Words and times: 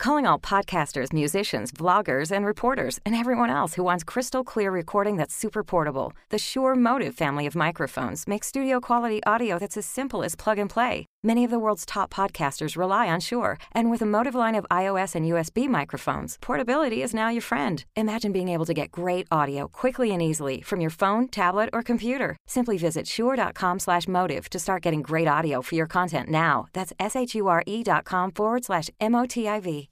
Calling 0.00 0.24
all 0.26 0.38
podcasters, 0.38 1.12
musicians, 1.12 1.72
vloggers, 1.72 2.32
and 2.32 2.46
reporters, 2.46 2.98
and 3.04 3.14
everyone 3.14 3.50
else 3.50 3.74
who 3.74 3.82
wants 3.82 4.02
crystal 4.02 4.42
clear 4.42 4.70
recording 4.70 5.18
that's 5.18 5.34
super 5.34 5.62
portable. 5.62 6.14
The 6.30 6.38
Shure 6.38 6.74
Motive 6.74 7.14
family 7.14 7.44
of 7.44 7.54
microphones 7.54 8.26
makes 8.26 8.46
studio 8.46 8.80
quality 8.80 9.22
audio 9.24 9.58
that's 9.58 9.76
as 9.76 9.84
simple 9.84 10.24
as 10.24 10.34
plug 10.34 10.58
and 10.58 10.70
play. 10.70 11.04
Many 11.22 11.44
of 11.44 11.50
the 11.50 11.58
world's 11.58 11.84
top 11.84 12.10
podcasters 12.10 12.78
rely 12.78 13.08
on 13.08 13.20
Shure, 13.20 13.58
and 13.72 13.90
with 13.90 14.00
a 14.00 14.06
Motive 14.06 14.34
line 14.34 14.54
of 14.54 14.64
iOS 14.70 15.14
and 15.14 15.26
USB 15.26 15.68
microphones, 15.68 16.38
portability 16.40 17.02
is 17.02 17.12
now 17.12 17.28
your 17.28 17.42
friend. 17.42 17.84
Imagine 17.94 18.32
being 18.32 18.48
able 18.48 18.64
to 18.64 18.72
get 18.72 18.90
great 18.90 19.26
audio 19.30 19.68
quickly 19.68 20.12
and 20.12 20.22
easily 20.22 20.62
from 20.62 20.80
your 20.80 20.88
phone, 20.88 21.28
tablet, 21.28 21.68
or 21.74 21.82
computer. 21.82 22.38
Simply 22.46 22.78
visit 22.78 23.06
shure.com/motive 23.06 24.48
to 24.48 24.58
start 24.58 24.82
getting 24.82 25.02
great 25.02 25.28
audio 25.28 25.60
for 25.60 25.74
your 25.74 25.86
content 25.86 26.30
now. 26.30 26.68
That's 26.72 26.94
s 26.98 27.14
h 27.14 27.34
u 27.34 27.48
r 27.48 27.62
e 27.66 27.82
dot 27.82 28.06
com 28.06 28.32
forward 28.32 28.64
slash 28.64 28.88
m 28.98 29.14
o 29.14 29.26
t 29.26 29.46
i 29.46 29.60
v. 29.60 29.89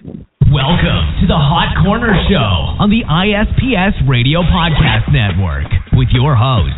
Welcome 0.00 1.20
to 1.20 1.26
the 1.28 1.36
Hot 1.36 1.84
Corner 1.84 2.16
Show 2.24 2.80
on 2.80 2.88
the 2.88 3.04
ISPS 3.04 4.08
Radio 4.08 4.40
Podcast 4.40 5.12
Network 5.12 5.68
with 5.92 6.08
your 6.16 6.32
host, 6.32 6.72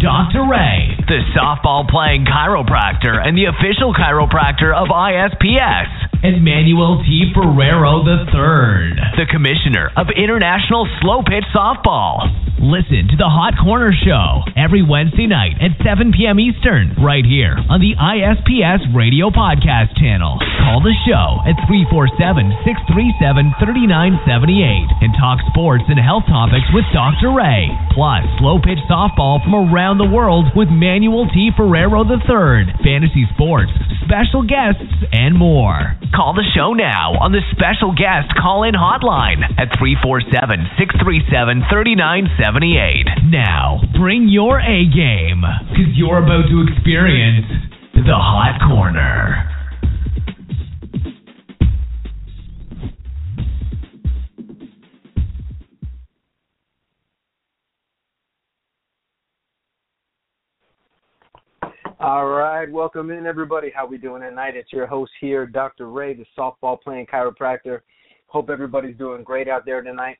Dr. 0.00 0.46
Ray, 0.46 0.94
the 1.10 1.20
softball 1.34 1.88
playing 1.88 2.24
chiropractor 2.24 3.18
and 3.18 3.36
the 3.36 3.50
official 3.50 3.92
chiropractor 3.92 4.70
of 4.70 4.88
ISPS, 4.88 5.90
and 6.22 6.44
Manuel 6.46 7.02
T. 7.02 7.34
Ferrero 7.34 8.06
III, 8.06 8.94
the 9.18 9.26
commissioner 9.26 9.90
of 9.98 10.06
International 10.14 10.86
Slow 11.02 11.26
Pitch 11.26 11.42
Softball. 11.50 12.30
Listen 12.62 13.10
to 13.10 13.18
the 13.18 13.26
Hot 13.26 13.58
Corner 13.58 13.90
Show 13.90 14.46
every 14.54 14.86
Wednesday 14.86 15.26
night 15.26 15.58
at 15.58 15.74
7 15.82 16.14
p.m. 16.14 16.38
Eastern, 16.38 16.94
right 17.02 17.26
here 17.26 17.58
on 17.66 17.82
the 17.82 17.98
ISPS 17.98 18.86
Radio 18.94 19.34
Podcast 19.34 19.98
channel. 19.98 20.38
Call 20.62 20.78
the 20.78 20.94
show 21.02 21.42
at 21.42 21.58
347 21.66 22.54
637 22.62 23.58
3978 23.58 25.02
and 25.02 25.10
talk 25.18 25.42
sports 25.50 25.82
and 25.90 25.98
health 25.98 26.22
topics 26.30 26.70
with 26.70 26.86
Dr. 26.94 27.34
Ray. 27.34 27.66
Plus, 27.90 28.22
slow 28.38 28.62
pitch 28.62 28.78
softball 28.86 29.42
from 29.42 29.58
around 29.58 29.71
the 29.72 30.04
world 30.04 30.52
with 30.52 30.68
Manuel 30.68 31.24
T. 31.32 31.48
Ferrero 31.56 32.04
III, 32.04 32.76
fantasy 32.84 33.24
sports, 33.32 33.72
special 34.04 34.44
guests, 34.44 34.84
and 35.12 35.32
more. 35.32 35.96
Call 36.12 36.36
the 36.36 36.44
show 36.52 36.76
now 36.76 37.16
on 37.16 37.32
the 37.32 37.40
special 37.56 37.96
guest 37.96 38.36
call 38.36 38.68
in 38.68 38.76
hotline 38.76 39.40
at 39.56 39.72
347 39.80 40.76
637 40.76 41.64
3978. 41.72 43.32
Now, 43.32 43.80
bring 43.96 44.28
your 44.28 44.60
A 44.60 44.84
game, 44.92 45.40
because 45.72 45.96
you're 45.96 46.20
about 46.20 46.52
to 46.52 46.68
experience 46.68 47.48
the 47.96 48.12
Hot 48.12 48.60
Corner. 48.68 49.61
All 62.02 62.26
right, 62.26 62.68
welcome 62.68 63.12
in 63.12 63.26
everybody. 63.26 63.70
How 63.72 63.86
we 63.86 63.96
doing 63.96 64.22
tonight? 64.22 64.56
It's 64.56 64.72
your 64.72 64.88
host 64.88 65.12
here, 65.20 65.46
Dr. 65.46 65.88
Ray, 65.88 66.14
the 66.14 66.24
softball 66.36 66.80
playing 66.82 67.06
chiropractor. 67.06 67.82
Hope 68.26 68.50
everybody's 68.50 68.96
doing 68.96 69.22
great 69.22 69.48
out 69.48 69.64
there 69.64 69.82
tonight. 69.82 70.16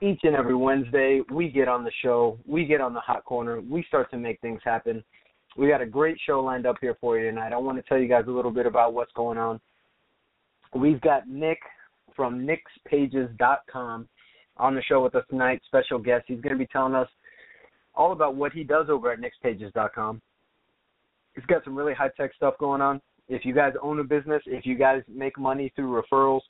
Each 0.00 0.20
and 0.22 0.34
every 0.34 0.54
Wednesday, 0.54 1.20
we 1.30 1.50
get 1.50 1.68
on 1.68 1.84
the 1.84 1.90
show, 2.02 2.38
we 2.46 2.64
get 2.64 2.80
on 2.80 2.94
the 2.94 3.00
hot 3.00 3.26
corner, 3.26 3.60
we 3.60 3.84
start 3.88 4.10
to 4.12 4.16
make 4.16 4.40
things 4.40 4.62
happen. 4.64 5.04
We 5.58 5.68
got 5.68 5.82
a 5.82 5.86
great 5.86 6.16
show 6.26 6.40
lined 6.40 6.64
up 6.64 6.76
here 6.80 6.96
for 6.98 7.18
you 7.18 7.28
tonight. 7.28 7.52
I 7.52 7.58
want 7.58 7.76
to 7.76 7.82
tell 7.86 7.98
you 7.98 8.08
guys 8.08 8.24
a 8.26 8.30
little 8.30 8.50
bit 8.50 8.64
about 8.64 8.94
what's 8.94 9.12
going 9.12 9.36
on. 9.36 9.60
We've 10.74 11.02
got 11.02 11.28
Nick 11.28 11.58
from 12.16 12.48
nickspages.com 12.48 14.08
on 14.56 14.74
the 14.74 14.82
show 14.82 15.04
with 15.04 15.14
us 15.14 15.24
tonight, 15.28 15.60
special 15.66 15.98
guest. 15.98 16.24
He's 16.26 16.40
going 16.40 16.54
to 16.54 16.58
be 16.58 16.68
telling 16.72 16.94
us 16.94 17.08
all 17.94 18.12
about 18.12 18.34
what 18.36 18.52
he 18.52 18.64
does 18.64 18.86
over 18.88 19.12
at 19.12 19.18
nickspages.com. 19.20 20.20
He's 21.34 21.44
got 21.46 21.64
some 21.64 21.76
really 21.76 21.94
high 21.94 22.10
tech 22.16 22.32
stuff 22.34 22.54
going 22.58 22.80
on. 22.80 23.00
If 23.28 23.44
you 23.44 23.54
guys 23.54 23.72
own 23.82 24.00
a 24.00 24.04
business, 24.04 24.42
if 24.46 24.66
you 24.66 24.76
guys 24.76 25.02
make 25.08 25.38
money 25.38 25.72
through 25.74 26.02
referrals, 26.02 26.40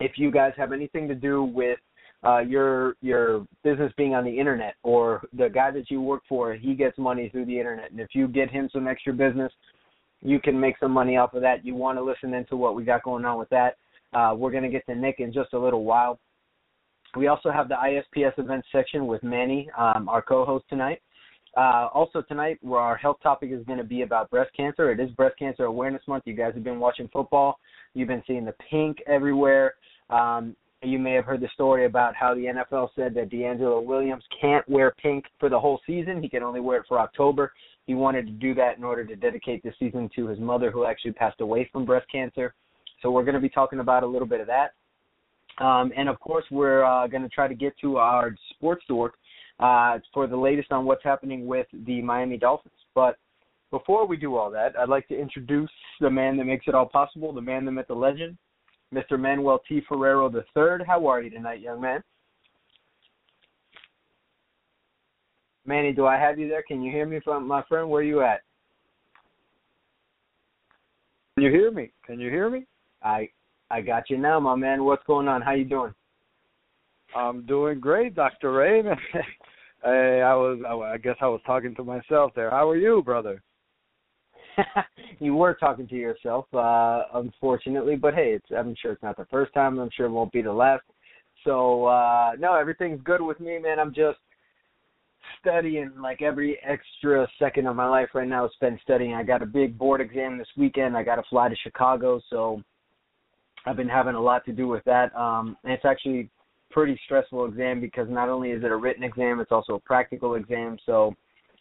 if 0.00 0.12
you 0.16 0.30
guys 0.30 0.52
have 0.56 0.72
anything 0.72 1.08
to 1.08 1.14
do 1.14 1.44
with 1.44 1.78
uh, 2.24 2.38
your 2.38 2.96
your 3.00 3.46
business 3.62 3.92
being 3.96 4.14
on 4.14 4.24
the 4.24 4.38
internet, 4.38 4.74
or 4.82 5.22
the 5.36 5.48
guy 5.48 5.70
that 5.70 5.90
you 5.90 6.00
work 6.00 6.22
for, 6.28 6.54
he 6.54 6.74
gets 6.74 6.98
money 6.98 7.28
through 7.28 7.44
the 7.44 7.58
internet, 7.58 7.90
and 7.90 8.00
if 8.00 8.08
you 8.12 8.26
get 8.26 8.50
him 8.50 8.68
some 8.72 8.88
extra 8.88 9.12
business, 9.12 9.52
you 10.22 10.40
can 10.40 10.58
make 10.58 10.76
some 10.78 10.90
money 10.90 11.16
off 11.16 11.34
of 11.34 11.42
that. 11.42 11.64
You 11.64 11.74
want 11.74 11.98
to 11.98 12.02
listen 12.02 12.34
into 12.34 12.56
what 12.56 12.74
we 12.74 12.82
got 12.82 13.02
going 13.02 13.24
on 13.24 13.38
with 13.38 13.50
that. 13.50 13.76
Uh, 14.14 14.34
we're 14.36 14.50
going 14.50 14.62
to 14.62 14.70
get 14.70 14.86
to 14.86 14.94
Nick 14.94 15.20
in 15.20 15.32
just 15.32 15.52
a 15.52 15.58
little 15.58 15.84
while. 15.84 16.18
We 17.16 17.28
also 17.28 17.50
have 17.50 17.68
the 17.68 17.76
ISPS 17.76 18.38
events 18.38 18.66
section 18.72 19.06
with 19.06 19.22
Manny, 19.22 19.70
um, 19.78 20.08
our 20.08 20.22
co-host 20.22 20.64
tonight. 20.68 21.00
Uh, 21.56 21.88
also 21.94 22.20
tonight, 22.20 22.58
where 22.62 22.80
our 22.80 22.96
health 22.96 23.18
topic 23.22 23.50
is 23.52 23.64
going 23.66 23.78
to 23.78 23.84
be 23.84 24.02
about 24.02 24.28
breast 24.28 24.50
cancer. 24.56 24.90
It 24.90 24.98
is 24.98 25.10
Breast 25.12 25.38
Cancer 25.38 25.66
Awareness 25.66 26.02
Month. 26.08 26.24
You 26.26 26.34
guys 26.34 26.52
have 26.54 26.64
been 26.64 26.80
watching 26.80 27.08
football. 27.12 27.60
You've 27.94 28.08
been 28.08 28.24
seeing 28.26 28.44
the 28.44 28.56
pink 28.68 28.98
everywhere. 29.06 29.74
Um, 30.10 30.56
you 30.82 30.98
may 30.98 31.12
have 31.12 31.24
heard 31.24 31.40
the 31.40 31.48
story 31.54 31.86
about 31.86 32.16
how 32.16 32.34
the 32.34 32.46
NFL 32.46 32.88
said 32.96 33.14
that 33.14 33.30
DeAngelo 33.30 33.84
Williams 33.84 34.24
can't 34.40 34.68
wear 34.68 34.94
pink 35.00 35.26
for 35.38 35.48
the 35.48 35.58
whole 35.58 35.80
season. 35.86 36.20
He 36.20 36.28
can 36.28 36.42
only 36.42 36.60
wear 36.60 36.78
it 36.78 36.86
for 36.88 36.98
October. 36.98 37.52
He 37.86 37.94
wanted 37.94 38.26
to 38.26 38.32
do 38.32 38.52
that 38.54 38.76
in 38.76 38.82
order 38.82 39.04
to 39.04 39.14
dedicate 39.14 39.62
the 39.62 39.72
season 39.78 40.10
to 40.16 40.26
his 40.26 40.40
mother, 40.40 40.72
who 40.72 40.84
actually 40.84 41.12
passed 41.12 41.40
away 41.40 41.70
from 41.72 41.84
breast 41.84 42.06
cancer. 42.10 42.52
So 43.00 43.12
we're 43.12 43.24
going 43.24 43.34
to 43.34 43.40
be 43.40 43.48
talking 43.48 43.78
about 43.78 44.02
a 44.02 44.06
little 44.06 44.28
bit 44.28 44.40
of 44.40 44.48
that. 44.48 44.72
Um, 45.58 45.92
and 45.96 46.08
of 46.08 46.18
course, 46.20 46.44
we're 46.50 46.84
uh, 46.84 47.06
going 47.06 47.22
to 47.22 47.28
try 47.28 47.46
to 47.48 47.54
get 47.54 47.78
to 47.80 47.96
our 47.98 48.34
sports 48.50 48.84
dork 48.88 49.14
uh, 49.60 49.98
for 50.12 50.26
the 50.26 50.36
latest 50.36 50.72
on 50.72 50.84
what's 50.84 51.04
happening 51.04 51.46
with 51.46 51.66
the 51.86 52.02
Miami 52.02 52.36
Dolphins. 52.36 52.74
But 52.94 53.16
before 53.70 54.06
we 54.06 54.16
do 54.16 54.36
all 54.36 54.50
that, 54.50 54.78
I'd 54.78 54.88
like 54.88 55.08
to 55.08 55.18
introduce 55.18 55.70
the 56.00 56.10
man 56.10 56.36
that 56.36 56.44
makes 56.44 56.66
it 56.66 56.74
all 56.74 56.86
possible, 56.86 57.32
the 57.32 57.40
man, 57.40 57.64
the 57.64 57.72
myth, 57.72 57.86
the 57.88 57.94
legend, 57.94 58.36
Mr. 58.92 59.18
Manuel 59.18 59.60
T. 59.68 59.80
Ferrero 59.88 60.30
III. 60.32 60.84
How 60.86 61.06
are 61.06 61.20
you 61.20 61.30
tonight, 61.30 61.60
young 61.60 61.80
man? 61.80 62.02
Manny, 65.66 65.92
do 65.92 66.04
I 66.06 66.18
have 66.18 66.38
you 66.38 66.48
there? 66.48 66.62
Can 66.62 66.82
you 66.82 66.92
hear 66.92 67.06
me, 67.06 67.20
from 67.24 67.48
my 67.48 67.62
friend? 67.68 67.88
Where 67.88 68.00
are 68.00 68.04
you 68.04 68.22
at? 68.22 68.42
Can 71.34 71.44
you 71.44 71.50
hear 71.50 71.70
me? 71.70 71.90
Can 72.04 72.20
you 72.20 72.30
hear 72.30 72.50
me? 72.50 72.66
I 73.02 73.28
I 73.70 73.80
got 73.80 74.10
you 74.10 74.18
now, 74.18 74.38
my 74.40 74.54
man. 74.54 74.84
What's 74.84 75.04
going 75.06 75.28
on? 75.28 75.42
How 75.42 75.52
you 75.52 75.64
doing? 75.64 75.94
I'm 77.16 77.46
doing 77.46 77.80
great, 77.80 78.14
Dr. 78.14 78.52
Ray. 78.52 78.82
hey, 79.84 80.22
I 80.22 80.34
was 80.34 80.60
I 80.66 80.96
guess 80.98 81.16
I 81.20 81.28
was 81.28 81.40
talking 81.46 81.74
to 81.76 81.84
myself 81.84 82.32
there. 82.34 82.50
How 82.50 82.68
are 82.68 82.76
you, 82.76 83.02
brother? 83.02 83.42
you 85.18 85.34
were 85.34 85.54
talking 85.54 85.88
to 85.88 85.96
yourself, 85.96 86.46
uh, 86.54 87.04
unfortunately, 87.14 87.96
but 87.96 88.14
hey, 88.14 88.34
it's 88.34 88.46
I'm 88.56 88.74
sure 88.80 88.92
it's 88.92 89.02
not 89.02 89.16
the 89.16 89.26
first 89.26 89.52
time. 89.54 89.78
I'm 89.78 89.90
sure 89.96 90.06
it 90.06 90.10
won't 90.10 90.32
be 90.32 90.42
the 90.42 90.52
last. 90.52 90.84
So 91.44 91.86
uh 91.86 92.32
no, 92.38 92.54
everything's 92.54 93.02
good 93.02 93.20
with 93.20 93.40
me, 93.40 93.58
man. 93.58 93.78
I'm 93.78 93.94
just 93.94 94.18
studying 95.40 95.92
like 96.00 96.22
every 96.22 96.58
extra 96.62 97.26
second 97.38 97.66
of 97.66 97.76
my 97.76 97.88
life 97.88 98.10
right 98.14 98.28
now 98.28 98.44
is 98.44 98.52
spent 98.54 98.80
studying. 98.82 99.14
I 99.14 99.22
got 99.22 99.42
a 99.42 99.46
big 99.46 99.78
board 99.78 100.00
exam 100.00 100.38
this 100.38 100.48
weekend. 100.56 100.96
I 100.96 101.02
got 101.02 101.16
to 101.16 101.22
fly 101.28 101.48
to 101.48 101.56
Chicago, 101.56 102.20
so 102.30 102.62
I've 103.66 103.76
been 103.76 103.88
having 103.88 104.14
a 104.14 104.20
lot 104.20 104.44
to 104.46 104.52
do 104.52 104.68
with 104.68 104.84
that. 104.84 105.14
Um, 105.16 105.56
and 105.64 105.72
it's 105.72 105.84
actually 105.84 106.30
pretty 106.70 107.00
stressful 107.04 107.46
exam 107.46 107.80
because 107.80 108.08
not 108.10 108.28
only 108.28 108.50
is 108.50 108.62
it 108.64 108.70
a 108.70 108.76
written 108.76 109.04
exam, 109.04 109.40
it's 109.40 109.52
also 109.52 109.74
a 109.74 109.80
practical 109.80 110.34
exam. 110.34 110.76
So 110.84 111.14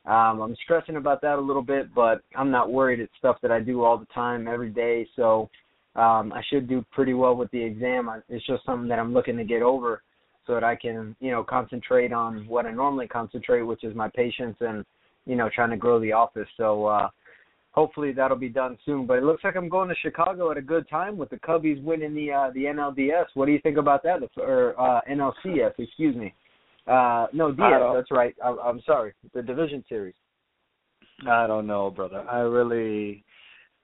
um, 0.06 0.42
I'm 0.42 0.56
stressing 0.63 0.97
about 0.97 1.22
that 1.22 1.38
a 1.38 1.42
little 1.42 1.62
bit, 1.62 1.94
but 1.94 2.22
I'm 2.36 2.52
not 2.52 2.72
worried. 2.72 3.00
It's 3.00 3.13
stuff 3.19 3.38
that 3.42 3.52
I 3.52 3.59
do 3.59 3.84
all 3.84 3.97
the 3.97 4.08
time, 4.08 4.47
every 4.47 4.69
day. 4.69 5.08
So 5.16 5.50
um, 5.96 6.34
I 6.34 6.42
should 6.50 6.68
do 6.68 6.84
pretty 6.92 7.13
well 7.13 7.36
with 7.36 7.51
the 7.51 7.63
exam. 7.63 8.10
It's 8.28 8.45
just 8.45 8.66
something 8.66 8.89
that 8.89 9.00
I'm 9.00 9.13
looking 9.13 9.38
to 9.38 9.44
get 9.44 9.62
over 9.62 10.01
so 10.45 10.54
that 10.56 10.63
I 10.63 10.75
can, 10.75 11.16
you 11.22 11.31
know, 11.31 11.44
concentrate 11.44 12.12
on 12.12 12.45
what 12.48 12.66
I 12.66 12.72
normally 12.72 13.07
concentrate, 13.07 13.62
which 13.62 13.86
is 13.86 13.95
my 13.95 14.10
patients 14.10 14.57
and, 14.60 14.83
you 15.25 15.38
know, 15.38 15.50
trying 15.54 15.69
to 15.69 15.78
grow 15.78 16.01
the 16.01 16.12
office. 16.12 16.48
So 16.57 16.86
uh, 16.86 17.10
hopefully 17.74 18.14
that'll 18.14 18.38
be 18.38 18.50
done 18.50 18.78
soon. 18.86 19.06
But 19.06 19.18
it 19.18 19.24
looks 19.24 19.44
like 19.44 19.56
I'm 19.56 19.70
going 19.70 19.90
to 19.90 19.96
Chicago 20.02 20.52
at 20.52 20.58
a 20.58 20.62
good 20.62 20.88
time 20.90 21.18
with 21.18 21.30
the 21.30 21.38
Cubbies 21.38 21.84
winning 21.84 22.16
the 22.16 22.31
uh, 22.31 22.52
the 22.54 22.62
NLDS. 22.66 23.25
What 23.34 23.48
do 23.48 23.52
you 23.52 23.60
think 23.60 23.78
about 23.78 24.04
that? 24.04 24.20
Or 24.38 24.80
uh, 24.80 25.02
NLCS, 25.10 25.74
excuse 25.78 26.16
me. 26.16 26.34
Uh, 26.88 27.28
no, 27.34 27.52
DS. 27.52 27.81
That's 27.94 28.12
right. 28.12 28.36
I, 28.44 28.56
I'm 28.64 28.81
sorry. 28.86 29.14
The 29.34 29.42
Division 29.42 29.84
Series. 29.88 30.16
I 31.28 31.48
don't 31.48 31.68
know, 31.68 31.90
brother. 31.90 32.25
I 32.30 32.40
really, 32.40 33.24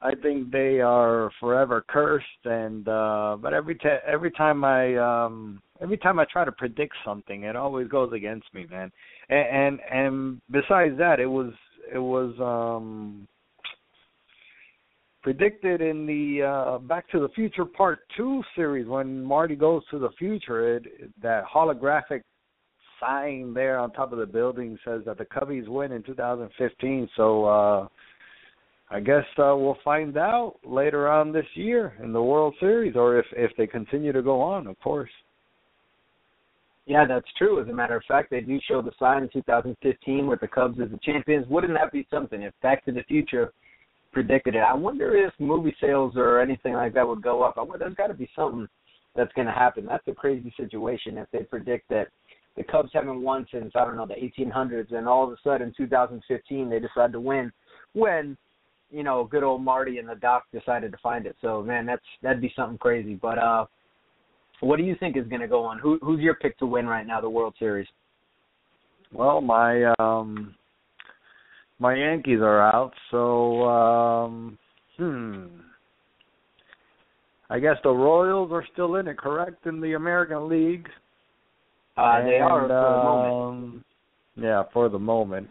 I 0.01 0.15
think 0.15 0.51
they 0.51 0.81
are 0.81 1.31
forever 1.39 1.85
cursed. 1.87 2.25
And 2.43 2.87
uh 2.87 3.37
but 3.41 3.53
every 3.53 3.75
time, 3.75 3.99
every 4.05 4.31
time 4.31 4.63
I, 4.65 4.95
um 4.97 5.61
every 5.79 5.97
time 5.97 6.19
I 6.19 6.25
try 6.25 6.43
to 6.43 6.51
predict 6.51 6.95
something, 7.05 7.43
it 7.43 7.55
always 7.55 7.87
goes 7.87 8.11
against 8.13 8.53
me, 8.53 8.65
man. 8.69 8.91
And 9.29 9.47
and, 9.47 9.79
and 9.91 10.41
besides 10.51 10.97
that, 10.97 11.19
it 11.19 11.27
was 11.27 11.53
it 11.93 11.99
was 11.99 12.33
um 12.39 13.27
predicted 15.21 15.81
in 15.81 16.05
the 16.05 16.43
uh, 16.43 16.77
Back 16.79 17.09
to 17.11 17.19
the 17.19 17.29
Future 17.29 17.65
Part 17.65 17.99
Two 18.15 18.41
series 18.55 18.87
when 18.87 19.23
Marty 19.23 19.55
goes 19.55 19.83
to 19.91 19.99
the 19.99 20.09
future. 20.17 20.77
It, 20.77 20.85
that 21.21 21.43
holographic 21.45 22.21
sign 22.99 23.53
there 23.53 23.79
on 23.79 23.91
top 23.91 24.11
of 24.11 24.19
the 24.19 24.25
building 24.25 24.77
says 24.85 25.01
that 25.05 25.17
the 25.17 25.25
Cubbies 25.25 25.67
win 25.67 25.91
in 25.91 26.03
2015. 26.03 27.09
So 27.15 27.45
uh, 27.45 27.87
I 28.89 28.99
guess 28.99 29.23
uh, 29.37 29.55
we'll 29.55 29.77
find 29.83 30.17
out 30.17 30.55
later 30.65 31.09
on 31.09 31.31
this 31.31 31.45
year 31.53 31.93
in 32.03 32.11
the 32.11 32.21
World 32.21 32.55
Series, 32.59 32.95
or 32.95 33.17
if 33.17 33.25
if 33.33 33.51
they 33.57 33.67
continue 33.67 34.11
to 34.11 34.21
go 34.21 34.41
on, 34.41 34.67
of 34.67 34.79
course. 34.79 35.11
Yeah, 36.85 37.05
that's 37.07 37.27
true. 37.37 37.61
As 37.61 37.67
a 37.67 37.73
matter 37.73 37.95
of 37.95 38.03
fact, 38.07 38.31
they 38.31 38.41
do 38.41 38.59
show 38.67 38.81
the 38.81 38.91
sign 38.97 39.21
in 39.21 39.29
2015 39.29 40.25
with 40.25 40.39
the 40.39 40.47
Cubs 40.47 40.79
as 40.81 40.89
the 40.89 40.97
champions. 41.03 41.45
Wouldn't 41.47 41.75
that 41.75 41.91
be 41.91 42.07
something 42.09 42.41
if 42.41 42.53
Back 42.63 42.83
to 42.85 42.91
the 42.91 43.03
Future 43.03 43.53
predicted 44.11 44.55
it? 44.55 44.59
I 44.59 44.73
wonder 44.73 45.15
if 45.15 45.33
movie 45.39 45.75
sales 45.81 46.13
or 46.15 46.39
anything 46.39 46.73
like 46.73 46.93
that 46.93 47.07
would 47.07 47.21
go 47.21 47.43
up. 47.43 47.55
I 47.57 47.61
wonder, 47.61 47.79
there's 47.79 47.95
got 47.95 48.07
to 48.07 48.13
be 48.13 48.29
something 48.35 48.67
that's 49.15 49.33
going 49.33 49.47
to 49.47 49.53
happen. 49.53 49.85
That's 49.85 50.07
a 50.07 50.13
crazy 50.13 50.53
situation 50.57 51.17
if 51.17 51.27
they 51.31 51.39
predict 51.39 51.89
that 51.89 52.07
the 52.57 52.63
Cubs 52.63 52.89
haven't 52.93 53.21
won 53.21 53.45
since 53.51 53.71
I 53.75 53.85
don't 53.85 53.95
know 53.95 54.07
the 54.07 54.15
1800s, 54.15 54.93
and 54.93 55.07
all 55.07 55.23
of 55.23 55.31
a 55.31 55.37
sudden 55.43 55.73
2015 55.77 56.69
they 56.69 56.79
decide 56.79 57.11
to 57.13 57.19
win 57.19 57.51
when 57.93 58.37
you 58.91 59.03
know 59.03 59.23
good 59.23 59.43
old 59.43 59.61
Marty 59.61 59.97
and 59.99 60.09
the 60.09 60.15
Doc 60.15 60.43
decided 60.51 60.91
to 60.91 60.97
find 60.97 61.25
it. 61.25 61.35
So 61.41 61.61
man, 61.63 61.85
that's 61.85 62.01
that'd 62.21 62.41
be 62.41 62.51
something 62.55 62.77
crazy. 62.77 63.15
But 63.15 63.37
uh 63.37 63.65
what 64.61 64.77
do 64.77 64.83
you 64.83 64.95
think 64.99 65.15
is 65.15 65.27
going 65.27 65.41
to 65.41 65.47
go 65.47 65.63
on? 65.63 65.79
Who, 65.79 65.99
who's 66.01 66.19
your 66.19 66.35
pick 66.35 66.57
to 66.57 66.65
win 66.65 66.85
right 66.85 67.07
now 67.07 67.21
the 67.21 67.29
World 67.29 67.55
Series? 67.57 67.87
Well, 69.13 69.41
my 69.41 69.85
um 69.99 70.55
my 71.79 71.95
Yankees 71.95 72.39
are 72.41 72.61
out, 72.61 72.93
so 73.09 73.63
um 73.63 74.57
hmm. 74.97 75.45
I 77.49 77.59
guess 77.59 77.77
the 77.83 77.89
Royals 77.89 78.51
are 78.51 78.65
still 78.73 78.95
in 78.95 79.07
it, 79.07 79.17
correct, 79.17 79.65
in 79.65 79.81
the 79.81 79.93
American 79.93 80.47
League. 80.47 80.87
Uh, 81.97 82.17
and, 82.19 82.27
they 82.27 82.37
are 82.37 82.61
for 82.61 82.67
the 82.67 82.73
moment. 83.03 83.33
Um, 83.33 83.85
yeah, 84.35 84.63
for 84.71 84.89
the 84.89 84.99
moment. 84.99 85.49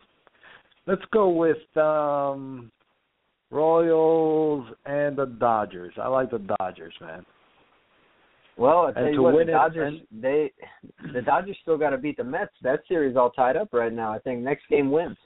Let's 0.87 1.03
go 1.13 1.31
with 1.31 1.77
um 1.77 2.71
Royals 3.51 4.67
and 4.87 5.17
the 5.17 5.27
Dodgers. 5.27 5.95
I 6.01 6.09
like 6.09 6.31
the 6.31 6.47
Dodgers, 6.61 6.95
man. 7.01 7.25
Well, 8.59 8.87
I 8.87 8.93
tell 8.93 9.05
And 9.05 9.15
you 9.15 9.23
what, 9.23 9.35
win 9.35 9.47
the 9.47 9.53
Dodgers 9.53 10.01
and- 10.13 10.23
they 10.23 10.53
the 11.15 11.23
Dodgers 11.23 11.57
still 11.63 11.79
got 11.79 11.91
to 11.91 11.99
beat 11.99 12.17
the 12.17 12.25
Mets. 12.25 12.53
That 12.63 12.81
series 12.89 13.17
all 13.17 13.31
tied 13.31 13.57
up 13.57 13.69
right 13.73 13.93
now. 13.93 14.13
I 14.13 14.19
think 14.19 14.41
next 14.41 14.69
game 14.69 14.91
wins. 14.91 15.17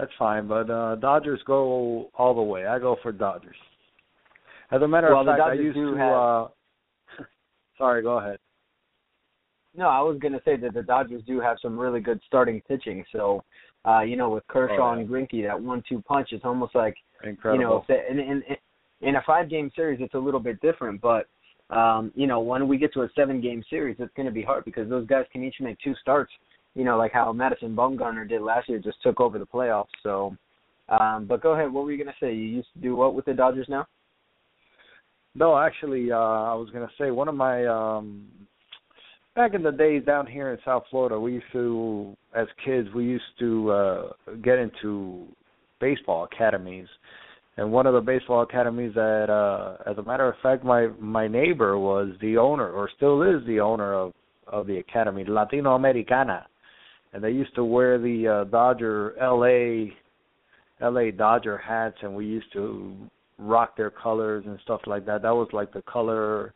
That's 0.00 0.12
fine, 0.18 0.46
but 0.48 0.70
uh 0.70 0.96
Dodgers 0.96 1.40
go 1.46 2.10
all 2.14 2.34
the 2.34 2.42
way. 2.42 2.66
I 2.66 2.78
go 2.78 2.96
for 3.02 3.12
Dodgers. 3.12 3.56
As 4.72 4.80
a 4.82 4.88
matter 4.88 5.10
Well, 5.12 5.20
of 5.20 5.26
fact, 5.26 5.42
I 5.42 5.52
used 5.54 5.76
to. 5.76 5.94
have- 5.94 6.12
uh 6.12 6.48
Sorry, 7.78 8.02
go 8.02 8.18
ahead. 8.18 8.38
No, 9.76 9.86
I 9.88 10.00
was 10.00 10.18
going 10.18 10.32
to 10.32 10.40
say 10.44 10.56
that 10.56 10.74
the 10.74 10.82
Dodgers 10.82 11.22
do 11.26 11.38
have 11.40 11.56
some 11.62 11.78
really 11.78 12.00
good 12.00 12.20
starting 12.26 12.60
pitching. 12.66 13.04
So, 13.12 13.44
uh, 13.86 14.00
you 14.00 14.16
know, 14.16 14.28
with 14.28 14.44
Kershaw 14.48 14.74
Oh, 14.90 14.94
yeah. 14.94 14.98
and 15.00 15.08
Greinke, 15.08 15.46
that 15.46 15.60
one-two 15.62 16.02
punch, 16.02 16.30
it's 16.32 16.44
almost 16.44 16.74
like 16.74 16.96
Incredible. 17.22 17.62
you 17.62 17.68
know, 17.68 17.76
if 17.76 17.86
they, 17.86 18.02
in, 18.10 18.18
in 18.18 18.42
in 19.00 19.16
a 19.16 19.22
five-game 19.24 19.70
series, 19.76 20.00
it's 20.02 20.14
a 20.14 20.18
little 20.18 20.40
bit 20.40 20.60
different. 20.60 21.00
But 21.00 21.28
um, 21.70 22.10
you 22.16 22.26
know, 22.26 22.40
when 22.40 22.66
we 22.66 22.78
get 22.78 22.92
to 22.94 23.02
a 23.02 23.08
seven-game 23.14 23.62
series, 23.70 23.96
it's 24.00 24.12
going 24.16 24.26
to 24.26 24.32
be 24.32 24.42
hard 24.42 24.64
because 24.64 24.88
those 24.90 25.06
guys 25.06 25.24
can 25.32 25.44
each 25.44 25.54
make 25.60 25.78
two 25.82 25.94
starts. 26.02 26.32
You 26.74 26.84
know, 26.84 26.96
like 26.96 27.12
how 27.12 27.32
Madison 27.32 27.74
Bumgarner 27.74 28.28
did 28.28 28.42
last 28.42 28.68
year, 28.68 28.78
just 28.78 29.02
took 29.02 29.20
over 29.20 29.38
the 29.38 29.46
playoffs. 29.46 29.86
So, 30.02 30.36
um, 30.88 31.26
but 31.28 31.42
go 31.42 31.52
ahead. 31.52 31.72
What 31.72 31.84
were 31.84 31.92
you 31.92 32.02
going 32.02 32.14
to 32.14 32.24
say? 32.24 32.32
You 32.32 32.46
used 32.46 32.68
to 32.74 32.80
do 32.80 32.94
what 32.94 33.14
with 33.14 33.24
the 33.24 33.34
Dodgers 33.34 33.66
now? 33.68 33.86
No, 35.34 35.56
actually, 35.56 36.10
uh, 36.10 36.16
I 36.16 36.54
was 36.54 36.68
gonna 36.72 36.90
say 36.98 37.12
one 37.12 37.28
of 37.28 37.36
my 37.36 37.64
um 37.66 38.26
back 39.36 39.54
in 39.54 39.62
the 39.62 39.70
days 39.70 40.04
down 40.04 40.26
here 40.26 40.50
in 40.50 40.58
South 40.64 40.82
Florida, 40.90 41.20
we 41.20 41.34
used 41.34 41.52
to, 41.52 42.16
as 42.34 42.48
kids, 42.64 42.88
we 42.94 43.04
used 43.04 43.22
to 43.38 43.70
uh 43.70 44.08
get 44.42 44.58
into 44.58 45.26
baseball 45.80 46.24
academies, 46.24 46.88
and 47.56 47.70
one 47.70 47.86
of 47.86 47.94
the 47.94 48.00
baseball 48.00 48.42
academies 48.42 48.92
that, 48.94 49.30
uh 49.30 49.88
as 49.88 49.96
a 49.98 50.02
matter 50.02 50.28
of 50.28 50.34
fact, 50.42 50.64
my 50.64 50.88
my 50.98 51.28
neighbor 51.28 51.78
was 51.78 52.08
the 52.20 52.36
owner, 52.36 52.68
or 52.68 52.90
still 52.96 53.22
is 53.22 53.46
the 53.46 53.60
owner 53.60 53.94
of 53.94 54.12
of 54.48 54.66
the 54.66 54.78
academy, 54.78 55.24
Latino 55.24 55.76
Americana, 55.76 56.44
and 57.12 57.22
they 57.22 57.30
used 57.30 57.54
to 57.56 57.64
wear 57.64 57.98
the 57.98 58.28
uh, 58.28 58.44
Dodger 58.44 59.18
L.A. 59.18 59.92
L.A. 60.80 61.10
Dodger 61.10 61.58
hats, 61.58 61.96
and 62.02 62.14
we 62.14 62.26
used 62.26 62.52
to 62.52 62.94
rock 63.38 63.76
their 63.76 63.90
colors 63.90 64.44
and 64.46 64.58
stuff 64.62 64.80
like 64.86 65.06
that. 65.06 65.22
That 65.22 65.34
was 65.34 65.48
like 65.52 65.72
the 65.72 65.82
color 65.82 66.52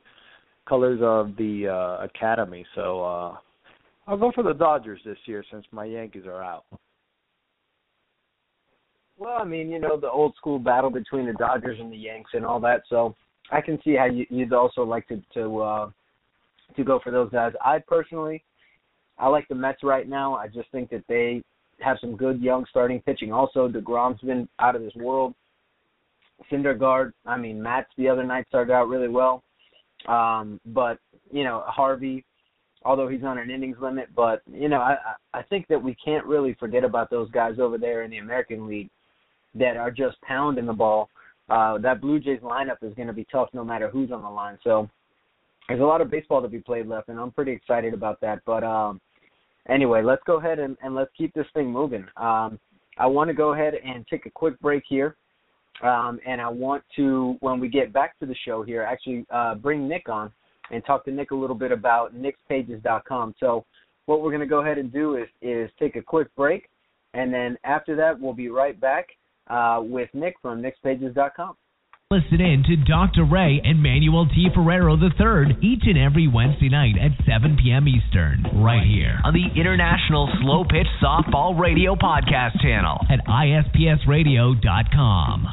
colors 0.69 1.01
of 1.03 1.37
the 1.37 1.69
uh 1.69 2.05
academy. 2.05 2.65
So 2.75 3.03
uh 3.03 3.37
I'll 4.06 4.17
go 4.17 4.33
for 4.35 4.43
the 4.43 4.53
Dodgers 4.53 5.01
this 5.05 5.19
year 5.27 5.45
since 5.51 5.65
my 5.73 5.85
Yankees 5.85 6.25
are 6.27 6.43
out. 6.43 6.65
Well, 9.17 9.39
I 9.41 9.45
mean, 9.45 9.71
you 9.71 9.79
know, 9.79 9.99
the 9.99 10.11
old 10.11 10.35
school 10.37 10.59
battle 10.59 10.91
between 10.91 11.27
the 11.27 11.33
Dodgers 11.35 11.79
and 11.81 11.91
the 11.91 11.97
Yanks 11.97 12.33
and 12.35 12.45
all 12.45 12.61
that. 12.61 12.83
So 12.89 13.15
I 13.50 13.61
can 13.61 13.79
see 13.83 13.95
how 13.95 14.07
you, 14.07 14.27
you'd 14.29 14.53
also 14.53 14.83
like 14.83 15.07
to 15.09 15.23
to 15.35 15.61
uh, 15.61 15.91
to 16.77 16.85
go 16.85 17.00
for 17.03 17.11
those 17.11 17.31
guys. 17.31 17.53
I 17.62 17.79
personally, 17.79 18.43
I 19.19 19.28
like 19.28 19.46
the 19.49 19.55
Mets 19.55 19.82
right 19.82 20.08
now. 20.08 20.34
I 20.34 20.49
just 20.49 20.70
think 20.72 20.90
that 20.90 21.05
they 21.08 21.43
have 21.81 21.99
some 22.00 22.16
good 22.16 22.40
young 22.40 22.64
starting 22.69 23.00
pitching. 23.02 23.32
Also, 23.32 23.69
deGrom's 23.69 24.20
been 24.20 24.49
out 24.58 24.76
of 24.76 24.82
this 24.82 24.94
world. 24.96 25.34
Syndergaard, 26.50 27.12
I 27.26 27.37
mean, 27.37 27.62
Matz 27.62 27.88
the 27.96 28.08
other 28.08 28.25
night 28.25 28.46
started 28.49 28.72
out 28.72 28.88
really 28.88 29.08
well. 29.08 29.43
Um, 30.08 30.61
but 30.66 30.99
you 31.31 31.44
know, 31.44 31.62
Harvey, 31.66 32.25
although 32.84 33.08
he's 33.08 33.25
on 33.25 33.38
an 33.38 33.50
innings 33.50 33.76
limit, 33.81 34.08
but 34.14 34.43
you 34.50 34.69
know, 34.69 34.81
I 34.81 34.96
I 35.32 35.43
think 35.43 35.66
that 35.69 35.82
we 35.82 35.96
can't 36.05 36.26
really 36.26 36.55
forget 36.55 36.84
about 36.84 37.11
those 37.11 37.31
guys 37.31 37.58
over 37.58 37.78
there 37.78 38.02
in 38.02 38.11
the 38.11 38.19
American 38.19 38.66
League 38.66 38.90
that 39.55 39.76
are 39.76 39.90
just 39.90 40.20
pounding 40.22 40.66
the 40.66 40.72
ball. 40.72 41.08
Uh, 41.49 41.78
that 41.78 42.00
Blue 42.00 42.19
Jays 42.19 42.40
lineup 42.40 42.82
is 42.82 42.94
going 42.94 43.06
to 43.06 43.12
be 43.12 43.26
tough 43.31 43.49
no 43.52 43.64
matter 43.64 43.88
who's 43.88 44.11
on 44.11 44.22
the 44.22 44.31
line. 44.31 44.58
So 44.64 44.88
there's 45.69 45.81
a 45.81 45.84
lot 45.84 46.00
of 46.00 46.11
baseball 46.11 46.43
to 46.43 46.49
be 46.49 46.61
played 46.61 46.87
left, 46.87 47.08
and 47.08 47.19
I'm 47.19 47.31
pretty 47.31 47.52
excited 47.52 47.94
about 47.94 48.20
that. 48.20 48.40
But 48.44 48.64
um, 48.64 49.00
anyway, 49.69 50.02
let's 50.02 50.22
go 50.26 50.38
ahead 50.38 50.58
and, 50.58 50.76
and 50.82 50.94
let's 50.94 51.11
keep 51.16 51.32
this 51.34 51.46
thing 51.55 51.70
moving. 51.70 52.06
Um, 52.16 52.58
I 52.99 53.06
want 53.06 53.28
to 53.28 53.34
go 53.34 53.55
ahead 53.55 53.75
and 53.75 54.06
take 54.06 54.26
a 54.26 54.31
quick 54.31 54.58
break 54.61 54.84
here. 54.88 55.16
Um, 55.82 56.20
and 56.25 56.40
I 56.40 56.49
want 56.49 56.84
to, 56.96 57.37
when 57.40 57.58
we 57.58 57.69
get 57.69 57.93
back 57.93 58.19
to 58.20 58.26
the 58.26 58.37
show 58.44 58.62
here, 58.62 58.82
actually 58.82 59.26
uh, 59.31 59.56
bring 59.56 59.88
Nick 59.88 60.08
on 60.08 60.30
and 60.71 60.85
talk 60.85 61.04
to 61.06 61.11
Nick 61.11 61.33
a 61.33 61.35
little 61.35 61.56
bit 61.56 61.73
about 61.73 62.14
nickspages.com. 62.14 63.35
So 63.40 63.64
what 64.06 64.23
we're 64.23 64.30
going 64.30 64.40
to 64.40 64.47
go 64.47 64.61
ahead 64.61 64.78
and 64.78 64.92
do 64.92 65.16
is 65.16 65.26
is 65.42 65.71
take 65.78 65.97
a 65.97 66.02
quick 66.02 66.28
break, 66.37 66.68
and 67.14 67.33
then 67.33 67.56
after 67.64 67.97
that 67.97 68.18
we'll 68.18 68.35
be 68.35 68.49
right 68.49 68.78
back 68.80 69.09
uh, 69.49 69.80
with 69.83 70.09
Nick 70.14 70.37
from 70.40 70.62
nickspages.com. 70.62 71.56
Listen 72.11 72.38
in 72.42 72.62
to 72.64 72.76
Dr. 72.76 73.25
Ray 73.25 73.62
and 73.64 73.82
Manuel 73.82 74.26
T. 74.26 74.49
Ferrero 74.54 74.94
III 74.94 75.56
each 75.62 75.84
and 75.84 75.96
every 75.96 76.28
Wednesday 76.28 76.68
night 76.68 76.96
at 77.00 77.12
7 77.26 77.56
p.m. 77.56 77.88
Eastern, 77.88 78.42
right 78.62 78.87
here 78.87 79.18
on 79.25 79.32
the 79.32 79.46
International 79.58 80.28
Slow 80.42 80.64
Pitch 80.64 80.87
Softball 81.02 81.58
Radio 81.58 81.94
Podcast 81.96 82.61
channel 82.61 82.99
at 83.11 83.20
ispsradio.com. 83.26 85.49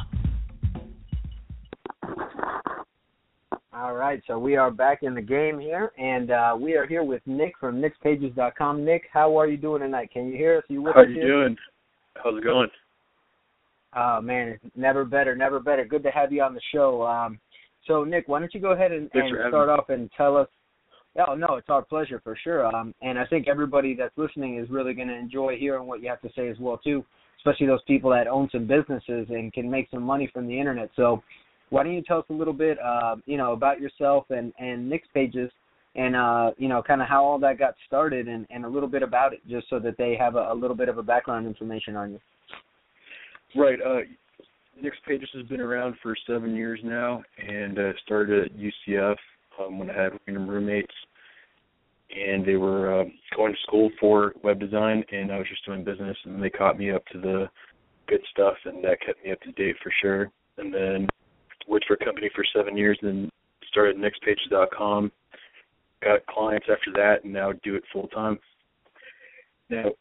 All 3.74 3.94
right, 3.94 4.22
so 4.26 4.38
we 4.38 4.56
are 4.56 4.70
back 4.70 5.02
in 5.02 5.14
the 5.14 5.22
game 5.22 5.58
here, 5.58 5.90
and 5.96 6.30
uh, 6.30 6.54
we 6.60 6.74
are 6.74 6.86
here 6.86 7.02
with 7.02 7.22
Nick 7.24 7.54
from 7.58 7.80
nickspages.com. 7.82 8.84
Nick, 8.84 9.04
how 9.10 9.40
are 9.40 9.46
you 9.48 9.56
doing 9.56 9.80
tonight? 9.80 10.10
Can 10.12 10.26
you 10.26 10.36
hear 10.36 10.58
us? 10.58 10.64
Are 10.68 10.72
you 10.74 10.82
with 10.82 10.94
How 10.94 11.00
us 11.00 11.08
you 11.08 11.14
here? 11.14 11.28
doing? 11.28 11.56
How's 12.22 12.36
it 12.36 12.44
going? 12.44 12.68
Oh 13.94 14.20
man, 14.20 14.48
it's 14.48 14.76
never 14.76 15.04
better, 15.04 15.36
never 15.36 15.60
better. 15.60 15.84
Good 15.84 16.02
to 16.04 16.10
have 16.10 16.32
you 16.32 16.42
on 16.42 16.54
the 16.54 16.60
show. 16.72 17.02
Um, 17.02 17.38
so 17.86 18.04
Nick, 18.04 18.28
why 18.28 18.38
don't 18.38 18.54
you 18.54 18.60
go 18.60 18.72
ahead 18.72 18.92
and, 18.92 19.10
and 19.12 19.36
start 19.48 19.68
off 19.68 19.88
and 19.90 20.10
tell 20.16 20.36
us? 20.36 20.48
Oh 21.26 21.34
no, 21.34 21.56
it's 21.56 21.68
our 21.68 21.82
pleasure 21.82 22.20
for 22.24 22.36
sure. 22.42 22.66
Um, 22.74 22.94
and 23.02 23.18
I 23.18 23.26
think 23.26 23.48
everybody 23.48 23.94
that's 23.94 24.16
listening 24.16 24.58
is 24.58 24.70
really 24.70 24.94
going 24.94 25.08
to 25.08 25.16
enjoy 25.16 25.56
hearing 25.58 25.86
what 25.86 26.02
you 26.02 26.08
have 26.08 26.22
to 26.22 26.30
say 26.34 26.48
as 26.48 26.56
well 26.58 26.78
too, 26.78 27.04
especially 27.38 27.66
those 27.66 27.82
people 27.86 28.10
that 28.10 28.26
own 28.28 28.48
some 28.50 28.66
businesses 28.66 29.26
and 29.28 29.52
can 29.52 29.70
make 29.70 29.88
some 29.90 30.02
money 30.02 30.30
from 30.32 30.46
the 30.46 30.58
internet. 30.58 30.90
So 30.96 31.22
why 31.68 31.82
don't 31.82 31.94
you 31.94 32.02
tell 32.02 32.18
us 32.18 32.24
a 32.30 32.34
little 32.34 32.54
bit, 32.54 32.78
uh, 32.80 33.16
you 33.26 33.36
know, 33.36 33.52
about 33.52 33.80
yourself 33.80 34.24
and 34.30 34.54
and 34.58 34.88
Nick's 34.88 35.08
pages, 35.12 35.50
and 35.96 36.16
uh, 36.16 36.52
you 36.56 36.68
know, 36.68 36.82
kind 36.82 37.02
of 37.02 37.08
how 37.08 37.24
all 37.24 37.38
that 37.40 37.58
got 37.58 37.74
started, 37.86 38.28
and 38.28 38.46
and 38.48 38.64
a 38.64 38.68
little 38.68 38.88
bit 38.88 39.02
about 39.02 39.34
it, 39.34 39.40
just 39.48 39.68
so 39.68 39.78
that 39.80 39.98
they 39.98 40.16
have 40.18 40.36
a, 40.36 40.52
a 40.52 40.54
little 40.54 40.76
bit 40.76 40.88
of 40.88 40.96
a 40.96 41.02
background 41.02 41.46
information 41.46 41.94
on 41.96 42.12
you. 42.12 42.20
Right. 43.54 43.78
Uh, 43.84 44.00
Nick's 44.80 44.96
Pages 45.06 45.28
has 45.34 45.46
been 45.46 45.60
around 45.60 45.96
for 46.02 46.16
seven 46.26 46.54
years 46.54 46.80
now, 46.82 47.22
and 47.38 47.78
uh, 47.78 47.92
started 48.04 48.46
at 48.46 48.52
UCF 48.56 49.16
um, 49.60 49.78
when 49.78 49.90
I 49.90 50.02
had 50.02 50.12
random 50.26 50.48
roommates, 50.48 50.94
and 52.10 52.44
they 52.44 52.56
were 52.56 53.00
uh, 53.00 53.04
going 53.36 53.52
to 53.52 53.58
school 53.66 53.90
for 54.00 54.32
web 54.42 54.58
design, 54.58 55.04
and 55.12 55.30
I 55.30 55.38
was 55.38 55.46
just 55.48 55.64
doing 55.66 55.84
business, 55.84 56.16
and 56.24 56.42
they 56.42 56.50
caught 56.50 56.78
me 56.78 56.90
up 56.90 57.04
to 57.12 57.20
the 57.20 57.48
good 58.08 58.22
stuff, 58.30 58.54
and 58.64 58.82
that 58.84 58.98
kept 59.04 59.24
me 59.24 59.32
up 59.32 59.40
to 59.42 59.52
date 59.52 59.76
for 59.82 59.92
sure. 60.00 60.30
and 60.58 60.72
then 60.72 61.06
worked 61.68 61.86
for 61.86 61.94
a 61.94 62.04
company 62.04 62.28
for 62.34 62.44
seven 62.54 62.76
years, 62.76 62.98
and 63.02 63.30
started 63.70 63.96
nextpages.com. 63.96 65.12
Got 66.02 66.26
clients 66.26 66.66
after 66.70 66.90
that, 66.94 67.24
and 67.24 67.32
now 67.32 67.52
do 67.62 67.76
it 67.76 67.84
full 67.92 68.08
time. 68.08 68.38
Now, 69.70 69.92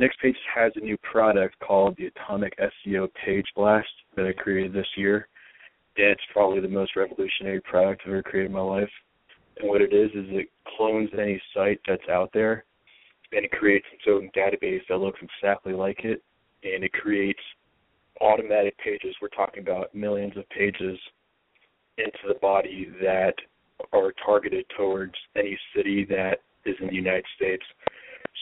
NextPages 0.00 0.34
has 0.54 0.72
a 0.76 0.80
new 0.80 0.98
product 0.98 1.58
called 1.60 1.96
the 1.96 2.06
Atomic 2.06 2.54
SEO 2.58 3.08
Page 3.24 3.46
Blast 3.54 3.88
that 4.14 4.26
I 4.26 4.32
created 4.32 4.72
this 4.72 4.86
year. 4.96 5.28
It's 5.96 6.20
probably 6.32 6.60
the 6.60 6.68
most 6.68 6.96
revolutionary 6.96 7.62
product 7.62 8.02
I've 8.04 8.12
ever 8.12 8.22
created 8.22 8.50
in 8.50 8.56
my 8.56 8.60
life. 8.60 8.90
And 9.58 9.68
what 9.68 9.80
it 9.80 9.94
is 9.94 10.10
is 10.10 10.26
it 10.28 10.50
clones 10.76 11.08
any 11.18 11.40
site 11.54 11.80
that's 11.88 12.06
out 12.10 12.30
there 12.34 12.64
and 13.32 13.44
it 13.44 13.50
creates 13.52 13.86
its 13.92 14.04
own 14.06 14.30
database 14.36 14.82
that 14.88 14.98
looks 14.98 15.20
exactly 15.22 15.72
like 15.72 16.00
it 16.04 16.22
and 16.62 16.84
it 16.84 16.92
creates 16.92 17.40
automatic 18.20 18.76
pages. 18.78 19.14
We're 19.20 19.28
talking 19.28 19.62
about 19.62 19.94
millions 19.94 20.36
of 20.36 20.48
pages 20.50 20.98
into 21.96 22.18
the 22.28 22.38
body 22.42 22.88
that 23.00 23.34
are 23.92 24.12
targeted 24.24 24.66
towards 24.76 25.14
any 25.36 25.58
city 25.74 26.04
that 26.10 26.40
is 26.66 26.76
in 26.80 26.88
the 26.88 26.94
United 26.94 27.24
States. 27.34 27.64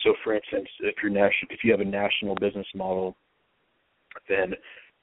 So, 0.02 0.14
for 0.22 0.34
instance, 0.34 0.68
if 0.80 0.96
you're 1.02 1.12
national, 1.12 1.50
if 1.50 1.60
you 1.62 1.70
have 1.70 1.80
a 1.80 1.84
national 1.84 2.34
business 2.36 2.66
model, 2.74 3.16
then 4.28 4.54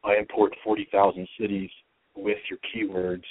I 0.04 0.16
import 0.16 0.56
40,000 0.64 1.28
cities 1.40 1.70
with 2.16 2.38
your 2.50 2.60
keywords, 2.74 3.24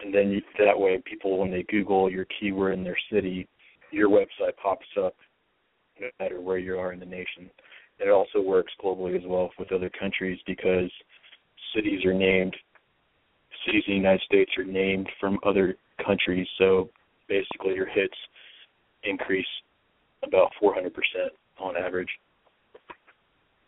and 0.00 0.14
then 0.14 0.30
you, 0.30 0.42
that 0.58 0.78
way, 0.78 1.02
people 1.04 1.38
when 1.38 1.50
they 1.50 1.62
Google 1.64 2.10
your 2.10 2.26
keyword 2.38 2.74
in 2.74 2.84
their 2.84 2.98
city, 3.10 3.48
your 3.90 4.08
website 4.08 4.56
pops 4.62 4.86
up, 5.02 5.14
no 6.00 6.08
matter 6.20 6.40
where 6.40 6.58
you 6.58 6.78
are 6.78 6.92
in 6.92 7.00
the 7.00 7.06
nation. 7.06 7.50
And 8.00 8.08
it 8.08 8.12
also 8.12 8.40
works 8.40 8.72
globally 8.82 9.16
as 9.16 9.22
well 9.24 9.50
with 9.58 9.72
other 9.72 9.90
countries 9.90 10.38
because 10.46 10.90
cities 11.74 12.04
are 12.04 12.14
named, 12.14 12.56
cities 13.64 13.84
in 13.86 13.94
the 13.94 13.98
United 13.98 14.22
States 14.22 14.50
are 14.58 14.64
named 14.64 15.08
from 15.20 15.38
other 15.44 15.76
countries. 16.04 16.46
So 16.58 16.90
basically, 17.28 17.74
your 17.74 17.86
hits 17.86 18.16
increase 19.04 19.46
about 20.26 20.50
400% 20.62 20.90
on 21.60 21.76
average. 21.76 22.08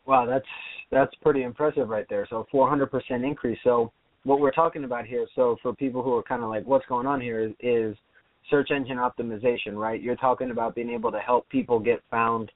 Wow, 0.07 0.27
that's 0.27 0.47
that's 0.91 1.13
pretty 1.17 1.43
impressive 1.43 1.89
right 1.89 2.07
there. 2.09 2.27
So 2.31 2.47
400% 2.53 2.89
increase. 3.25 3.59
So 3.65 3.93
what 4.25 4.41
we're 4.41 4.53
talking 4.53 4.85
about 4.85 5.07
here, 5.07 5.27
so 5.35 5.57
for 5.63 5.75
people 5.75 6.03
who 6.03 6.15
are 6.15 6.23
kind 6.23 6.43
of 6.43 6.49
like, 6.49 6.65
what's 6.65 6.87
going 6.87 7.07
on 7.07 7.21
here 7.21 7.41
is, 7.41 7.53
is 7.61 7.97
search 8.51 8.71
engine 8.71 8.99
optimization, 8.99 9.75
right? 9.75 10.01
You're 10.01 10.17
talking 10.17 10.51
about 10.51 10.75
being 10.75 10.91
able 10.91 11.11
to 11.11 11.19
help 11.19 11.49
people 11.49 11.81
get 11.81 12.01
found 12.11 12.53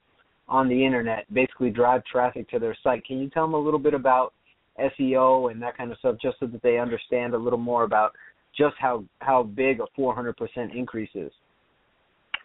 on 0.47 0.67
the 0.67 0.85
internet, 0.85 1.25
basically 1.33 1.69
drive 1.69 2.03
traffic 2.05 2.49
to 2.49 2.59
their 2.59 2.75
site. 2.83 3.05
Can 3.05 3.19
you 3.19 3.29
tell 3.29 3.45
them 3.45 3.53
a 3.53 3.59
little 3.59 3.79
bit 3.79 3.93
about 3.93 4.33
SEO 4.79 5.51
and 5.51 5.61
that 5.61 5.77
kind 5.77 5.91
of 5.91 5.97
stuff, 5.99 6.15
just 6.21 6.39
so 6.39 6.47
that 6.47 6.61
they 6.61 6.77
understand 6.77 7.33
a 7.33 7.37
little 7.37 7.59
more 7.59 7.83
about 7.83 8.13
just 8.57 8.75
how 8.79 9.03
how 9.19 9.43
big 9.43 9.79
a 9.79 9.99
400% 9.99 10.33
increase 10.75 11.09
is? 11.15 11.31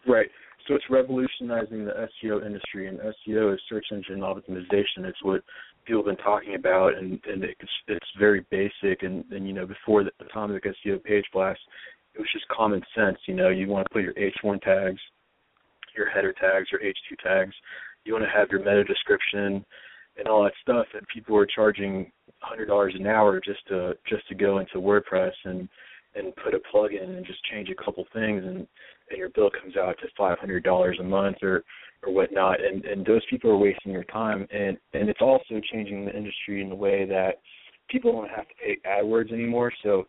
Right. 0.06 0.28
So 0.66 0.74
it's 0.74 0.84
revolutionizing 0.90 1.84
the 1.84 2.08
SEO 2.24 2.44
industry, 2.44 2.88
and 2.88 2.98
SEO 2.98 3.54
is 3.54 3.60
search 3.68 3.86
engine 3.92 4.20
optimization. 4.20 5.04
It's 5.04 5.22
what 5.22 5.42
people 5.84 6.02
have 6.04 6.16
been 6.16 6.24
talking 6.24 6.56
about, 6.56 6.96
and 6.96 7.20
and 7.26 7.44
it's 7.44 7.70
it's 7.86 8.06
very 8.18 8.44
basic. 8.50 9.02
And 9.02 9.24
and 9.30 9.46
you 9.46 9.52
know 9.52 9.66
before 9.66 10.02
the 10.02 10.10
atomic 10.20 10.64
SEO 10.64 11.02
page 11.04 11.24
blast, 11.32 11.60
it 12.14 12.18
was 12.18 12.28
just 12.32 12.48
common 12.48 12.82
sense. 12.96 13.18
You 13.26 13.34
know, 13.34 13.48
you 13.48 13.68
want 13.68 13.86
to 13.86 13.92
put 13.92 14.02
your 14.02 14.14
H1 14.14 14.60
tags, 14.62 15.00
your 15.96 16.08
header 16.08 16.32
tags, 16.32 16.68
your 16.72 16.80
H2 16.80 17.18
tags. 17.22 17.54
You 18.04 18.14
want 18.14 18.24
to 18.24 18.30
have 18.30 18.48
your 18.50 18.60
meta 18.60 18.84
description 18.84 19.64
and 20.18 20.28
all 20.28 20.44
that 20.44 20.52
stuff. 20.62 20.86
And 20.94 21.06
people 21.12 21.34
were 21.34 21.46
charging 21.46 22.10
hundred 22.40 22.66
dollars 22.66 22.94
an 22.98 23.06
hour 23.06 23.40
just 23.40 23.66
to 23.68 23.96
just 24.08 24.26
to 24.28 24.34
go 24.34 24.58
into 24.58 24.78
WordPress 24.78 25.32
and 25.44 25.68
and 26.14 26.34
put 26.36 26.54
a 26.54 26.60
plug-in 26.70 27.14
and 27.14 27.26
just 27.26 27.44
change 27.44 27.68
a 27.68 27.84
couple 27.84 28.04
things 28.12 28.42
and 28.44 28.66
your 29.10 29.28
bill 29.30 29.50
comes 29.50 29.76
out 29.76 29.96
to 29.98 30.08
five 30.16 30.38
hundred 30.38 30.64
dollars 30.64 30.98
a 31.00 31.04
month 31.04 31.36
or 31.42 31.62
or 32.02 32.12
whatnot 32.12 32.62
and 32.62 32.84
and 32.84 33.04
those 33.04 33.22
people 33.30 33.50
are 33.50 33.56
wasting 33.56 33.92
your 33.92 34.04
time 34.04 34.46
and 34.52 34.76
and 34.94 35.08
it's 35.08 35.20
also 35.20 35.60
changing 35.72 36.04
the 36.04 36.16
industry 36.16 36.62
in 36.62 36.68
the 36.68 36.74
way 36.74 37.04
that 37.04 37.40
people 37.88 38.12
don't 38.12 38.30
have 38.30 38.48
to 38.48 38.54
pay 38.62 38.76
AdWords 38.84 39.32
anymore. 39.32 39.72
So 39.82 40.06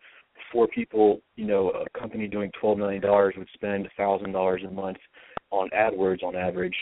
for 0.51 0.67
people 0.67 1.21
you 1.35 1.45
know 1.45 1.69
a 1.69 1.99
company 1.99 2.27
doing 2.27 2.51
twelve 2.59 2.77
million 2.77 3.01
dollars 3.01 3.35
would 3.37 3.49
spend 3.53 3.85
a 3.85 3.89
thousand 3.97 4.31
dollars 4.31 4.61
a 4.67 4.71
month 4.71 4.97
on 5.51 5.69
AdWords 5.69 6.23
on 6.23 6.35
average 6.35 6.75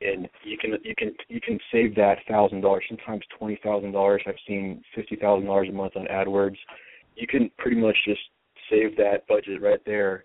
and 0.00 0.28
you 0.44 0.56
can 0.56 0.72
you 0.84 0.94
can 0.96 1.14
you 1.28 1.40
can 1.40 1.58
save 1.72 1.94
that 1.96 2.18
thousand 2.28 2.60
dollars 2.60 2.84
sometimes 2.88 3.22
twenty 3.36 3.58
thousand 3.62 3.92
dollars. 3.92 4.22
I've 4.26 4.34
seen 4.46 4.82
fifty 4.94 5.16
thousand 5.16 5.46
dollars 5.46 5.68
a 5.68 5.72
month 5.72 5.96
on 5.96 6.06
adwords. 6.06 6.56
You 7.16 7.26
can 7.26 7.50
pretty 7.58 7.76
much 7.76 7.96
just 8.06 8.20
save 8.70 8.96
that 8.96 9.26
budget 9.26 9.60
right 9.60 9.80
there 9.84 10.24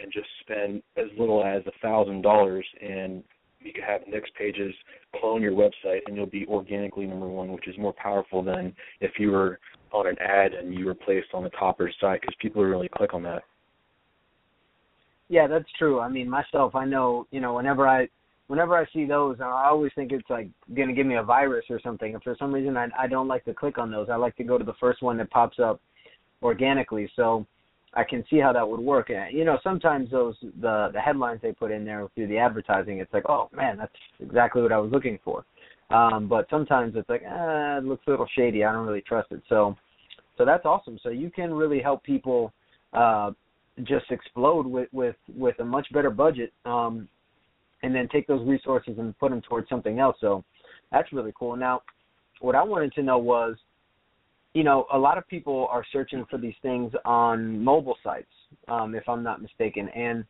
and 0.00 0.12
just 0.12 0.28
spend 0.40 0.82
as 0.96 1.06
little 1.18 1.44
as 1.44 1.62
a 1.66 1.78
thousand 1.80 2.22
dollars 2.22 2.66
and 2.80 3.22
you 3.60 3.72
can 3.72 3.82
have 3.82 4.02
next 4.08 4.34
pages 4.34 4.74
clone 5.18 5.40
your 5.40 5.52
website 5.52 6.00
and 6.06 6.16
you'll 6.16 6.26
be 6.26 6.46
organically 6.46 7.06
number 7.06 7.28
one 7.28 7.52
which 7.52 7.66
is 7.68 7.76
more 7.78 7.94
powerful 7.94 8.42
than 8.42 8.74
if 9.00 9.12
you 9.18 9.30
were 9.30 9.58
on 9.92 10.06
an 10.06 10.16
ad 10.18 10.52
and 10.52 10.74
you 10.74 10.84
were 10.84 10.94
placed 10.94 11.28
on 11.32 11.44
the 11.44 11.50
top 11.50 11.80
of 11.80 11.86
the 11.86 11.92
site 12.00 12.20
because 12.20 12.34
people 12.40 12.62
really 12.62 12.88
click 12.96 13.14
on 13.14 13.22
that. 13.22 13.42
Yeah 15.28 15.46
that's 15.46 15.70
true. 15.78 16.00
I 16.00 16.08
mean 16.08 16.28
myself 16.28 16.74
i 16.74 16.84
know 16.84 17.26
you 17.30 17.40
know 17.40 17.54
whenever 17.54 17.88
i 17.88 18.08
whenever 18.48 18.76
i 18.76 18.84
see 18.92 19.06
those 19.06 19.36
i 19.40 19.68
always 19.68 19.92
think 19.94 20.12
it's 20.12 20.28
like 20.28 20.48
going 20.74 20.88
to 20.88 20.94
give 20.94 21.06
me 21.06 21.16
a 21.16 21.22
virus 21.22 21.64
or 21.70 21.80
something. 21.80 22.12
And 22.12 22.22
for 22.22 22.36
some 22.38 22.52
reason 22.52 22.76
i 22.76 22.88
i 22.98 23.06
don't 23.06 23.28
like 23.28 23.44
to 23.46 23.54
click 23.54 23.78
on 23.78 23.90
those. 23.90 24.08
I 24.10 24.16
like 24.16 24.36
to 24.36 24.44
go 24.44 24.58
to 24.58 24.64
the 24.64 24.74
first 24.80 25.02
one 25.02 25.16
that 25.18 25.30
pops 25.30 25.58
up 25.58 25.80
organically. 26.42 27.10
So 27.16 27.46
I 27.96 28.04
can 28.04 28.24
see 28.28 28.38
how 28.38 28.52
that 28.52 28.68
would 28.68 28.80
work. 28.80 29.10
And, 29.10 29.36
you 29.36 29.44
know, 29.44 29.58
sometimes 29.62 30.10
those 30.10 30.36
the 30.60 30.90
the 30.92 31.00
headlines 31.00 31.40
they 31.42 31.52
put 31.52 31.70
in 31.70 31.84
there 31.84 32.06
through 32.14 32.28
the 32.28 32.38
advertising, 32.38 32.98
it's 32.98 33.12
like, 33.12 33.28
oh 33.28 33.48
man, 33.52 33.76
that's 33.76 33.92
exactly 34.20 34.62
what 34.62 34.72
I 34.72 34.78
was 34.78 34.90
looking 34.90 35.18
for. 35.24 35.44
Um, 35.90 36.28
but 36.28 36.46
sometimes 36.50 36.94
it's 36.96 37.08
like, 37.08 37.22
eh, 37.22 37.78
it 37.78 37.84
looks 37.84 38.06
a 38.06 38.10
little 38.10 38.28
shady. 38.36 38.64
I 38.64 38.72
don't 38.72 38.86
really 38.86 39.02
trust 39.02 39.30
it. 39.32 39.42
So, 39.48 39.76
so 40.36 40.44
that's 40.44 40.64
awesome. 40.64 40.98
So 41.02 41.10
you 41.10 41.30
can 41.30 41.52
really 41.52 41.80
help 41.80 42.02
people 42.02 42.52
uh, 42.92 43.30
just 43.84 44.10
explode 44.10 44.66
with 44.66 44.88
with 44.92 45.16
with 45.36 45.58
a 45.60 45.64
much 45.64 45.86
better 45.92 46.10
budget, 46.10 46.52
um, 46.64 47.08
and 47.82 47.94
then 47.94 48.08
take 48.08 48.26
those 48.26 48.46
resources 48.46 48.94
and 48.98 49.16
put 49.18 49.30
them 49.30 49.42
towards 49.42 49.68
something 49.68 49.98
else. 49.98 50.16
So 50.20 50.44
that's 50.90 51.12
really 51.12 51.32
cool. 51.38 51.56
Now, 51.56 51.82
what 52.40 52.54
I 52.54 52.62
wanted 52.62 52.92
to 52.94 53.02
know 53.02 53.18
was 53.18 53.56
you 54.54 54.62
know, 54.62 54.86
a 54.92 54.98
lot 54.98 55.18
of 55.18 55.26
people 55.28 55.66
are 55.70 55.84
searching 55.92 56.24
for 56.30 56.38
these 56.38 56.54
things 56.62 56.92
on 57.04 57.62
mobile 57.62 57.96
sites, 58.02 58.30
um, 58.68 58.94
if 58.94 59.08
I'm 59.08 59.22
not 59.22 59.42
mistaken. 59.42 59.88
And 59.90 60.24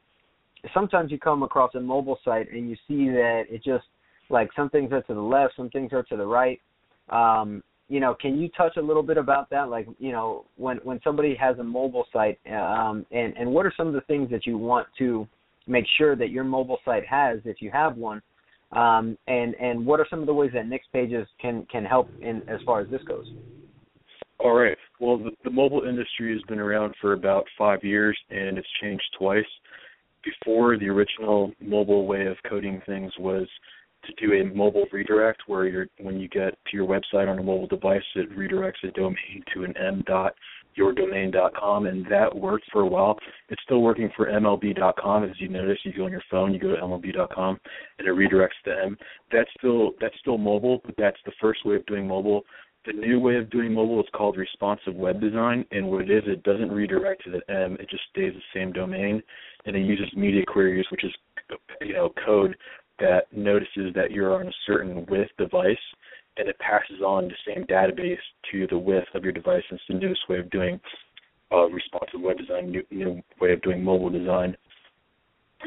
sometimes 0.72 1.12
you 1.12 1.18
come 1.18 1.42
across 1.42 1.74
a 1.74 1.80
mobile 1.80 2.18
site 2.24 2.50
and 2.50 2.68
you 2.68 2.76
see 2.88 3.08
that 3.10 3.44
it 3.50 3.62
just 3.62 3.84
like 4.30 4.48
some 4.56 4.70
things 4.70 4.90
are 4.92 5.02
to 5.02 5.14
the 5.14 5.20
left, 5.20 5.54
some 5.56 5.68
things 5.70 5.92
are 5.92 6.02
to 6.04 6.16
the 6.16 6.26
right. 6.26 6.58
Um, 7.10 7.62
you 7.88 8.00
know, 8.00 8.14
can 8.18 8.40
you 8.40 8.48
touch 8.56 8.78
a 8.78 8.80
little 8.80 9.02
bit 9.02 9.18
about 9.18 9.50
that? 9.50 9.68
Like, 9.68 9.86
you 9.98 10.10
know, 10.10 10.46
when 10.56 10.78
when 10.78 11.00
somebody 11.04 11.34
has 11.34 11.58
a 11.58 11.62
mobile 11.62 12.06
site, 12.10 12.38
um, 12.50 13.04
and 13.10 13.36
and 13.36 13.50
what 13.50 13.66
are 13.66 13.72
some 13.76 13.86
of 13.86 13.92
the 13.92 14.00
things 14.02 14.30
that 14.30 14.46
you 14.46 14.56
want 14.56 14.88
to 14.98 15.28
make 15.66 15.84
sure 15.98 16.16
that 16.16 16.30
your 16.30 16.44
mobile 16.44 16.78
site 16.82 17.06
has, 17.06 17.40
if 17.44 17.60
you 17.60 17.70
have 17.70 17.98
one, 17.98 18.22
um, 18.72 19.18
and 19.28 19.54
and 19.56 19.84
what 19.84 20.00
are 20.00 20.06
some 20.08 20.20
of 20.20 20.26
the 20.26 20.32
ways 20.32 20.50
that 20.54 20.66
Next 20.66 20.90
Pages 20.94 21.26
can 21.38 21.66
can 21.70 21.84
help 21.84 22.08
in 22.22 22.42
as 22.48 22.58
far 22.64 22.80
as 22.80 22.88
this 22.88 23.02
goes? 23.06 23.26
All 24.44 24.52
right. 24.52 24.76
Well, 25.00 25.16
the, 25.16 25.30
the 25.42 25.50
mobile 25.50 25.84
industry 25.88 26.34
has 26.34 26.42
been 26.42 26.58
around 26.58 26.94
for 27.00 27.14
about 27.14 27.46
five 27.56 27.82
years, 27.82 28.16
and 28.28 28.58
it's 28.58 28.68
changed 28.82 29.02
twice. 29.18 29.42
Before, 30.22 30.76
the 30.76 30.88
original 30.90 31.52
mobile 31.62 32.06
way 32.06 32.26
of 32.26 32.36
coding 32.46 32.82
things 32.84 33.10
was 33.18 33.48
to 34.04 34.12
do 34.26 34.34
a 34.34 34.54
mobile 34.54 34.84
redirect, 34.92 35.44
where 35.46 35.66
you're, 35.66 35.86
when 35.98 36.20
you 36.20 36.28
get 36.28 36.58
to 36.70 36.76
your 36.76 36.86
website 36.86 37.26
on 37.26 37.38
a 37.38 37.42
mobile 37.42 37.66
device, 37.66 38.02
it 38.16 38.30
redirects 38.36 38.86
a 38.86 38.90
domain 38.90 39.42
to 39.54 39.64
an 39.64 39.74
m 39.78 40.04
dot 40.06 40.34
yourdomain.com, 40.78 41.86
and 41.86 42.04
that 42.10 42.34
worked 42.34 42.66
for 42.72 42.82
a 42.82 42.86
while. 42.86 43.16
It's 43.48 43.62
still 43.62 43.80
working 43.80 44.10
for 44.16 44.26
MLB.com, 44.26 45.24
as 45.24 45.30
you 45.38 45.48
notice. 45.48 45.78
You 45.84 45.92
go 45.92 46.04
on 46.04 46.10
your 46.10 46.22
phone, 46.30 46.52
you 46.52 46.58
go 46.58 46.74
to 46.74 46.82
MLB.com, 46.82 47.60
and 47.98 48.08
it 48.08 48.10
redirects 48.10 48.60
to 48.64 48.72
M. 48.84 48.98
That's 49.32 49.48
still 49.58 49.92
that's 50.00 50.18
still 50.20 50.36
mobile, 50.36 50.80
but 50.84 50.96
that's 50.98 51.16
the 51.24 51.32
first 51.40 51.64
way 51.64 51.76
of 51.76 51.86
doing 51.86 52.06
mobile 52.06 52.42
the 52.86 52.92
new 52.92 53.18
way 53.18 53.36
of 53.36 53.50
doing 53.50 53.72
mobile 53.72 54.00
is 54.00 54.08
called 54.14 54.36
responsive 54.36 54.94
web 54.94 55.20
design, 55.20 55.64
and 55.70 55.86
what 55.86 56.02
it 56.02 56.10
is, 56.10 56.22
it 56.26 56.42
doesn't 56.42 56.70
redirect 56.70 57.24
to 57.24 57.30
the 57.30 57.50
M. 57.52 57.76
It 57.80 57.88
just 57.88 58.02
stays 58.10 58.32
the 58.34 58.58
same 58.58 58.72
domain, 58.72 59.22
and 59.64 59.74
it 59.74 59.80
uses 59.80 60.06
media 60.14 60.44
queries, 60.46 60.86
which 60.90 61.04
is 61.04 61.12
you 61.80 61.94
know 61.94 62.12
code 62.24 62.56
that 62.98 63.32
notices 63.32 63.92
that 63.94 64.10
you're 64.10 64.38
on 64.38 64.48
a 64.48 64.52
certain 64.66 65.06
width 65.10 65.30
device, 65.38 65.76
and 66.36 66.48
it 66.48 66.58
passes 66.58 67.00
on 67.04 67.28
the 67.28 67.34
same 67.46 67.64
database 67.64 68.18
to 68.52 68.66
the 68.68 68.78
width 68.78 69.08
of 69.14 69.24
your 69.24 69.32
device. 69.32 69.62
It's 69.70 69.82
the 69.88 69.94
newest 69.94 70.28
way 70.28 70.38
of 70.38 70.50
doing 70.50 70.78
uh, 71.52 71.68
responsive 71.68 72.20
web 72.20 72.38
design, 72.38 72.70
new, 72.70 72.84
new 72.90 73.22
way 73.40 73.52
of 73.52 73.62
doing 73.62 73.82
mobile 73.82 74.10
design. 74.10 74.56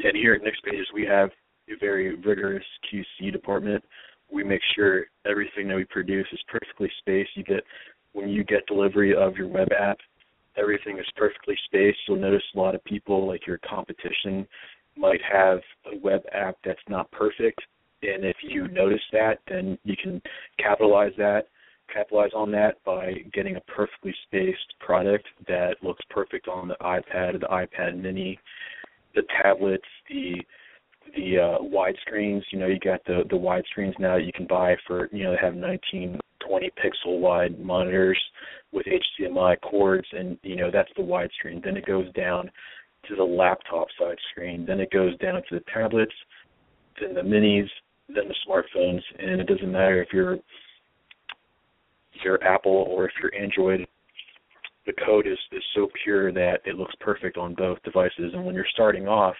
And 0.02 0.16
here 0.16 0.34
at 0.34 0.42
NextPages, 0.42 0.84
we 0.94 1.04
have 1.06 1.30
a 1.68 1.76
very 1.80 2.14
rigorous 2.14 2.64
QC 2.92 3.32
department 3.32 3.82
we 4.32 4.44
make 4.44 4.60
sure 4.74 5.06
everything 5.28 5.68
that 5.68 5.76
we 5.76 5.84
produce 5.84 6.26
is 6.32 6.40
perfectly 6.48 6.90
spaced. 6.98 7.30
You 7.34 7.44
get 7.44 7.64
when 8.12 8.28
you 8.28 8.44
get 8.44 8.66
delivery 8.66 9.14
of 9.14 9.36
your 9.36 9.48
web 9.48 9.68
app, 9.78 9.98
everything 10.56 10.98
is 10.98 11.06
perfectly 11.16 11.56
spaced. 11.66 11.98
You'll 12.06 12.18
notice 12.18 12.42
a 12.54 12.58
lot 12.58 12.74
of 12.74 12.84
people, 12.84 13.26
like 13.26 13.46
your 13.46 13.58
competition, 13.58 14.46
might 14.96 15.20
have 15.30 15.60
a 15.92 15.96
web 15.98 16.22
app 16.32 16.56
that's 16.64 16.80
not 16.88 17.10
perfect. 17.10 17.60
And 18.02 18.24
if 18.24 18.36
you 18.42 18.68
notice 18.68 19.02
that, 19.12 19.38
then 19.48 19.78
you 19.84 19.96
can 20.00 20.20
capitalize 20.58 21.12
that, 21.18 21.48
capitalize 21.92 22.30
on 22.34 22.50
that 22.52 22.82
by 22.84 23.14
getting 23.32 23.56
a 23.56 23.60
perfectly 23.62 24.14
spaced 24.24 24.74
product 24.80 25.26
that 25.46 25.76
looks 25.82 26.04
perfect 26.10 26.48
on 26.48 26.68
the 26.68 26.76
iPad, 26.80 27.40
the 27.40 27.46
iPad 27.46 28.00
Mini, 28.00 28.38
the 29.14 29.22
tablets, 29.42 29.84
the 30.08 30.36
the 31.16 31.38
uh, 31.38 31.62
wide 31.62 31.96
screens. 32.06 32.44
You 32.50 32.58
know, 32.58 32.66
you 32.66 32.78
got 32.78 33.04
the 33.04 33.22
the 33.28 33.36
wide 33.36 33.64
screens 33.70 33.94
now 33.98 34.16
that 34.16 34.24
you 34.24 34.32
can 34.32 34.46
buy 34.46 34.76
for 34.86 35.08
you 35.12 35.24
know 35.24 35.32
they 35.32 35.38
have 35.40 35.54
19, 35.54 36.18
20 36.46 36.70
pixel 36.82 37.20
wide 37.20 37.58
monitors 37.58 38.20
with 38.72 38.86
HDMI 38.86 39.60
cords, 39.60 40.06
and 40.12 40.38
you 40.42 40.56
know 40.56 40.70
that's 40.72 40.90
the 40.96 41.02
wide 41.02 41.30
screen. 41.38 41.60
Then 41.64 41.76
it 41.76 41.86
goes 41.86 42.10
down 42.12 42.50
to 43.08 43.16
the 43.16 43.24
laptop 43.24 43.88
side 43.98 44.18
screen. 44.30 44.64
Then 44.66 44.80
it 44.80 44.90
goes 44.90 45.16
down 45.18 45.34
to 45.34 45.58
the 45.58 45.64
tablets, 45.72 46.12
then 47.00 47.14
the 47.14 47.20
minis, 47.20 47.68
then 48.08 48.24
the 48.28 48.34
smartphones, 48.46 49.02
and 49.18 49.40
it 49.40 49.46
doesn't 49.46 49.70
matter 49.70 50.02
if 50.02 50.08
you're 50.12 50.34
if 50.34 52.24
you're 52.24 52.42
Apple 52.42 52.86
or 52.88 53.06
if 53.06 53.12
you're 53.22 53.34
Android. 53.34 53.86
The 54.86 54.92
code 55.04 55.26
is 55.26 55.38
is 55.52 55.62
so 55.74 55.88
pure 56.02 56.32
that 56.32 56.60
it 56.64 56.76
looks 56.76 56.94
perfect 57.00 57.36
on 57.36 57.54
both 57.54 57.82
devices. 57.82 58.32
And 58.32 58.44
when 58.44 58.54
you're 58.54 58.66
starting 58.72 59.06
off, 59.06 59.36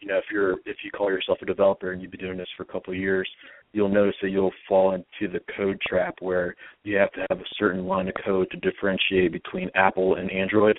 you 0.00 0.08
know 0.08 0.18
if 0.18 0.24
you're 0.32 0.52
if 0.64 0.76
you 0.84 0.90
call 0.90 1.10
yourself 1.10 1.38
a 1.42 1.46
developer 1.46 1.92
and 1.92 2.00
you've 2.00 2.10
been 2.10 2.20
doing 2.20 2.38
this 2.38 2.48
for 2.56 2.62
a 2.62 2.66
couple 2.66 2.92
of 2.92 2.98
years, 2.98 3.28
you'll 3.72 3.88
notice 3.88 4.14
that 4.22 4.30
you'll 4.30 4.52
fall 4.68 4.94
into 4.94 5.32
the 5.32 5.40
code 5.56 5.80
trap 5.86 6.16
where 6.20 6.54
you 6.84 6.96
have 6.96 7.12
to 7.12 7.26
have 7.30 7.38
a 7.38 7.54
certain 7.58 7.86
line 7.86 8.08
of 8.08 8.14
code 8.24 8.50
to 8.50 8.56
differentiate 8.58 9.32
between 9.32 9.70
Apple 9.74 10.16
and 10.16 10.30
Android. 10.30 10.78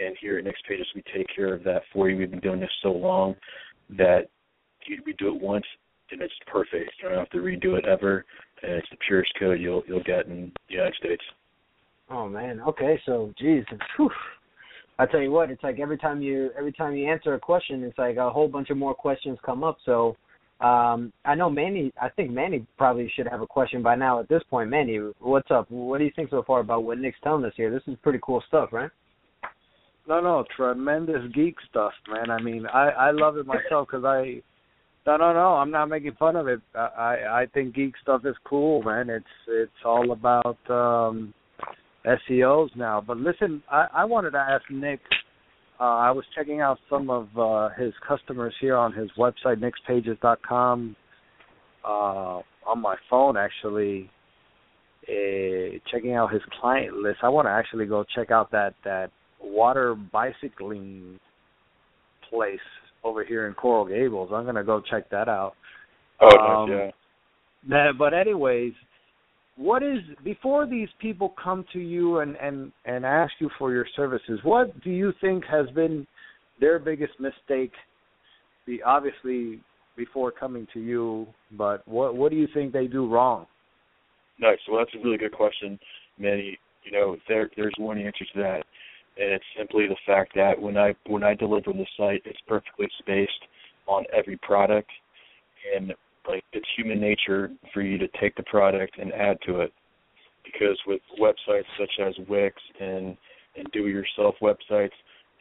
And 0.00 0.16
here 0.20 0.38
at 0.38 0.44
Next 0.44 0.64
Pages, 0.68 0.86
we 0.94 1.02
take 1.14 1.26
care 1.34 1.54
of 1.54 1.64
that 1.64 1.82
for 1.92 2.08
you. 2.08 2.16
We've 2.16 2.30
been 2.30 2.40
doing 2.40 2.60
this 2.60 2.70
so 2.82 2.92
long 2.92 3.34
that 3.96 4.28
we 5.04 5.12
do 5.14 5.34
it 5.34 5.42
once 5.42 5.64
and 6.10 6.22
it's 6.22 6.34
perfect. 6.46 6.92
You 7.02 7.08
don't 7.08 7.18
have 7.18 7.30
to 7.30 7.38
redo 7.38 7.76
it 7.76 7.84
ever, 7.84 8.24
and 8.62 8.72
it's 8.72 8.88
the 8.90 8.96
purest 9.06 9.32
code 9.38 9.60
you'll 9.60 9.82
you'll 9.86 10.02
get 10.02 10.26
in 10.26 10.52
the 10.68 10.74
United 10.74 10.94
States. 10.94 11.22
Oh 12.10 12.28
man. 12.28 12.60
Okay. 12.66 13.00
So, 13.04 13.32
geez, 13.38 13.64
whew. 13.96 14.10
I 14.98 15.06
tell 15.06 15.20
you 15.20 15.30
what, 15.30 15.50
it's 15.50 15.62
like 15.62 15.78
every 15.78 15.96
time 15.96 16.20
you 16.22 16.50
every 16.58 16.72
time 16.72 16.94
you 16.94 17.08
answer 17.08 17.34
a 17.34 17.38
question, 17.38 17.84
it's 17.84 17.98
like 17.98 18.16
a 18.16 18.30
whole 18.30 18.48
bunch 18.48 18.70
of 18.70 18.76
more 18.76 18.94
questions 18.94 19.38
come 19.44 19.62
up. 19.62 19.78
So 19.84 20.16
um, 20.60 21.12
I 21.24 21.36
know 21.36 21.48
Manny. 21.48 21.92
I 22.00 22.08
think 22.08 22.32
Manny 22.32 22.66
probably 22.76 23.10
should 23.14 23.28
have 23.28 23.40
a 23.40 23.46
question 23.46 23.80
by 23.80 23.94
now. 23.94 24.18
At 24.18 24.28
this 24.28 24.42
point, 24.50 24.70
Manny, 24.70 24.98
what's 25.20 25.50
up? 25.52 25.70
What 25.70 25.98
do 25.98 26.04
you 26.04 26.10
think 26.16 26.30
so 26.30 26.42
far 26.44 26.60
about 26.60 26.82
what 26.82 26.98
Nick's 26.98 27.18
telling 27.22 27.44
us 27.44 27.52
here? 27.56 27.70
This 27.70 27.82
is 27.86 27.96
pretty 28.02 28.18
cool 28.22 28.42
stuff, 28.48 28.70
right? 28.72 28.90
No, 30.08 30.20
no, 30.20 30.44
tremendous 30.56 31.30
geek 31.32 31.54
stuff, 31.70 31.92
man. 32.10 32.30
I 32.30 32.42
mean, 32.42 32.66
I 32.66 32.88
I 32.88 33.10
love 33.12 33.36
it 33.36 33.46
myself 33.46 33.86
because 33.88 34.04
I. 34.04 34.42
No, 35.06 35.16
no, 35.16 35.32
no. 35.32 35.54
I'm 35.54 35.70
not 35.70 35.86
making 35.86 36.16
fun 36.18 36.34
of 36.34 36.48
it. 36.48 36.60
I, 36.74 36.78
I 36.78 37.40
I 37.42 37.46
think 37.54 37.74
geek 37.74 37.94
stuff 38.02 38.22
is 38.24 38.34
cool, 38.44 38.82
man. 38.82 39.10
It's 39.10 39.24
it's 39.46 39.70
all 39.84 40.10
about 40.10 40.58
um 40.68 41.32
SEOs 42.06 42.74
now. 42.76 43.02
But 43.04 43.18
listen, 43.18 43.62
I 43.70 43.86
I 43.92 44.04
wanted 44.04 44.30
to 44.32 44.38
ask 44.38 44.64
Nick 44.70 45.00
uh, 45.80 45.84
I 45.84 46.10
was 46.10 46.24
checking 46.34 46.60
out 46.60 46.78
some 46.90 47.08
of 47.08 47.28
uh, 47.38 47.68
his 47.78 47.92
customers 48.06 48.52
here 48.60 48.76
on 48.76 48.92
his 48.92 49.10
website, 49.16 49.62
nixpages.com, 49.62 50.96
uh, 51.84 51.88
on 51.88 52.82
my 52.82 52.96
phone 53.08 53.36
actually. 53.36 54.10
Uh, 55.08 55.78
checking 55.90 56.14
out 56.14 56.30
his 56.30 56.42
client 56.60 56.94
list. 56.94 57.18
I 57.22 57.30
want 57.30 57.46
to 57.46 57.50
actually 57.50 57.86
go 57.86 58.04
check 58.14 58.30
out 58.30 58.50
that 58.50 58.74
that 58.84 59.10
water 59.40 59.94
bicycling 59.94 61.18
place 62.28 62.58
over 63.04 63.24
here 63.24 63.46
in 63.46 63.54
Coral 63.54 63.86
Gables. 63.86 64.30
I'm 64.34 64.44
gonna 64.44 64.64
go 64.64 64.82
check 64.90 65.08
that 65.10 65.28
out. 65.28 65.54
Oh, 66.20 66.36
um, 66.36 66.70
nice, 66.70 66.92
yeah. 67.66 67.92
But 67.98 68.12
anyways, 68.12 68.74
what 69.58 69.82
is 69.82 69.98
before 70.24 70.66
these 70.66 70.88
people 71.00 71.34
come 71.42 71.64
to 71.72 71.80
you 71.80 72.20
and 72.20 72.36
and 72.36 72.72
and 72.84 73.04
ask 73.04 73.32
you 73.40 73.50
for 73.58 73.72
your 73.72 73.86
services 73.96 74.38
what 74.44 74.80
do 74.82 74.90
you 74.90 75.12
think 75.20 75.44
has 75.44 75.68
been 75.70 76.06
their 76.60 76.78
biggest 76.78 77.12
mistake? 77.20 77.72
The 78.66 78.82
obviously 78.84 79.60
before 79.96 80.30
coming 80.30 80.66
to 80.72 80.80
you 80.80 81.26
but 81.52 81.86
what 81.88 82.14
what 82.14 82.30
do 82.30 82.36
you 82.36 82.46
think 82.54 82.72
they 82.72 82.86
do 82.86 83.08
wrong? 83.08 83.46
Nice. 84.38 84.58
Well 84.68 84.78
that's 84.78 84.94
a 84.94 85.04
really 85.04 85.18
good 85.18 85.32
question 85.32 85.78
manny. 86.18 86.56
You 86.84 86.92
know 86.92 87.16
there 87.26 87.50
there's 87.56 87.74
one 87.78 87.98
answer 87.98 88.24
to 88.32 88.38
that 88.40 88.62
and 89.18 89.32
it's 89.32 89.44
simply 89.56 89.88
the 89.88 89.96
fact 90.06 90.32
that 90.36 90.60
when 90.60 90.76
i 90.76 90.94
when 91.06 91.24
i 91.24 91.34
deliver 91.34 91.72
the 91.72 91.86
site 91.96 92.22
it's 92.24 92.38
perfectly 92.46 92.88
spaced 93.00 93.32
on 93.86 94.04
every 94.16 94.36
product 94.36 94.90
and 95.74 95.92
like 96.28 96.44
it's 96.52 96.66
human 96.76 97.00
nature 97.00 97.50
for 97.72 97.82
you 97.82 97.98
to 97.98 98.08
take 98.20 98.36
the 98.36 98.42
product 98.44 98.98
and 98.98 99.12
add 99.12 99.38
to 99.46 99.60
it. 99.60 99.72
Because 100.44 100.78
with 100.86 101.00
websites 101.20 101.64
such 101.78 101.90
as 102.06 102.14
Wix 102.28 102.56
and 102.80 103.16
and 103.56 103.66
do-it-yourself 103.72 104.36
websites, 104.40 104.92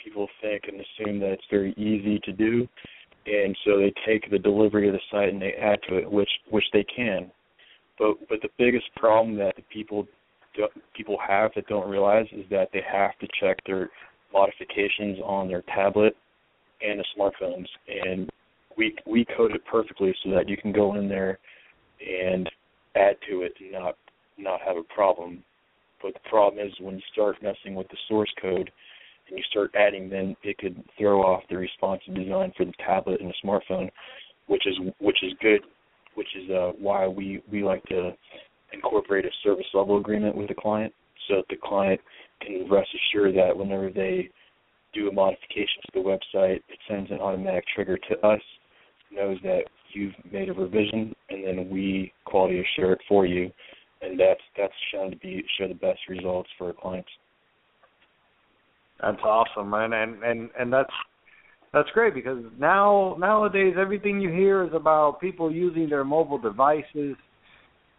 people 0.03 0.27
think 0.41 0.63
and 0.67 0.81
assume 0.81 1.19
that 1.19 1.31
it's 1.31 1.43
very 1.51 1.71
easy 1.73 2.19
to 2.23 2.31
do, 2.31 2.67
and 3.27 3.55
so 3.63 3.77
they 3.77 3.93
take 4.05 4.29
the 4.31 4.39
delivery 4.39 4.87
of 4.87 4.93
the 4.93 4.99
site 5.11 5.29
and 5.29 5.41
they 5.41 5.53
add 5.53 5.79
to 5.87 5.97
it, 5.97 6.09
which 6.09 6.29
which 6.49 6.63
they 6.73 6.83
can. 6.83 7.31
But 7.99 8.15
but 8.29 8.41
the 8.41 8.49
biggest 8.57 8.85
problem 8.95 9.37
that 9.37 9.55
the 9.55 9.63
people 9.71 10.07
people 10.95 11.17
have 11.25 11.51
that 11.55 11.67
don't 11.67 11.89
realize 11.89 12.25
is 12.31 12.45
that 12.49 12.69
they 12.73 12.81
have 12.91 13.17
to 13.19 13.27
check 13.39 13.57
their 13.65 13.89
modifications 14.33 15.19
on 15.23 15.47
their 15.47 15.61
tablet 15.73 16.15
and 16.81 16.99
the 16.99 17.05
smartphones, 17.17 17.67
and 17.87 18.29
we 18.77 18.95
we 19.05 19.25
code 19.35 19.51
it 19.51 19.65
perfectly 19.69 20.13
so 20.23 20.31
that 20.31 20.47
you 20.47 20.57
can 20.57 20.71
go 20.71 20.95
in 20.95 21.09
there 21.09 21.39
and 21.99 22.49
add 22.95 23.15
to 23.29 23.41
it 23.41 23.53
and 23.59 23.71
not 23.71 23.95
not 24.37 24.61
have 24.61 24.77
a 24.77 24.83
problem. 24.83 25.43
But 26.01 26.13
the 26.13 26.29
problem 26.29 26.65
is 26.65 26.73
when 26.79 26.95
you 26.95 27.01
start 27.11 27.37
messing 27.41 27.75
with 27.75 27.87
the 27.89 27.97
source 28.07 28.31
code 28.39 28.71
and 29.29 29.37
you 29.37 29.43
start 29.49 29.73
adding, 29.75 30.09
then 30.09 30.35
it 30.43 30.57
could 30.59 30.81
throw 30.97 31.21
off 31.21 31.43
the 31.49 31.57
responsive 31.57 32.15
design 32.15 32.53
for 32.55 32.65
the 32.65 32.73
tablet 32.85 33.19
and 33.19 33.29
the 33.29 33.47
smartphone, 33.47 33.89
which 34.45 34.65
is 34.67 34.77
which 34.99 35.17
is 35.23 35.33
good, 35.41 35.61
which 36.15 36.29
is 36.35 36.49
uh, 36.51 36.71
why 36.79 37.07
we 37.07 37.41
we 37.51 37.63
like 37.63 37.83
to 37.85 38.11
incorporate 38.73 39.25
a 39.25 39.31
service 39.43 39.65
level 39.73 39.97
agreement 39.97 40.35
with 40.35 40.47
the 40.49 40.55
client, 40.55 40.93
so 41.27 41.37
that 41.37 41.45
the 41.49 41.57
client 41.61 41.99
can 42.41 42.69
rest 42.69 42.89
assured 42.93 43.35
that 43.35 43.57
whenever 43.57 43.89
they 43.89 44.29
do 44.93 45.09
a 45.09 45.11
modification 45.11 45.81
to 45.85 45.91
the 45.95 45.99
website, 45.99 46.57
it 46.69 46.79
sends 46.87 47.09
an 47.11 47.19
automatic 47.19 47.63
trigger 47.73 47.97
to 47.97 48.17
us 48.25 48.41
knows 49.11 49.37
that 49.43 49.63
you've 49.93 50.13
made 50.31 50.49
a 50.49 50.53
revision, 50.53 51.13
and 51.29 51.45
then 51.45 51.69
we 51.69 52.11
quality 52.25 52.61
assure 52.61 52.93
it 52.93 53.01
for 53.07 53.25
you, 53.25 53.51
and 54.01 54.19
that's 54.19 54.41
that's 54.57 54.73
shown 54.93 55.11
to 55.11 55.17
be 55.17 55.43
show 55.57 55.67
the 55.67 55.73
best 55.73 55.99
results 56.09 56.49
for 56.57 56.67
our 56.67 56.73
clients. 56.73 57.09
That's 59.01 59.21
awesome, 59.23 59.69
man, 59.69 59.93
and 59.93 60.23
and 60.23 60.49
and 60.59 60.73
that's 60.73 60.93
that's 61.73 61.89
great 61.93 62.13
because 62.13 62.43
now 62.59 63.15
nowadays 63.19 63.75
everything 63.79 64.19
you 64.19 64.29
hear 64.29 64.63
is 64.63 64.71
about 64.73 65.19
people 65.21 65.51
using 65.51 65.89
their 65.89 66.03
mobile 66.03 66.37
devices. 66.37 67.15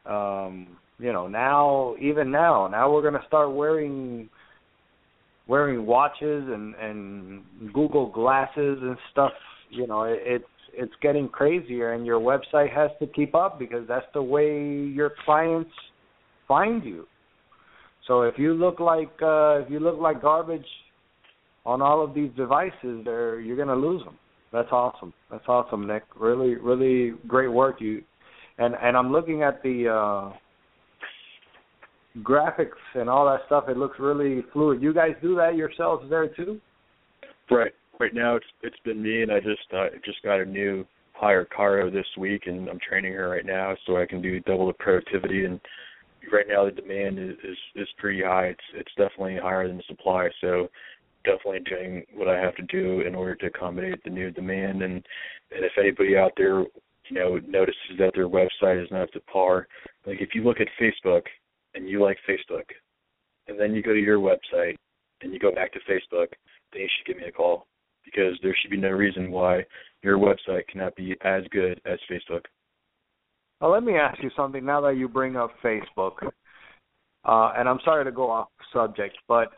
Um, 0.07 0.69
you 0.99 1.13
know, 1.13 1.29
now 1.29 1.95
even 2.01 2.31
now, 2.31 2.67
now 2.67 2.93
we're 2.93 3.03
going 3.03 3.21
to 3.21 3.27
start 3.27 3.53
wearing 3.53 4.29
wearing 5.47 5.87
watches 5.87 6.45
and 6.49 6.75
and 6.75 7.43
Google 7.73 8.11
glasses 8.11 8.79
and 8.83 8.97
stuff. 9.13 9.33
You 9.71 9.87
know, 9.87 10.05
it, 10.05 10.19
it's 10.25 10.45
it's 10.79 10.93
getting 11.03 11.29
crazier, 11.29 11.93
and 11.93 12.07
your 12.07 12.21
website 12.21 12.73
has 12.73 12.91
to 13.01 13.07
keep 13.09 13.35
up 13.35 13.59
because 13.59 13.87
that's 13.89 14.07
the 14.15 14.23
way 14.23 14.71
your 14.95 15.13
clients 15.25 15.71
find 16.47 16.85
you. 16.85 17.07
So 18.07 18.23
if 18.23 18.39
you 18.39 18.55
look 18.55 18.81
like 18.81 19.11
uh, 19.21 19.61
if 19.61 19.71
you 19.71 19.81
look 19.81 19.99
like 19.99 20.23
garbage 20.23 20.67
on 21.67 21.83
all 21.83 22.03
of 22.03 22.15
these 22.15 22.31
devices, 22.37 23.05
there 23.05 23.41
you're 23.41 23.57
going 23.57 23.69
to 23.69 23.75
lose 23.75 24.03
them. 24.05 24.17
That's 24.53 24.69
awesome. 24.71 25.13
That's 25.31 25.45
awesome, 25.49 25.87
Nick. 25.87 26.05
Really, 26.19 26.55
really 26.55 27.19
great 27.27 27.53
work. 27.53 27.81
You 27.81 28.03
and 28.59 28.75
and 28.81 28.97
I'm 28.97 29.13
looking 29.13 29.43
at 29.43 29.63
the 29.63 29.89
uh, 29.89 30.33
graphics 32.23 32.81
and 32.95 33.11
all 33.11 33.27
that 33.27 33.41
stuff. 33.47 33.65
It 33.69 33.77
looks 33.77 33.99
really 33.99 34.45
fluid. 34.53 34.81
You 34.81 34.95
guys 34.95 35.13
do 35.21 35.35
that 35.37 35.57
yourselves 35.57 36.09
there 36.09 36.29
too? 36.29 36.61
Right 37.51 37.73
right 38.01 38.15
now 38.15 38.37
it's 38.37 38.47
it's 38.63 38.79
been 38.85 39.03
me 39.03 39.23
and 39.23 39.33
I 39.33 39.41
just 39.41 39.73
uh, 39.75 39.87
just 40.05 40.23
got 40.23 40.41
a 40.41 40.45
new 40.45 40.87
hire 41.13 41.45
Caro 41.45 41.91
this 41.91 42.07
week 42.17 42.43
and 42.47 42.69
I'm 42.69 42.79
training 42.81 43.13
her 43.15 43.29
right 43.29 43.47
now 43.47 43.77
so 43.87 43.97
I 43.97 44.07
can 44.07 44.23
do 44.23 44.41
double 44.41 44.69
the 44.69 44.73
productivity 44.75 45.45
and 45.45 45.61
right 46.33 46.47
now 46.49 46.65
the 46.65 46.71
demand 46.71 47.19
is 47.19 47.37
is, 47.45 47.57
is 47.75 47.89
pretty 47.99 48.23
high. 48.23 48.47
It's 48.47 48.61
it's 48.75 48.93
definitely 48.97 49.39
higher 49.43 49.67
than 49.67 49.79
the 49.79 49.83
supply. 49.89 50.29
So 50.41 50.69
definitely 51.25 51.61
doing 51.61 52.05
what 52.15 52.29
I 52.29 52.39
have 52.39 52.55
to 52.57 52.63
do 52.63 53.01
in 53.01 53.15
order 53.15 53.35
to 53.37 53.47
accommodate 53.47 54.03
the 54.05 54.11
new 54.11 54.31
demand 54.31 54.83
and 54.83 54.95
and 55.51 55.65
if 55.65 55.73
anybody 55.79 56.17
out 56.17 56.33
there 56.37 56.61
you 56.61 57.15
know 57.15 57.41
notices 57.47 57.99
that 57.99 58.13
their 58.15 58.29
website 58.29 58.83
is 58.83 58.91
not 58.91 59.03
up 59.03 59.11
to 59.13 59.21
par, 59.21 59.67
like 60.07 60.21
if 60.21 60.31
you 60.35 60.45
look 60.45 60.61
at 60.61 60.69
Facebook 60.81 61.23
and 61.75 61.89
you 61.89 62.03
like 62.03 62.19
Facebook, 62.29 62.65
and 63.49 63.59
then 63.59 63.75
you 63.75 63.83
go 63.83 63.93
to 63.93 64.01
your 64.01 64.19
website 64.19 64.77
and 65.21 65.33
you 65.33 65.39
go 65.39 65.53
back 65.53 65.73
to 65.73 65.79
Facebook, 65.81 66.29
then 66.73 66.83
you 66.83 66.89
should 66.97 67.07
give 67.07 67.17
me 67.17 67.29
a 67.29 67.33
call 67.33 67.67
because 68.13 68.39
there 68.43 68.57
should 68.61 68.71
be 68.71 68.77
no 68.77 68.91
reason 68.91 69.31
why 69.31 69.65
your 70.03 70.19
website 70.19 70.67
cannot 70.71 70.95
be 70.97 71.17
as 71.23 71.43
good 71.51 71.81
as 71.85 71.99
Facebook. 72.11 72.43
Well, 73.61 73.73
let 73.73 73.83
me 73.83 73.97
ask 73.97 74.23
you 74.23 74.31
something 74.37 74.65
now 74.65 74.81
that 74.83 74.97
you 74.97 75.09
bring 75.09 75.37
up 75.37 75.51
Facebook. 75.63 76.13
Uh, 77.25 77.53
and 77.57 77.69
I'm 77.69 77.81
sorry 77.85 78.05
to 78.05 78.13
go 78.13 78.31
off 78.31 78.49
subject, 78.73 79.17
but 79.27 79.49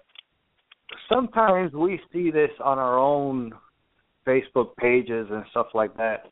sometimes 1.08 1.72
we 1.72 2.00
see 2.12 2.30
this 2.30 2.50
on 2.64 2.78
our 2.78 2.98
own 2.98 3.52
Facebook 4.26 4.74
pages 4.76 5.28
and 5.30 5.44
stuff 5.50 5.66
like 5.74 5.96
that. 5.96 6.30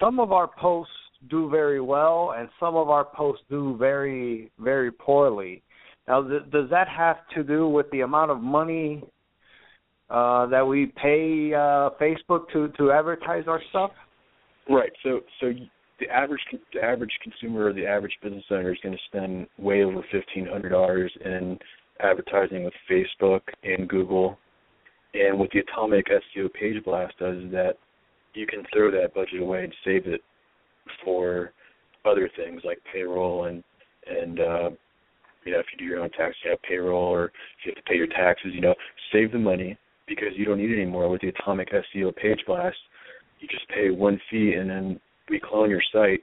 Some 0.00 0.18
of 0.18 0.32
our 0.32 0.48
posts 0.48 0.92
do 1.28 1.48
very 1.50 1.80
well, 1.80 2.34
and 2.36 2.48
some 2.58 2.74
of 2.74 2.88
our 2.88 3.04
posts 3.04 3.44
do 3.50 3.76
very, 3.76 4.50
very 4.58 4.90
poorly. 4.90 5.62
Now, 6.08 6.22
th- 6.22 6.50
does 6.50 6.68
that 6.70 6.88
have 6.88 7.16
to 7.34 7.42
do 7.42 7.68
with 7.68 7.90
the 7.90 8.00
amount 8.00 8.30
of 8.30 8.40
money 8.40 9.02
uh, 10.10 10.46
that 10.46 10.66
we 10.66 10.86
pay 10.86 11.52
uh, 11.54 11.90
Facebook 12.00 12.48
to 12.52 12.68
to 12.76 12.92
advertise 12.92 13.44
our 13.46 13.60
stuff? 13.70 13.90
Right. 14.68 14.92
So, 15.02 15.20
so 15.40 15.52
the 16.00 16.08
average 16.08 16.40
the 16.72 16.82
average 16.82 17.12
consumer 17.22 17.66
or 17.66 17.72
the 17.72 17.86
average 17.86 18.16
business 18.22 18.44
owner 18.50 18.72
is 18.72 18.78
going 18.82 18.96
to 18.96 19.02
spend 19.06 19.46
way 19.58 19.82
over 19.82 20.02
fifteen 20.10 20.46
hundred 20.46 20.70
dollars 20.70 21.12
in 21.24 21.58
advertising 22.00 22.64
with 22.64 22.74
Facebook 22.90 23.42
and 23.62 23.88
Google. 23.88 24.38
And 25.14 25.38
what 25.38 25.50
the 25.52 25.60
Atomic 25.60 26.06
SEO 26.08 26.52
Page 26.52 26.82
Blast 26.84 27.16
does 27.18 27.36
is 27.36 27.52
that 27.52 27.74
you 28.34 28.46
can 28.46 28.64
throw 28.72 28.90
that 28.90 29.14
budget 29.14 29.40
away 29.40 29.64
and 29.64 29.74
save 29.84 30.06
it 30.06 30.20
for 31.04 31.52
other 32.04 32.28
things 32.36 32.62
like 32.64 32.78
payroll 32.92 33.44
and 33.44 33.62
and 34.06 34.40
uh, 34.40 34.70
you 35.44 35.52
know 35.52 35.60
if 35.60 35.66
you 35.72 35.78
do 35.78 35.84
your 35.84 36.00
own 36.00 36.10
tax, 36.10 36.34
you 36.44 36.50
have 36.50 36.62
payroll, 36.62 37.04
or 37.04 37.26
if 37.26 37.32
you 37.64 37.72
have 37.74 37.84
to 37.84 37.90
pay 37.90 37.96
your 37.96 38.08
taxes, 38.08 38.52
you 38.52 38.60
know, 38.60 38.74
save 39.12 39.32
the 39.32 39.38
money 39.38 39.78
because 40.06 40.30
you 40.36 40.44
don't 40.44 40.58
need 40.58 40.70
it 40.70 40.80
anymore 40.80 41.08
with 41.08 41.20
the 41.20 41.28
Atomic 41.28 41.68
SEO 41.72 42.14
Page 42.16 42.40
Blast. 42.46 42.76
You 43.40 43.48
just 43.48 43.68
pay 43.68 43.90
one 43.90 44.20
fee 44.30 44.54
and 44.58 44.68
then 44.68 45.00
we 45.28 45.40
clone 45.40 45.70
your 45.70 45.82
site 45.92 46.20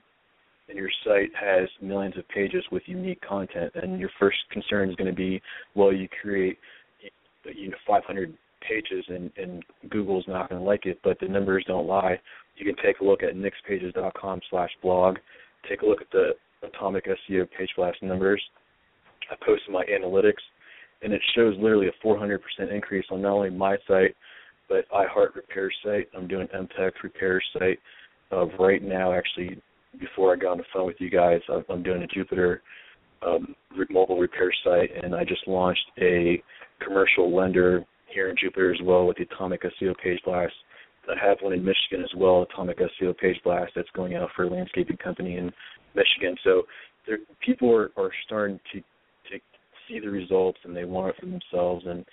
and 0.69 0.77
your 0.77 0.89
site 1.03 1.31
has 1.39 1.67
millions 1.81 2.17
of 2.17 2.27
pages 2.29 2.63
with 2.71 2.83
unique 2.85 3.21
content 3.21 3.71
and 3.75 3.99
your 3.99 4.09
first 4.19 4.37
concern 4.51 4.89
is 4.89 4.95
going 4.95 5.09
to 5.09 5.15
be 5.15 5.41
well 5.75 5.91
you 5.91 6.07
create 6.21 6.57
you 7.53 7.69
know 7.69 7.77
500 7.87 8.33
pages 8.67 9.05
and 9.09 9.31
and 9.37 9.63
Google's 9.89 10.25
not 10.27 10.49
going 10.49 10.61
to 10.61 10.65
like 10.65 10.85
it 10.85 10.99
but 11.03 11.19
the 11.19 11.27
numbers 11.27 11.65
don't 11.67 11.87
lie. 11.87 12.19
You 12.57 12.65
can 12.65 12.83
take 12.83 12.99
a 12.99 13.03
look 13.03 13.23
at 13.23 13.35
nixpages.com 13.35 14.41
slash 14.49 14.69
blog. 14.81 15.17
Take 15.69 15.81
a 15.81 15.85
look 15.85 16.01
at 16.01 16.11
the 16.11 16.31
atomic 16.63 17.05
SEO 17.05 17.47
page 17.57 17.69
blast 17.75 18.01
numbers. 18.01 18.41
I 19.31 19.35
posted 19.45 19.71
my 19.71 19.83
analytics 19.85 20.41
and 21.01 21.13
it 21.13 21.21
shows 21.35 21.55
literally 21.59 21.87
a 21.87 22.05
400% 22.05 22.39
increase 22.71 23.05
on 23.11 23.21
not 23.21 23.33
only 23.33 23.49
my 23.49 23.77
site 23.87 24.15
but 24.69 24.89
iHeart 24.89 25.35
Repair 25.35 25.71
site 25.83 26.07
I'm 26.15 26.27
doing 26.27 26.47
MTech 26.47 26.91
Repair 27.03 27.41
site 27.53 27.79
uh, 28.31 28.45
right 28.57 28.81
now 28.81 29.13
actually 29.13 29.61
before 29.99 30.33
I 30.33 30.37
got 30.37 30.51
on 30.51 30.57
the 30.57 30.63
phone 30.73 30.87
with 30.87 30.97
you 30.99 31.09
guys, 31.09 31.41
I'm 31.69 31.83
doing 31.83 32.03
a 32.03 32.07
Jupiter 32.07 32.61
um, 33.25 33.55
mobile 33.89 34.19
repair 34.19 34.51
site, 34.63 34.89
and 35.03 35.15
I 35.15 35.23
just 35.23 35.47
launched 35.47 35.85
a 35.99 36.41
commercial 36.83 37.35
lender 37.35 37.85
here 38.13 38.29
in 38.29 38.35
Jupiter 38.39 38.73
as 38.73 38.79
well 38.83 39.05
with 39.05 39.17
the 39.17 39.23
Atomic 39.23 39.61
SEO 39.63 39.95
Page 39.97 40.19
Blast. 40.25 40.53
I 41.09 41.25
have 41.25 41.37
one 41.41 41.53
in 41.53 41.63
Michigan 41.63 42.03
as 42.03 42.11
well, 42.15 42.43
Atomic 42.43 42.79
SEO 42.79 43.17
Page 43.17 43.39
Blast, 43.43 43.71
that's 43.75 43.89
going 43.95 44.15
out 44.15 44.29
for 44.35 44.43
a 44.43 44.49
landscaping 44.49 44.97
company 44.97 45.37
in 45.37 45.51
Michigan. 45.95 46.35
So 46.43 46.63
there, 47.07 47.17
people 47.45 47.73
are, 47.75 47.91
are 47.97 48.11
starting 48.25 48.59
to 48.73 48.81
see 49.91 49.99
the 49.99 50.09
results, 50.09 50.59
and 50.63 50.75
they 50.75 50.85
want 50.85 51.09
it 51.09 51.15
for 51.19 51.25
themselves. 51.25 51.85
And 51.87 52.05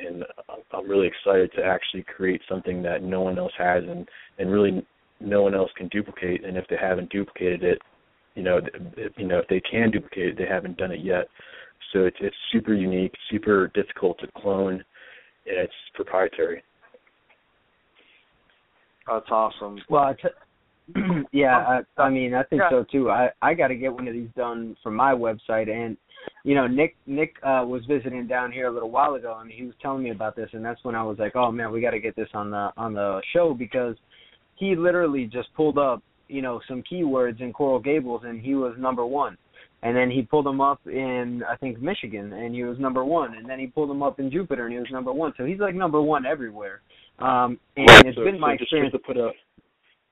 and 0.00 0.24
I'm 0.72 0.88
really 0.88 1.08
excited 1.08 1.50
to 1.56 1.64
actually 1.64 2.04
create 2.04 2.40
something 2.48 2.82
that 2.82 3.02
no 3.02 3.20
one 3.20 3.38
else 3.38 3.52
has, 3.58 3.82
and 3.84 4.08
and 4.38 4.50
really 4.50 4.86
no 5.20 5.42
one 5.42 5.54
else 5.54 5.70
can 5.76 5.88
duplicate, 5.88 6.44
and 6.44 6.56
if 6.56 6.64
they 6.68 6.76
haven't 6.80 7.10
duplicated 7.10 7.64
it, 7.64 7.78
you 8.36 8.42
know, 8.42 8.60
if, 8.96 9.12
you 9.16 9.26
know, 9.26 9.40
if 9.40 9.48
they 9.48 9.60
can 9.60 9.90
duplicate 9.90 10.28
it, 10.28 10.38
they 10.38 10.46
haven't 10.46 10.76
done 10.76 10.92
it 10.92 11.00
yet. 11.04 11.26
So 11.92 12.04
it's 12.04 12.16
it's 12.20 12.36
super 12.52 12.74
unique, 12.74 13.12
super 13.30 13.68
difficult 13.74 14.18
to 14.20 14.28
clone, 14.36 14.74
and 14.74 14.84
it's 15.58 15.72
proprietary. 15.94 16.62
That's 19.08 19.26
awesome. 19.30 19.80
Well, 19.88 20.04
I 20.04 20.12
t- 20.12 20.28
yeah, 21.32 21.82
I, 21.98 22.02
I 22.02 22.10
mean, 22.10 22.34
I 22.34 22.42
think 22.44 22.62
yeah. 22.62 22.70
so 22.70 22.84
too. 22.90 23.10
I 23.10 23.30
I 23.42 23.54
got 23.54 23.68
to 23.68 23.76
get 23.76 23.92
one 23.92 24.08
of 24.08 24.14
these 24.14 24.30
done 24.36 24.76
for 24.82 24.90
my 24.90 25.12
website, 25.12 25.68
and 25.68 25.96
you 26.44 26.54
know, 26.54 26.66
Nick 26.66 26.96
Nick 27.06 27.36
uh, 27.42 27.64
was 27.66 27.82
visiting 27.86 28.26
down 28.26 28.52
here 28.52 28.68
a 28.68 28.72
little 28.72 28.90
while 28.90 29.14
ago, 29.14 29.38
and 29.40 29.50
he 29.50 29.64
was 29.64 29.74
telling 29.82 30.02
me 30.02 30.10
about 30.10 30.34
this, 30.34 30.48
and 30.52 30.64
that's 30.64 30.82
when 30.84 30.94
I 30.94 31.02
was 31.02 31.18
like, 31.18 31.36
oh 31.36 31.52
man, 31.52 31.72
we 31.72 31.80
got 31.80 31.90
to 31.90 32.00
get 32.00 32.16
this 32.16 32.28
on 32.34 32.50
the 32.50 32.70
on 32.76 32.94
the 32.94 33.20
show 33.32 33.54
because 33.54 33.96
he 34.58 34.74
literally 34.74 35.24
just 35.24 35.52
pulled 35.54 35.78
up, 35.78 36.02
you 36.28 36.42
know, 36.42 36.60
some 36.68 36.82
keywords 36.90 37.40
in 37.40 37.52
Coral 37.52 37.78
Gables 37.80 38.22
and 38.24 38.40
he 38.40 38.54
was 38.54 38.74
number 38.78 39.06
one. 39.06 39.36
And 39.82 39.96
then 39.96 40.10
he 40.10 40.22
pulled 40.22 40.46
them 40.46 40.60
up 40.60 40.80
in 40.86 41.42
I 41.48 41.56
think 41.56 41.80
Michigan 41.80 42.32
and 42.32 42.54
he 42.54 42.64
was 42.64 42.78
number 42.78 43.04
one. 43.04 43.36
And 43.36 43.48
then 43.48 43.60
he 43.60 43.68
pulled 43.68 43.88
them 43.88 44.02
up 44.02 44.18
in 44.18 44.30
Jupiter 44.30 44.64
and 44.64 44.72
he 44.72 44.78
was 44.80 44.88
number 44.90 45.12
one. 45.12 45.32
So 45.36 45.44
he's 45.44 45.60
like 45.60 45.74
number 45.74 46.02
one 46.02 46.26
everywhere. 46.26 46.80
Um 47.20 47.58
and 47.76 47.88
right, 47.88 48.06
it's 48.06 48.16
so, 48.16 48.24
been 48.24 48.40
my 48.40 48.54
so 48.54 48.58
just 48.58 48.62
experience 48.62 48.92
to 48.92 48.98
put 48.98 49.16
out 49.16 49.34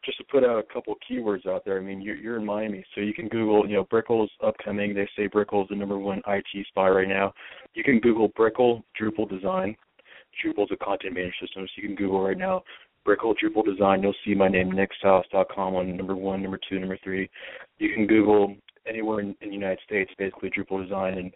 just 0.06 0.18
to 0.18 0.24
put 0.24 0.44
out 0.44 0.58
a 0.58 0.72
couple 0.72 0.92
of 0.92 0.98
keywords 1.10 1.46
out 1.46 1.64
there. 1.64 1.78
I 1.78 1.82
mean, 1.82 2.00
you're, 2.00 2.16
you're 2.16 2.38
in 2.38 2.46
Miami, 2.46 2.84
so 2.94 3.00
you 3.00 3.12
can 3.12 3.28
Google, 3.28 3.68
you 3.68 3.74
know, 3.74 3.84
Brickell's 3.84 4.30
upcoming. 4.42 4.94
They 4.94 5.08
say 5.16 5.26
Brickell's 5.26 5.68
the 5.68 5.76
number 5.76 5.98
one 5.98 6.22
IT 6.26 6.66
spy 6.68 6.88
right 6.88 7.08
now. 7.08 7.34
You 7.74 7.84
can 7.84 7.98
Google 7.98 8.28
Brickell 8.28 8.84
Drupal 8.98 9.28
Design. 9.28 9.76
Drupal's 10.42 10.70
a 10.70 10.76
content 10.76 11.14
management 11.14 11.34
system, 11.40 11.66
so 11.66 11.82
you 11.82 11.88
can 11.88 11.96
Google 11.96 12.22
right 12.22 12.38
now 12.38 12.62
Brickell 13.04 13.34
Drupal 13.34 13.64
Design. 13.64 14.02
You'll 14.02 14.14
see 14.24 14.34
my 14.34 14.48
name, 14.48 14.70
nicksauce.com, 14.70 15.74
on 15.74 15.96
number 15.96 16.16
one, 16.16 16.42
number 16.42 16.58
two, 16.68 16.78
number 16.78 16.98
three. 17.02 17.28
You 17.78 17.94
can 17.94 18.06
Google 18.06 18.54
anywhere 18.86 19.20
in, 19.20 19.34
in 19.40 19.48
the 19.48 19.54
United 19.54 19.78
States, 19.84 20.10
basically 20.18 20.50
Drupal 20.50 20.82
Design, 20.82 21.18
and 21.18 21.32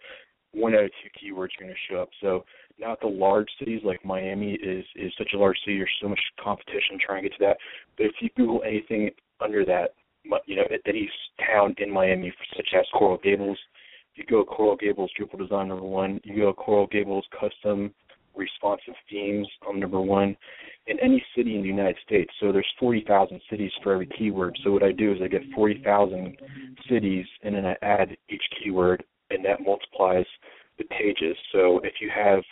one 0.53 0.75
out 0.75 0.85
of 0.85 0.91
two 1.01 1.09
keywords 1.09 1.49
are 1.57 1.63
going 1.63 1.73
to 1.73 1.93
show 1.93 2.01
up. 2.01 2.09
So 2.21 2.43
now 2.79 2.97
the 3.01 3.07
large 3.07 3.47
cities 3.59 3.81
like 3.83 4.03
Miami 4.03 4.53
is 4.53 4.85
is 4.95 5.11
such 5.17 5.31
a 5.33 5.37
large 5.37 5.57
city. 5.63 5.77
There's 5.77 5.89
so 6.01 6.09
much 6.09 6.19
competition 6.43 6.97
trying 6.99 7.23
to 7.23 7.29
get 7.29 7.37
to 7.37 7.45
that. 7.45 7.57
But 7.97 8.07
if 8.07 8.13
you 8.21 8.29
Google 8.35 8.61
anything 8.65 9.11
under 9.39 9.65
that, 9.65 9.93
you 10.45 10.55
know, 10.55 10.63
any 10.85 11.09
town 11.45 11.75
in 11.79 11.91
Miami, 11.91 12.33
such 12.55 12.67
as 12.77 12.85
Coral 12.93 13.17
Gables, 13.23 13.57
if 14.13 14.17
you 14.17 14.25
go 14.25 14.43
Coral 14.43 14.75
Gables 14.75 15.11
Drupal 15.19 15.39
Design 15.39 15.69
number 15.69 15.85
one. 15.85 16.19
You 16.23 16.43
go 16.43 16.53
Coral 16.53 16.87
Gables 16.87 17.25
Custom 17.39 17.93
responsive 18.35 18.93
themes 19.09 19.47
on 19.67 19.79
number 19.79 19.99
one 19.99 20.35
in 20.87 20.99
any 20.99 21.23
city 21.35 21.55
in 21.55 21.61
the 21.61 21.67
United 21.67 21.97
States. 22.05 22.31
So 22.39 22.51
there's 22.51 22.67
40,000 22.79 23.41
cities 23.49 23.71
for 23.83 23.93
every 23.93 24.07
keyword. 24.17 24.57
So 24.63 24.71
what 24.71 24.83
I 24.83 24.91
do 24.91 25.11
is 25.13 25.19
I 25.21 25.27
get 25.27 25.41
40,000 25.53 26.37
cities 26.89 27.25
and 27.43 27.55
then 27.55 27.65
I 27.65 27.75
add 27.81 28.15
each 28.29 28.43
keyword 28.61 29.03
and 29.31 29.43
that 29.45 29.61
multiplies 29.61 30.25
the 30.77 30.83
pages. 30.85 31.35
So 31.51 31.79
if 31.83 31.93
you 32.01 32.09
have 32.13 32.43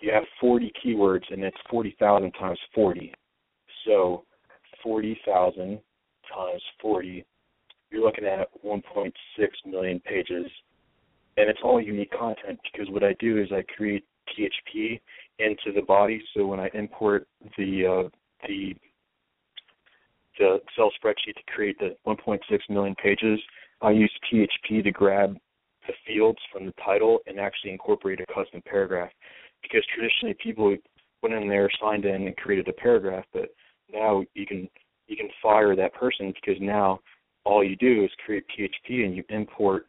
you 0.00 0.12
have 0.12 0.24
40 0.40 0.72
keywords 0.84 1.24
and 1.30 1.42
it's 1.42 1.56
40,000 1.70 2.30
times 2.32 2.58
40. 2.74 3.14
So 3.86 4.24
40,000 4.82 5.80
times 6.34 6.62
40, 6.82 7.24
you're 7.90 8.04
looking 8.04 8.26
at 8.26 8.48
1.6 8.64 9.12
million 9.64 10.00
pages. 10.00 10.50
And 11.38 11.48
it's 11.48 11.60
all 11.62 11.80
unique 11.80 12.12
content 12.12 12.58
because 12.70 12.90
what 12.90 13.04
I 13.04 13.14
do 13.18 13.40
is 13.40 13.48
I 13.52 13.62
create 13.74 14.04
PHP 14.28 15.00
into 15.38 15.72
the 15.74 15.82
body. 15.82 16.22
So 16.34 16.46
when 16.46 16.60
I 16.60 16.70
import 16.74 17.26
the 17.56 17.86
uh, 17.86 18.08
the 18.46 18.74
the 20.38 20.58
Excel 20.68 20.90
spreadsheet 21.02 21.34
to 21.36 21.52
create 21.54 21.78
the 21.78 21.96
1.6 22.06 22.40
million 22.68 22.94
pages, 23.02 23.40
I 23.80 23.90
use 23.90 24.12
PHP 24.30 24.84
to 24.84 24.90
grab 24.90 25.36
the 25.86 25.94
fields 26.06 26.38
from 26.52 26.66
the 26.66 26.74
title 26.84 27.18
and 27.26 27.38
actually 27.38 27.72
incorporate 27.72 28.20
a 28.20 28.26
custom 28.26 28.62
paragraph. 28.68 29.10
Because 29.62 29.82
traditionally 29.94 30.36
people 30.42 30.76
went 31.22 31.34
in 31.34 31.48
there, 31.48 31.68
signed 31.80 32.04
in, 32.04 32.26
and 32.26 32.36
created 32.36 32.68
a 32.68 32.72
paragraph, 32.72 33.24
but 33.32 33.50
now 33.92 34.22
you 34.34 34.46
can 34.46 34.68
you 35.06 35.16
can 35.16 35.28
fire 35.42 35.76
that 35.76 35.94
person 35.94 36.32
because 36.34 36.60
now 36.60 36.98
all 37.44 37.62
you 37.62 37.76
do 37.76 38.04
is 38.04 38.10
create 38.24 38.44
PHP 38.48 39.04
and 39.04 39.14
you 39.14 39.22
import 39.28 39.86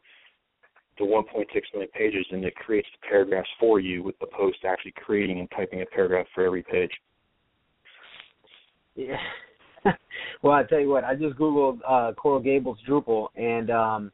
the 1.00 1.04
1.6 1.04 1.46
million 1.74 1.92
pages 1.94 2.26
and 2.32 2.44
it 2.44 2.56
creates 2.56 2.88
the 2.92 3.08
paragraphs 3.08 3.50
for 3.60 3.80
you 3.80 4.04
with 4.04 4.18
the 4.20 4.28
post 4.28 4.60
actually 4.66 4.94
creating 4.96 5.40
and 5.40 5.50
typing 5.52 5.82
a 5.82 5.86
paragraph 5.88 6.28
for 6.34 6.46
every 6.46 6.64
page. 6.64 6.92
Yeah. 8.96 9.18
well, 10.42 10.54
I 10.54 10.64
tell 10.64 10.80
you 10.80 10.90
what, 10.90 11.04
I 11.04 11.16
just 11.16 11.38
googled 11.38 11.80
uh, 11.88 12.14
Coral 12.14 12.40
Gables 12.40 12.80
Drupal, 12.88 13.28
and 13.36 13.70
um, 13.70 14.12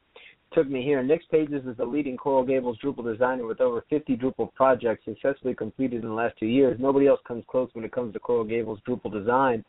took 0.54 0.70
me 0.70 0.82
here. 0.82 1.02
Nix 1.02 1.24
Pages 1.30 1.66
is 1.66 1.76
the 1.76 1.84
leading 1.84 2.16
Coral 2.16 2.44
Gables 2.44 2.78
Drupal 2.82 3.10
designer 3.10 3.46
with 3.46 3.60
over 3.60 3.84
50 3.90 4.16
Drupal 4.16 4.54
projects 4.54 5.04
successfully 5.04 5.54
completed 5.54 6.02
in 6.02 6.08
the 6.08 6.14
last 6.14 6.38
two 6.38 6.46
years. 6.46 6.78
Nobody 6.80 7.08
else 7.08 7.20
comes 7.26 7.44
close 7.48 7.68
when 7.72 7.84
it 7.84 7.92
comes 7.92 8.12
to 8.14 8.20
Coral 8.20 8.44
Gables 8.44 8.78
Drupal 8.86 9.12
design. 9.12 9.64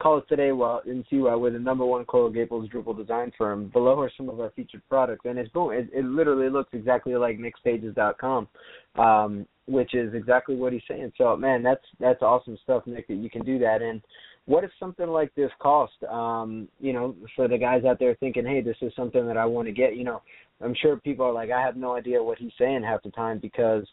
Call 0.00 0.18
us 0.18 0.24
today 0.28 0.52
while 0.52 0.82
and 0.86 1.04
see 1.10 1.18
why 1.18 1.34
we're 1.34 1.50
the 1.50 1.58
number 1.58 1.84
one 1.84 2.04
Coral 2.06 2.30
Gables 2.30 2.70
Drupal 2.70 2.96
design 2.96 3.32
firm. 3.36 3.68
Below 3.68 4.00
are 4.00 4.10
some 4.16 4.28
of 4.28 4.40
our 4.40 4.50
featured 4.56 4.82
products, 4.88 5.26
and 5.26 5.38
it's 5.38 5.50
boom. 5.50 5.72
It, 5.72 5.88
it 5.92 6.04
literally 6.04 6.48
looks 6.48 6.70
exactly 6.72 7.14
like 7.14 7.38
NixPages.com, 7.38 8.48
um, 8.96 9.46
which 9.66 9.94
is 9.94 10.14
exactly 10.14 10.56
what 10.56 10.72
he's 10.72 10.82
saying. 10.88 11.12
So, 11.18 11.36
man, 11.36 11.62
that's 11.62 11.84
that's 11.98 12.22
awesome 12.22 12.58
stuff, 12.62 12.86
Nick. 12.86 13.08
That 13.08 13.14
you 13.14 13.28
can 13.28 13.44
do 13.44 13.58
that 13.58 13.82
and 13.82 14.00
what 14.50 14.62
does 14.62 14.70
something 14.80 15.06
like 15.06 15.32
this 15.36 15.52
cost? 15.60 15.92
Um, 16.10 16.66
you 16.80 16.92
know, 16.92 17.14
for 17.36 17.46
the 17.46 17.56
guys 17.56 17.84
out 17.84 18.00
there 18.00 18.16
thinking, 18.16 18.44
hey, 18.44 18.60
this 18.60 18.76
is 18.82 18.92
something 18.96 19.24
that 19.28 19.36
I 19.36 19.46
want 19.46 19.68
to 19.68 19.72
get. 19.72 19.94
You 19.94 20.02
know, 20.02 20.22
I'm 20.60 20.74
sure 20.74 20.96
people 20.96 21.24
are 21.24 21.32
like, 21.32 21.52
I 21.52 21.62
have 21.62 21.76
no 21.76 21.94
idea 21.94 22.20
what 22.20 22.38
he's 22.38 22.50
saying 22.58 22.82
half 22.82 23.04
the 23.04 23.12
time 23.12 23.38
because 23.38 23.86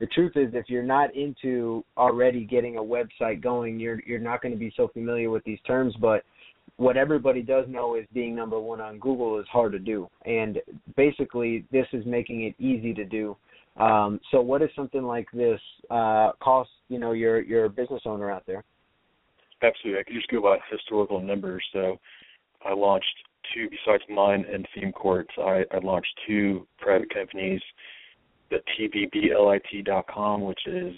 the 0.00 0.06
truth 0.06 0.32
is, 0.34 0.48
if 0.52 0.64
you're 0.68 0.82
not 0.82 1.14
into 1.14 1.84
already 1.96 2.44
getting 2.44 2.76
a 2.76 2.82
website 2.82 3.40
going, 3.40 3.78
you're 3.78 4.02
you're 4.04 4.18
not 4.18 4.42
going 4.42 4.50
to 4.50 4.58
be 4.58 4.72
so 4.76 4.88
familiar 4.88 5.30
with 5.30 5.44
these 5.44 5.60
terms. 5.64 5.94
But 6.00 6.24
what 6.76 6.96
everybody 6.96 7.42
does 7.42 7.66
know 7.68 7.94
is 7.94 8.04
being 8.12 8.34
number 8.34 8.58
one 8.58 8.80
on 8.80 8.98
Google 8.98 9.38
is 9.38 9.46
hard 9.52 9.70
to 9.72 9.78
do, 9.78 10.08
and 10.26 10.58
basically, 10.96 11.66
this 11.70 11.86
is 11.92 12.04
making 12.04 12.42
it 12.42 12.54
easy 12.58 12.92
to 12.94 13.04
do. 13.04 13.36
Um, 13.76 14.18
so, 14.32 14.40
what 14.40 14.60
does 14.60 14.70
something 14.74 15.04
like 15.04 15.28
this 15.32 15.60
uh, 15.88 16.32
cost? 16.42 16.70
You 16.88 16.98
know, 16.98 17.12
your 17.12 17.42
your 17.42 17.68
business 17.68 18.02
owner 18.06 18.28
out 18.28 18.42
there 18.48 18.64
absolutely. 19.62 20.00
I 20.00 20.04
could 20.04 20.14
just 20.14 20.28
go 20.28 20.42
by 20.42 20.58
historical 20.70 21.20
numbers. 21.20 21.64
So 21.72 21.98
I 22.64 22.74
launched 22.74 23.14
two, 23.54 23.68
besides 23.70 24.02
mine 24.08 24.44
and 24.52 24.66
Theme 24.74 24.92
Courts, 24.92 25.30
I, 25.38 25.64
I 25.72 25.78
launched 25.82 26.12
two 26.26 26.66
private 26.78 27.12
companies, 27.12 27.60
the 28.50 28.58
TBBLIT.com, 28.78 30.42
which 30.42 30.60
is 30.66 30.96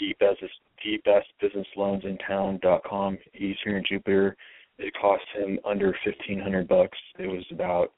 the 0.00 0.14
best, 0.18 0.40
the 0.84 0.96
best 1.04 1.26
business 1.40 1.66
loans 1.76 2.04
in 2.04 2.16
town.com. 2.18 3.18
He's 3.32 3.56
here 3.64 3.76
in 3.76 3.84
Jupiter. 3.88 4.36
It 4.78 4.94
cost 4.98 5.24
him 5.36 5.58
under 5.64 5.94
fifteen 6.04 6.40
hundred 6.40 6.66
bucks. 6.66 6.96
It 7.18 7.26
was 7.26 7.44
about 7.50 7.92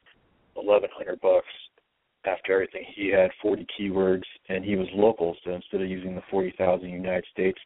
eleven 0.57 0.89
hundred 0.93 1.21
bucks 1.21 1.47
after 2.25 2.55
everything. 2.55 2.85
He 2.97 3.09
had 3.09 3.31
forty 3.41 3.67
keywords 3.79 4.25
and 4.49 4.65
he 4.65 4.75
was 4.75 4.89
local, 4.93 5.37
so 5.45 5.53
instead 5.53 5.81
of 5.81 5.89
using 5.89 6.17
the 6.17 6.23
forty 6.29 6.53
thousand 6.59 6.89
United 6.89 7.25
States, 7.33 7.59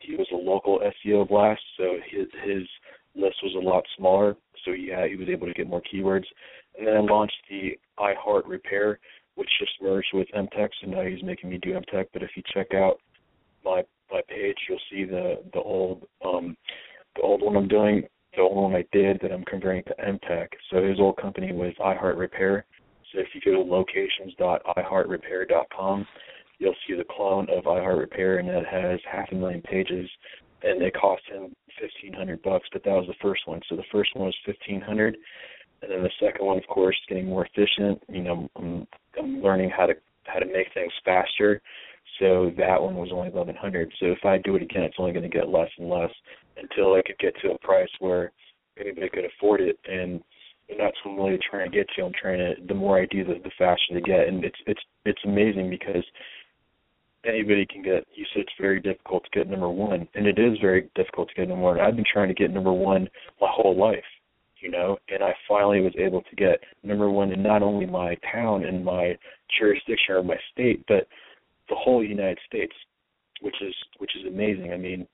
he 0.00 0.16
was 0.16 0.26
a 0.32 0.36
local 0.36 0.80
SEO 0.80 1.28
blast, 1.28 1.60
so 1.76 1.96
his 2.10 2.26
his 2.44 2.66
list 3.14 3.36
was 3.42 3.54
a 3.56 3.66
lot 3.66 3.84
smaller. 3.96 4.36
So 4.64 4.72
yeah, 4.72 5.06
he 5.06 5.16
was 5.16 5.28
able 5.28 5.46
to 5.46 5.54
get 5.54 5.68
more 5.68 5.82
keywords. 5.92 6.24
And 6.78 6.86
then 6.86 6.96
I 6.96 7.00
launched 7.00 7.34
the 7.48 7.78
iHeart 7.98 8.46
Repair, 8.46 9.00
which 9.34 9.48
just 9.58 9.72
merged 9.82 10.14
with 10.14 10.28
MTech, 10.36 10.68
so 10.80 10.88
now 10.88 11.02
he's 11.02 11.22
making 11.22 11.50
me 11.50 11.58
do 11.58 11.72
MTech. 11.72 12.06
But 12.12 12.22
if 12.22 12.30
you 12.36 12.42
check 12.52 12.74
out 12.74 13.00
my 13.64 13.82
my 14.10 14.20
page, 14.28 14.56
you'll 14.68 14.78
see 14.90 15.04
the 15.04 15.42
the 15.52 15.60
old 15.60 16.06
um 16.24 16.56
the 17.16 17.22
old 17.22 17.42
one 17.42 17.56
I'm 17.56 17.68
doing, 17.68 18.04
the 18.34 18.42
old 18.42 18.56
one 18.56 18.74
I 18.74 18.84
did 18.92 19.20
that 19.22 19.32
I'm 19.32 19.44
converting 19.44 19.84
to 19.84 19.94
MTech. 19.94 20.48
So 20.70 20.82
his 20.82 21.00
old 21.00 21.16
company 21.16 21.52
was 21.52 21.72
iHeart 21.80 22.16
Repair. 22.16 22.64
So 23.12 23.18
if 23.18 23.26
you 23.34 23.40
go 23.44 23.52
to 23.52 23.60
locations.iheartrepair.com, 23.68 26.06
you'll 26.60 26.76
see 26.86 26.94
the 26.94 27.04
clone 27.10 27.48
of 27.50 27.64
iHeart 27.64 27.98
Repair, 27.98 28.38
and 28.38 28.48
that 28.48 28.66
has 28.70 29.00
half 29.10 29.32
a 29.32 29.34
million 29.34 29.62
pages, 29.62 30.08
and 30.62 30.80
it 30.80 30.94
cost 30.94 31.22
him 31.32 31.52
fifteen 31.80 32.12
hundred 32.12 32.42
bucks. 32.42 32.68
But 32.72 32.84
that 32.84 32.92
was 32.92 33.06
the 33.08 33.14
first 33.20 33.48
one. 33.48 33.60
So 33.68 33.74
the 33.74 33.82
first 33.90 34.14
one 34.14 34.26
was 34.26 34.36
fifteen 34.46 34.80
hundred, 34.80 35.16
and 35.82 35.90
then 35.90 36.02
the 36.02 36.10
second 36.20 36.46
one, 36.46 36.58
of 36.58 36.66
course, 36.68 36.96
getting 37.08 37.26
more 37.26 37.46
efficient. 37.46 38.00
You 38.08 38.22
know, 38.22 38.48
I'm, 38.54 38.86
I'm 39.18 39.42
learning 39.42 39.70
how 39.76 39.86
to 39.86 39.94
how 40.24 40.38
to 40.38 40.46
make 40.46 40.68
things 40.74 40.92
faster. 41.04 41.60
So 42.18 42.52
that 42.58 42.80
one 42.80 42.96
was 42.96 43.10
only 43.12 43.28
eleven 43.28 43.56
hundred. 43.56 43.90
So 43.98 44.06
if 44.06 44.24
I 44.24 44.36
do 44.38 44.56
it 44.56 44.62
again, 44.62 44.82
it's 44.82 44.96
only 44.98 45.12
going 45.12 45.28
to 45.28 45.36
get 45.36 45.48
less 45.48 45.70
and 45.78 45.88
less 45.88 46.10
until 46.56 46.94
I 46.94 47.02
could 47.04 47.18
get 47.18 47.34
to 47.40 47.52
a 47.52 47.58
price 47.58 47.88
where 48.00 48.32
anybody 48.78 49.08
could 49.08 49.24
afford 49.24 49.62
it. 49.62 49.78
And 49.88 50.20
and 50.68 50.78
that's 50.78 50.96
what 51.02 51.12
I'm 51.12 51.18
really 51.18 51.40
trying 51.50 51.70
to 51.70 51.76
get 51.76 51.88
to. 51.96 52.04
I'm 52.04 52.12
trying 52.20 52.38
to 52.38 52.66
the 52.68 52.74
more 52.74 53.00
I 53.00 53.06
do, 53.06 53.24
the, 53.24 53.40
the 53.42 53.50
faster 53.56 53.94
they 53.94 54.02
get. 54.02 54.28
And 54.28 54.44
it's 54.44 54.58
it's 54.66 54.82
it's 55.06 55.24
amazing 55.24 55.70
because 55.70 56.04
anybody 57.24 57.66
can 57.66 57.82
get. 57.82 58.06
You 58.14 58.24
said 58.32 58.42
it's 58.42 58.52
very 58.60 58.80
difficult 58.80 59.24
to 59.24 59.38
get 59.38 59.48
number 59.48 59.68
one, 59.68 60.08
and 60.14 60.26
it 60.26 60.38
is 60.38 60.58
very 60.60 60.90
difficult 60.94 61.28
to 61.28 61.34
get 61.34 61.48
number 61.48 61.64
one. 61.64 61.80
I've 61.80 61.96
been 61.96 62.04
trying 62.10 62.28
to 62.28 62.34
get 62.34 62.50
number 62.50 62.72
one 62.72 63.08
my 63.40 63.48
whole 63.50 63.76
life, 63.78 64.04
you 64.60 64.70
know, 64.70 64.98
and 65.08 65.22
I 65.22 65.34
finally 65.48 65.80
was 65.80 65.94
able 65.98 66.22
to 66.22 66.36
get 66.36 66.60
number 66.82 67.10
one 67.10 67.32
in 67.32 67.42
not 67.42 67.62
only 67.62 67.86
my 67.86 68.16
town 68.32 68.64
and 68.64 68.84
my 68.84 69.16
jurisdiction 69.58 70.14
or 70.14 70.22
my 70.22 70.38
state, 70.52 70.84
but 70.88 71.06
the 71.68 71.76
whole 71.76 72.04
United 72.04 72.38
States, 72.46 72.74
which 73.40 73.56
is 73.62 73.74
which 73.98 74.12
is 74.16 74.26
amazing. 74.26 74.72
I 74.72 74.76
mean, 74.76 75.06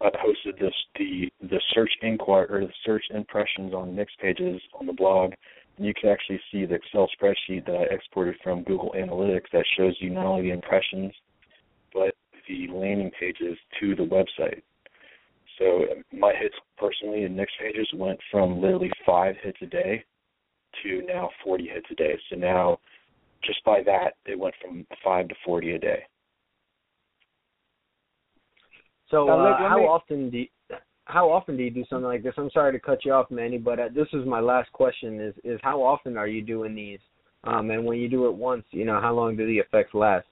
I 0.00 0.10
posted 0.10 0.56
this 0.58 0.74
the 0.98 1.30
the 1.40 1.60
search 1.72 1.92
inquiry 2.02 2.46
or 2.50 2.60
the 2.66 2.72
search 2.84 3.04
impressions 3.10 3.72
on 3.72 3.94
Nix 3.94 4.12
pages 4.20 4.60
on 4.78 4.86
the 4.86 4.92
blog 4.92 5.32
you 5.78 5.92
can 5.94 6.10
actually 6.10 6.40
see 6.50 6.64
the 6.66 6.74
Excel 6.74 7.08
spreadsheet 7.20 7.66
that 7.66 7.76
I 7.76 7.94
exported 7.94 8.36
from 8.42 8.62
Google 8.62 8.94
Analytics 8.96 9.50
that 9.52 9.64
shows 9.76 9.94
you 10.00 10.10
not 10.10 10.26
only 10.26 10.42
the 10.42 10.52
impressions, 10.54 11.12
but 11.92 12.14
the 12.48 12.68
landing 12.68 13.10
pages 13.18 13.56
to 13.80 13.94
the 13.94 14.02
website. 14.02 14.62
So 15.58 15.84
my 16.12 16.32
hits 16.38 16.54
personally 16.78 17.24
in 17.24 17.36
Nix 17.36 17.52
pages 17.60 17.88
went 17.94 18.18
from 18.30 18.60
literally 18.60 18.90
five 19.06 19.36
hits 19.42 19.58
a 19.62 19.66
day 19.66 20.04
to 20.82 21.02
now 21.06 21.30
40 21.44 21.68
hits 21.68 21.86
a 21.90 21.94
day. 21.94 22.18
So 22.30 22.36
now, 22.36 22.78
just 23.44 23.62
by 23.64 23.82
that, 23.84 24.14
it 24.26 24.38
went 24.38 24.54
from 24.62 24.86
five 25.04 25.28
to 25.28 25.34
40 25.44 25.72
a 25.72 25.78
day. 25.78 26.02
So 29.10 29.28
uh, 29.28 29.58
how 29.58 29.80
often 29.86 30.30
do 30.30 30.38
you, 30.38 30.46
how 31.06 31.30
often 31.30 31.56
do 31.56 31.62
you 31.62 31.70
do 31.70 31.84
something 31.90 32.06
like 32.06 32.22
this? 32.22 32.34
I'm 32.36 32.50
sorry 32.50 32.72
to 32.72 32.78
cut 32.78 33.04
you 33.04 33.12
off, 33.12 33.30
Manny, 33.30 33.58
but 33.58 33.78
uh, 33.78 33.88
this 33.94 34.08
is 34.12 34.26
my 34.26 34.40
last 34.40 34.72
question: 34.72 35.20
is 35.20 35.34
is 35.44 35.60
how 35.62 35.82
often 35.82 36.16
are 36.16 36.28
you 36.28 36.42
doing 36.42 36.74
these? 36.74 37.00
Um, 37.44 37.70
and 37.70 37.84
when 37.84 37.98
you 37.98 38.08
do 38.08 38.26
it 38.26 38.34
once, 38.34 38.64
you 38.70 38.84
know, 38.84 39.00
how 39.00 39.12
long 39.12 39.36
do 39.36 39.46
the 39.46 39.58
effects 39.58 39.94
last? 39.94 40.26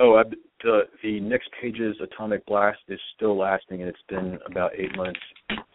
Oh, 0.00 0.16
I, 0.16 0.22
the 0.62 0.82
the 1.02 1.20
Nix 1.20 1.44
Pages 1.60 1.96
Atomic 2.02 2.46
Blast 2.46 2.78
is 2.88 3.00
still 3.14 3.36
lasting, 3.36 3.80
and 3.80 3.88
it's 3.88 3.98
been 4.08 4.38
about 4.46 4.72
eight 4.76 4.96
months 4.96 5.20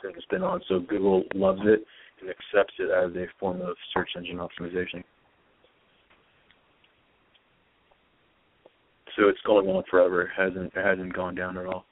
since 0.01 0.15
it's 0.15 0.25
been 0.27 0.43
on. 0.43 0.61
So 0.67 0.79
Google 0.79 1.23
loves 1.35 1.61
it 1.63 1.85
and 2.19 2.29
accepts 2.29 2.73
it 2.79 2.89
as 2.89 3.15
a 3.15 3.27
form 3.39 3.61
of 3.61 3.75
search 3.93 4.09
engine 4.17 4.37
optimization. 4.37 5.03
So 9.17 9.27
it's 9.27 9.41
going 9.45 9.67
on 9.67 9.83
forever. 9.89 10.23
It 10.23 10.29
hasn't 10.35 10.73
it 10.75 10.85
hasn't 10.85 11.13
gone 11.13 11.35
down 11.35 11.57
at 11.57 11.65
all. 11.65 11.85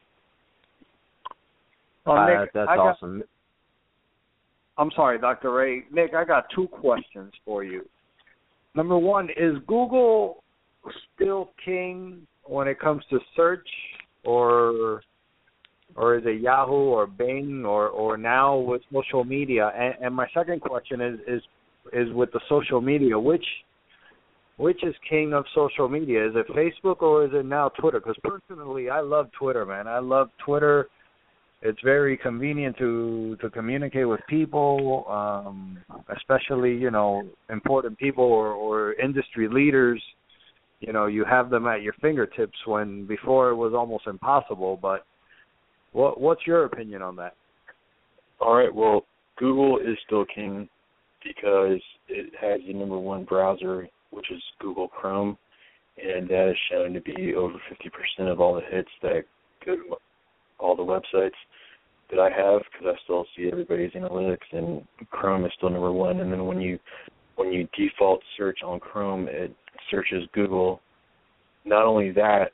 Well, 2.09 2.17
uh, 2.17 2.41
Nick, 2.41 2.53
that's 2.53 2.69
I 2.69 2.75
awesome. 2.75 3.23
I'm 4.77 4.89
sorry, 4.95 5.19
Dr. 5.19 5.51
Ray. 5.51 5.83
Nick, 5.91 6.13
I 6.15 6.25
got 6.25 6.45
two 6.55 6.67
questions 6.67 7.31
for 7.45 7.63
you. 7.63 7.87
Number 8.75 8.97
one, 8.97 9.29
is 9.37 9.55
Google 9.67 10.43
still 11.15 11.51
king 11.63 12.25
when 12.45 12.67
it 12.67 12.79
comes 12.79 13.03
to 13.11 13.19
search, 13.35 13.67
or 14.23 15.01
or 15.95 16.17
is 16.17 16.23
it 16.25 16.41
Yahoo 16.41 16.73
or 16.73 17.05
Bing 17.05 17.63
or 17.65 17.89
or 17.89 18.17
now 18.17 18.57
with 18.57 18.81
social 18.91 19.23
media? 19.23 19.71
And, 19.77 20.05
and 20.05 20.15
my 20.15 20.27
second 20.33 20.61
question 20.61 21.01
is 21.01 21.19
is 21.27 21.41
is 21.93 22.13
with 22.13 22.31
the 22.31 22.41
social 22.49 22.81
media, 22.81 23.19
which 23.19 23.45
which 24.57 24.83
is 24.83 24.95
king 25.07 25.33
of 25.33 25.45
social 25.53 25.87
media? 25.87 26.27
Is 26.27 26.33
it 26.35 26.47
Facebook 26.47 27.01
or 27.01 27.25
is 27.25 27.31
it 27.33 27.45
now 27.45 27.69
Twitter? 27.69 27.99
Because 27.99 28.17
personally, 28.23 28.89
I 28.89 29.01
love 29.01 29.29
Twitter, 29.37 29.65
man. 29.65 29.87
I 29.87 29.99
love 29.99 30.29
Twitter 30.43 30.87
it's 31.61 31.79
very 31.83 32.17
convenient 32.17 32.77
to 32.77 33.37
to 33.41 33.49
communicate 33.49 34.07
with 34.07 34.21
people 34.29 35.05
um 35.09 35.77
especially 36.15 36.73
you 36.73 36.91
know 36.91 37.23
important 37.49 37.97
people 37.97 38.23
or 38.23 38.49
or 38.51 38.93
industry 38.93 39.47
leaders. 39.47 40.01
You 40.79 40.93
know 40.93 41.07
you 41.07 41.25
have 41.25 41.49
them 41.49 41.67
at 41.67 41.81
your 41.81 41.93
fingertips 42.01 42.57
when 42.65 43.05
before 43.05 43.49
it 43.49 43.55
was 43.55 43.73
almost 43.73 44.07
impossible 44.07 44.79
but 44.81 45.05
what 45.91 46.19
what's 46.19 46.47
your 46.47 46.65
opinion 46.65 47.01
on 47.01 47.15
that? 47.17 47.35
All 48.39 48.55
right 48.55 48.73
well 48.73 49.05
google 49.37 49.79
is 49.79 49.97
still 50.05 50.25
king 50.33 50.69
because 51.23 51.81
it 52.07 52.31
has 52.39 52.61
the 52.65 52.73
number 52.73 52.97
one 52.97 53.25
browser 53.25 53.87
which 54.11 54.31
is 54.31 54.41
google 54.61 54.87
chrome 54.87 55.37
and 56.01 56.29
that 56.29 56.49
is 56.49 56.57
shown 56.71 56.93
to 56.93 57.01
be 57.01 57.35
over 57.35 57.55
50% 58.19 58.31
of 58.31 58.39
all 58.39 58.55
the 58.55 58.61
hits 58.71 58.89
that 59.01 59.23
go 59.65 59.75
to 59.75 59.95
all 60.59 60.75
the 60.75 60.83
websites 60.83 61.31
that 62.09 62.19
I 62.19 62.29
have 62.29 62.61
because 62.71 62.95
I 62.95 63.03
still 63.03 63.25
see 63.35 63.49
everybody's 63.51 63.91
analytics 63.91 64.37
and 64.51 64.83
Chrome 65.11 65.45
is 65.45 65.51
still 65.57 65.69
number 65.69 65.91
one. 65.91 66.19
And 66.19 66.31
then 66.31 66.45
when 66.45 66.59
you 66.59 66.79
when 67.35 67.53
you 67.53 67.67
default 67.77 68.21
search 68.37 68.59
on 68.65 68.79
Chrome, 68.79 69.27
it 69.29 69.55
searches 69.89 70.23
Google. 70.33 70.81
Not 71.65 71.85
only 71.85 72.11
that, 72.11 72.51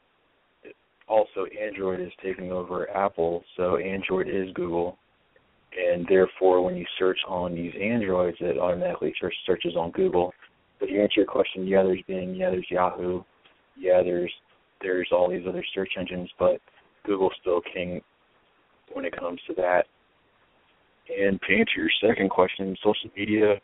also 1.08 1.46
Android 1.60 2.02
is 2.02 2.12
taking 2.24 2.52
over 2.52 2.89
Apple, 2.89 3.44
so 3.58 3.78
Android 3.78 4.28
is 4.28 4.54
Google, 4.54 4.98
and 5.76 6.06
therefore 6.08 6.63
when 6.63 6.76
you 6.76 6.86
search 7.00 7.20
on 7.28 7.56
these 7.56 7.74
Androids, 7.82 8.38
it 8.39 8.58
automatically 8.58 9.13
search, 9.20 9.34
searches 9.46 9.76
on 9.76 9.91
Google. 9.91 10.34
But 10.80 10.88
to 10.88 11.00
answer 11.00 11.22
your 11.22 11.26
question, 11.26 11.68
yeah, 11.68 11.84
there's 11.84 12.02
Bing, 12.08 12.36
yeah, 12.36 12.50
there's 12.50 12.70
Yahoo, 12.70 13.24
yeah, 13.78 14.02
there's 14.04 14.32
there's 14.82 15.08
all 15.12 15.30
these 15.30 15.48
other 15.48 15.63
search 15.74 15.94
engines, 15.98 16.30
but 16.38 16.60
Google's 17.06 17.34
still 17.41 17.62
king 17.74 18.02
when 18.94 19.06
it 19.06 19.18
comes 19.18 19.39
to 19.48 19.54
that. 19.56 19.86
And 21.10 21.39
to 21.41 21.56
answer 21.56 21.78
your 21.78 21.89
second 22.02 22.30
question, 22.30 22.76
social 22.84 23.10
media, 23.15 23.56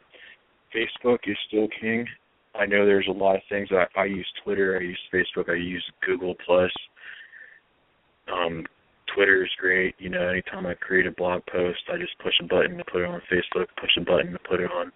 Facebook 0.76 1.20
is 1.26 1.38
still 1.48 1.68
king. 1.80 2.06
I 2.54 2.66
know 2.66 2.86
there's 2.86 3.08
a 3.08 3.12
lot 3.12 3.36
of 3.36 3.42
things. 3.50 3.70
I, 3.72 3.86
I 4.00 4.06
use 4.06 4.28
Twitter, 4.44 4.78
I 4.78 4.84
use 4.84 5.00
Facebook, 5.14 5.50
I 5.50 5.56
use 5.56 5.84
Google 6.06 6.36
Plus. 6.46 6.72
Um, 8.32 8.66
Twitter 9.16 9.44
is 9.44 9.50
great. 9.60 9.96
You 10.00 10.10
know, 10.10 10.30
anytime 10.30 10.66
I 10.66 10.74
create 10.76 11.08
a 11.08 11.12
blog 11.12 11.42
post, 11.52 11.80
I 11.92 11.98
just 11.98 12.18
push 12.20 12.34
a 12.42 12.48
button 12.48 12.78
to 12.78 12.84
put 12.86 13.02
it 13.02 13.10
on 13.10 13.22
Facebook, 13.32 13.68
push 13.80 13.92
a 13.98 14.02
button 14.02 14.34
to 14.34 14.40
put 14.48 14.62
it 14.62 14.72
on 14.72 14.92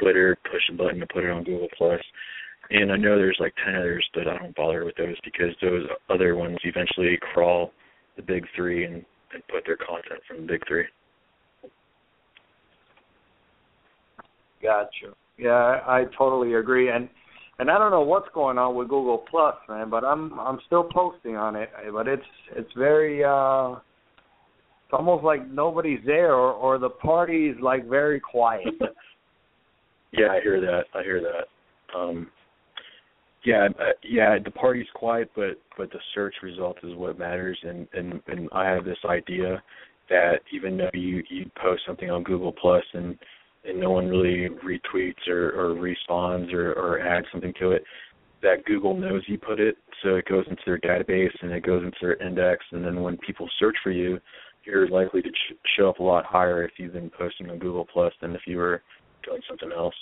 Twitter, 0.00 0.36
push 0.50 0.62
a 0.70 0.74
button 0.74 1.00
to 1.00 1.06
put 1.06 1.24
it 1.24 1.30
on 1.30 1.44
Google 1.44 1.68
Plus. 1.76 2.00
And 2.70 2.90
I 2.90 2.96
know 2.96 3.16
there's 3.16 3.38
like 3.40 3.54
ten 3.64 3.74
others, 3.76 4.06
but 4.14 4.26
I 4.26 4.38
don't 4.38 4.56
bother 4.56 4.84
with 4.84 4.96
those 4.96 5.16
because 5.24 5.54
those 5.60 5.86
other 6.10 6.34
ones 6.34 6.58
eventually 6.64 7.18
crawl 7.32 7.72
the 8.16 8.22
big 8.22 8.44
three 8.54 8.84
and, 8.84 9.04
and 9.32 9.42
put 9.48 9.64
their 9.66 9.76
content 9.76 10.20
from 10.26 10.42
the 10.42 10.52
big 10.52 10.66
three. 10.66 10.84
Gotcha. 14.62 15.14
Yeah, 15.36 15.80
I, 15.86 16.04
totally 16.16 16.54
agree. 16.54 16.90
And 16.90 17.08
and 17.58 17.70
I 17.70 17.78
don't 17.78 17.90
know 17.90 18.00
what's 18.00 18.28
going 18.34 18.58
on 18.58 18.74
with 18.74 18.88
Google 18.88 19.18
Plus, 19.30 19.54
man, 19.68 19.90
but 19.90 20.04
I'm 20.04 20.38
I'm 20.40 20.58
still 20.66 20.84
posting 20.84 21.36
on 21.36 21.54
it. 21.54 21.70
But 21.92 22.08
it's 22.08 22.22
it's 22.56 22.72
very 22.76 23.22
uh 23.22 23.72
it's 23.72 24.92
almost 24.92 25.24
like 25.24 25.48
nobody's 25.48 26.00
there 26.06 26.34
or 26.34 26.52
or 26.52 26.78
the 26.78 26.88
party's 26.88 27.56
like 27.60 27.88
very 27.88 28.20
quiet. 28.20 28.74
yeah, 30.12 30.28
I 30.32 30.40
hear 30.40 30.60
that. 30.60 30.84
I 30.94 31.02
hear 31.02 31.20
that. 31.20 31.98
Um 31.98 32.28
yeah, 33.44 33.68
uh, 33.78 33.92
yeah, 34.02 34.38
the 34.42 34.50
party's 34.50 34.86
quiet, 34.94 35.30
but 35.36 35.60
but 35.76 35.90
the 35.90 35.98
search 36.14 36.34
result 36.42 36.78
is 36.82 36.94
what 36.96 37.18
matters 37.18 37.58
and 37.62 37.86
and 37.92 38.20
and 38.26 38.48
I 38.52 38.70
have 38.70 38.84
this 38.84 38.98
idea 39.04 39.62
that 40.08 40.40
even 40.52 40.76
though 40.76 40.90
you 40.94 41.22
you 41.28 41.50
post 41.60 41.82
something 41.86 42.10
on 42.10 42.22
Google 42.22 42.52
Plus 42.52 42.84
and 42.94 43.18
and 43.64 43.80
no 43.80 43.90
one 43.90 44.08
really 44.08 44.48
retweets 44.62 45.26
or, 45.26 45.50
or 45.52 45.72
responds 45.74 46.52
or, 46.52 46.72
or 46.74 47.00
adds 47.00 47.26
something 47.32 47.54
to 47.58 47.70
it, 47.70 47.82
that 48.42 48.64
Google 48.66 48.94
knows 48.94 49.22
you 49.26 49.38
put 49.38 49.58
it, 49.58 49.76
so 50.02 50.16
it 50.16 50.26
goes 50.26 50.44
into 50.50 50.62
their 50.66 50.78
database 50.78 51.34
and 51.40 51.50
it 51.50 51.64
goes 51.64 51.82
into 51.82 51.96
their 52.02 52.22
index, 52.22 52.62
and 52.72 52.84
then 52.84 53.00
when 53.00 53.16
people 53.18 53.48
search 53.58 53.76
for 53.82 53.90
you, 53.90 54.18
you're 54.64 54.88
likely 54.88 55.22
to 55.22 55.30
ch- 55.30 55.56
show 55.78 55.88
up 55.88 55.98
a 55.98 56.02
lot 56.02 56.26
higher 56.26 56.62
if 56.62 56.72
you've 56.76 56.92
been 56.92 57.10
posting 57.10 57.48
on 57.50 57.58
Google 57.58 57.86
Plus 57.90 58.12
than 58.20 58.34
if 58.34 58.42
you 58.46 58.58
were 58.58 58.82
doing 59.24 59.40
something 59.48 59.72
else. 59.72 59.94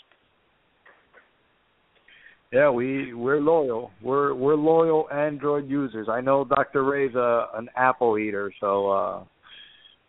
Yeah, 2.53 2.69
we 2.69 3.15
we're 3.15 3.41
loyal. 3.41 3.91
We're 4.03 4.35
we're 4.35 4.57
loyal 4.57 5.09
Android 5.11 5.71
users. 5.71 6.09
I 6.11 6.21
know 6.21 6.45
Dr. 6.45 6.85
Ray's 6.85 7.15
a 7.15 7.47
an 7.55 7.69
Apple 7.77 8.19
eater, 8.19 8.53
so 8.61 8.91
uh 8.91 9.25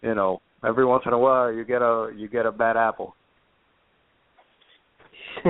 you 0.01 0.13
know, 0.13 0.41
every 0.65 0.86
once 0.86 1.03
in 1.06 1.13
a 1.13 1.17
while 1.17 1.51
you 1.51 1.63
get 1.63 1.82
a 1.82 2.12
you 2.15 2.27
get 2.27 2.45
a 2.45 2.51
bad 2.51 2.75
apple. 2.75 3.15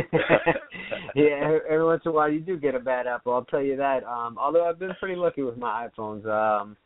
yeah, 1.16 1.58
every 1.68 1.84
once 1.84 2.04
in 2.06 2.12
a 2.12 2.14
while 2.14 2.32
you 2.32 2.40
do 2.40 2.58
get 2.58 2.76
a 2.76 2.80
bad 2.80 3.08
apple. 3.08 3.34
I'll 3.34 3.46
tell 3.46 3.62
you 3.62 3.76
that. 3.78 4.04
Um, 4.04 4.38
although 4.38 4.70
I've 4.70 4.78
been 4.80 4.94
pretty 5.00 5.16
lucky 5.16 5.42
with 5.42 5.58
my 5.58 5.88
iPhones. 5.88 6.26
Um, 6.28 6.78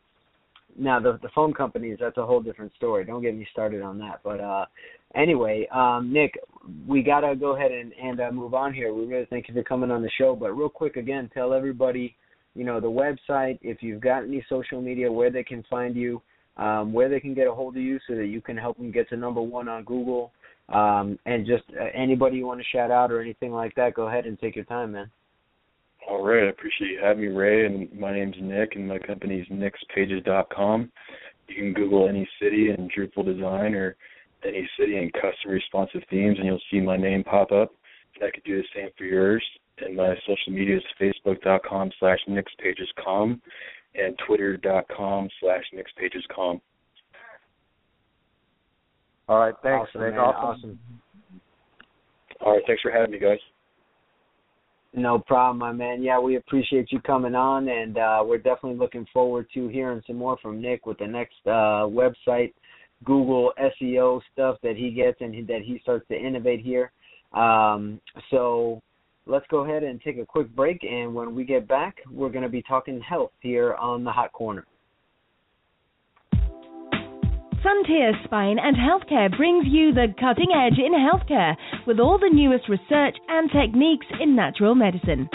now 0.78 0.98
the 0.98 1.18
the 1.20 1.28
phone 1.34 1.52
companies, 1.52 1.98
that's 2.00 2.16
a 2.16 2.24
whole 2.24 2.40
different 2.40 2.72
story. 2.76 3.04
Don't 3.04 3.22
get 3.22 3.36
me 3.36 3.46
started 3.52 3.82
on 3.82 3.98
that. 3.98 4.20
But 4.24 4.40
uh, 4.40 4.64
anyway, 5.14 5.66
um, 5.72 6.12
Nick, 6.12 6.38
we 6.86 7.02
gotta 7.02 7.34
go 7.34 7.56
ahead 7.56 7.72
and 7.72 7.92
and 7.94 8.20
uh, 8.20 8.30
move 8.30 8.54
on 8.54 8.74
here. 8.74 8.92
We 8.92 9.06
really 9.06 9.26
thank 9.30 9.48
you 9.48 9.54
for 9.54 9.62
coming 9.62 9.90
on 9.90 10.02
the 10.02 10.10
show. 10.18 10.34
But 10.36 10.52
real 10.52 10.68
quick, 10.68 10.96
again, 10.96 11.30
tell 11.32 11.52
everybody, 11.52 12.16
you 12.54 12.64
know, 12.64 12.80
the 12.80 12.86
website. 12.86 13.58
If 13.62 13.82
you've 13.82 14.00
got 14.00 14.24
any 14.24 14.44
social 14.48 14.80
media, 14.80 15.10
where 15.10 15.30
they 15.30 15.44
can 15.44 15.64
find 15.68 15.96
you. 15.96 16.22
Um, 16.56 16.92
where 16.92 17.08
they 17.08 17.20
can 17.20 17.34
get 17.34 17.46
a 17.46 17.54
hold 17.54 17.76
of 17.76 17.82
you 17.84 18.00
so 18.08 18.16
that 18.16 18.26
you 18.26 18.40
can 18.40 18.56
help 18.56 18.78
them 18.78 18.90
get 18.90 19.08
to 19.10 19.16
number 19.16 19.40
one 19.40 19.68
on 19.68 19.84
Google, 19.84 20.32
um, 20.70 21.16
and 21.24 21.46
just 21.46 21.62
uh, 21.80 21.84
anybody 21.94 22.38
you 22.38 22.48
want 22.48 22.58
to 22.58 22.66
shout 22.76 22.90
out 22.90 23.12
or 23.12 23.20
anything 23.20 23.52
like 23.52 23.76
that, 23.76 23.94
go 23.94 24.08
ahead 24.08 24.26
and 24.26 24.36
take 24.40 24.56
your 24.56 24.64
time, 24.64 24.90
man. 24.90 25.08
All 26.08 26.24
right, 26.24 26.44
I 26.44 26.50
appreciate 26.50 26.92
you 26.92 27.00
having 27.02 27.22
me, 27.22 27.28
Ray. 27.28 27.66
And 27.66 27.92
my 27.92 28.12
name's 28.12 28.36
Nick, 28.40 28.76
and 28.76 28.88
my 28.88 28.98
company's 28.98 29.46
nixpages.com. 29.48 30.90
You 31.48 31.54
can 31.54 31.72
Google 31.74 32.08
any 32.08 32.28
city 32.40 32.70
and 32.70 32.90
Drupal 32.92 33.24
design 33.24 33.74
or 33.74 33.96
any 34.44 34.68
city 34.78 34.96
and 34.96 35.12
custom 35.12 35.50
responsive 35.50 36.02
themes, 36.10 36.36
and 36.38 36.46
you'll 36.46 36.60
see 36.70 36.80
my 36.80 36.96
name 36.96 37.24
pop 37.24 37.52
up. 37.52 37.72
And 38.14 38.24
I 38.24 38.30
could 38.30 38.44
do 38.44 38.56
the 38.56 38.68
same 38.74 38.88
for 38.96 39.04
yours. 39.04 39.44
And 39.78 39.96
my 39.96 40.14
social 40.26 40.52
media 40.52 40.76
is 40.76 40.82
facebook.com 41.00 41.90
slash 42.00 42.18
nixpagescom 42.28 43.40
and 43.94 44.18
twitter.com 44.26 45.28
slash 45.40 45.64
nixpagescom. 45.74 46.60
All 49.28 49.38
right, 49.38 49.54
thanks, 49.62 49.90
awesome, 49.90 50.00
Nick. 50.02 50.12
Man. 50.12 50.20
Awesome. 50.20 50.48
awesome. 50.48 50.78
All 52.40 52.52
right, 52.52 52.62
thanks 52.66 52.82
for 52.82 52.90
having 52.90 53.10
me, 53.10 53.18
guys. 53.18 53.38
No 54.94 55.18
problem, 55.18 55.58
my 55.58 55.72
man. 55.72 56.02
Yeah, 56.02 56.18
we 56.18 56.36
appreciate 56.36 56.90
you 56.90 57.00
coming 57.00 57.34
on, 57.34 57.68
and 57.68 57.98
uh, 57.98 58.22
we're 58.24 58.38
definitely 58.38 58.78
looking 58.78 59.06
forward 59.12 59.46
to 59.52 59.68
hearing 59.68 60.02
some 60.06 60.16
more 60.16 60.38
from 60.40 60.62
Nick 60.62 60.86
with 60.86 60.98
the 60.98 61.06
next 61.06 61.36
uh, 61.46 61.84
website, 61.84 62.54
Google 63.04 63.52
SEO 63.58 64.20
stuff 64.32 64.56
that 64.62 64.76
he 64.76 64.90
gets 64.90 65.20
and 65.20 65.46
that 65.46 65.62
he 65.62 65.78
starts 65.82 66.06
to 66.08 66.16
innovate 66.16 66.60
here. 66.60 66.90
Um, 67.32 68.00
so 68.30 68.82
let's 69.26 69.46
go 69.50 69.64
ahead 69.64 69.82
and 69.82 70.00
take 70.00 70.18
a 70.18 70.26
quick 70.26 70.54
break, 70.54 70.82
and 70.82 71.14
when 71.14 71.34
we 71.34 71.44
get 71.44 71.68
back, 71.68 71.96
we're 72.10 72.30
going 72.30 72.42
to 72.42 72.48
be 72.48 72.62
talking 72.62 73.00
health 73.00 73.32
here 73.40 73.74
on 73.74 74.04
the 74.04 74.10
Hot 74.10 74.32
Corner. 74.32 74.64
Frontier 77.62 78.12
Spine 78.24 78.58
and 78.58 78.76
Healthcare 78.76 79.36
brings 79.36 79.66
you 79.66 79.92
the 79.92 80.14
cutting 80.20 80.48
edge 80.54 80.78
in 80.78 80.92
healthcare 80.92 81.56
with 81.86 81.98
all 81.98 82.18
the 82.18 82.30
newest 82.32 82.68
research 82.68 83.16
and 83.28 83.50
techniques 83.50 84.06
in 84.20 84.36
natural 84.36 84.74
medicine. 84.74 85.28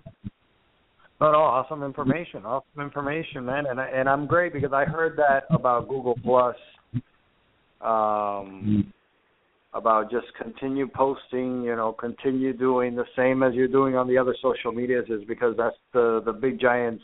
No, 1.19 1.31
no, 1.31 1.39
awesome 1.39 1.81
information, 1.81 2.45
awesome 2.45 2.79
information, 2.79 3.43
man, 3.43 3.65
and 3.65 3.81
I, 3.81 3.87
and 3.87 4.07
I'm 4.07 4.27
great 4.27 4.53
because 4.53 4.71
I 4.71 4.85
heard 4.85 5.17
that 5.17 5.45
about 5.49 5.89
Google 5.89 6.15
Plus, 6.23 6.55
um, 7.81 8.91
about 9.73 10.09
just 10.09 10.27
continue 10.41 10.87
posting, 10.87 11.63
you 11.63 11.75
know, 11.75 11.93
continue 11.93 12.53
doing 12.53 12.95
the 12.95 13.05
same 13.15 13.43
as 13.43 13.53
you're 13.53 13.67
doing 13.67 13.95
on 13.95 14.07
the 14.07 14.17
other 14.17 14.35
social 14.41 14.71
medias, 14.71 15.05
is 15.09 15.23
because 15.27 15.55
that's 15.57 15.75
the 15.93 16.21
the 16.25 16.33
big 16.33 16.59
giants, 16.59 17.03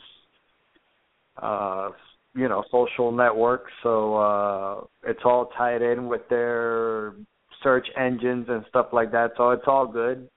uh, 1.40 1.90
you 2.34 2.48
know, 2.48 2.64
social 2.70 3.12
networks. 3.12 3.70
So 3.82 4.16
uh, 4.16 4.80
it's 5.04 5.20
all 5.24 5.50
tied 5.56 5.82
in 5.82 6.08
with 6.08 6.28
their 6.28 7.14
search 7.62 7.86
engines 7.96 8.46
and 8.48 8.64
stuff 8.68 8.86
like 8.92 9.12
that. 9.12 9.32
So 9.36 9.50
it's 9.50 9.64
all 9.66 9.86
good. 9.86 10.28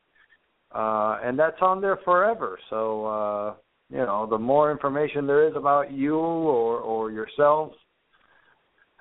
Uh, 0.72 1.20
and 1.24 1.40
that's 1.40 1.62
on 1.62 1.82
there 1.82 1.98
forever. 2.04 2.60
So 2.70 3.06
uh, 3.06 3.54
you 3.90 4.00
know, 4.00 4.28
the 4.30 4.38
more 4.38 4.72
information 4.72 5.26
there 5.26 5.48
is 5.48 5.56
about 5.56 5.92
you 5.92 6.18
or 6.18 6.80
or 6.80 7.12
yourself 7.12 7.72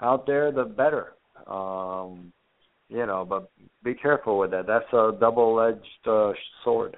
out 0.01 0.27
there, 0.27 0.53
the 0.53 0.65
better. 0.65 1.16
Um, 1.47 2.33
you 2.89 3.05
know, 3.05 3.27
but 3.29 3.51
be 3.83 3.95
careful 3.95 4.39
with 4.39 4.51
that. 4.53 4.67
That's 4.67 4.91
a 4.93 5.13
double-edged 5.19 6.09
uh, 6.09 6.33
sword. 6.65 6.97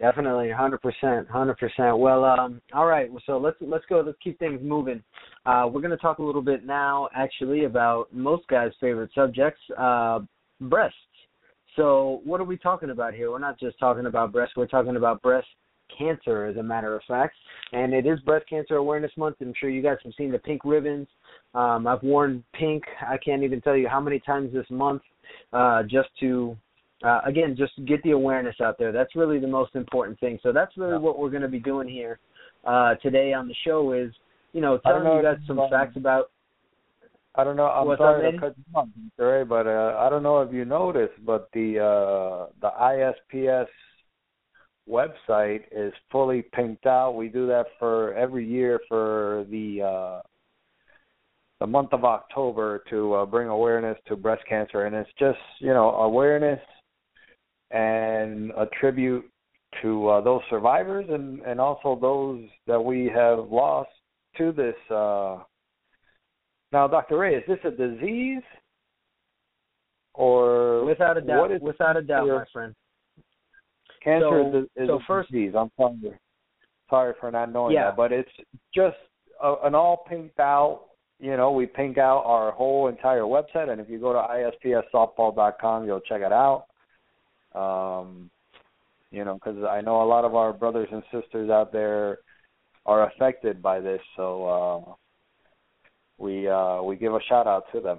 Definitely, 0.00 0.48
hundred 0.52 0.80
percent, 0.80 1.28
hundred 1.28 1.58
percent. 1.58 1.98
Well, 1.98 2.24
um, 2.24 2.60
all 2.72 2.86
right. 2.86 3.10
So 3.26 3.36
let's 3.36 3.56
let's 3.60 3.84
go. 3.86 4.00
Let's 4.06 4.18
keep 4.22 4.38
things 4.38 4.60
moving. 4.62 5.02
Uh, 5.44 5.68
we're 5.68 5.80
going 5.80 5.90
to 5.90 5.96
talk 5.96 6.18
a 6.18 6.22
little 6.22 6.42
bit 6.42 6.64
now, 6.64 7.08
actually, 7.16 7.64
about 7.64 8.12
most 8.12 8.46
guys' 8.46 8.70
favorite 8.80 9.10
subjects, 9.12 9.60
uh, 9.76 10.20
breasts. 10.60 10.96
So, 11.74 12.20
what 12.24 12.40
are 12.40 12.44
we 12.44 12.56
talking 12.56 12.90
about 12.90 13.12
here? 13.14 13.30
We're 13.32 13.40
not 13.40 13.58
just 13.58 13.76
talking 13.80 14.06
about 14.06 14.30
breasts. 14.30 14.54
We're 14.56 14.66
talking 14.66 14.96
about 14.96 15.20
breast 15.20 15.48
cancer, 15.96 16.46
as 16.46 16.56
a 16.56 16.62
matter 16.62 16.94
of 16.96 17.02
fact. 17.06 17.34
And 17.72 17.92
it 17.92 18.06
is 18.06 18.18
Breast 18.20 18.46
Cancer 18.48 18.76
Awareness 18.76 19.12
Month. 19.16 19.36
I'm 19.40 19.54
sure 19.58 19.70
you 19.70 19.82
guys 19.82 19.98
have 20.04 20.12
seen 20.16 20.32
the 20.32 20.38
pink 20.38 20.62
ribbons. 20.64 21.06
Um, 21.54 21.86
I've 21.86 22.02
worn 22.02 22.44
pink. 22.54 22.84
I 23.06 23.16
can't 23.18 23.42
even 23.42 23.60
tell 23.60 23.76
you 23.76 23.88
how 23.88 24.00
many 24.00 24.20
times 24.20 24.52
this 24.52 24.66
month, 24.70 25.02
uh, 25.52 25.82
just 25.82 26.08
to 26.20 26.56
uh, 27.04 27.20
again, 27.24 27.54
just 27.56 27.72
get 27.86 28.02
the 28.02 28.10
awareness 28.10 28.56
out 28.60 28.76
there. 28.78 28.92
That's 28.92 29.14
really 29.14 29.38
the 29.38 29.46
most 29.46 29.74
important 29.74 30.18
thing. 30.18 30.38
So 30.42 30.52
that's 30.52 30.76
really 30.76 30.92
yeah. 30.92 30.98
what 30.98 31.18
we're 31.18 31.30
going 31.30 31.42
to 31.42 31.48
be 31.48 31.60
doing 31.60 31.88
here 31.88 32.18
uh, 32.66 32.94
today 32.96 33.32
on 33.32 33.46
the 33.46 33.54
show 33.64 33.92
is, 33.92 34.12
you 34.52 34.60
know, 34.60 34.78
telling 34.78 35.04
know 35.04 35.16
you 35.16 35.22
guys 35.22 35.36
some 35.46 35.58
um, 35.58 35.70
facts 35.70 35.96
about. 35.96 36.30
I 37.34 37.44
don't 37.44 37.56
know. 37.56 37.66
I'm 37.66 37.86
What's 37.86 38.00
sorry 38.00 38.26
up, 38.26 38.34
to 38.34 38.40
cut 38.40 38.56
you 38.56 38.64
off, 38.74 38.88
Ray, 39.16 39.44
but 39.44 39.68
uh, 39.68 39.96
I 39.98 40.10
don't 40.10 40.24
know 40.24 40.40
if 40.42 40.52
you 40.52 40.64
noticed, 40.64 41.24
but 41.24 41.48
the 41.52 41.78
uh, 41.78 42.52
the 42.60 42.70
ISPS 42.80 43.68
website 44.88 45.62
is 45.70 45.92
fully 46.10 46.42
pinked 46.42 46.86
out. 46.86 47.12
We 47.12 47.28
do 47.28 47.46
that 47.48 47.66
for 47.78 48.14
every 48.14 48.46
year 48.46 48.80
for 48.88 49.44
the 49.50 49.82
uh, 49.82 50.20
the 51.60 51.66
month 51.66 51.92
of 51.92 52.04
October 52.04 52.82
to 52.90 53.14
uh, 53.14 53.26
bring 53.26 53.48
awareness 53.48 53.98
to 54.06 54.16
breast 54.16 54.42
cancer, 54.48 54.86
and 54.86 54.94
it's 54.94 55.10
just 55.18 55.38
you 55.60 55.72
know 55.74 55.90
awareness 55.90 56.60
and 57.70 58.50
a 58.52 58.66
tribute 58.80 59.24
to 59.82 60.08
uh, 60.08 60.20
those 60.20 60.40
survivors 60.48 61.04
and, 61.10 61.40
and 61.42 61.60
also 61.60 61.98
those 62.00 62.48
that 62.66 62.80
we 62.80 63.10
have 63.14 63.50
lost 63.50 63.90
to 64.36 64.52
this. 64.52 64.74
Uh... 64.90 65.38
Now, 66.72 66.86
Dr. 66.86 67.18
Ray, 67.18 67.34
is 67.34 67.44
this 67.46 67.58
a 67.64 67.70
disease 67.70 68.42
or 70.14 70.84
without 70.84 71.16
a 71.16 71.20
doubt? 71.20 71.60
without 71.60 71.96
a 71.96 72.02
doubt, 72.02 72.26
my 72.26 72.44
friend. 72.52 72.74
Cancer 74.08 74.28
so, 74.30 74.48
is, 74.48 74.54
a, 74.54 74.82
is 74.82 74.88
so 74.88 74.94
a 74.94 75.00
first, 75.06 75.30
disease. 75.30 75.52
I'm 75.56 75.70
sorry, 75.76 76.18
sorry 76.88 77.14
for 77.20 77.30
not 77.30 77.52
knowing 77.52 77.74
yeah. 77.74 77.86
that, 77.86 77.96
but 77.96 78.12
it's 78.12 78.30
just 78.74 78.96
a, 79.42 79.54
an 79.64 79.74
all 79.74 80.04
pinked 80.08 80.40
out. 80.40 80.84
You 81.20 81.36
know, 81.36 81.50
we 81.50 81.66
pink 81.66 81.98
out 81.98 82.22
our 82.24 82.52
whole 82.52 82.88
entire 82.88 83.22
website, 83.22 83.70
and 83.70 83.80
if 83.80 83.88
you 83.90 83.98
go 83.98 84.12
to 84.12 84.18
ispssoftball.com, 84.18 85.84
you'll 85.84 86.00
check 86.00 86.22
it 86.22 86.32
out. 86.32 86.66
Um, 87.54 88.30
you 89.10 89.24
know, 89.24 89.34
because 89.34 89.64
I 89.64 89.80
know 89.80 90.02
a 90.02 90.04
lot 90.04 90.24
of 90.24 90.34
our 90.34 90.52
brothers 90.52 90.88
and 90.92 91.02
sisters 91.12 91.50
out 91.50 91.72
there 91.72 92.18
are 92.86 93.10
affected 93.10 93.62
by 93.62 93.80
this, 93.80 94.00
so 94.16 94.44
uh, 94.88 94.92
we 96.18 96.48
uh, 96.48 96.82
we 96.82 96.96
give 96.96 97.14
a 97.14 97.20
shout 97.28 97.46
out 97.46 97.64
to 97.72 97.80
them. 97.80 97.98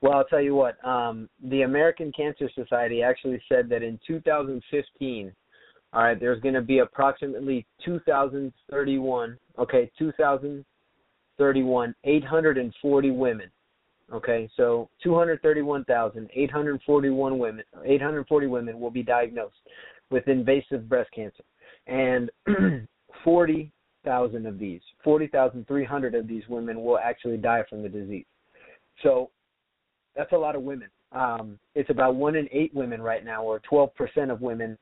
Well, 0.00 0.12
I'll 0.12 0.24
tell 0.24 0.40
you 0.40 0.54
what. 0.54 0.82
Um, 0.84 1.28
the 1.42 1.62
American 1.62 2.12
Cancer 2.12 2.48
Society 2.54 3.02
actually 3.02 3.42
said 3.48 3.68
that 3.70 3.82
in 3.82 3.98
2015, 4.06 5.32
all 5.92 6.02
right, 6.02 6.20
there's 6.20 6.40
going 6.40 6.54
to 6.54 6.60
be 6.60 6.78
approximately 6.80 7.66
2,031. 7.84 9.38
Okay, 9.58 9.90
2,031, 9.98 11.94
840 12.04 13.10
women 13.10 13.50
Okay, 14.12 14.48
so 14.56 14.88
231,841 15.02 17.38
women, 17.38 17.64
840 17.84 18.46
women 18.46 18.80
will 18.80 18.90
be 18.90 19.02
diagnosed 19.02 19.56
with 20.10 20.26
invasive 20.28 20.88
breast 20.88 21.10
cancer, 21.14 21.44
and 21.86 22.30
40,000 23.24 24.46
of 24.46 24.58
these, 24.58 24.80
40,300 25.04 26.14
of 26.14 26.26
these 26.26 26.44
women 26.48 26.82
will 26.82 26.98
actually 26.98 27.36
die 27.36 27.62
from 27.68 27.82
the 27.82 27.90
disease. 27.90 28.24
So 29.02 29.28
that's 30.18 30.32
a 30.32 30.36
lot 30.36 30.56
of 30.56 30.62
women. 30.62 30.88
Um, 31.12 31.58
it's 31.76 31.88
about 31.88 32.16
one 32.16 32.34
in 32.34 32.48
eight 32.52 32.74
women 32.74 33.00
right 33.00 33.24
now, 33.24 33.44
or 33.44 33.62
12% 33.70 33.88
of 34.30 34.42
women 34.42 34.76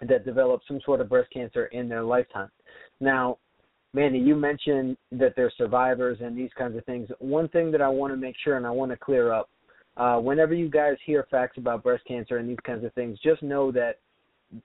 that 0.00 0.24
develop 0.24 0.62
some 0.66 0.80
sort 0.84 1.00
of 1.00 1.08
breast 1.08 1.28
cancer 1.32 1.66
in 1.66 1.88
their 1.88 2.04
lifetime. 2.04 2.50
Now, 3.00 3.38
Mandy, 3.92 4.18
you 4.18 4.36
mentioned 4.36 4.96
that 5.12 5.34
they're 5.36 5.52
survivors 5.58 6.18
and 6.20 6.38
these 6.38 6.50
kinds 6.56 6.76
of 6.76 6.84
things. 6.84 7.08
One 7.18 7.48
thing 7.48 7.70
that 7.72 7.82
I 7.82 7.88
want 7.88 8.12
to 8.12 8.16
make 8.16 8.36
sure 8.42 8.56
and 8.56 8.66
I 8.66 8.70
want 8.70 8.92
to 8.92 8.96
clear 8.96 9.32
up 9.32 9.50
uh, 9.96 10.18
whenever 10.18 10.54
you 10.54 10.70
guys 10.70 10.96
hear 11.04 11.26
facts 11.30 11.58
about 11.58 11.82
breast 11.82 12.04
cancer 12.06 12.38
and 12.38 12.48
these 12.48 12.58
kinds 12.64 12.84
of 12.84 12.92
things, 12.94 13.18
just 13.22 13.42
know 13.42 13.70
that 13.72 13.98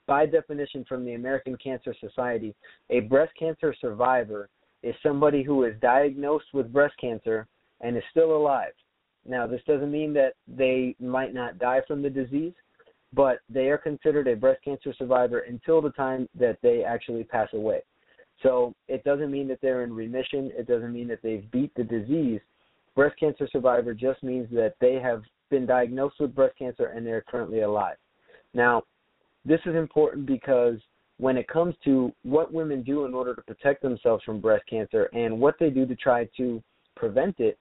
by 0.05 0.25
definition 0.25 0.85
from 0.87 1.03
the 1.03 1.13
American 1.13 1.57
Cancer 1.57 1.95
Society, 1.99 2.55
a 2.91 3.01
breast 3.01 3.31
cancer 3.37 3.75
survivor 3.81 4.49
is 4.83 4.95
somebody 5.01 5.43
who 5.43 5.63
is 5.63 5.73
diagnosed 5.81 6.45
with 6.53 6.71
breast 6.71 6.95
cancer 6.99 7.47
and 7.81 7.97
is 7.97 8.03
still 8.11 8.35
alive. 8.35 8.73
Now, 9.29 9.45
this 9.45 9.61
doesn't 9.67 9.91
mean 9.91 10.11
that 10.13 10.33
they 10.47 10.95
might 10.99 11.35
not 11.35 11.59
die 11.59 11.81
from 11.87 12.01
the 12.01 12.09
disease, 12.09 12.53
but 13.13 13.39
they 13.47 13.67
are 13.67 13.77
considered 13.77 14.27
a 14.27 14.35
breast 14.35 14.63
cancer 14.65 14.91
survivor 14.97 15.41
until 15.41 15.81
the 15.81 15.91
time 15.91 16.27
that 16.37 16.57
they 16.63 16.83
actually 16.83 17.23
pass 17.23 17.47
away. 17.53 17.81
So 18.41 18.73
it 18.87 19.03
doesn't 19.03 19.29
mean 19.29 19.47
that 19.49 19.59
they're 19.61 19.83
in 19.83 19.93
remission. 19.93 20.51
It 20.57 20.67
doesn't 20.67 20.91
mean 20.91 21.07
that 21.09 21.21
they've 21.21 21.49
beat 21.51 21.71
the 21.75 21.83
disease. 21.83 22.41
Breast 22.95 23.19
cancer 23.19 23.47
survivor 23.51 23.93
just 23.93 24.23
means 24.23 24.49
that 24.51 24.73
they 24.81 24.95
have 24.95 25.21
been 25.51 25.67
diagnosed 25.67 26.19
with 26.19 26.33
breast 26.33 26.57
cancer 26.57 26.87
and 26.87 27.05
they're 27.05 27.21
currently 27.21 27.61
alive. 27.61 27.97
Now, 28.55 28.81
this 29.45 29.59
is 29.67 29.75
important 29.75 30.25
because 30.25 30.77
when 31.17 31.37
it 31.37 31.47
comes 31.47 31.75
to 31.83 32.11
what 32.23 32.51
women 32.51 32.81
do 32.81 33.05
in 33.05 33.13
order 33.13 33.35
to 33.35 33.41
protect 33.43 33.83
themselves 33.83 34.23
from 34.23 34.41
breast 34.41 34.63
cancer 34.67 35.03
and 35.13 35.39
what 35.39 35.55
they 35.59 35.69
do 35.69 35.85
to 35.85 35.95
try 35.95 36.27
to 36.37 36.63
prevent 36.95 37.39
it, 37.39 37.59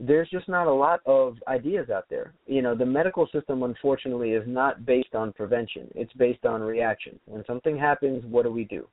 there's 0.00 0.30
just 0.30 0.48
not 0.48 0.66
a 0.66 0.72
lot 0.72 1.00
of 1.06 1.36
ideas 1.48 1.90
out 1.90 2.04
there. 2.08 2.32
You 2.46 2.62
know, 2.62 2.74
the 2.74 2.86
medical 2.86 3.26
system, 3.32 3.62
unfortunately, 3.64 4.30
is 4.30 4.44
not 4.46 4.86
based 4.86 5.14
on 5.14 5.32
prevention, 5.32 5.88
it's 5.94 6.12
based 6.14 6.44
on 6.44 6.60
reaction. 6.60 7.18
When 7.26 7.44
something 7.46 7.76
happens, 7.76 8.24
what 8.24 8.44
do 8.44 8.52
we 8.52 8.64
do? 8.64 8.86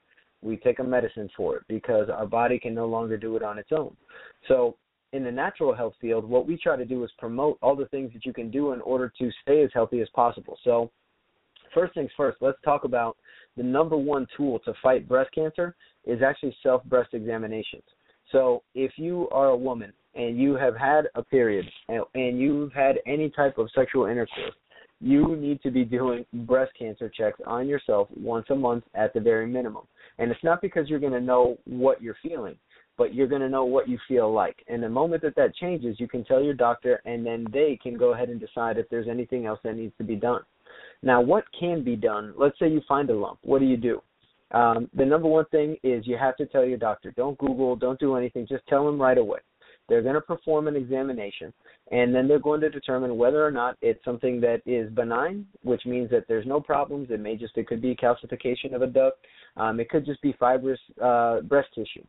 we 0.46 0.58
take 0.58 0.80
a 0.80 0.84
medicine 0.84 1.30
for 1.36 1.58
it 1.58 1.64
because 1.68 2.08
our 2.10 2.26
body 2.26 2.60
can 2.60 2.74
no 2.74 2.86
longer 2.86 3.18
do 3.18 3.36
it 3.36 3.44
on 3.44 3.58
its 3.58 3.72
own. 3.72 3.96
So 4.48 4.78
in 5.12 5.24
the 5.24 5.32
natural 5.32 5.74
health 5.74 5.96
field, 6.00 6.24
what 6.24 6.48
we 6.48 6.58
try 6.58 6.76
to 6.76 6.86
do 6.86 7.04
is 7.04 7.12
promote 7.18 7.58
all 7.62 7.76
the 7.76 7.88
things 7.88 8.14
that 8.14 8.26
you 8.26 8.34
can 8.34 8.52
do 8.52 8.74
in 8.74 8.82
order 8.82 9.12
to 9.20 9.32
stay 9.42 9.64
as 9.64 9.72
healthy 9.74 10.02
as 10.02 10.10
possible. 10.10 10.58
So 10.64 10.92
first 11.74 11.94
things 11.96 12.12
first, 12.16 12.38
let's 12.42 12.58
talk 12.64 12.84
about 12.84 13.18
the 13.58 13.64
number 13.64 13.98
one 13.98 14.28
tool 14.38 14.60
to 14.60 14.74
fight 14.84 15.08
breast 15.08 15.32
cancer 15.34 15.76
is 16.06 16.22
actually 16.22 16.56
self 16.62 16.84
breast 16.86 17.14
examinations. 17.14 17.84
So 18.32 18.64
if 18.76 18.92
you 18.98 19.30
are 19.30 19.48
a 19.48 19.58
woman 19.58 19.94
and 20.16 20.40
you 20.40 20.56
have 20.56 20.76
had 20.76 21.08
a 21.16 21.24
period 21.24 21.66
and, 21.90 22.04
and 22.16 22.40
you've 22.40 22.74
had 22.74 23.00
any 23.06 23.30
type 23.30 23.58
of 23.58 23.70
sexual 23.76 24.06
intercourse, 24.06 24.54
you 25.02 25.36
need 25.36 25.62
to 25.62 25.72
be 25.72 25.84
doing 25.84 26.26
breast 26.34 26.72
cancer 26.78 27.10
checks 27.10 27.40
on 27.46 27.68
yourself 27.68 28.08
once 28.16 28.46
a 28.50 28.56
month 28.56 28.84
at 28.94 29.14
the 29.14 29.20
very 29.20 29.46
minimum. 29.46 29.84
And 30.18 30.32
it's 30.32 30.44
not 30.44 30.62
because 30.62 30.90
you're 30.90 31.00
going 31.00 31.12
to 31.14 31.22
know 31.22 31.58
what 31.66 32.02
you're 32.02 32.18
feeling, 32.24 32.56
but 32.98 33.14
you're 33.14 33.28
going 33.28 33.42
to 33.42 33.50
know 33.50 33.66
what 33.66 33.90
you 33.90 34.00
feel 34.08 34.32
like. 34.32 34.64
And 34.70 34.82
the 34.82 34.90
moment 34.90 35.22
that 35.24 35.36
that 35.36 35.56
changes, 35.56 36.00
you 36.00 36.08
can 36.08 36.24
tell 36.24 36.42
your 36.42 36.54
doctor, 36.54 37.02
and 37.06 37.26
then 37.26 37.46
they 37.52 37.78
can 37.82 37.98
go 37.98 38.14
ahead 38.14 38.30
and 38.30 38.40
decide 38.40 38.78
if 38.78 38.90
there's 38.90 39.10
anything 39.10 39.46
else 39.46 39.60
that 39.64 39.76
needs 39.76 39.94
to 39.98 40.04
be 40.04 40.16
done. 40.16 40.42
Now, 41.04 41.22
what 41.22 41.44
can 41.60 41.84
be 41.84 41.98
done? 41.98 42.34
Let's 42.38 42.58
say 42.58 42.70
you 42.70 42.82
find 42.88 43.10
a 43.10 43.16
lump. 43.16 43.40
What 43.44 43.60
do 43.60 43.66
you 43.66 43.78
do? 43.78 44.02
Um, 44.52 44.90
the 44.96 45.06
number 45.06 45.28
one 45.28 45.46
thing 45.46 45.76
is 45.84 46.08
you 46.08 46.18
have 46.18 46.38
to 46.38 46.46
tell 46.46 46.64
your 46.64 46.78
doctor. 46.78 47.12
Don't 47.12 47.38
Google, 47.38 47.76
don't 47.76 48.00
do 48.00 48.16
anything. 48.16 48.48
Just 48.48 48.66
tell 48.68 48.86
them 48.86 49.02
right 49.02 49.18
away. 49.18 49.40
They're 49.88 50.02
going 50.02 50.16
to 50.16 50.22
perform 50.22 50.68
an 50.68 50.76
examination, 50.76 51.54
and 51.92 52.14
then 52.14 52.28
they're 52.28 52.40
going 52.40 52.62
to 52.62 52.70
determine 52.70 53.18
whether 53.18 53.46
or 53.46 53.52
not 53.52 53.78
it's 53.82 54.04
something 54.04 54.42
that 54.42 54.62
is 54.66 54.90
benign, 54.92 55.46
which 55.64 55.86
means 55.86 56.10
that 56.10 56.28
there's 56.28 56.48
no 56.48 56.60
problems. 56.60 57.10
It 57.12 57.20
may 57.20 57.36
just 57.36 57.58
it 57.58 57.68
could 57.68 57.82
be 57.82 57.96
calcification 57.96 58.74
of 58.74 58.82
a 58.82 58.88
duct. 58.88 59.18
Um, 59.58 59.80
it 59.80 59.90
could 59.90 60.06
just 60.06 60.22
be 60.22 60.36
fibrous 60.40 60.80
uh, 61.02 61.42
breast 61.42 61.70
tissue. 61.76 62.04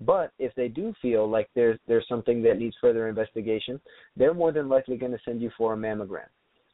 But 0.00 0.32
if 0.38 0.54
they 0.54 0.68
do 0.68 0.92
feel 1.00 1.28
like 1.28 1.48
there's 1.54 1.78
there's 1.86 2.06
something 2.08 2.42
that 2.42 2.58
needs 2.58 2.76
further 2.80 3.08
investigation, 3.08 3.80
they're 4.16 4.34
more 4.34 4.52
than 4.52 4.68
likely 4.68 4.96
going 4.96 5.12
to 5.12 5.18
send 5.24 5.40
you 5.40 5.50
for 5.56 5.74
a 5.74 5.76
mammogram. 5.76 6.28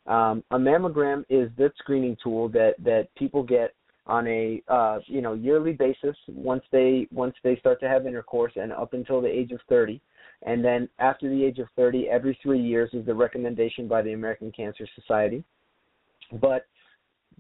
Um, 0.07 0.45
a 0.53 0.59
mammogram 0.59 1.25
is 1.29 1.51
the 1.59 1.73
screening 1.79 2.17
tool 2.23 2.49
that 2.51 2.75
that 2.85 3.09
people 3.17 3.43
get 3.43 3.75
on 4.07 4.27
a 4.29 4.63
uh, 4.69 5.01
you 5.07 5.21
know 5.21 5.35
yearly 5.35 5.73
basis 5.73 6.17
once 6.29 6.63
they 6.71 7.09
once 7.13 7.35
they 7.43 7.57
start 7.57 7.81
to 7.81 7.89
have 7.89 8.07
intercourse 8.07 8.53
and 8.57 8.73
up 8.73 8.93
until 8.93 9.21
the 9.21 9.29
age 9.29 9.51
of 9.51 9.61
30 9.69 10.01
and 10.43 10.65
then 10.65 10.89
after 10.99 11.29
the 11.29 11.45
age 11.45 11.59
of 11.59 11.69
30 11.77 12.09
every 12.09 12.39
3 12.43 12.61
years 12.61 12.91
is 12.93 13.05
the 13.07 13.15
recommendation 13.15 13.89
by 13.89 14.03
the 14.03 14.13
American 14.13 14.53
Cancer 14.53 14.87
Society 14.95 15.45
but 16.41 16.67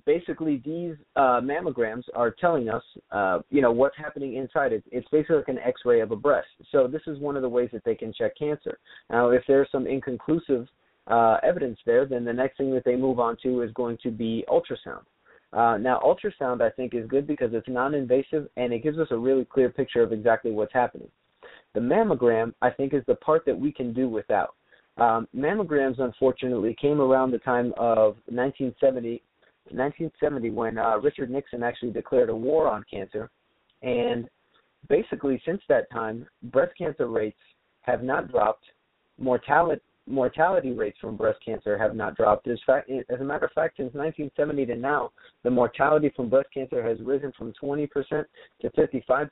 basically 0.05 0.63
these 0.65 0.95
uh, 1.17 1.41
mammograms 1.41 2.05
are 2.15 2.31
telling 2.31 2.69
us, 2.69 2.83
uh, 3.11 3.41
you 3.51 3.61
know, 3.61 3.73
what's 3.73 3.97
happening 3.97 4.37
inside. 4.37 4.73
It, 4.73 4.85
it's 4.91 5.09
basically 5.11 5.37
like 5.37 5.49
an 5.49 5.59
X-ray 5.59 6.01
of 6.01 6.13
a 6.13 6.17
breast. 6.17 6.49
So 6.71 6.87
this 6.87 7.03
is 7.07 7.19
one 7.19 7.37
of 7.37 7.43
the 7.43 7.49
ways 7.49 7.71
that 7.73 7.85
they 7.85 7.95
can 7.95 8.13
check 8.13 8.37
cancer. 8.39 8.79
Now, 9.11 9.31
if 9.31 9.43
there's 9.49 9.69
some 9.71 9.87
inconclusive 9.87 10.69
uh, 11.09 11.39
evidence 11.43 11.79
there, 11.87 12.07
then 12.07 12.25
the 12.25 12.33
next 12.33 12.57
thing 12.57 12.73
that 12.75 12.85
they 12.85 12.97
move 12.97 13.19
on 13.19 13.37
to 13.43 13.63
is 13.63 13.71
going 13.73 13.99
to 14.03 14.11
be 14.11 14.45
ultrasound. 14.49 15.05
Uh, 15.53 15.79
now, 15.79 16.01
ultrasound 16.05 16.61
I 16.61 16.71
think 16.71 16.95
is 16.95 17.07
good 17.09 17.27
because 17.27 17.51
it's 17.53 17.69
non-invasive 17.69 18.49
and 18.57 18.73
it 18.73 18.83
gives 18.83 18.99
us 18.99 19.09
a 19.11 19.17
really 19.17 19.45
clear 19.45 19.71
picture 19.71 20.03
of 20.03 20.13
exactly 20.13 20.51
what's 20.51 20.73
happening. 20.73 21.09
The 21.77 21.83
mammogram 21.83 22.55
I 22.62 22.70
think 22.70 22.95
is 22.95 23.03
the 23.07 23.16
part 23.16 23.45
that 23.45 23.61
we 23.61 23.70
can 23.70 23.93
do 23.93 24.09
without. 24.09 24.55
Um, 24.97 25.29
mammograms, 25.37 26.01
unfortunately, 26.01 26.74
came 26.81 27.03
around 27.03 27.33
the 27.33 27.39
time 27.39 27.74
of 27.77 28.16
1970, 28.31 29.22
1970 29.68 30.51
when 30.53 30.79
uh, 30.79 30.97
Richard 30.97 31.29
Nixon 31.29 31.62
actually 31.62 31.91
declared 31.91 32.31
a 32.31 32.35
war 32.35 32.66
on 32.66 32.83
cancer, 32.91 33.29
and 33.83 34.27
basically 34.89 35.39
since 35.45 35.61
that 35.68 35.91
time, 35.91 36.27
breast 36.45 36.72
cancer 36.79 37.09
rates 37.09 37.37
have 37.83 38.03
not 38.03 38.31
dropped. 38.31 38.64
Mortality 39.18 39.83
mortality 40.07 40.72
rates 40.72 40.97
from 40.99 41.16
breast 41.16 41.41
cancer 41.45 41.77
have 41.77 41.95
not 41.95 42.16
dropped. 42.16 42.47
As, 42.49 42.59
fact, 42.64 42.89
as 42.89 43.20
a 43.20 43.24
matter 43.24 43.47
of 43.47 43.53
fact, 43.53 43.77
since 43.77 43.93
1970 43.93 44.66
to 44.66 44.77
now, 44.77 45.11
the 45.43 45.51
mortality 45.51 46.11
from 46.14 46.31
breast 46.31 46.49
cancer 46.55 46.83
has 46.83 46.99
risen 47.01 47.33
from 47.37 47.53
20% 47.61 47.89
to 48.62 48.70
55%. 48.70 49.29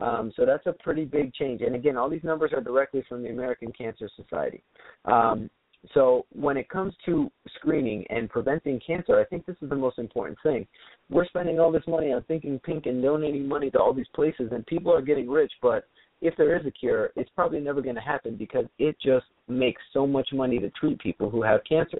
Um, 0.00 0.32
so 0.36 0.46
that's 0.46 0.66
a 0.66 0.72
pretty 0.72 1.04
big 1.04 1.32
change. 1.34 1.60
And 1.62 1.74
again, 1.74 1.96
all 1.96 2.08
these 2.08 2.24
numbers 2.24 2.52
are 2.54 2.60
directly 2.60 3.04
from 3.08 3.22
the 3.22 3.28
American 3.28 3.72
Cancer 3.72 4.08
Society. 4.16 4.62
Um, 5.04 5.50
so 5.94 6.26
when 6.32 6.56
it 6.56 6.68
comes 6.68 6.94
to 7.06 7.30
screening 7.56 8.04
and 8.10 8.28
preventing 8.28 8.80
cancer, 8.86 9.18
I 9.18 9.24
think 9.24 9.46
this 9.46 9.56
is 9.62 9.68
the 9.70 9.76
most 9.76 9.98
important 9.98 10.38
thing. 10.42 10.66
We're 11.08 11.26
spending 11.26 11.58
all 11.58 11.72
this 11.72 11.86
money 11.88 12.12
on 12.12 12.22
thinking 12.24 12.58
pink 12.58 12.86
and 12.86 13.02
donating 13.02 13.48
money 13.48 13.70
to 13.70 13.78
all 13.78 13.94
these 13.94 14.08
places, 14.14 14.50
and 14.52 14.64
people 14.66 14.92
are 14.92 15.02
getting 15.02 15.28
rich. 15.28 15.52
But 15.62 15.88
if 16.20 16.36
there 16.36 16.54
is 16.56 16.66
a 16.66 16.70
cure, 16.70 17.10
it's 17.16 17.30
probably 17.34 17.60
never 17.60 17.80
going 17.80 17.94
to 17.94 18.00
happen 18.00 18.36
because 18.36 18.66
it 18.78 18.96
just 19.02 19.26
makes 19.48 19.80
so 19.92 20.06
much 20.06 20.28
money 20.32 20.58
to 20.58 20.68
treat 20.70 20.98
people 20.98 21.30
who 21.30 21.42
have 21.42 21.60
cancer. 21.66 21.98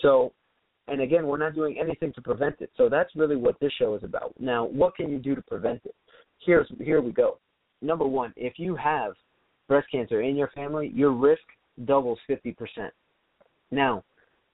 So, 0.00 0.32
and 0.88 1.02
again, 1.02 1.26
we're 1.26 1.36
not 1.36 1.54
doing 1.54 1.76
anything 1.78 2.12
to 2.14 2.22
prevent 2.22 2.56
it. 2.60 2.70
So 2.76 2.88
that's 2.88 3.14
really 3.14 3.36
what 3.36 3.60
this 3.60 3.72
show 3.78 3.94
is 3.94 4.02
about. 4.02 4.34
Now, 4.40 4.64
what 4.64 4.96
can 4.96 5.10
you 5.10 5.18
do 5.18 5.34
to 5.34 5.42
prevent 5.42 5.82
it? 5.84 5.94
Here's 6.40 6.66
here 6.78 7.00
we 7.00 7.12
go. 7.12 7.38
Number 7.82 8.06
one, 8.06 8.32
if 8.36 8.58
you 8.58 8.76
have 8.76 9.12
breast 9.68 9.88
cancer 9.90 10.22
in 10.22 10.36
your 10.36 10.48
family, 10.48 10.90
your 10.94 11.12
risk 11.12 11.42
doubles 11.84 12.18
50%. 12.28 12.56
Now, 13.70 14.02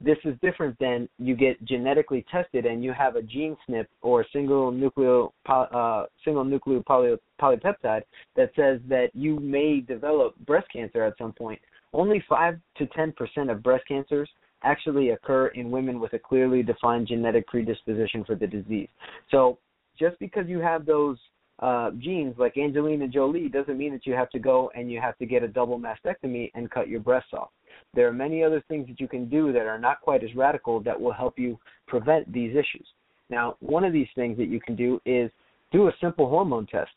this 0.01 0.18
is 0.24 0.34
different 0.43 0.78
than 0.78 1.09
you 1.18 1.34
get 1.34 1.62
genetically 1.64 2.24
tested 2.30 2.66
and 2.66 2.84
you 2.84 2.93
have 2.93 3.16
a 3.16 3.22
gene 3.22 3.57
SNP 3.68 3.87
or 4.03 4.26
single 4.30 4.70
nucleo 4.70 5.32
uh, 5.49 6.05
single 6.22 6.45
nucleo 6.45 6.84
poly, 6.84 7.16
polypeptide 7.41 8.03
that 8.37 8.51
says 8.55 8.78
that 8.89 9.09
you 9.14 9.41
may 9.41 9.80
develop 9.80 10.34
breast 10.45 10.66
cancer 10.70 11.03
at 11.03 11.16
some 11.16 11.32
point. 11.32 11.59
Only 11.95 12.22
five 12.28 12.59
to 12.76 12.87
ten 12.89 13.12
percent 13.12 13.49
of 13.49 13.62
breast 13.62 13.84
cancers 13.89 14.28
actually 14.64 15.11
occur 15.11 15.49
in 15.49 15.70
women 15.70 15.99
with 15.99 16.12
a 16.12 16.18
clearly 16.18 16.62
defined 16.62 17.09
genetic 17.09 17.47
predisposition 17.47 18.22
for 18.24 18.34
the 18.34 18.47
disease. 18.47 18.89
So 19.30 19.59
just 19.99 20.18
because 20.18 20.47
you 20.47 20.59
have 20.59 20.84
those 20.84 21.16
uh, 21.61 21.90
genes 21.98 22.34
like 22.38 22.57
Angelina 22.59 23.09
Jolie 23.09 23.48
doesn't 23.48 23.78
mean 23.78 23.92
that 23.92 24.07
you 24.07 24.12
have 24.14 24.30
to 24.30 24.38
go 24.38 24.70
and 24.74 24.90
you 24.90 25.00
have 25.00 25.16
to 25.18 25.26
get 25.26 25.42
a 25.42 25.48
double 25.48 25.80
mastectomy 25.80 26.50
and 26.54 26.70
cut 26.70 26.88
your 26.88 27.00
breasts 27.00 27.30
off. 27.32 27.50
There 27.94 28.07
are 28.07 28.12
many 28.12 28.44
other 28.44 28.62
things 28.68 28.86
that 28.88 29.00
you 29.00 29.09
can 29.09 29.28
do 29.28 29.52
that 29.52 29.66
are 29.66 29.78
not 29.78 30.00
quite 30.00 30.22
as 30.22 30.34
radical 30.34 30.80
that 30.80 31.00
will 31.00 31.12
help 31.12 31.38
you 31.38 31.59
prevent 31.86 32.30
these 32.32 32.52
issues. 32.52 32.86
Now, 33.30 33.57
one 33.61 33.84
of 33.84 33.92
these 33.92 34.09
things 34.14 34.36
that 34.38 34.48
you 34.48 34.61
can 34.61 34.76
do 34.76 35.00
is 35.07 35.30
do 35.72 35.88
a 35.88 35.92
simple 36.00 36.28
hormone 36.28 36.66
test. 36.66 36.92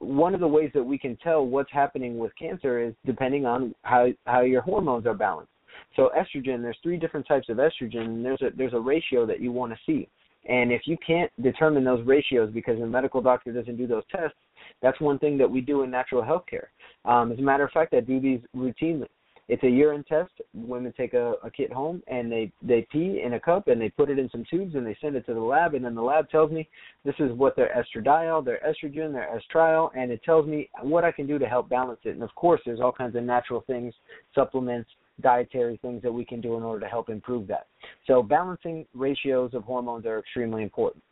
One 0.00 0.34
of 0.34 0.40
the 0.40 0.48
ways 0.48 0.70
that 0.74 0.82
we 0.82 0.98
can 0.98 1.16
tell 1.16 1.44
what's 1.44 1.72
happening 1.72 2.18
with 2.18 2.32
cancer 2.38 2.80
is 2.80 2.94
depending 3.04 3.46
on 3.46 3.74
how 3.82 4.08
how 4.26 4.42
your 4.42 4.62
hormones 4.62 5.06
are 5.06 5.14
balanced. 5.14 5.50
So 5.96 6.10
estrogen, 6.16 6.62
there's 6.62 6.78
three 6.82 6.96
different 6.96 7.26
types 7.26 7.48
of 7.48 7.56
estrogen, 7.56 8.04
and 8.04 8.24
there's 8.24 8.42
a 8.42 8.50
there's 8.56 8.74
a 8.74 8.80
ratio 8.80 9.26
that 9.26 9.40
you 9.40 9.50
want 9.50 9.72
to 9.72 9.78
see. 9.84 10.08
And 10.46 10.72
if 10.72 10.82
you 10.86 10.96
can't 11.04 11.30
determine 11.42 11.84
those 11.84 12.04
ratios 12.06 12.50
because 12.52 12.80
a 12.80 12.86
medical 12.86 13.20
doctor 13.20 13.52
doesn't 13.52 13.76
do 13.76 13.86
those 13.86 14.04
tests, 14.10 14.38
that's 14.82 15.00
one 15.00 15.18
thing 15.18 15.38
that 15.38 15.50
we 15.50 15.60
do 15.60 15.82
in 15.82 15.90
natural 15.90 16.22
health 16.22 16.44
care. 16.48 16.70
Um, 17.04 17.32
as 17.32 17.38
a 17.38 17.42
matter 17.42 17.64
of 17.64 17.70
fact, 17.72 17.94
I 17.94 18.00
do 18.00 18.20
these 18.20 18.40
routinely. 18.56 19.08
It's 19.48 19.62
a 19.62 19.68
urine 19.68 20.04
test. 20.04 20.32
Women 20.52 20.92
take 20.94 21.14
a, 21.14 21.34
a 21.42 21.50
kit 21.50 21.72
home 21.72 22.02
and 22.06 22.30
they 22.30 22.52
they 22.62 22.86
pee 22.92 23.22
in 23.24 23.32
a 23.32 23.40
cup 23.40 23.68
and 23.68 23.80
they 23.80 23.88
put 23.88 24.10
it 24.10 24.18
in 24.18 24.28
some 24.28 24.44
tubes 24.48 24.74
and 24.74 24.86
they 24.86 24.96
send 25.00 25.16
it 25.16 25.24
to 25.24 25.32
the 25.32 25.40
lab 25.40 25.72
and 25.72 25.82
then 25.82 25.94
the 25.94 26.02
lab 26.02 26.28
tells 26.28 26.50
me 26.52 26.68
this 27.02 27.14
is 27.18 27.32
what 27.32 27.56
their 27.56 27.70
estradiol, 27.74 28.44
their 28.44 28.60
estrogen, 28.60 29.10
their 29.10 29.40
estriol, 29.40 29.88
and 29.96 30.12
it 30.12 30.22
tells 30.22 30.46
me 30.46 30.68
what 30.82 31.02
I 31.02 31.12
can 31.12 31.26
do 31.26 31.38
to 31.38 31.48
help 31.48 31.70
balance 31.70 32.00
it. 32.04 32.10
And 32.10 32.22
of 32.22 32.34
course, 32.34 32.60
there's 32.66 32.80
all 32.80 32.92
kinds 32.92 33.16
of 33.16 33.24
natural 33.24 33.64
things, 33.66 33.94
supplements, 34.34 34.90
dietary 35.20 35.78
things 35.82 36.02
that 36.02 36.12
we 36.12 36.24
can 36.24 36.40
do 36.40 36.56
in 36.56 36.62
order 36.62 36.80
to 36.80 36.86
help 36.86 37.08
improve 37.08 37.46
that. 37.48 37.66
So 38.06 38.22
balancing 38.22 38.86
ratios 38.94 39.54
of 39.54 39.64
hormones 39.64 40.06
are 40.06 40.18
extremely 40.18 40.62
important. 40.62 41.02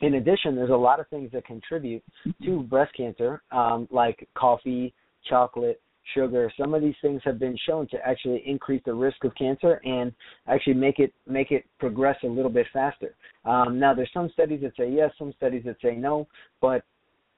In 0.00 0.14
addition, 0.14 0.56
there's 0.56 0.70
a 0.70 0.74
lot 0.74 0.98
of 0.98 1.08
things 1.08 1.30
that 1.32 1.44
contribute 1.46 2.02
to 2.44 2.62
breast 2.64 2.92
cancer, 2.96 3.42
um, 3.52 3.86
like 3.90 4.28
coffee, 4.36 4.92
chocolate, 5.28 5.80
sugar. 6.14 6.52
Some 6.58 6.74
of 6.74 6.82
these 6.82 6.94
things 7.00 7.20
have 7.24 7.38
been 7.38 7.56
shown 7.66 7.86
to 7.88 7.96
actually 8.04 8.42
increase 8.44 8.82
the 8.84 8.94
risk 8.94 9.22
of 9.24 9.34
cancer 9.36 9.80
and 9.84 10.12
actually 10.48 10.74
make 10.74 10.98
it 10.98 11.12
make 11.28 11.52
it 11.52 11.64
progress 11.78 12.16
a 12.24 12.26
little 12.26 12.50
bit 12.50 12.66
faster. 12.72 13.14
Um, 13.44 13.78
now, 13.78 13.94
there's 13.94 14.10
some 14.12 14.28
studies 14.32 14.60
that 14.62 14.72
say 14.76 14.90
yes, 14.90 15.12
some 15.18 15.32
studies 15.36 15.62
that 15.66 15.76
say 15.82 15.94
no, 15.94 16.26
but 16.60 16.82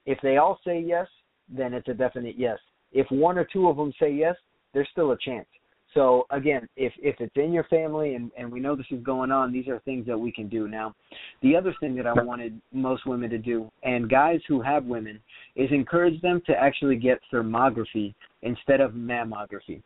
if 0.07 0.19
they 0.23 0.39
all 0.39 0.59
say 0.65 0.81
yes, 0.81 1.07
then 1.49 1.75
it's 1.75 1.89
a 1.89 1.95
definite 1.95 2.37
yes. 2.39 2.59
If 2.93 3.07
one 3.11 3.39
or 3.39 3.45
two 3.45 3.69
of 3.69 3.77
them 3.77 3.93
say 4.01 4.13
yes, 4.13 4.37
there's 4.73 4.89
still 4.93 5.11
a 5.13 5.19
chance. 5.19 5.47
So 5.95 6.27
again, 6.31 6.69
if 6.77 6.93
if 7.01 7.17
it's 7.21 7.37
in 7.37 7.53
your 7.53 7.65
family 7.65 8.17
and 8.17 8.31
and 8.37 8.51
we 8.51 8.61
know 8.61 8.75
this 8.75 8.87
is 8.91 9.03
going 9.03 9.31
on, 9.31 9.53
these 9.53 9.69
are 9.69 9.79
things 9.81 10.07
that 10.07 10.19
we 10.19 10.33
can 10.33 10.49
do. 10.49 10.67
Now, 10.67 10.95
the 11.43 11.57
other 11.57 11.75
thing 11.81 11.95
that 11.97 12.07
I 12.07 12.13
wanted 12.23 12.61
most 12.73 13.07
women 13.07 13.31
to 13.31 13.39
do, 13.39 13.71
and 13.85 14.11
guys 14.11 14.41
who 14.49 14.61
have 14.61 14.85
women, 14.85 15.21
is 15.55 15.71
encourage 15.71 16.21
them 16.21 16.43
to 16.47 16.53
actually 16.53 16.97
get 16.97 17.21
thermography 17.33 18.13
instead 18.43 18.81
of 18.81 18.93
mammography. 18.93 19.83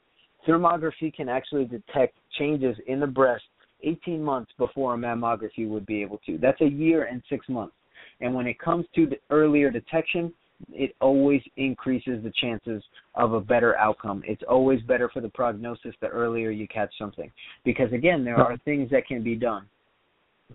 Thermography 0.47 1.13
can 1.15 1.29
actually 1.29 1.67
detect 1.67 2.17
changes 2.39 2.77
in 2.87 3.01
the 3.01 3.07
breast 3.07 3.45
18 3.83 4.23
months 4.23 4.51
before 4.59 4.95
a 4.95 4.97
mammography 4.97 5.69
would 5.69 5.87
be 5.87 6.01
able 6.01 6.19
to. 6.27 6.39
That's 6.39 6.61
a 6.63 6.69
year 6.69 7.05
and 7.05 7.23
six 7.29 7.49
months. 7.49 7.75
And 8.21 8.35
when 8.35 8.47
it 8.47 8.59
comes 8.59 8.87
to 8.95 9.07
the 9.07 9.19
earlier 9.31 9.71
detection, 9.71 10.33
it 10.71 10.95
always 11.01 11.41
increases 11.57 12.23
the 12.23 12.33
chances 12.41 12.83
of 13.15 13.33
a 13.33 13.41
better 13.41 13.77
outcome. 13.79 14.23
It's 14.27 14.43
always 14.49 14.81
better 14.83 15.09
for 15.09 15.21
the 15.21 15.29
prognosis 15.29 15.95
the 16.01 16.09
earlier 16.09 16.51
you 16.51 16.67
catch 16.69 16.93
something. 16.99 17.31
Because 17.65 17.93
again, 17.93 18.25
there 18.25 18.37
are 18.37 18.57
things 18.65 18.91
that 18.91 19.07
can 19.07 19.23
be 19.23 19.37
done. 19.37 19.67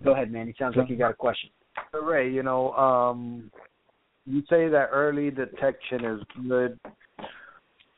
Go 0.03 0.13
ahead, 0.13 0.31
man. 0.31 0.49
It 0.49 0.55
sounds 0.57 0.75
like 0.75 0.89
you 0.89 0.97
got 0.97 1.11
a 1.11 1.15
question. 1.15 1.51
Ray, 1.93 2.31
you 2.31 2.43
know, 2.43 2.73
um, 2.73 3.51
you 4.25 4.41
say 4.49 4.67
that 4.69 4.89
early 4.91 5.29
detection 5.29 6.05
is 6.05 6.21
good. 6.47 6.79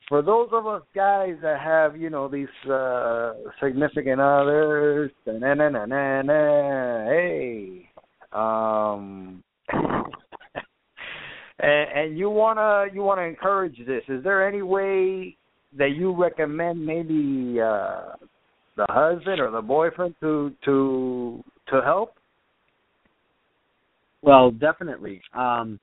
For 0.07 0.21
those 0.21 0.49
of 0.51 0.67
us 0.67 0.83
guys 0.93 1.35
that 1.41 1.59
have, 1.61 1.97
you 1.97 2.11
know, 2.11 2.27
these 2.27 2.47
uh 2.69 3.33
significant 3.61 4.21
others, 4.21 5.09
hey, 5.25 5.41
um, 8.31 9.43
and, 11.59 11.89
and 11.93 12.17
you 12.17 12.29
wanna 12.29 12.85
you 12.93 13.01
wanna 13.01 13.23
encourage 13.23 13.77
this. 13.85 14.03
Is 14.07 14.23
there 14.23 14.47
any 14.47 14.61
way 14.61 15.37
that 15.77 15.91
you 15.91 16.15
recommend 16.15 16.85
maybe 16.85 17.59
uh 17.61 18.13
the 18.77 18.85
husband 18.89 19.39
or 19.39 19.51
the 19.51 19.61
boyfriend 19.61 20.15
to 20.21 20.51
to 20.65 21.43
to 21.69 21.81
help? 21.81 22.13
Well, 24.21 24.51
definitely. 24.51 25.21
Um 25.33 25.79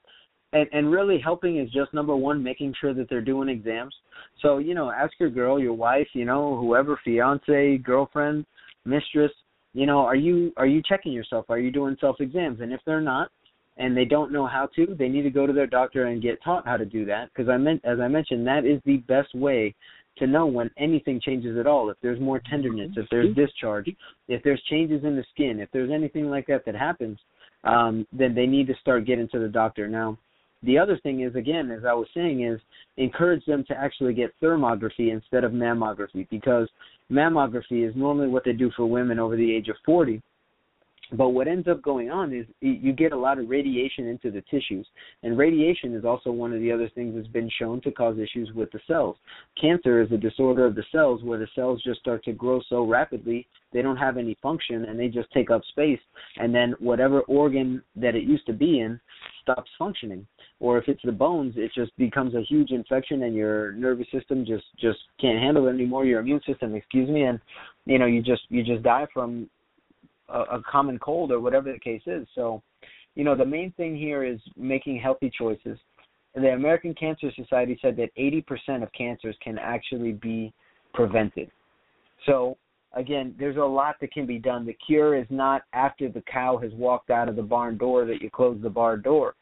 and 0.52 0.68
and 0.72 0.90
really 0.90 1.18
helping 1.18 1.58
is 1.58 1.70
just 1.70 1.92
number 1.94 2.14
one 2.14 2.42
making 2.42 2.74
sure 2.80 2.94
that 2.94 3.08
they're 3.08 3.20
doing 3.20 3.48
exams 3.48 3.94
so 4.40 4.58
you 4.58 4.74
know 4.74 4.90
ask 4.90 5.12
your 5.18 5.30
girl 5.30 5.58
your 5.58 5.72
wife 5.72 6.06
you 6.12 6.24
know 6.24 6.56
whoever 6.58 6.98
fiance 7.04 7.78
girlfriend 7.78 8.44
mistress 8.84 9.32
you 9.72 9.86
know 9.86 10.00
are 10.00 10.16
you 10.16 10.52
are 10.56 10.66
you 10.66 10.82
checking 10.86 11.12
yourself 11.12 11.44
are 11.48 11.58
you 11.58 11.70
doing 11.70 11.96
self 12.00 12.16
exams 12.20 12.60
and 12.60 12.72
if 12.72 12.80
they're 12.86 13.00
not 13.00 13.30
and 13.76 13.96
they 13.96 14.04
don't 14.04 14.32
know 14.32 14.46
how 14.46 14.68
to, 14.76 14.94
they 14.98 15.08
need 15.08 15.22
to 15.22 15.30
go 15.30 15.46
to 15.46 15.52
their 15.52 15.66
doctor 15.66 16.06
and 16.06 16.22
get 16.22 16.42
taught 16.42 16.66
how 16.66 16.76
to 16.76 16.84
do 16.84 17.04
that. 17.06 17.28
Because 17.28 17.48
I 17.48 17.56
meant, 17.56 17.80
as 17.84 18.00
I 18.00 18.08
mentioned, 18.08 18.46
that 18.46 18.64
is 18.64 18.80
the 18.84 18.98
best 18.98 19.34
way 19.34 19.74
to 20.18 20.26
know 20.26 20.46
when 20.46 20.70
anything 20.76 21.20
changes 21.20 21.56
at 21.58 21.66
all. 21.66 21.88
If 21.90 21.96
there's 22.02 22.20
more 22.20 22.40
tenderness, 22.50 22.90
if 22.96 23.06
there's 23.10 23.34
discharge, 23.34 23.88
if 24.28 24.42
there's 24.42 24.62
changes 24.68 25.04
in 25.04 25.16
the 25.16 25.24
skin, 25.32 25.58
if 25.58 25.70
there's 25.72 25.90
anything 25.90 26.28
like 26.28 26.46
that 26.48 26.64
that 26.66 26.74
happens, 26.74 27.18
um, 27.64 28.06
then 28.12 28.34
they 28.34 28.46
need 28.46 28.66
to 28.66 28.74
start 28.80 29.06
getting 29.06 29.28
to 29.28 29.38
the 29.38 29.48
doctor. 29.48 29.88
Now, 29.88 30.18
the 30.62 30.78
other 30.78 30.98
thing 31.02 31.22
is, 31.22 31.34
again, 31.34 31.70
as 31.70 31.84
I 31.84 31.92
was 31.92 32.06
saying, 32.14 32.44
is 32.44 32.60
encourage 32.96 33.44
them 33.46 33.64
to 33.68 33.76
actually 33.76 34.14
get 34.14 34.34
thermography 34.40 35.10
instead 35.12 35.44
of 35.44 35.52
mammography 35.52 36.28
because 36.30 36.68
mammography 37.10 37.88
is 37.88 37.96
normally 37.96 38.28
what 38.28 38.44
they 38.44 38.52
do 38.52 38.70
for 38.76 38.86
women 38.86 39.18
over 39.18 39.36
the 39.36 39.54
age 39.54 39.68
of 39.68 39.76
40 39.84 40.22
But 41.12 41.30
what 41.30 41.46
ends 41.46 41.68
up 41.68 41.82
going 41.82 42.10
on 42.10 42.32
is 42.32 42.46
you 42.60 42.92
get 42.92 43.12
a 43.12 43.18
lot 43.18 43.38
of 43.38 43.48
radiation 43.48 44.06
into 44.06 44.30
the 44.30 44.42
tissues, 44.50 44.86
and 45.22 45.36
radiation 45.36 45.94
is 45.94 46.04
also 46.04 46.30
one 46.30 46.52
of 46.52 46.60
the 46.60 46.72
other 46.72 46.88
things 46.94 47.14
that's 47.14 47.28
been 47.28 47.50
shown 47.58 47.80
to 47.82 47.90
cause 47.90 48.16
issues 48.18 48.50
with 48.54 48.70
the 48.72 48.80
cells. 48.86 49.16
Cancer 49.60 50.00
is 50.00 50.10
a 50.10 50.16
disorder 50.16 50.64
of 50.64 50.74
the 50.74 50.84
cells 50.90 51.22
where 51.22 51.38
the 51.38 51.48
cells 51.54 51.82
just 51.82 52.00
start 52.00 52.24
to 52.24 52.32
grow 52.32 52.60
so 52.68 52.84
rapidly 52.84 53.46
they 53.72 53.82
don't 53.82 53.96
have 53.96 54.16
any 54.16 54.36
function 54.42 54.84
and 54.84 54.98
they 54.98 55.08
just 55.08 55.30
take 55.32 55.50
up 55.50 55.62
space, 55.68 56.00
and 56.36 56.54
then 56.54 56.74
whatever 56.78 57.20
organ 57.22 57.82
that 57.96 58.14
it 58.14 58.24
used 58.24 58.46
to 58.46 58.52
be 58.52 58.80
in 58.80 58.98
stops 59.42 59.70
functioning. 59.78 60.26
Or 60.60 60.78
if 60.78 60.88
it's 60.88 61.02
the 61.04 61.12
bones, 61.12 61.54
it 61.56 61.72
just 61.74 61.96
becomes 61.98 62.34
a 62.34 62.42
huge 62.42 62.70
infection 62.70 63.24
and 63.24 63.34
your 63.34 63.72
nervous 63.72 64.06
system 64.12 64.44
just 64.46 64.64
just 64.80 64.98
can't 65.20 65.38
handle 65.38 65.66
it 65.66 65.72
anymore. 65.72 66.04
Your 66.04 66.20
immune 66.20 66.40
system, 66.46 66.74
excuse 66.74 67.08
me, 67.08 67.22
and 67.24 67.40
you 67.84 67.98
know 67.98 68.06
you 68.06 68.22
just 68.22 68.42
you 68.48 68.62
just 68.62 68.82
die 68.82 69.06
from 69.12 69.48
a, 70.28 70.40
a 70.40 70.62
common 70.70 70.98
cold 70.98 71.32
or 71.32 71.40
whatever 71.40 71.72
the 71.72 71.78
case 71.78 72.02
is. 72.06 72.26
So, 72.34 72.62
you 73.14 73.24
know, 73.24 73.36
the 73.36 73.44
main 73.44 73.72
thing 73.72 73.96
here 73.96 74.24
is 74.24 74.40
making 74.56 74.98
healthy 74.98 75.30
choices. 75.36 75.78
The 76.34 76.48
American 76.48 76.94
Cancer 76.94 77.30
Society 77.36 77.78
said 77.82 77.96
that 77.98 78.14
80% 78.16 78.82
of 78.82 78.90
cancers 78.92 79.36
can 79.42 79.58
actually 79.58 80.12
be 80.12 80.52
prevented. 80.94 81.50
So, 82.24 82.56
again, 82.94 83.34
there's 83.38 83.56
a 83.56 83.60
lot 83.60 83.96
that 84.00 84.12
can 84.12 84.26
be 84.26 84.38
done. 84.38 84.64
The 84.64 84.76
cure 84.86 85.14
is 85.14 85.26
not 85.28 85.62
after 85.74 86.08
the 86.08 86.22
cow 86.22 86.56
has 86.58 86.72
walked 86.72 87.10
out 87.10 87.28
of 87.28 87.36
the 87.36 87.42
barn 87.42 87.76
door 87.76 88.06
that 88.06 88.22
you 88.22 88.30
close 88.30 88.58
the 88.62 88.70
barn 88.70 89.02
door. 89.02 89.34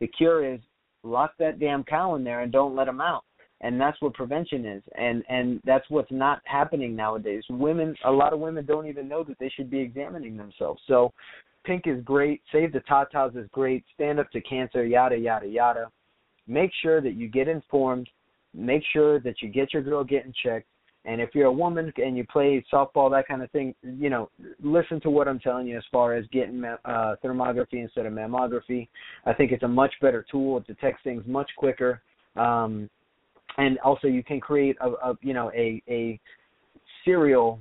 The 0.00 0.06
cure 0.06 0.44
is 0.44 0.60
lock 1.02 1.32
that 1.38 1.60
damn 1.60 1.84
cow 1.84 2.14
in 2.14 2.24
there 2.24 2.40
and 2.40 2.50
don't 2.50 2.74
let 2.74 2.88
him 2.88 3.00
out 3.00 3.24
and 3.60 3.80
that's 3.80 4.00
what 4.00 4.14
prevention 4.14 4.64
is. 4.64 4.82
And 4.96 5.24
and 5.28 5.60
that's 5.64 5.84
what's 5.88 6.10
not 6.10 6.40
happening 6.44 6.94
nowadays. 6.94 7.42
Women 7.50 7.94
a 8.04 8.10
lot 8.10 8.32
of 8.32 8.40
women 8.40 8.64
don't 8.64 8.86
even 8.86 9.08
know 9.08 9.24
that 9.24 9.38
they 9.38 9.50
should 9.54 9.70
be 9.70 9.80
examining 9.80 10.36
themselves. 10.36 10.80
So 10.86 11.12
pink 11.64 11.84
is 11.86 12.02
great. 12.04 12.42
Save 12.52 12.72
the 12.72 12.80
tatas 12.80 13.36
is 13.36 13.48
great. 13.52 13.84
Stand 13.94 14.20
up 14.20 14.30
to 14.32 14.40
cancer 14.40 14.84
yada 14.84 15.16
yada 15.16 15.46
yada. 15.46 15.90
Make 16.46 16.70
sure 16.82 17.00
that 17.00 17.14
you 17.14 17.28
get 17.28 17.48
informed. 17.48 18.08
Make 18.54 18.82
sure 18.92 19.20
that 19.20 19.42
you 19.42 19.48
get 19.48 19.72
your 19.72 19.82
girl 19.82 20.04
getting 20.04 20.32
checked. 20.42 20.66
And 21.04 21.20
if 21.20 21.30
you're 21.34 21.46
a 21.46 21.52
woman 21.52 21.92
and 21.96 22.16
you 22.16 22.24
play 22.24 22.64
softball 22.72 23.10
that 23.10 23.26
kind 23.26 23.42
of 23.42 23.50
thing 23.50 23.74
you 23.82 24.10
know 24.10 24.30
listen 24.62 25.00
to 25.00 25.10
what 25.10 25.26
i'm 25.26 25.38
telling 25.38 25.66
you 25.66 25.76
as 25.78 25.84
far 25.90 26.14
as 26.14 26.26
getting 26.32 26.62
uh 26.64 27.14
thermography 27.24 27.74
instead 27.82 28.04
of 28.04 28.12
mammography. 28.12 28.88
I 29.24 29.32
think 29.32 29.52
it's 29.52 29.62
a 29.62 29.68
much 29.68 29.94
better 30.02 30.26
tool. 30.30 30.58
It 30.58 30.66
detects 30.66 31.02
things 31.02 31.22
much 31.26 31.50
quicker. 31.56 32.02
Um 32.36 32.90
and 33.58 33.78
also 33.80 34.06
you 34.06 34.24
can 34.24 34.40
create 34.40 34.76
a, 34.80 34.88
a 34.88 35.18
you 35.20 35.34
know 35.34 35.50
a 35.54 35.82
a 35.88 36.18
serial 37.04 37.60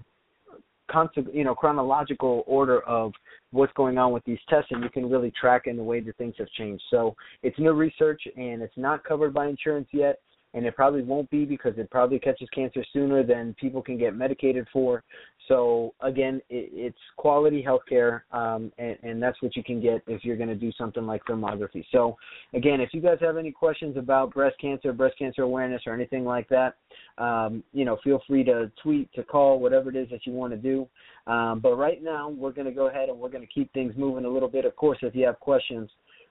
concept 0.89 1.27
you 1.33 1.43
know 1.43 1.53
chronological 1.53 2.43
order 2.47 2.81
of 2.81 3.11
what's 3.51 3.73
going 3.73 3.97
on 3.97 4.11
with 4.11 4.23
these 4.25 4.39
tests 4.49 4.69
and 4.71 4.83
you 4.83 4.89
can 4.89 5.09
really 5.09 5.31
track 5.39 5.63
in 5.67 5.77
the 5.77 5.83
way 5.83 5.99
that 5.99 6.15
things 6.17 6.35
have 6.37 6.49
changed. 6.49 6.83
So 6.89 7.15
it's 7.43 7.57
new 7.57 7.73
research 7.73 8.21
and 8.35 8.61
it's 8.61 8.77
not 8.77 9.03
covered 9.03 9.33
by 9.33 9.47
insurance 9.47 9.87
yet 9.91 10.19
and 10.57 10.65
it 10.65 10.75
probably 10.75 11.03
won't 11.03 11.29
be 11.29 11.45
because 11.45 11.73
it 11.77 11.87
probably 11.91 12.17
catches 12.17 12.49
cancer 12.49 12.83
sooner 12.91 13.21
than 13.21 13.55
people 13.59 13.79
can 13.79 13.95
get 13.95 14.15
medicated 14.15 14.67
for. 14.73 15.03
So 15.47 15.93
again, 16.01 16.41
it, 16.49 16.71
it's 16.73 16.97
quality 17.15 17.63
healthcare, 17.63 18.21
um, 18.31 18.71
and, 18.79 18.97
and 19.03 19.21
that's 19.21 19.39
what 19.43 19.55
you 19.55 19.63
can 19.63 19.79
get 19.79 20.01
if 20.07 20.25
you're 20.25 20.35
going 20.35 20.49
to 20.49 20.55
do 20.55 20.71
something 20.71 21.05
like 21.05 21.23
thermography. 21.25 21.85
So 21.91 22.17
again, 22.55 22.81
if 22.81 22.89
you 22.91 23.01
guys 23.01 23.19
have 23.21 23.37
any 23.37 23.51
questions 23.51 23.97
about 23.97 24.33
breast 24.33 24.55
cancer, 24.59 24.91
breast 24.93 25.15
cancer 25.19 25.43
awareness, 25.43 25.83
or 25.85 25.93
anything 25.93 26.25
like 26.25 26.49
that, 26.49 26.73
um, 27.19 27.63
you 27.71 27.85
know, 27.85 27.99
feel 28.03 28.19
free 28.27 28.43
to 28.45 28.71
tweet, 28.81 29.13
to 29.13 29.23
call, 29.23 29.59
whatever 29.59 29.91
it 29.91 29.95
is 29.95 30.09
that 30.09 30.25
you 30.25 30.33
want 30.33 30.53
to 30.53 30.57
do. 30.57 30.87
Um, 31.31 31.59
but 31.59 31.75
right 31.75 32.03
now, 32.03 32.29
we're 32.29 32.51
going 32.51 32.67
to 32.67 32.73
go 32.73 32.87
ahead 32.87 33.09
and 33.09 33.19
we're 33.19 33.29
going 33.29 33.45
to 33.45 33.53
keep 33.53 33.71
things 33.73 33.93
moving 33.95 34.25
a 34.25 34.29
little 34.29 34.49
bit. 34.49 34.65
Of 34.65 34.75
course, 34.75 34.97
if 35.03 35.13
you 35.13 35.23
have 35.27 35.39
questions, 35.39 35.87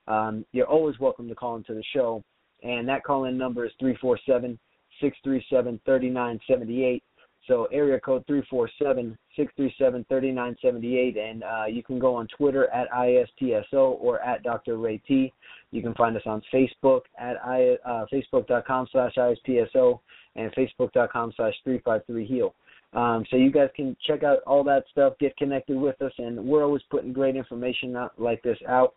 um, 0.09 0.45
you're 0.51 0.66
always 0.66 0.99
welcome 0.99 1.29
to 1.29 1.35
call 1.37 1.55
into 1.55 1.74
the 1.74 1.85
show 1.95 2.24
and 2.63 2.89
that 2.89 3.05
call 3.05 3.25
in 3.25 3.37
number 3.37 3.65
is 3.65 3.73
three 3.79 3.97
four 4.01 4.19
seven 4.27 4.59
six 5.01 5.17
three 5.23 5.45
seven 5.51 5.81
thirty 5.87 6.11
nine 6.11 6.41
seventy 6.49 6.85
eight. 6.85 7.03
So 7.47 7.67
area 7.67 8.01
code 8.01 8.25
three 8.27 8.43
four 8.51 8.69
seven 8.83 9.17
six 9.37 9.53
three 9.57 9.73
seven 9.79 10.05
thirty 10.09 10.33
nine 10.33 10.57
seventy 10.61 10.99
eight, 10.99 11.17
and 11.17 11.45
uh, 11.45 11.65
you 11.67 11.83
can 11.83 11.99
go 11.99 12.15
on 12.15 12.27
Twitter 12.37 12.69
at 12.71 12.91
ISPSO 12.91 13.99
or 14.01 14.21
at 14.21 14.43
Dr. 14.43 14.79
Ray 14.79 14.99
T. 14.99 15.33
You 15.71 15.83
can 15.83 15.95
find 15.95 16.17
us 16.17 16.23
on 16.27 16.43
Facebook 16.53 17.03
at 17.19 17.37
I, 17.45 17.77
uh, 17.85 18.07
facebook.com 18.13 18.89
slash 18.91 19.15
ISPSO 19.17 20.01
and 20.37 20.53
facebook.com 20.55 21.33
slash 21.37 21.55
353 21.65 22.27
heal. 22.27 22.55
Um, 22.93 23.25
so 23.31 23.37
you 23.37 23.51
guys 23.51 23.69
can 23.77 23.97
check 24.07 24.23
out 24.23 24.39
all 24.47 24.65
that 24.65 24.85
stuff, 24.91 25.15
get 25.19 25.37
connected 25.37 25.77
with 25.77 26.01
us, 26.01 26.13
and 26.19 26.43
we're 26.43 26.65
always 26.65 26.83
putting 26.91 27.13
great 27.13 27.37
information 27.37 27.97
out, 27.97 28.13
like 28.19 28.43
this 28.43 28.59
out. 28.69 28.95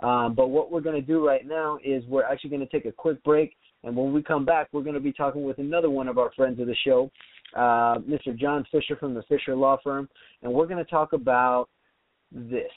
Um, 0.00 0.34
but 0.34 0.48
what 0.48 0.70
we're 0.70 0.80
going 0.80 1.00
to 1.00 1.06
do 1.06 1.26
right 1.26 1.46
now 1.46 1.78
is 1.84 2.04
we're 2.06 2.24
actually 2.24 2.50
going 2.50 2.66
to 2.66 2.68
take 2.68 2.86
a 2.86 2.92
quick 2.92 3.22
break, 3.22 3.56
and 3.84 3.94
when 3.94 4.12
we 4.12 4.22
come 4.22 4.44
back, 4.44 4.68
we're 4.72 4.82
going 4.82 4.94
to 4.94 5.00
be 5.00 5.12
talking 5.12 5.44
with 5.44 5.58
another 5.58 5.90
one 5.90 6.08
of 6.08 6.18
our 6.18 6.32
friends 6.32 6.60
of 6.60 6.66
the 6.66 6.76
show, 6.84 7.10
uh, 7.56 7.98
Mr. 7.98 8.36
John 8.36 8.64
Fisher 8.70 8.96
from 8.96 9.14
the 9.14 9.22
Fisher 9.24 9.54
Law 9.54 9.78
Firm, 9.82 10.08
and 10.42 10.52
we're 10.52 10.66
going 10.66 10.82
to 10.82 10.90
talk 10.90 11.12
about 11.12 11.68
this. 12.32 12.70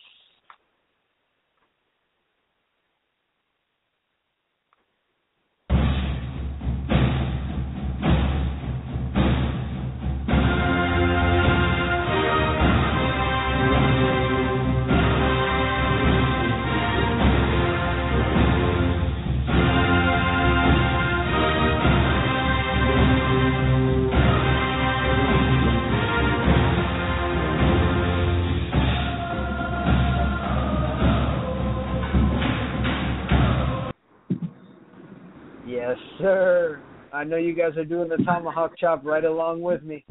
Yes, 35.73 35.97
sir. 36.19 36.79
I 37.11 37.23
know 37.23 37.37
you 37.37 37.53
guys 37.55 37.75
are 37.77 37.85
doing 37.85 38.09
the 38.09 38.17
tomahawk 38.17 38.77
chop 38.77 39.03
right 39.03 39.23
along 39.25 39.61
with 39.61 39.81
me. 39.83 40.05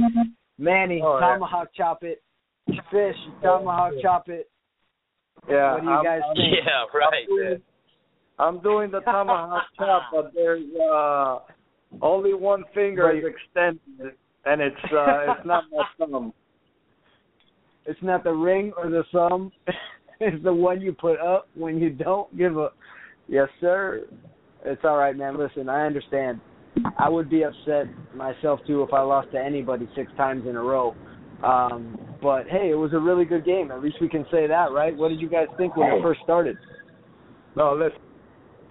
Manny, 0.58 1.00
Oh, 1.04 1.18
yeah. 1.18 1.26
tomahawk 1.34 1.68
chop 1.76 2.02
it. 2.02 2.22
Fish, 2.90 3.16
tomahawk 3.42 3.92
chop 4.02 4.28
it. 4.28 4.48
Yeah, 5.48 5.74
What 5.74 5.80
do 5.82 5.86
you 5.86 5.92
I'm- 5.92 6.04
guys 6.04 6.20
think? 6.36 6.54
Yeah, 6.64 6.84
right. 6.94 7.12
I'm 7.22 7.26
doing, 7.28 7.62
I'm 8.38 8.58
doing 8.60 8.90
the 8.90 9.00
tomahawk 9.00 9.64
chop, 9.78 10.02
but 10.12 10.32
there's 10.34 10.64
uh, 10.92 11.38
only 12.00 12.34
one 12.34 12.64
finger 12.74 13.04
Right. 13.06 13.18
is 13.18 13.24
extended, 13.24 14.14
and 14.44 14.60
it's 14.60 14.76
uh, 14.92 15.34
it's 15.36 15.46
not 15.46 15.64
my 15.72 15.84
thumb. 15.98 16.32
It's 17.86 18.02
not 18.02 18.22
the 18.24 18.32
ring 18.32 18.72
or 18.76 18.88
the 18.90 19.04
thumb. 19.12 19.50
it's 20.20 20.42
the 20.44 20.52
one 20.54 20.80
you 20.80 20.92
put 20.92 21.18
up 21.20 21.48
when 21.54 21.78
you 21.78 21.90
don't 21.90 22.36
give 22.36 22.56
a. 22.56 22.70
Yes, 23.28 23.48
sir. 23.60 24.02
It's 24.64 24.82
all 24.84 24.96
right, 24.96 25.16
man. 25.16 25.38
Listen, 25.38 25.68
I 25.68 25.86
understand. 25.86 26.40
I 26.98 27.08
would 27.08 27.28
be 27.28 27.44
upset 27.44 27.86
myself 28.14 28.60
too 28.66 28.82
if 28.82 28.92
I 28.92 29.00
lost 29.02 29.32
to 29.32 29.38
anybody 29.38 29.88
six 29.94 30.10
times 30.16 30.44
in 30.48 30.56
a 30.56 30.62
row. 30.62 30.94
Um, 31.44 31.98
but 32.22 32.46
hey, 32.48 32.70
it 32.70 32.78
was 32.78 32.92
a 32.92 32.98
really 32.98 33.24
good 33.24 33.44
game. 33.44 33.70
At 33.70 33.82
least 33.82 33.96
we 34.00 34.08
can 34.08 34.24
say 34.30 34.46
that, 34.46 34.72
right? 34.72 34.96
What 34.96 35.08
did 35.08 35.20
you 35.20 35.28
guys 35.28 35.48
think 35.56 35.76
when 35.76 35.88
it 35.88 36.02
first 36.02 36.20
started? 36.22 36.56
No, 37.56 37.74
listen. 37.74 37.98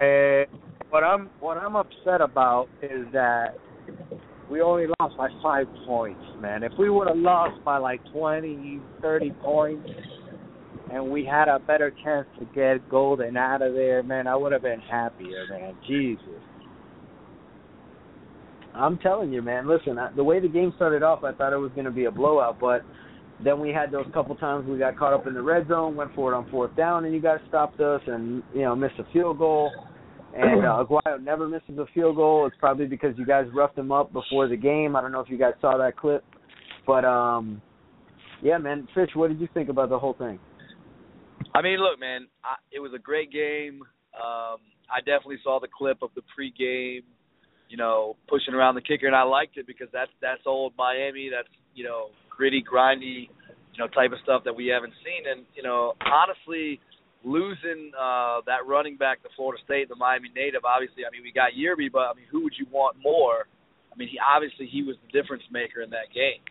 Uh, 0.01 0.45
what 0.89 1.03
I'm 1.03 1.29
what 1.39 1.57
I'm 1.57 1.75
upset 1.75 2.21
about 2.21 2.67
is 2.81 3.05
that 3.13 3.57
we 4.49 4.61
only 4.61 4.87
lost 4.99 5.17
by 5.17 5.29
five 5.43 5.67
points, 5.85 6.23
man. 6.39 6.63
If 6.63 6.73
we 6.79 6.89
would 6.89 7.07
have 7.07 7.17
lost 7.17 7.63
by 7.63 7.77
like 7.77 8.01
twenty, 8.11 8.81
thirty 9.01 9.31
points, 9.41 9.89
and 10.91 11.09
we 11.09 11.25
had 11.25 11.47
a 11.47 11.59
better 11.59 11.93
chance 12.03 12.27
to 12.39 12.45
get 12.53 12.89
Golden 12.89 13.37
out 13.37 13.61
of 13.61 13.73
there, 13.73 14.03
man, 14.03 14.27
I 14.27 14.35
would 14.35 14.51
have 14.51 14.61
been 14.61 14.81
happier, 14.81 15.45
man. 15.49 15.75
Jesus. 15.87 16.25
I'm 18.73 18.97
telling 18.99 19.31
you, 19.31 19.41
man. 19.41 19.67
Listen, 19.67 19.97
I, 19.97 20.11
the 20.11 20.23
way 20.23 20.39
the 20.39 20.47
game 20.47 20.73
started 20.75 21.03
off, 21.03 21.23
I 21.23 21.33
thought 21.33 21.53
it 21.53 21.57
was 21.57 21.71
going 21.73 21.85
to 21.85 21.91
be 21.91 22.05
a 22.05 22.11
blowout, 22.11 22.59
but 22.59 22.83
then 23.43 23.59
we 23.59 23.69
had 23.69 23.91
those 23.91 24.05
couple 24.13 24.35
times 24.35 24.67
we 24.67 24.77
got 24.77 24.97
caught 24.97 25.13
up 25.13 25.27
in 25.27 25.33
the 25.33 25.41
red 25.41 25.67
zone, 25.67 25.95
went 25.95 26.13
for 26.13 26.31
it 26.31 26.35
on 26.35 26.49
fourth 26.49 26.75
down, 26.75 27.05
and 27.05 27.13
you 27.13 27.21
guys 27.21 27.39
stopped 27.47 27.79
us, 27.79 28.01
and 28.07 28.43
you 28.53 28.61
know 28.61 28.75
missed 28.75 28.99
a 28.99 29.05
field 29.11 29.39
goal. 29.39 29.71
And 30.33 30.65
uh, 30.65 30.85
Aguayo 30.85 31.21
never 31.21 31.47
misses 31.47 31.77
a 31.77 31.85
field 31.93 32.15
goal. 32.15 32.45
It's 32.45 32.55
probably 32.59 32.85
because 32.85 33.17
you 33.17 33.25
guys 33.25 33.47
roughed 33.53 33.77
him 33.77 33.91
up 33.91 34.13
before 34.13 34.47
the 34.47 34.55
game. 34.55 34.95
I 34.95 35.01
don't 35.01 35.11
know 35.11 35.19
if 35.19 35.29
you 35.29 35.37
guys 35.37 35.53
saw 35.59 35.77
that 35.77 35.97
clip, 35.97 36.23
but 36.87 37.03
um, 37.03 37.61
yeah, 38.41 38.57
man. 38.57 38.87
Fish, 38.95 39.09
what 39.13 39.29
did 39.29 39.41
you 39.41 39.49
think 39.53 39.69
about 39.69 39.89
the 39.89 39.99
whole 39.99 40.13
thing? 40.13 40.39
I 41.53 41.61
mean, 41.61 41.79
look, 41.79 41.99
man, 41.99 42.27
I, 42.43 42.55
it 42.71 42.79
was 42.79 42.91
a 42.95 42.99
great 42.99 43.31
game. 43.31 43.81
Um, 44.15 44.59
I 44.89 44.99
definitely 44.99 45.39
saw 45.43 45.59
the 45.59 45.67
clip 45.67 46.01
of 46.01 46.09
the 46.15 46.21
pregame, 46.37 47.03
you 47.69 47.77
know, 47.77 48.15
pushing 48.27 48.53
around 48.53 48.75
the 48.75 48.81
kicker, 48.81 49.07
and 49.07 49.15
I 49.15 49.23
liked 49.23 49.57
it 49.57 49.67
because 49.67 49.87
that's 49.93 50.11
that's 50.21 50.41
old 50.45 50.73
Miami. 50.77 51.29
That's 51.31 51.47
you 51.73 51.83
know, 51.83 52.09
gritty, 52.29 52.63
grindy 52.63 53.29
you 53.73 53.79
know, 53.79 53.87
type 53.87 54.11
of 54.11 54.19
stuff 54.23 54.43
that 54.43 54.55
we 54.55 54.67
haven't 54.67 54.93
seen. 55.03 55.23
And 55.31 55.45
you 55.55 55.63
know, 55.63 55.93
honestly, 56.03 56.79
losing 57.23 57.91
uh, 57.95 58.43
that 58.45 58.67
running 58.67 58.97
back 58.97 59.23
to 59.23 59.29
Florida 59.35 59.61
State, 59.63 59.89
the 59.89 59.95
Miami 59.95 60.29
native, 60.35 60.67
obviously, 60.67 61.07
I 61.07 61.11
mean, 61.11 61.23
we 61.23 61.31
got 61.31 61.55
Yearby, 61.55 61.91
but 61.91 62.11
I 62.11 62.13
mean, 62.13 62.27
who 62.31 62.43
would 62.43 62.53
you 62.59 62.67
want 62.71 62.97
more? 63.01 63.47
I 63.91 63.95
mean, 63.95 64.07
he 64.07 64.19
obviously 64.19 64.67
he 64.67 64.83
was 64.83 64.95
the 65.03 65.11
difference 65.11 65.43
maker 65.51 65.81
in 65.81 65.89
that 65.91 66.11
game. 66.11 66.43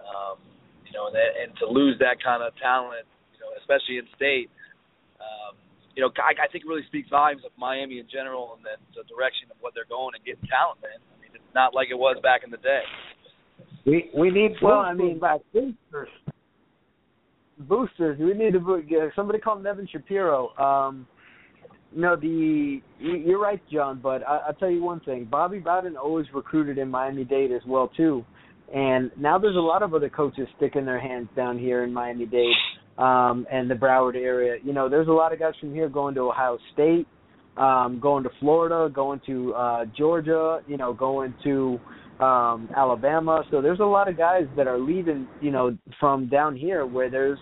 Um, 0.00 0.40
you 0.84 0.92
know, 0.92 1.08
and, 1.08 1.16
that, 1.16 1.30
and 1.40 1.50
to 1.60 1.66
lose 1.68 1.96
that 2.00 2.20
kind 2.20 2.42
of 2.42 2.52
talent, 2.60 3.08
especially 3.62 3.98
in 3.98 4.06
state, 4.14 4.50
um, 5.22 5.56
you 5.94 6.02
know, 6.02 6.10
I, 6.18 6.34
I 6.34 6.48
think 6.50 6.64
it 6.64 6.68
really 6.68 6.86
speaks 6.86 7.08
volumes 7.08 7.42
of 7.44 7.52
Miami 7.56 7.98
in 7.98 8.06
general 8.10 8.56
and 8.56 8.64
the, 8.64 8.76
the 8.96 9.06
direction 9.08 9.48
of 9.50 9.56
what 9.60 9.74
they're 9.74 9.88
going 9.88 10.14
and 10.14 10.24
getting 10.24 10.44
talent, 10.48 10.82
man. 10.82 10.98
I 10.98 11.16
mean, 11.22 11.32
it's 11.34 11.54
not 11.54 11.74
like 11.74 11.88
it 11.90 11.98
was 11.98 12.16
back 12.22 12.42
in 12.44 12.50
the 12.50 12.60
day. 12.60 12.82
We 13.84 14.10
we 14.16 14.30
need 14.30 14.52
well, 14.62 14.78
I 14.78 14.94
mean, 14.94 15.18
back 15.18 15.40
boosters. 15.52 16.08
Boosters. 17.58 18.18
We 18.18 18.32
need 18.34 18.52
to 18.52 18.82
get 18.88 19.10
somebody 19.16 19.38
called 19.38 19.62
Nevin 19.62 19.88
Shapiro. 19.90 20.50
Um, 20.56 21.06
no, 21.94 22.16
the 22.16 22.80
you're 23.00 23.40
right, 23.40 23.60
John. 23.72 24.00
But 24.00 24.26
I, 24.26 24.38
I'll 24.48 24.54
tell 24.54 24.70
you 24.70 24.82
one 24.82 25.00
thing: 25.00 25.26
Bobby 25.30 25.58
Bowden 25.58 25.96
always 25.96 26.26
recruited 26.32 26.78
in 26.78 26.88
Miami 26.88 27.24
Dade 27.24 27.52
as 27.52 27.62
well 27.66 27.88
too, 27.96 28.24
and 28.72 29.10
now 29.18 29.36
there's 29.36 29.56
a 29.56 29.60
lot 29.60 29.82
of 29.82 29.94
other 29.94 30.08
coaches 30.08 30.46
sticking 30.56 30.84
their 30.84 31.00
hands 31.00 31.28
down 31.34 31.58
here 31.58 31.82
in 31.82 31.92
Miami 31.92 32.26
Dade 32.26 32.54
um, 32.98 33.46
and 33.50 33.70
the 33.70 33.74
Broward 33.74 34.16
area. 34.16 34.56
You 34.62 34.72
know, 34.72 34.88
there's 34.88 35.08
a 35.08 35.12
lot 35.12 35.32
of 35.32 35.38
guys 35.38 35.54
from 35.60 35.74
here 35.74 35.88
going 35.88 36.14
to 36.14 36.20
Ohio 36.20 36.58
State, 36.72 37.06
um, 37.56 38.00
going 38.00 38.22
to 38.24 38.30
Florida, 38.40 38.92
going 38.92 39.20
to 39.26 39.54
uh, 39.54 39.84
Georgia. 39.96 40.60
You 40.66 40.76
know, 40.76 40.92
going 40.92 41.34
to 41.44 41.80
um, 42.20 42.68
Alabama. 42.76 43.44
So 43.50 43.62
there's 43.62 43.80
a 43.80 43.84
lot 43.84 44.08
of 44.08 44.16
guys 44.16 44.44
that 44.56 44.66
are 44.66 44.78
leaving. 44.78 45.26
You 45.40 45.50
know, 45.50 45.76
from 45.98 46.28
down 46.28 46.56
here 46.56 46.86
where 46.86 47.10
there's 47.10 47.38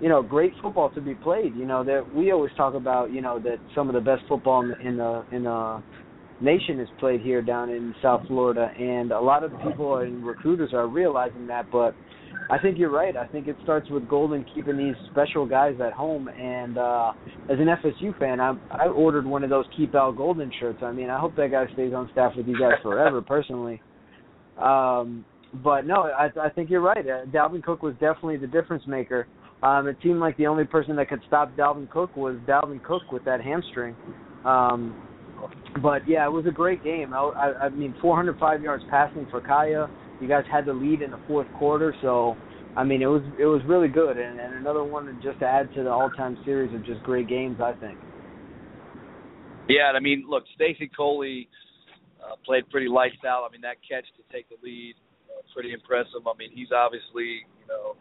you 0.00 0.08
know 0.08 0.22
great 0.22 0.52
football 0.62 0.90
to 0.90 1.00
be 1.00 1.14
played. 1.14 1.54
You 1.56 1.66
know 1.66 1.84
that 1.84 2.14
we 2.14 2.32
always 2.32 2.52
talk 2.56 2.74
about. 2.74 3.12
You 3.12 3.22
know 3.22 3.38
that 3.40 3.58
some 3.74 3.88
of 3.88 3.94
the 3.94 4.00
best 4.00 4.22
football 4.28 4.62
in 4.62 4.68
the 4.68 4.80
in 4.86 4.96
the, 4.96 5.24
in 5.32 5.42
the 5.44 5.82
nation 6.40 6.80
is 6.80 6.88
played 6.98 7.20
here 7.20 7.42
down 7.42 7.70
in 7.70 7.94
South 8.02 8.26
Florida, 8.26 8.70
and 8.78 9.10
a 9.12 9.20
lot 9.20 9.42
of 9.42 9.52
people 9.66 9.96
and 9.98 10.24
recruiters 10.24 10.72
are 10.72 10.86
realizing 10.86 11.46
that. 11.46 11.70
But 11.70 11.94
I 12.48 12.58
think 12.58 12.78
you're 12.78 12.90
right. 12.90 13.16
I 13.16 13.26
think 13.26 13.48
it 13.48 13.56
starts 13.62 13.90
with 13.90 14.08
Golden 14.08 14.44
keeping 14.54 14.76
these 14.76 14.94
special 15.10 15.46
guys 15.46 15.74
at 15.84 15.92
home. 15.92 16.28
And 16.28 16.78
uh, 16.78 17.12
as 17.50 17.58
an 17.58 17.66
FSU 17.66 18.16
fan, 18.18 18.40
I 18.40 18.54
I 18.70 18.86
ordered 18.86 19.26
one 19.26 19.42
of 19.42 19.50
those 19.50 19.64
Keep 19.76 19.94
Al 19.94 20.12
Golden 20.12 20.52
shirts. 20.60 20.78
I 20.82 20.92
mean, 20.92 21.10
I 21.10 21.18
hope 21.18 21.34
that 21.36 21.50
guy 21.50 21.66
stays 21.72 21.92
on 21.92 22.08
staff 22.12 22.32
with 22.36 22.46
you 22.46 22.58
guys 22.58 22.74
forever, 22.82 23.20
personally. 23.26 23.82
Um, 24.58 25.24
but 25.62 25.86
no, 25.86 26.02
I, 26.02 26.28
I 26.40 26.50
think 26.50 26.70
you're 26.70 26.80
right. 26.80 27.06
Uh, 27.06 27.26
Dalvin 27.26 27.62
Cook 27.62 27.82
was 27.82 27.94
definitely 27.94 28.36
the 28.36 28.46
difference 28.46 28.84
maker. 28.86 29.26
Um, 29.62 29.88
it 29.88 29.96
seemed 30.02 30.20
like 30.20 30.36
the 30.36 30.46
only 30.46 30.64
person 30.64 30.96
that 30.96 31.08
could 31.08 31.20
stop 31.26 31.56
Dalvin 31.56 31.90
Cook 31.90 32.16
was 32.16 32.36
Dalvin 32.46 32.82
Cook 32.82 33.02
with 33.10 33.24
that 33.24 33.40
hamstring. 33.40 33.96
Um, 34.44 35.02
but 35.82 36.08
yeah, 36.08 36.26
it 36.26 36.30
was 36.30 36.46
a 36.46 36.50
great 36.50 36.82
game. 36.84 37.12
I, 37.12 37.18
I, 37.18 37.66
I 37.66 37.68
mean, 37.70 37.94
405 38.00 38.62
yards 38.62 38.84
passing 38.90 39.26
for 39.30 39.40
Kaaya. 39.40 39.88
You 40.20 40.28
guys 40.28 40.44
had 40.50 40.64
the 40.64 40.72
lead 40.72 41.02
in 41.02 41.10
the 41.10 41.20
fourth 41.26 41.46
quarter, 41.58 41.94
so 42.00 42.36
I 42.76 42.84
mean, 42.84 43.02
it 43.02 43.06
was 43.06 43.22
it 43.38 43.46
was 43.46 43.62
really 43.66 43.88
good, 43.88 44.16
and, 44.18 44.38
and 44.38 44.54
another 44.54 44.84
one 44.84 45.08
just 45.22 45.38
to 45.40 45.46
add 45.46 45.72
to 45.74 45.82
the 45.82 45.90
all-time 45.90 46.38
series 46.44 46.74
of 46.74 46.84
just 46.84 47.02
great 47.02 47.28
games, 47.28 47.56
I 47.60 47.72
think. 47.72 47.98
Yeah, 49.68 49.92
I 49.94 50.00
mean, 50.00 50.24
look, 50.28 50.44
Stacy 50.54 50.90
Coley 50.94 51.48
uh, 52.22 52.36
played 52.44 52.68
pretty 52.70 52.88
lights 52.88 53.24
out. 53.26 53.46
I 53.48 53.50
mean, 53.50 53.62
that 53.62 53.76
catch 53.82 54.06
to 54.16 54.22
take 54.32 54.48
the 54.48 54.56
lead, 54.62 54.94
uh, 55.26 55.42
pretty 55.52 55.72
impressive. 55.72 56.22
I 56.22 56.36
mean, 56.38 56.50
he's 56.54 56.70
obviously, 56.70 57.42
you 57.58 57.66
know, 57.66 57.96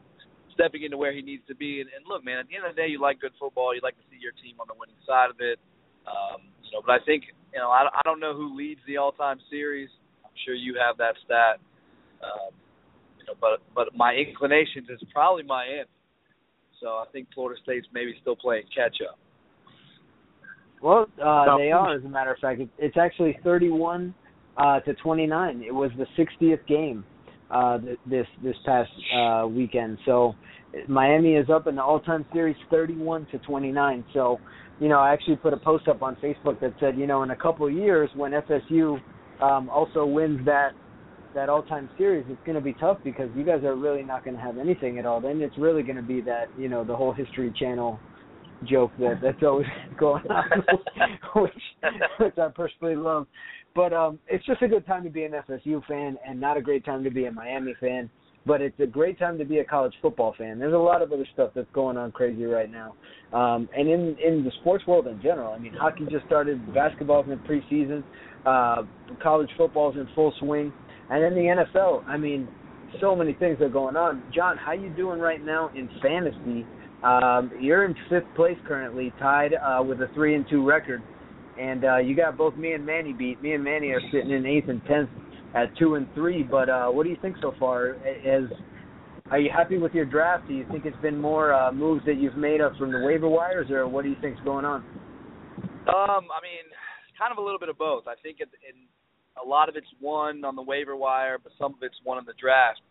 stepping 0.53 0.83
into 0.83 0.97
where 0.97 1.11
he 1.11 1.21
needs 1.21 1.41
to 1.47 1.55
be. 1.55 1.81
And, 1.81 1.89
and 1.89 2.05
look, 2.07 2.23
man, 2.23 2.37
at 2.37 2.47
the 2.47 2.55
end 2.55 2.65
of 2.69 2.75
the 2.75 2.81
day, 2.81 2.87
you 2.87 3.01
like 3.01 3.19
good 3.19 3.33
football. 3.39 3.73
You 3.73 3.81
like 3.81 3.97
to 3.97 4.05
see 4.13 4.21
your 4.21 4.33
team 4.45 4.61
on 4.61 4.67
the 4.69 4.77
winning 4.77 4.99
side 5.07 5.33
of 5.33 5.41
it. 5.41 5.57
Um, 6.05 6.53
you 6.61 6.69
know, 6.69 6.85
but 6.85 7.01
I 7.01 7.01
think, 7.01 7.25
you 7.49 7.59
know, 7.59 7.73
I, 7.73 7.89
I 7.89 8.01
don't 8.05 8.19
know 8.19 8.37
who 8.37 8.55
leads 8.55 8.79
the 8.85 8.97
all-time 8.97 9.41
series. 9.49 9.89
I'm 10.21 10.37
sure 10.45 10.53
you 10.53 10.77
have 10.77 10.97
that 11.01 11.17
stat. 11.25 11.57
Um, 12.23 12.53
you 13.19 13.25
know, 13.25 13.33
but 13.39 13.61
but 13.73 13.95
my 13.95 14.13
inclinations 14.13 14.87
is 14.89 14.99
probably 15.13 15.43
Miami. 15.43 15.83
So 16.81 16.87
I 16.87 17.05
think 17.11 17.27
Florida 17.33 17.59
State's 17.63 17.87
maybe 17.93 18.13
still 18.21 18.35
playing 18.35 18.63
catch 18.75 18.97
up. 19.07 19.17
Well, 20.81 21.07
uh, 21.23 21.57
they 21.57 21.71
are, 21.71 21.95
as 21.95 22.03
a 22.03 22.09
matter 22.09 22.33
of 22.33 22.39
fact. 22.39 22.61
It's 22.77 22.97
actually 22.97 23.39
31 23.43 24.13
uh, 24.57 24.81
to 24.81 24.93
29. 24.93 25.63
It 25.65 25.73
was 25.73 25.89
the 25.97 26.05
60th 26.21 26.67
game 26.67 27.03
uh, 27.49 27.79
this 28.05 28.27
this 28.43 28.55
past 28.65 28.89
uh, 29.15 29.47
weekend. 29.47 29.97
So 30.05 30.35
Miami 30.87 31.35
is 31.35 31.49
up 31.49 31.67
in 31.67 31.75
the 31.75 31.83
all-time 31.83 32.25
series 32.33 32.55
31 32.69 33.27
to 33.31 33.37
29. 33.39 34.05
So, 34.13 34.39
you 34.79 34.89
know, 34.89 34.99
I 34.99 35.13
actually 35.13 35.37
put 35.37 35.53
a 35.53 35.57
post 35.57 35.87
up 35.87 36.01
on 36.01 36.15
Facebook 36.17 36.59
that 36.61 36.73
said, 36.79 36.97
you 36.97 37.07
know, 37.07 37.23
in 37.23 37.31
a 37.31 37.35
couple 37.35 37.67
of 37.67 37.73
years 37.73 38.09
when 38.15 38.33
FSU 38.33 38.99
um, 39.41 39.69
also 39.69 40.05
wins 40.05 40.45
that 40.45 40.71
that 41.35 41.49
all-time 41.49 41.89
series, 41.97 42.25
it's 42.29 42.39
going 42.45 42.55
to 42.55 42.61
be 42.61 42.73
tough 42.73 42.97
because 43.03 43.29
you 43.35 43.43
guys 43.43 43.63
are 43.63 43.75
really 43.75 44.03
not 44.03 44.23
going 44.23 44.35
to 44.35 44.41
have 44.41 44.57
anything 44.57 44.97
at 44.97 45.05
all. 45.05 45.21
Then 45.21 45.41
it's 45.41 45.57
really 45.57 45.83
going 45.83 45.97
to 45.97 46.01
be 46.01 46.21
that 46.21 46.45
you 46.57 46.69
know 46.69 46.83
the 46.83 46.95
whole 46.95 47.13
History 47.13 47.53
Channel 47.59 47.99
joke 48.67 48.91
that 48.99 49.19
that's 49.21 49.43
always 49.43 49.67
going 49.99 50.23
on, 50.27 50.63
which 51.35 51.53
which 52.19 52.37
I 52.37 52.47
personally 52.55 52.95
love. 52.95 53.27
But 53.75 53.91
um, 53.93 54.19
it's 54.27 54.45
just 54.45 54.61
a 54.61 54.67
good 54.67 54.87
time 54.87 55.03
to 55.03 55.09
be 55.09 55.25
an 55.25 55.33
FSU 55.33 55.85
fan, 55.85 56.17
and 56.27 56.39
not 56.39 56.57
a 56.57 56.61
great 56.61 56.85
time 56.85 57.03
to 57.03 57.11
be 57.11 57.25
a 57.25 57.31
Miami 57.31 57.75
fan. 57.79 58.09
But 58.47 58.61
it's 58.61 58.79
a 58.79 58.85
great 58.85 59.17
time 59.17 59.39
to 59.39 59.43
be 59.43 59.57
a 59.57 59.65
college 59.65 59.93
football 60.01 60.35
fan. 60.37 60.59
There's 60.59 60.73
a 60.73 60.77
lot 60.77 61.01
of 61.01 61.11
other 61.11 61.27
stuff 61.33 61.49
that's 61.55 61.67
going 61.73 61.97
on 61.97 62.11
crazy 62.11 62.45
right 62.45 62.71
now, 62.71 62.95
um, 63.33 63.67
and 63.75 63.89
in 63.89 64.15
in 64.23 64.45
the 64.45 64.51
sports 64.61 64.87
world 64.87 65.07
in 65.07 65.21
general. 65.21 65.51
I 65.51 65.57
mean, 65.57 65.73
hockey 65.73 66.05
just 66.09 66.25
started, 66.27 66.73
basketball's 66.73 67.25
in 67.25 67.31
the 67.31 67.37
preseason, 67.37 68.03
uh, 68.45 68.83
college 69.21 69.49
football's 69.57 69.95
in 69.95 70.07
full 70.15 70.33
swing 70.39 70.71
and 71.09 71.23
then 71.23 71.33
the 71.33 71.65
NFL, 71.75 72.05
I 72.07 72.17
mean, 72.17 72.47
so 73.01 73.15
many 73.15 73.33
things 73.33 73.59
are 73.61 73.69
going 73.69 73.95
on. 73.95 74.23
John, 74.33 74.57
how 74.57 74.71
you 74.71 74.89
doing 74.89 75.19
right 75.19 75.43
now 75.43 75.69
in 75.75 75.89
fantasy? 76.01 76.65
Um, 77.03 77.51
you're 77.59 77.85
in 77.85 77.95
fifth 78.09 78.27
place 78.35 78.57
currently, 78.67 79.13
tied 79.19 79.53
uh, 79.53 79.83
with 79.83 80.01
a 80.01 80.07
three 80.13 80.35
and 80.35 80.45
two 80.49 80.65
record, 80.65 81.03
and 81.59 81.85
uh, 81.85 81.97
you 81.97 82.15
got 82.15 82.37
both 82.37 82.55
me 82.55 82.73
and 82.73 82.85
Manny 82.85 83.13
beat. 83.13 83.41
Me 83.41 83.53
and 83.53 83.63
Manny 83.63 83.89
are 83.89 84.01
sitting 84.11 84.31
in 84.31 84.45
eighth 84.45 84.69
and 84.69 84.81
tenth 84.85 85.09
at 85.53 85.75
two 85.77 85.95
and 85.95 86.07
three. 86.15 86.41
But 86.41 86.69
uh, 86.69 86.87
what 86.87 87.03
do 87.03 87.09
you 87.09 87.17
think 87.21 87.35
so 87.41 87.53
far? 87.59 87.95
As 88.25 88.45
are 89.31 89.39
you 89.39 89.49
happy 89.55 89.77
with 89.77 89.93
your 89.93 90.05
draft? 90.05 90.47
Do 90.47 90.53
you 90.53 90.65
think 90.71 90.85
it's 90.85 91.01
been 91.01 91.19
more 91.19 91.53
uh, 91.53 91.71
moves 91.71 92.03
that 92.05 92.17
you've 92.17 92.37
made 92.37 92.61
up 92.61 92.75
from 92.77 92.91
the 92.91 93.01
waiver 93.05 93.27
wires, 93.27 93.69
or 93.69 93.87
what 93.87 94.03
do 94.03 94.09
you 94.09 94.17
think's 94.21 94.41
going 94.43 94.65
on? 94.65 94.83
Um, 95.87 96.25
I 96.33 96.41
mean, 96.41 96.65
kind 97.19 97.31
of 97.31 97.37
a 97.37 97.41
little 97.41 97.59
bit 97.59 97.69
of 97.69 97.77
both. 97.77 98.07
I 98.07 98.15
think 98.23 98.37
in, 98.39 98.47
in 98.67 98.87
a 99.41 99.45
lot 99.45 99.69
of 99.69 99.75
it's 99.75 99.91
won 99.99 100.43
on 100.45 100.55
the 100.55 100.61
waiver 100.61 100.95
wire, 100.95 101.37
but 101.41 101.51
some 101.59 101.73
of 101.73 101.79
it's 101.81 101.95
won 102.05 102.17
in 102.17 102.25
the 102.25 102.37
draft. 102.39 102.81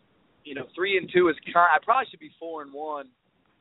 You 0.43 0.53
know, 0.55 0.65
three 0.75 0.97
and 0.97 1.09
two 1.11 1.29
is 1.29 1.35
kind. 1.51 1.69
I 1.73 1.83
probably 1.83 2.05
should 2.11 2.19
be 2.19 2.31
four 2.39 2.61
and 2.61 2.71
one 2.71 3.09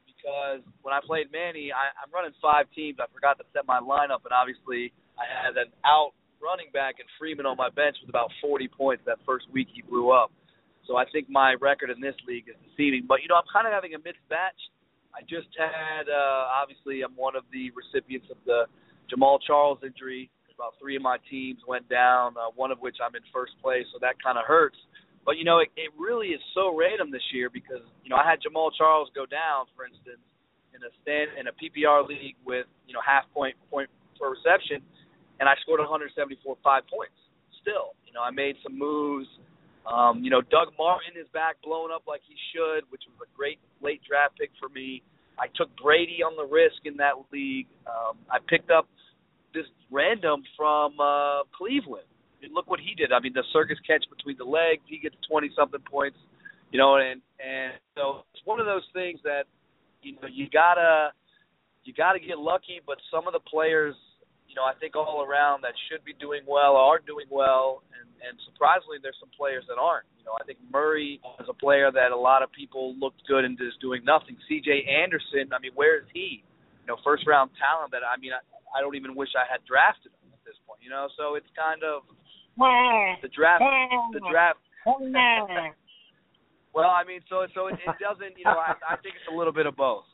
because 0.06 0.60
when 0.82 0.92
I 0.92 1.00
played 1.04 1.32
Manny, 1.32 1.72
I, 1.72 1.92
I'm 1.96 2.12
running 2.12 2.32
five 2.40 2.66
teams. 2.76 2.98
I 3.00 3.08
forgot 3.12 3.38
to 3.38 3.44
set 3.52 3.66
my 3.66 3.80
lineup, 3.80 4.24
and 4.28 4.32
obviously 4.36 4.92
I 5.16 5.24
had 5.24 5.56
an 5.56 5.72
out 5.84 6.12
running 6.44 6.68
back 6.76 7.00
and 7.00 7.08
Freeman 7.16 7.48
on 7.48 7.56
my 7.56 7.72
bench 7.72 7.96
with 8.04 8.12
about 8.12 8.28
40 8.44 8.68
points 8.68 9.02
that 9.08 9.16
first 9.24 9.48
week 9.48 9.68
he 9.72 9.80
blew 9.80 10.12
up. 10.12 10.28
So 10.84 11.00
I 11.00 11.08
think 11.08 11.32
my 11.32 11.56
record 11.56 11.88
in 11.88 12.00
this 12.00 12.14
league 12.28 12.44
is 12.52 12.56
deceiving. 12.68 13.08
But 13.08 13.24
you 13.24 13.28
know, 13.32 13.40
I'm 13.40 13.48
kind 13.48 13.64
of 13.66 13.72
having 13.72 13.96
a 13.96 14.00
mixed 14.04 14.28
batch. 14.28 14.60
I 15.16 15.24
just 15.24 15.48
had 15.56 16.04
uh, 16.12 16.44
obviously 16.52 17.00
I'm 17.00 17.16
one 17.16 17.36
of 17.36 17.48
the 17.48 17.72
recipients 17.72 18.28
of 18.28 18.36
the 18.44 18.68
Jamaal 19.08 19.38
Charles 19.40 19.80
injury 19.80 20.28
about 20.54 20.74
three 20.80 20.96
of 20.96 21.02
my 21.02 21.18
teams 21.30 21.60
went 21.66 21.88
down, 21.88 22.34
uh, 22.38 22.50
one 22.54 22.70
of 22.70 22.78
which 22.78 22.96
I'm 23.02 23.14
in 23.14 23.22
first 23.32 23.52
place, 23.62 23.84
so 23.92 23.98
that 24.00 24.14
kind 24.22 24.38
of 24.38 24.44
hurts. 24.46 24.78
But 25.24 25.36
you 25.36 25.44
know, 25.44 25.58
it, 25.58 25.68
it 25.76 25.90
really 25.98 26.28
is 26.36 26.40
so 26.54 26.76
random 26.76 27.10
this 27.10 27.24
year 27.32 27.48
because 27.50 27.82
you 28.04 28.10
know 28.10 28.16
I 28.16 28.24
had 28.28 28.38
Jamaal 28.44 28.70
Charles 28.76 29.08
go 29.14 29.26
down, 29.26 29.66
for 29.74 29.84
instance, 29.84 30.22
in 30.76 30.80
a 30.84 30.90
stand 31.02 31.34
in 31.40 31.48
a 31.48 31.54
PPR 31.56 32.06
league 32.06 32.36
with 32.44 32.66
you 32.86 32.94
know 32.94 33.00
half 33.00 33.24
point 33.32 33.56
point 33.70 33.88
per 34.20 34.30
reception, 34.30 34.84
and 35.40 35.48
I 35.48 35.54
scored 35.62 35.80
174 35.80 36.38
five 36.62 36.84
points. 36.86 37.16
Still, 37.62 37.96
you 38.04 38.12
know, 38.12 38.20
I 38.20 38.30
made 38.30 38.56
some 38.62 38.78
moves. 38.78 39.26
Um, 39.88 40.24
you 40.24 40.30
know, 40.30 40.40
Doug 40.40 40.72
Martin 40.78 41.16
is 41.16 41.28
back 41.32 41.60
blowing 41.64 41.92
up 41.92 42.04
like 42.08 42.20
he 42.24 42.36
should, 42.52 42.88
which 42.88 43.04
was 43.08 43.16
a 43.20 43.28
great 43.36 43.58
late 43.80 44.00
draft 44.04 44.36
pick 44.36 44.52
for 44.60 44.68
me. 44.68 45.02
I 45.40 45.48
took 45.56 45.68
Brady 45.80 46.22
on 46.22 46.36
the 46.36 46.46
risk 46.46 46.84
in 46.84 46.96
that 46.98 47.18
league. 47.32 47.66
Um, 47.88 48.16
I 48.30 48.38
picked 48.38 48.70
up 48.70 48.86
this 49.54 49.66
random 49.90 50.42
from 50.56 50.98
uh, 51.00 51.44
Cleveland. 51.56 52.06
And 52.42 52.52
look 52.52 52.68
what 52.68 52.80
he 52.80 52.94
did. 52.94 53.12
I 53.12 53.20
mean, 53.20 53.32
the 53.32 53.44
circus 53.52 53.78
catch 53.86 54.04
between 54.10 54.36
the 54.36 54.44
legs. 54.44 54.82
He 54.84 54.98
gets 54.98 55.16
twenty 55.30 55.48
something 55.56 55.80
points. 55.88 56.18
You 56.70 56.78
know, 56.78 56.96
and 56.96 57.22
and 57.40 57.72
so 57.96 58.26
it's 58.34 58.42
one 58.44 58.60
of 58.60 58.66
those 58.66 58.84
things 58.92 59.20
that 59.24 59.48
you 60.02 60.12
know 60.20 60.28
you 60.28 60.50
gotta 60.52 61.14
you 61.84 61.94
gotta 61.94 62.18
get 62.18 62.36
lucky. 62.36 62.84
But 62.84 62.98
some 63.08 63.26
of 63.26 63.32
the 63.32 63.40
players, 63.40 63.94
you 64.48 64.54
know, 64.54 64.64
I 64.64 64.74
think 64.76 64.96
all 64.96 65.24
around 65.24 65.62
that 65.62 65.72
should 65.88 66.04
be 66.04 66.12
doing 66.20 66.42
well 66.44 66.76
are 66.76 67.00
doing 67.00 67.26
well, 67.30 67.80
and 67.96 68.04
and 68.28 68.36
surprisingly, 68.44 68.98
there's 69.00 69.16
some 69.20 69.32
players 69.32 69.64
that 69.68 69.80
aren't. 69.80 70.04
You 70.18 70.24
know, 70.32 70.36
I 70.40 70.44
think 70.44 70.58
Murray 70.72 71.20
is 71.40 71.48
a 71.48 71.56
player 71.56 71.92
that 71.92 72.12
a 72.12 72.16
lot 72.16 72.42
of 72.42 72.52
people 72.52 72.96
looked 72.96 73.20
good 73.28 73.44
and 73.44 73.60
is 73.60 73.76
doing 73.80 74.04
nothing. 74.04 74.36
C.J. 74.48 74.88
Anderson, 74.88 75.52
I 75.52 75.60
mean, 75.60 75.72
where 75.76 76.00
is 76.00 76.08
he? 76.12 76.42
You 76.84 76.88
know, 76.88 76.96
first 77.04 77.26
round 77.28 77.52
talent 77.60 77.92
that 77.92 78.00
I 78.00 78.16
mean, 78.16 78.32
I, 78.32 78.40
I 78.74 78.80
don't 78.80 78.96
even 78.96 79.14
wish 79.14 79.30
I 79.38 79.46
had 79.50 79.64
drafted 79.64 80.12
him 80.20 80.32
at 80.32 80.42
this 80.44 80.58
point. 80.66 80.80
You 80.82 80.90
know, 80.90 81.08
so 81.16 81.34
it's 81.34 81.48
kind 81.56 81.82
of 81.82 82.02
the 83.22 83.28
draft. 83.28 83.62
The 84.12 84.20
draft. 84.30 84.58
well, 86.74 86.90
I 86.90 87.04
mean, 87.06 87.20
so 87.28 87.46
so 87.54 87.68
it, 87.68 87.78
it 87.86 87.96
doesn't. 88.02 88.36
You 88.36 88.44
know, 88.44 88.58
I, 88.58 88.74
I 88.84 88.96
think 89.00 89.14
it's 89.16 89.32
a 89.32 89.36
little 89.36 89.52
bit 89.52 89.66
of 89.66 89.76
both. 89.76 90.04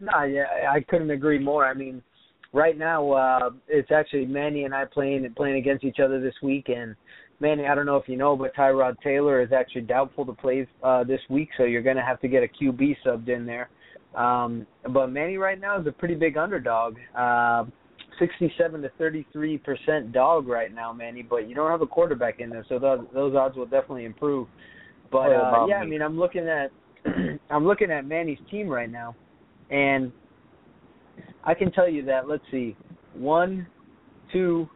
No, 0.00 0.22
yeah, 0.22 0.70
I 0.70 0.80
couldn't 0.80 1.10
agree 1.10 1.38
more. 1.38 1.66
I 1.66 1.74
mean, 1.74 2.02
right 2.52 2.78
now 2.78 3.12
uh 3.12 3.50
it's 3.66 3.90
actually 3.90 4.26
Manny 4.26 4.64
and 4.64 4.74
I 4.74 4.84
playing 4.84 5.26
playing 5.36 5.56
against 5.56 5.84
each 5.84 5.98
other 6.02 6.20
this 6.20 6.34
week 6.42 6.68
and 6.68 6.94
Manny, 7.40 7.66
I 7.66 7.74
don't 7.76 7.86
know 7.86 7.96
if 7.96 8.08
you 8.08 8.16
know, 8.16 8.36
but 8.36 8.54
Tyrod 8.56 8.96
Taylor 9.00 9.40
is 9.40 9.52
actually 9.52 9.82
doubtful 9.82 10.26
to 10.26 10.32
play 10.32 10.66
uh 10.82 11.04
this 11.04 11.20
week, 11.28 11.50
so 11.56 11.64
you're 11.64 11.82
gonna 11.82 12.04
have 12.04 12.20
to 12.20 12.28
get 12.28 12.42
a 12.42 12.48
QB 12.48 12.96
subbed 13.04 13.28
in 13.28 13.46
there. 13.46 13.68
Um 14.14 14.66
but 14.92 15.08
Manny 15.08 15.36
right 15.36 15.60
now 15.60 15.80
is 15.80 15.86
a 15.86 15.92
pretty 15.92 16.14
big 16.14 16.36
underdog. 16.36 16.96
Uh 17.16 17.64
sixty 18.18 18.52
seven 18.58 18.82
to 18.82 18.90
thirty 18.98 19.26
three 19.32 19.58
percent 19.58 20.12
dog 20.12 20.48
right 20.48 20.74
now, 20.74 20.92
Manny, 20.92 21.22
but 21.22 21.48
you 21.48 21.54
don't 21.54 21.70
have 21.70 21.82
a 21.82 21.86
quarterback 21.86 22.40
in 22.40 22.50
there, 22.50 22.64
so 22.68 22.78
those 22.78 23.00
those 23.14 23.34
odds 23.34 23.56
will 23.56 23.66
definitely 23.66 24.04
improve. 24.04 24.48
But 25.10 25.32
uh 25.32 25.66
yeah, 25.68 25.76
I 25.76 25.86
mean 25.86 26.02
I'm 26.02 26.18
looking 26.18 26.48
at 26.48 26.70
I'm 27.50 27.66
looking 27.66 27.90
at 27.90 28.06
Manny's 28.06 28.38
team 28.50 28.68
right 28.68 28.90
now 28.90 29.14
and 29.70 30.12
I 31.44 31.54
can 31.54 31.72
tell 31.72 31.88
you 31.88 32.04
that, 32.06 32.28
let's 32.28 32.42
see, 32.50 32.76
one, 33.14 33.66
two, 34.32 34.68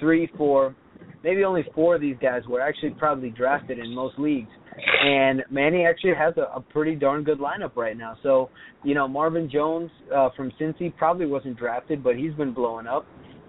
three, 0.00 0.30
four, 0.36 0.74
maybe 1.22 1.44
only 1.44 1.64
four 1.74 1.94
of 1.94 2.00
these 2.00 2.16
guys 2.20 2.42
were 2.48 2.60
actually 2.60 2.90
probably 2.90 3.30
drafted 3.30 3.78
in 3.78 3.94
most 3.94 4.18
leagues. 4.18 4.50
And 5.04 5.42
Manny 5.50 5.84
actually 5.86 6.14
has 6.14 6.34
a, 6.36 6.56
a 6.56 6.60
pretty 6.60 6.94
darn 6.94 7.24
good 7.24 7.38
lineup 7.38 7.76
right 7.76 7.96
now. 7.96 8.16
So, 8.22 8.50
you 8.84 8.94
know, 8.94 9.08
Marvin 9.08 9.50
Jones 9.50 9.90
uh, 10.14 10.28
from 10.36 10.52
Cincy 10.60 10.94
probably 10.96 11.26
wasn't 11.26 11.58
drafted, 11.58 12.04
but 12.04 12.16
he's 12.16 12.32
been 12.34 12.52
blowing 12.52 12.86
up. 12.86 13.06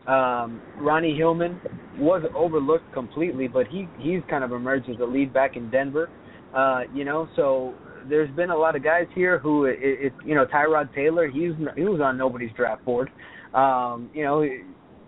Um, 0.07 0.61
Ronnie 0.77 1.15
Hillman 1.17 1.59
was 1.97 2.23
overlooked 2.33 2.93
completely, 2.93 3.49
but 3.49 3.67
he 3.67 3.89
he's 3.99 4.21
kind 4.29 4.43
of 4.43 4.53
emerged 4.53 4.89
as 4.89 4.95
a 5.01 5.05
lead 5.05 5.33
back 5.33 5.57
in 5.57 5.69
Denver. 5.69 6.09
Uh, 6.55 6.81
you 6.93 7.03
know, 7.03 7.27
so 7.35 7.73
there's 8.09 8.33
been 8.35 8.49
a 8.49 8.57
lot 8.57 8.77
of 8.77 8.83
guys 8.83 9.05
here 9.13 9.37
who 9.37 9.65
it, 9.65 9.77
it 9.79 10.13
you 10.25 10.33
know 10.33 10.45
Tyrod 10.45 10.93
Taylor 10.95 11.27
he's 11.27 11.51
he 11.75 11.83
was 11.83 11.99
on 12.01 12.17
nobody's 12.17 12.51
draft 12.55 12.85
board. 12.85 13.09
Um, 13.53 14.09
you 14.13 14.23
know, 14.23 14.47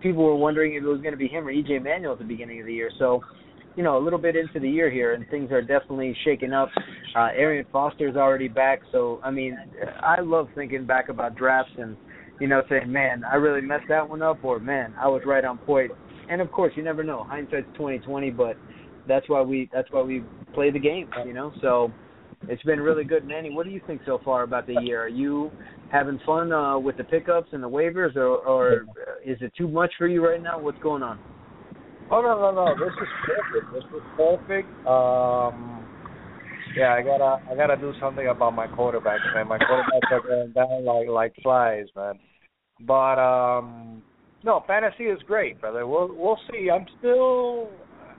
people 0.00 0.24
were 0.24 0.36
wondering 0.36 0.74
if 0.74 0.82
it 0.82 0.86
was 0.86 1.00
going 1.00 1.12
to 1.12 1.18
be 1.18 1.28
him 1.28 1.46
or 1.46 1.52
EJ 1.52 1.82
Manuel 1.82 2.12
at 2.12 2.18
the 2.18 2.24
beginning 2.24 2.60
of 2.60 2.66
the 2.66 2.74
year. 2.74 2.90
So, 2.98 3.22
you 3.80 3.84
know, 3.84 3.96
a 3.96 4.04
little 4.04 4.18
bit 4.18 4.36
into 4.36 4.60
the 4.60 4.68
year 4.68 4.90
here, 4.90 5.14
and 5.14 5.26
things 5.30 5.50
are 5.50 5.62
definitely 5.62 6.14
shaking 6.22 6.52
up. 6.52 6.68
Uh, 7.16 7.28
Arian 7.34 7.64
Foster's 7.72 8.14
already 8.14 8.46
back, 8.46 8.80
so 8.92 9.22
I 9.24 9.30
mean, 9.30 9.56
I 10.02 10.20
love 10.20 10.48
thinking 10.54 10.84
back 10.84 11.08
about 11.08 11.34
drafts 11.34 11.72
and 11.78 11.96
you 12.38 12.46
know 12.46 12.60
saying, 12.68 12.92
man, 12.92 13.24
I 13.24 13.36
really 13.36 13.62
messed 13.62 13.86
that 13.88 14.06
one 14.06 14.20
up, 14.20 14.44
or 14.44 14.58
man, 14.60 14.92
I 15.00 15.08
was 15.08 15.22
right 15.24 15.42
on 15.46 15.56
point. 15.56 15.92
And 16.28 16.42
of 16.42 16.52
course, 16.52 16.74
you 16.76 16.82
never 16.82 17.02
know. 17.02 17.24
Hindsight's 17.24 17.68
twenty 17.74 18.00
twenty, 18.00 18.28
but 18.28 18.58
that's 19.08 19.26
why 19.30 19.40
we 19.40 19.70
that's 19.72 19.90
why 19.90 20.02
we 20.02 20.24
play 20.52 20.70
the 20.70 20.78
game, 20.78 21.08
you 21.24 21.32
know. 21.32 21.50
So 21.62 21.90
it's 22.48 22.62
been 22.64 22.80
really 22.80 23.04
good. 23.04 23.26
Manny, 23.26 23.48
what 23.48 23.64
do 23.64 23.72
you 23.72 23.80
think 23.86 24.02
so 24.04 24.20
far 24.22 24.42
about 24.42 24.66
the 24.66 24.74
year? 24.74 25.00
Are 25.04 25.08
you 25.08 25.50
having 25.90 26.20
fun 26.26 26.52
uh, 26.52 26.78
with 26.78 26.98
the 26.98 27.04
pickups 27.04 27.48
and 27.52 27.62
the 27.62 27.70
waivers, 27.70 28.14
or, 28.14 28.46
or 28.46 28.84
is 29.24 29.38
it 29.40 29.52
too 29.56 29.68
much 29.68 29.90
for 29.96 30.06
you 30.06 30.22
right 30.22 30.42
now? 30.42 30.60
What's 30.60 30.82
going 30.82 31.02
on? 31.02 31.18
Oh 32.12 32.20
no 32.22 32.34
no 32.40 32.50
no! 32.50 32.74
This 32.74 32.92
is 33.00 33.08
perfect. 33.24 33.72
This 33.72 33.84
is 33.94 34.02
perfect. 34.16 34.68
Um, 34.86 35.86
yeah, 36.76 36.94
I 36.94 37.02
gotta 37.02 37.40
I 37.50 37.54
gotta 37.54 37.76
do 37.76 37.92
something 38.00 38.26
about 38.26 38.54
my 38.54 38.66
quarterbacks, 38.66 39.32
man. 39.34 39.46
My 39.46 39.58
quarterbacks 39.58 40.10
are 40.10 40.20
going 40.20 40.52
down 40.52 40.84
like 40.84 41.08
like 41.08 41.34
flies, 41.42 41.86
man. 41.94 42.18
But 42.80 43.18
um, 43.18 44.02
no, 44.42 44.64
fantasy 44.66 45.04
is 45.04 45.20
great, 45.26 45.60
brother. 45.60 45.86
We'll 45.86 46.10
we'll 46.12 46.38
see. 46.50 46.68
I'm 46.68 46.86
still 46.98 47.68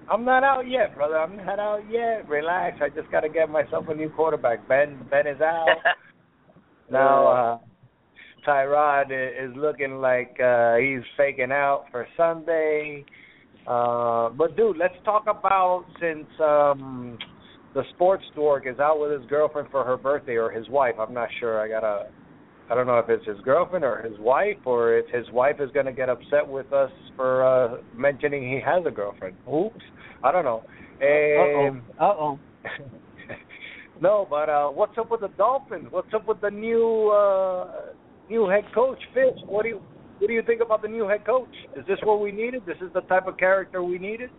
I'm 0.10 0.26
not 0.26 0.44
out 0.44 0.70
yet, 0.70 0.96
brother. 0.96 1.18
I'm 1.18 1.38
not 1.38 1.60
out 1.60 1.82
yet. 1.90 2.28
Relax. 2.30 2.78
I 2.82 2.90
just 2.90 3.12
got 3.12 3.22
to 3.22 3.30
get 3.30 3.50
myself 3.50 3.86
a 3.90 3.94
new 3.94 4.10
quarterback. 4.10 4.68
Ben 4.68 5.06
Ben 5.10 5.28
is 5.28 5.42
out. 5.42 5.78
now 6.92 7.28
uh 7.28 7.58
Tyrod 8.48 9.12
is 9.12 9.56
looking 9.56 10.02
like 10.02 10.38
uh 10.44 10.76
he's 10.76 11.04
faking 11.18 11.52
out 11.52 11.86
for 11.92 12.08
Sunday. 12.18 13.06
Uh 13.68 14.30
but 14.30 14.56
dude, 14.58 14.78
let's 14.78 14.96
talk 15.06 15.24
about 15.28 15.86
since 16.00 16.28
um 16.40 17.18
the 17.74 17.84
sports 17.94 18.24
dork 18.36 18.68
is 18.68 18.80
out 18.80 19.00
with 19.00 19.12
his 19.12 19.30
girlfriend 19.30 19.70
for 19.72 19.84
her 19.84 19.98
birthday 19.98 20.36
or 20.36 20.52
his 20.52 20.68
wife. 20.70 20.96
I'm 21.00 21.14
not 21.14 21.30
sure. 21.40 21.62
I 21.62 21.68
gotta 21.68 22.08
I 22.72 22.76
don't 22.76 22.88
know 22.88 23.00
if 23.00 23.10
it's 23.10 23.26
his 23.26 23.40
girlfriend 23.42 23.84
or 23.84 24.02
his 24.02 24.18
wife, 24.20 24.58
or 24.64 24.98
if 24.98 25.06
his 25.10 25.30
wife 25.34 25.58
is 25.60 25.70
going 25.72 25.88
to 25.88 25.92
get 25.92 26.08
upset 26.08 26.48
with 26.48 26.72
us 26.72 26.92
for 27.18 27.44
uh 27.44 27.82
mentioning 27.94 28.50
he 28.50 28.62
has 28.66 28.84
a 28.88 28.92
girlfriend. 28.92 29.36
Oops, 29.48 29.76
I 30.24 30.32
don't 30.32 30.46
know. 30.46 30.64
Um, 31.02 31.82
uh 32.00 32.04
oh. 32.04 32.40
no, 34.02 34.26
but 34.30 34.50
uh 34.50 34.70
what's 34.70 34.98
up 34.98 35.12
with 35.12 35.22
the 35.22 35.30
Dolphins? 35.38 35.88
What's 35.90 36.14
up 36.14 36.28
with 36.28 36.40
the 36.42 36.50
new 36.50 37.10
uh 37.10 37.94
new 38.30 38.48
head 38.48 38.64
coach, 38.74 39.00
Fitz? 39.14 39.40
What 39.46 39.64
do 39.64 39.70
you 39.70 39.82
what 40.22 40.28
do 40.28 40.34
you 40.36 40.44
think 40.44 40.62
about 40.62 40.84
the 40.84 40.88
new 40.88 41.08
head 41.08 41.26
coach? 41.26 41.50
Is 41.76 41.84
this 41.88 41.98
what 42.04 42.22
we 42.22 42.32
needed? 42.32 42.62
This 42.68 42.78
is 42.78 42.94
the 42.94 43.02
type 43.02 43.26
of 43.26 43.38
character 43.38 43.82
we 43.82 43.98
needed? 43.98 44.30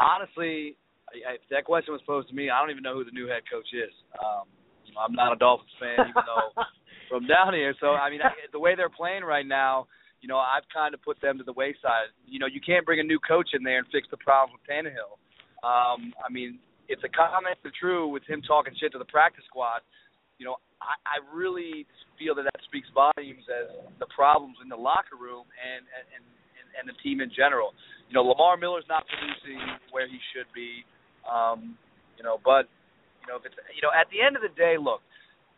Honestly, 0.00 0.74
if 1.12 1.42
that 1.50 1.66
question 1.66 1.92
was 1.92 2.00
posed 2.06 2.30
to 2.30 2.34
me, 2.34 2.48
I 2.48 2.58
don't 2.58 2.70
even 2.70 2.82
know 2.82 2.94
who 2.94 3.04
the 3.04 3.12
new 3.12 3.28
head 3.28 3.42
coach 3.52 3.68
is. 3.74 3.92
Um, 4.16 4.48
you 4.86 4.94
know, 4.94 5.00
I'm 5.04 5.12
not 5.12 5.34
a 5.34 5.36
Dolphins 5.36 5.68
fan, 5.78 6.00
even 6.00 6.24
though 6.24 6.62
from 7.10 7.26
down 7.26 7.52
here. 7.52 7.74
So 7.78 7.92
I 7.92 8.08
mean, 8.08 8.22
I, 8.24 8.32
the 8.52 8.58
way 8.58 8.72
they're 8.74 8.88
playing 8.88 9.22
right 9.22 9.46
now, 9.46 9.86
you 10.22 10.28
know, 10.28 10.38
I've 10.38 10.64
kind 10.72 10.94
of 10.94 11.02
put 11.02 11.20
them 11.20 11.36
to 11.36 11.44
the 11.44 11.52
wayside. 11.52 12.08
You 12.24 12.38
know, 12.38 12.46
you 12.46 12.60
can't 12.64 12.86
bring 12.86 13.00
a 13.00 13.04
new 13.04 13.18
coach 13.20 13.50
in 13.52 13.62
there 13.62 13.84
and 13.84 13.86
fix 13.92 14.08
the 14.10 14.16
problems 14.16 14.56
with 14.56 14.64
Tannehill. 14.64 15.20
Um, 15.60 16.16
I 16.24 16.32
mean, 16.32 16.58
if 16.88 17.02
the 17.02 17.12
comments 17.12 17.60
are 17.68 17.72
true 17.78 18.08
with 18.08 18.24
him 18.24 18.40
talking 18.40 18.72
shit 18.80 18.92
to 18.92 18.98
the 18.98 19.12
practice 19.12 19.44
squad, 19.44 19.84
you 20.38 20.46
know, 20.46 20.56
I, 20.80 20.94
I 21.04 21.16
really 21.34 21.86
feel 22.18 22.34
that 22.34 22.46
that 22.46 22.60
speaks 22.66 22.88
volumes 22.94 23.46
as 23.46 23.70
the 23.98 24.06
problems 24.10 24.58
in 24.62 24.68
the 24.68 24.78
locker 24.78 25.18
room 25.18 25.46
and 25.58 25.82
and 25.86 26.06
and, 26.14 26.24
and 26.74 26.84
the 26.86 26.96
team 27.02 27.20
in 27.20 27.30
general. 27.34 27.74
You 28.08 28.14
know, 28.14 28.24
Lamar 28.24 28.56
Miller's 28.56 28.88
not 28.88 29.04
producing 29.06 29.60
where 29.90 30.08
he 30.08 30.18
should 30.32 30.48
be. 30.54 30.82
Um, 31.28 31.76
you 32.16 32.24
know, 32.24 32.40
but 32.42 32.66
you 33.22 33.26
know, 33.30 33.36
if 33.38 33.44
it's 33.46 33.58
you 33.74 33.82
know, 33.82 33.92
at 33.92 34.08
the 34.10 34.22
end 34.22 34.34
of 34.34 34.42
the 34.42 34.52
day, 34.56 34.80
look, 34.80 35.04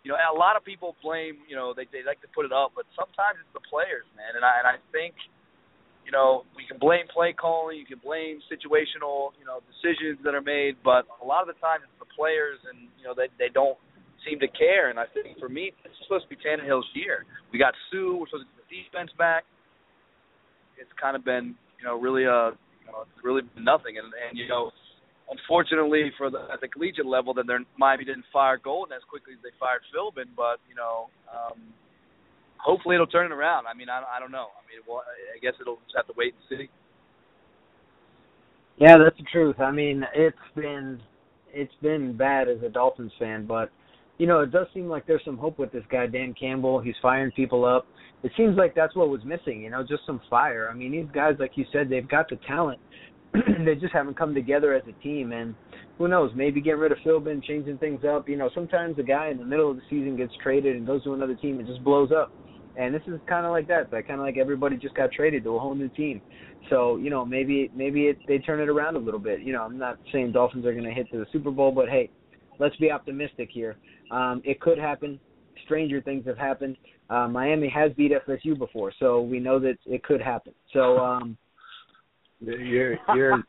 you 0.02 0.10
know, 0.10 0.16
a 0.16 0.36
lot 0.36 0.56
of 0.56 0.64
people 0.64 0.96
blame, 1.04 1.44
you 1.48 1.56
know, 1.56 1.72
they 1.76 1.84
they 1.92 2.04
like 2.04 2.20
to 2.24 2.30
put 2.32 2.48
it 2.48 2.52
up, 2.52 2.72
but 2.74 2.88
sometimes 2.96 3.40
it's 3.40 3.52
the 3.52 3.64
players, 3.68 4.08
man. 4.16 4.36
And 4.36 4.44
I 4.44 4.52
and 4.64 4.66
I 4.66 4.76
think, 4.92 5.14
you 6.08 6.12
know, 6.12 6.48
we 6.56 6.64
can 6.64 6.80
blame 6.80 7.04
play 7.12 7.36
calling, 7.36 7.76
you 7.76 7.86
can 7.88 8.00
blame 8.00 8.40
situational, 8.48 9.36
you 9.36 9.44
know, 9.44 9.60
decisions 9.68 10.18
that 10.24 10.32
are 10.32 10.44
made, 10.44 10.80
but 10.80 11.04
a 11.20 11.26
lot 11.26 11.44
of 11.44 11.48
the 11.52 11.58
time 11.60 11.84
it's 11.84 11.92
the 12.00 12.08
players, 12.16 12.58
and 12.66 12.88
you 12.96 13.04
know, 13.04 13.12
they 13.12 13.28
they 13.36 13.52
don't 13.52 13.76
seem 14.28 14.38
to 14.40 14.48
care. 14.48 14.90
And 14.90 14.98
I 14.98 15.04
think 15.14 15.38
for 15.38 15.48
me, 15.48 15.72
it's 15.84 15.94
supposed 16.04 16.28
to 16.28 16.30
be 16.30 16.36
Tannehill's 16.40 16.86
year. 16.94 17.24
We 17.52 17.58
got 17.58 17.74
Suh, 17.90 18.16
we're 18.16 18.26
supposed 18.26 18.46
to 18.46 18.52
get 18.56 18.64
the 18.68 18.76
defense 18.82 19.10
back. 19.18 19.44
It's 20.78 20.90
kind 21.00 21.16
of 21.16 21.24
been, 21.24 21.54
you 21.78 21.84
know, 21.84 21.98
really 21.98 22.24
uh, 22.26 22.56
you 22.80 22.86
know, 22.88 23.04
really 23.22 23.42
nothing. 23.56 23.98
And 23.98 24.12
and 24.12 24.38
you 24.38 24.48
know, 24.48 24.70
unfortunately 25.30 26.10
for 26.16 26.30
the 26.30 26.48
at 26.52 26.60
the 26.60 26.68
collegiate 26.68 27.06
level, 27.06 27.34
then 27.34 27.44
they're 27.46 27.64
Miami 27.78 28.04
didn't 28.04 28.24
fire 28.32 28.58
Golden 28.58 28.92
as 28.92 29.02
quickly 29.08 29.34
as 29.34 29.42
they 29.42 29.54
fired 29.58 29.82
Philbin, 29.94 30.32
but 30.36 30.58
you 30.68 30.74
know, 30.74 31.08
um, 31.30 31.60
hopefully 32.56 32.96
it'll 32.96 33.06
turn 33.06 33.30
it 33.30 33.34
around. 33.34 33.66
I 33.66 33.74
mean, 33.74 33.88
I 33.88 34.02
I 34.04 34.20
don't 34.20 34.32
know. 34.32 34.48
I 34.56 34.62
mean, 34.68 34.80
well, 34.88 35.02
I 35.06 35.38
guess 35.40 35.54
it'll 35.60 35.78
just 35.84 35.96
have 35.96 36.06
to 36.08 36.14
wait 36.16 36.34
and 36.34 36.58
see. 36.58 36.68
Yeah, 38.78 38.96
that's 38.96 39.16
the 39.18 39.28
truth. 39.30 39.60
I 39.60 39.70
mean, 39.70 40.04
it's 40.14 40.36
been 40.56 41.00
it's 41.52 41.74
been 41.82 42.16
bad 42.16 42.48
as 42.48 42.62
a 42.62 42.68
Dolphins 42.68 43.12
fan, 43.18 43.46
but 43.46 43.70
you 44.20 44.26
know, 44.26 44.40
it 44.40 44.52
does 44.52 44.66
seem 44.74 44.86
like 44.86 45.06
there's 45.06 45.24
some 45.24 45.38
hope 45.38 45.58
with 45.58 45.72
this 45.72 45.84
guy 45.90 46.06
Dan 46.06 46.34
Campbell. 46.38 46.80
He's 46.80 46.94
firing 47.00 47.32
people 47.32 47.64
up. 47.64 47.86
It 48.22 48.32
seems 48.36 48.56
like 48.56 48.74
that's 48.74 48.94
what 48.94 49.08
was 49.08 49.24
missing, 49.24 49.62
you 49.62 49.70
know, 49.70 49.82
just 49.82 50.04
some 50.04 50.20
fire. 50.28 50.68
I 50.70 50.74
mean, 50.74 50.92
these 50.92 51.08
guys 51.12 51.36
like 51.38 51.52
you 51.54 51.64
said, 51.72 51.88
they've 51.88 52.06
got 52.06 52.28
the 52.28 52.36
talent 52.46 52.78
they 53.64 53.74
just 53.76 53.92
haven't 53.92 54.18
come 54.18 54.34
together 54.34 54.74
as 54.74 54.82
a 54.88 55.02
team. 55.02 55.32
And 55.32 55.54
who 55.98 56.08
knows? 56.08 56.32
Maybe 56.34 56.60
getting 56.60 56.80
rid 56.80 56.92
of 56.92 56.98
Philbin, 56.98 57.42
changing 57.42 57.78
things 57.78 58.04
up. 58.04 58.28
You 58.28 58.36
know, 58.36 58.50
sometimes 58.54 58.98
a 58.98 59.02
guy 59.02 59.28
in 59.28 59.38
the 59.38 59.44
middle 59.44 59.70
of 59.70 59.76
the 59.76 59.82
season 59.88 60.16
gets 60.16 60.32
traded 60.42 60.76
and 60.76 60.86
goes 60.86 61.04
to 61.04 61.14
another 61.14 61.34
team 61.34 61.58
and 61.58 61.66
just 61.66 61.84
blows 61.84 62.10
up. 62.12 62.32
And 62.76 62.94
this 62.94 63.02
is 63.06 63.20
kind 63.28 63.46
of 63.46 63.52
like 63.52 63.68
that. 63.68 63.92
Like 63.92 64.06
kind 64.06 64.20
of 64.20 64.26
like 64.26 64.36
everybody 64.36 64.76
just 64.76 64.94
got 64.94 65.12
traded 65.12 65.44
to 65.44 65.56
a 65.56 65.58
whole 65.58 65.74
new 65.74 65.88
team. 65.88 66.20
So 66.68 66.96
you 66.96 67.10
know, 67.10 67.24
maybe 67.24 67.70
maybe 67.74 68.06
it, 68.06 68.18
they 68.28 68.38
turn 68.38 68.60
it 68.60 68.68
around 68.68 68.96
a 68.96 69.00
little 69.00 69.20
bit. 69.20 69.40
You 69.40 69.52
know, 69.52 69.62
I'm 69.62 69.78
not 69.78 69.98
saying 70.12 70.32
Dolphins 70.32 70.66
are 70.66 70.72
going 70.72 70.84
to 70.84 70.92
hit 70.92 71.10
to 71.12 71.18
the 71.18 71.26
Super 71.32 71.50
Bowl, 71.50 71.72
but 71.72 71.88
hey, 71.88 72.10
let's 72.61 72.76
be 72.76 72.90
optimistic 72.92 73.48
here. 73.50 73.76
Um, 74.12 74.40
it 74.44 74.61
could 74.61 74.78
happen. 74.78 75.18
stranger 75.64 76.00
things 76.00 76.24
have 76.26 76.38
happened. 76.38 76.76
Uh, 77.08 77.26
Miami 77.26 77.68
has 77.68 77.90
beat 77.96 78.12
FSU 78.12 78.56
before, 78.56 78.92
so 79.00 79.20
we 79.22 79.40
know 79.40 79.58
that 79.58 79.78
it 79.86 80.04
could 80.04 80.20
happen. 80.22 80.52
So. 80.72 80.98
um 80.98 81.36
you're 82.42 82.96
you're. 83.14 83.34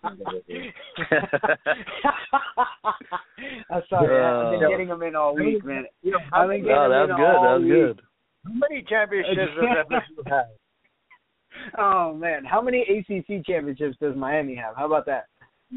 I'm 3.69 3.81
sorry. 3.89 4.21
I've 4.21 4.59
been 4.59 4.69
getting 4.69 4.87
them 4.89 5.01
in 5.03 5.15
all 5.15 5.33
week, 5.33 5.63
man. 5.63 5.85
You 6.01 6.11
know, 6.11 6.17
I've 6.33 6.49
been 6.49 6.61
getting 6.63 6.75
Oh, 6.77 6.89
them 6.89 7.07
that's 7.07 7.17
good. 7.17 7.35
That's 7.41 7.61
week. 7.63 7.71
good. 7.71 8.01
how 8.45 8.53
many 8.53 8.81
championships 8.89 9.51
does 9.55 9.69
FSU 10.25 10.29
have? 10.29 10.45
Oh 11.77 12.13
man, 12.13 12.43
how 12.43 12.61
many 12.61 12.81
ACC 12.81 13.45
championships 13.45 13.95
does 14.01 14.15
Miami 14.15 14.55
have? 14.55 14.75
How 14.75 14.85
about 14.87 15.05
that? 15.05 15.27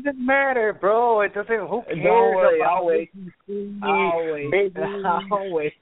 Doesn't 0.03 0.27
matter, 0.27 0.77
bro. 0.79 1.21
It 1.23 1.35
doesn't. 1.35 1.69
Who 1.69 1.83
cares 1.83 1.99
Don't 2.03 2.35
worry, 2.35 2.61
about 2.61 2.77
I'll 2.77 2.87
wait. 2.87 3.11
I'll 3.83 4.33
wait. 4.33 4.77
I'll 4.77 5.53
wait. 5.53 5.73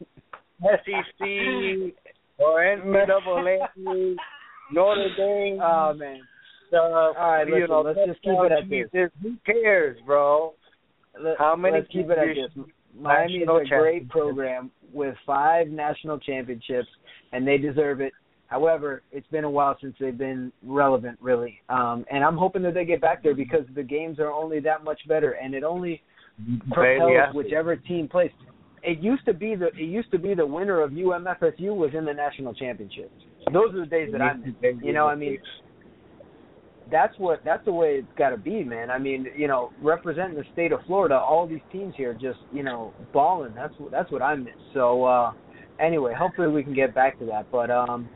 SEC 0.60 1.94
or 2.38 2.60
NCAA, 2.60 3.58
Notre 4.72 5.08
Dame. 5.16 5.60
Oh 5.62 5.94
man. 5.96 6.20
stuff. 6.68 6.82
All 6.82 7.14
right, 7.18 7.46
listen, 7.46 7.68
know, 7.68 7.80
let's 7.82 7.98
just 8.06 8.22
keep 8.22 8.32
it 8.32 8.52
at 8.52 8.68
this. 8.68 8.88
Jesus, 8.92 9.10
Who 9.22 9.36
cares, 9.44 9.98
bro? 10.06 10.54
Let, 11.20 11.38
How 11.38 11.56
many 11.56 11.78
Let's 11.78 11.88
keep 11.92 12.06
it 12.10 12.18
at 12.18 12.26
this. 12.34 12.64
Miami 12.98 13.38
is 13.38 13.48
a 13.48 13.68
great 13.68 14.08
program 14.08 14.70
with 14.92 15.14
five 15.26 15.68
national 15.68 16.18
championships, 16.18 16.88
and 17.32 17.46
they 17.46 17.58
deserve 17.58 18.00
it. 18.00 18.12
However, 18.53 19.03
it's 19.12 19.26
been 19.28 19.44
a 19.44 19.50
while 19.50 19.78
since 19.80 19.94
they've 19.98 20.16
been 20.16 20.53
relevant, 20.62 21.16
really. 21.22 21.62
Um, 21.70 22.05
and 22.12 22.22
I'm 22.22 22.36
hoping 22.36 22.61
that 22.64 22.74
they 22.74 22.84
get 22.84 23.00
back 23.00 23.22
there 23.22 23.34
because 23.34 23.62
the 23.74 23.82
games 23.82 24.18
are 24.18 24.30
only 24.30 24.61
that 24.61 24.84
much 24.84 25.00
better, 25.09 25.30
and 25.42 25.55
it 25.55 25.64
only 25.64 26.03
propels 26.70 27.12
athlete. 27.28 27.46
whichever 27.46 27.76
team 27.76 28.09
plays. 28.09 28.30
It 28.82 28.98
used 28.98 29.24
to 29.24 29.32
be 29.32 29.55
the 29.55 29.68
it 29.68 29.88
used 29.88 30.11
to 30.11 30.18
be 30.18 30.34
the 30.34 30.44
winner 30.44 30.82
of 30.82 30.90
UMFSU 30.90 31.74
was 31.74 31.92
in 31.96 32.05
the 32.05 32.12
national 32.12 32.53
championships. 32.53 33.14
Those 33.55 33.74
are 33.74 33.80
the 33.80 33.86
days 33.86 34.12
that 34.12 34.20
I 34.20 34.34
miss. 34.34 34.53
You 34.82 34.92
know, 34.92 35.07
I 35.07 35.14
mean, 35.14 35.38
that's 36.90 37.18
what 37.18 37.40
that's 37.42 37.64
the 37.64 37.72
way 37.72 38.00
it's 38.00 38.18
got 38.18 38.30
to 38.30 38.36
be, 38.36 38.64
man. 38.64 38.90
I 38.90 38.98
mean, 38.98 39.28
you 39.34 39.48
know, 39.48 39.72
representing 39.80 40.36
the 40.36 40.44
state 40.53 40.72
of 40.72 40.80
Florida, 40.86 41.14
all 41.14 41.46
these 41.46 41.64
teams 41.72 41.94
here 41.96 42.12
just 42.12 42.40
you 42.53 42.64
know 42.64 42.92
balling. 43.14 43.55
That's 43.55 43.72
what 43.78 43.92
that's 43.92 44.12
what 44.12 44.20
I 44.20 44.34
miss. 44.34 44.53
So 44.74 45.05
uh, 45.05 45.32
anyway, 45.80 46.12
hopefully 46.12 46.48
we 46.48 46.62
can 46.62 46.74
get 46.74 46.94
back 46.94 47.18
to 47.20 47.24
that. 47.26 47.50
But 47.50 47.70
um, 47.70 48.11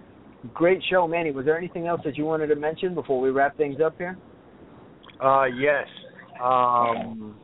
great 0.54 0.82
show, 0.90 1.06
Manny. 1.06 1.30
Was 1.30 1.44
there 1.44 1.56
anything 1.56 1.86
else 1.86 2.00
that 2.04 2.16
you 2.16 2.24
wanted 2.24 2.48
to 2.48 2.56
mention 2.56 2.94
before 2.94 3.20
we 3.20 3.30
wrap 3.30 3.56
things 3.56 3.78
up 3.84 3.96
here? 3.98 4.16
Uh, 5.22 5.44
yes. 5.44 5.86
Um, 6.42 7.36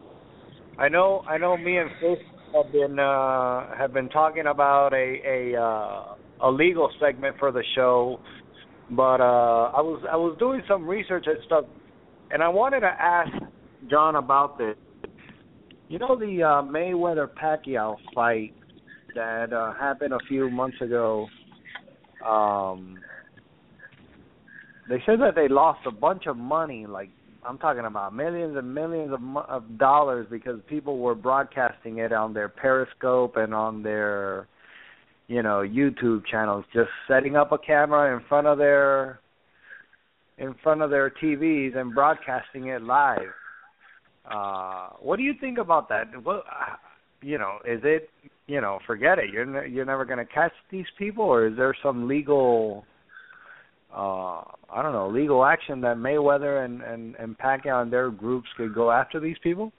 I 0.78 0.88
know. 0.88 1.22
I 1.28 1.38
know. 1.38 1.56
Me 1.56 1.78
and 1.78 1.90
Chris 1.98 2.18
have 2.54 2.70
been 2.72 2.98
uh 2.98 3.74
have 3.76 3.92
been 3.92 4.08
talking 4.10 4.46
about 4.46 4.92
a 4.92 5.52
a 5.54 5.60
uh, 5.60 6.48
a 6.48 6.50
legal 6.50 6.90
segment 7.00 7.36
for 7.38 7.50
the 7.52 7.62
show, 7.74 8.20
but 8.90 9.20
uh 9.20 9.72
I 9.74 9.80
was 9.80 10.04
I 10.10 10.16
was 10.16 10.36
doing 10.38 10.62
some 10.68 10.86
research 10.86 11.24
and 11.26 11.38
stuff, 11.46 11.64
and 12.30 12.42
I 12.42 12.48
wanted 12.48 12.80
to 12.80 12.86
ask 12.86 13.30
John 13.90 14.16
about 14.16 14.58
this. 14.58 14.76
You 15.88 15.98
know 15.98 16.18
the 16.18 16.42
uh, 16.42 16.62
Mayweather 16.62 17.28
Pacquiao 17.28 17.96
fight 18.14 18.54
that 19.14 19.52
uh, 19.52 19.74
happened 19.74 20.12
a 20.14 20.18
few 20.28 20.50
months 20.50 20.80
ago. 20.80 21.26
Um, 22.26 22.98
they 24.88 25.02
said 25.06 25.20
that 25.20 25.34
they 25.34 25.48
lost 25.48 25.80
a 25.86 25.90
bunch 25.90 26.26
of 26.26 26.36
money, 26.36 26.86
like 26.86 27.10
I'm 27.44 27.58
talking 27.58 27.84
about 27.84 28.14
millions 28.14 28.56
and 28.56 28.74
millions 28.74 29.12
of 29.12 29.20
of 29.48 29.78
dollars 29.78 30.26
because 30.30 30.60
people 30.68 30.98
were 30.98 31.14
broadcasting 31.14 31.98
it 31.98 32.12
on 32.12 32.34
their 32.34 32.48
Periscope 32.48 33.36
and 33.36 33.52
on 33.52 33.82
their 33.82 34.46
you 35.28 35.42
know 35.42 35.60
YouTube 35.60 36.24
channels 36.26 36.64
just 36.72 36.90
setting 37.08 37.36
up 37.36 37.52
a 37.52 37.58
camera 37.58 38.16
in 38.16 38.24
front 38.28 38.46
of 38.46 38.58
their 38.58 39.20
in 40.38 40.54
front 40.62 40.82
of 40.82 40.90
their 40.90 41.10
TVs 41.10 41.76
and 41.76 41.94
broadcasting 41.94 42.68
it 42.68 42.82
live. 42.82 43.32
Uh 44.24 44.90
what 45.00 45.16
do 45.16 45.22
you 45.24 45.34
think 45.40 45.58
about 45.58 45.88
that? 45.88 46.04
What 46.22 46.44
you 47.22 47.38
know, 47.38 47.58
is 47.64 47.80
it 47.84 48.10
you 48.46 48.60
know, 48.60 48.78
forget 48.86 49.18
it. 49.18 49.30
You're 49.30 49.46
ne- 49.46 49.70
you're 49.70 49.84
never 49.84 50.04
going 50.04 50.18
to 50.18 50.32
catch 50.32 50.52
these 50.70 50.86
people 50.98 51.24
or 51.24 51.46
is 51.46 51.56
there 51.56 51.74
some 51.82 52.08
legal 52.08 52.84
uh 53.94 54.42
I 54.70 54.82
don't 54.82 54.92
know, 54.92 55.08
legal 55.08 55.44
action 55.44 55.80
that 55.82 55.96
Mayweather 55.96 56.64
and 56.64 56.82
and 56.82 57.14
and 57.16 57.38
Pacquiao 57.38 57.82
and 57.82 57.92
their 57.92 58.10
groups 58.10 58.48
could 58.56 58.74
go 58.74 58.90
after 58.90 59.20
these 59.20 59.36
people? 59.42 59.72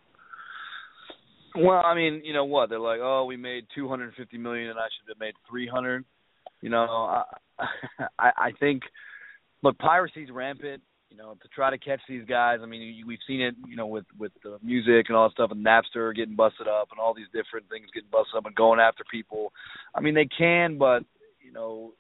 Well, 1.56 1.84
I 1.86 1.94
mean, 1.94 2.22
you 2.24 2.34
know 2.34 2.46
what? 2.46 2.70
They're 2.70 2.80
like, 2.80 3.00
oh, 3.02 3.26
we 3.26 3.38
made 3.38 3.66
250 3.76 4.38
million, 4.38 4.70
and 4.70 4.80
I 4.80 4.88
should 4.98 5.08
have 5.10 5.20
made 5.20 5.36
300. 5.50 6.04
You 6.62 6.70
know, 6.70 6.80
I, 6.80 7.24
I, 8.20 8.32
I 8.38 8.52
think, 8.60 8.82
look, 9.62 9.78
piracy's 9.78 10.30
rampant. 10.32 10.82
You 11.14 11.20
know, 11.20 11.38
to 11.44 11.48
try 11.50 11.70
to 11.70 11.78
catch 11.78 12.02
these 12.10 12.26
guys. 12.26 12.60
I 12.64 12.66
mean, 12.66 13.04
we've 13.06 13.20
seen 13.28 13.40
it. 13.40 13.54
You 13.68 13.76
know, 13.76 13.86
with 13.86 14.06
with 14.18 14.32
the 14.44 14.58
music 14.64 15.06
and 15.10 15.16
all 15.16 15.30
that 15.30 15.34
stuff, 15.34 15.52
and 15.52 15.64
Napster 15.64 16.16
getting 16.16 16.36
busted 16.36 16.68
up, 16.68 16.88
and 16.90 17.00
all 17.00 17.14
these 17.14 17.28
different 17.32 17.70
things 17.70 17.86
getting 17.94 18.10
busted 18.12 18.36
up, 18.36 18.48
and 18.48 18.56
going 18.56 18.80
after 18.80 19.04
people. 19.12 19.54
I 19.94 20.02
mean, 20.02 20.16
they 20.16 20.26
can, 20.26 20.80
but 20.80 21.04
you 21.40 21.54
know, 21.54 21.94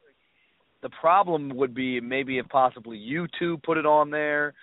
the 0.82 0.89
problem 0.89 1.55
would 1.55 1.76
be 1.76 2.01
maybe 2.01 2.39
if 2.39 2.49
possibly 2.49 2.97
YouTube 2.97 3.61
put 3.61 3.78
it 3.78 3.86
on 3.86 4.09
there 4.09 4.55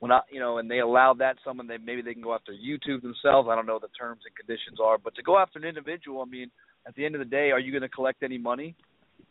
when 0.00 0.12
I, 0.12 0.20
you 0.30 0.38
know, 0.38 0.58
and 0.58 0.70
they 0.70 0.80
allowed 0.80 1.20
that 1.20 1.36
someone 1.42 1.66
they 1.66 1.78
maybe 1.78 2.02
they 2.02 2.12
can 2.12 2.22
go 2.22 2.34
after 2.34 2.52
YouTube 2.52 3.00
themselves. 3.00 3.48
I 3.50 3.54
don't 3.54 3.64
know 3.64 3.74
what 3.74 3.82
the 3.82 3.98
terms 3.98 4.20
and 4.26 4.36
conditions 4.36 4.80
are, 4.84 4.98
but 4.98 5.14
to 5.14 5.22
go 5.22 5.38
after 5.38 5.58
an 5.58 5.64
individual, 5.64 6.20
I 6.20 6.26
mean, 6.26 6.50
at 6.86 6.94
the 6.94 7.06
end 7.06 7.14
of 7.14 7.20
the 7.20 7.24
day, 7.24 7.52
are 7.52 7.58
you 7.58 7.72
going 7.72 7.80
to 7.80 7.88
collect 7.88 8.22
any 8.22 8.36
money? 8.36 8.76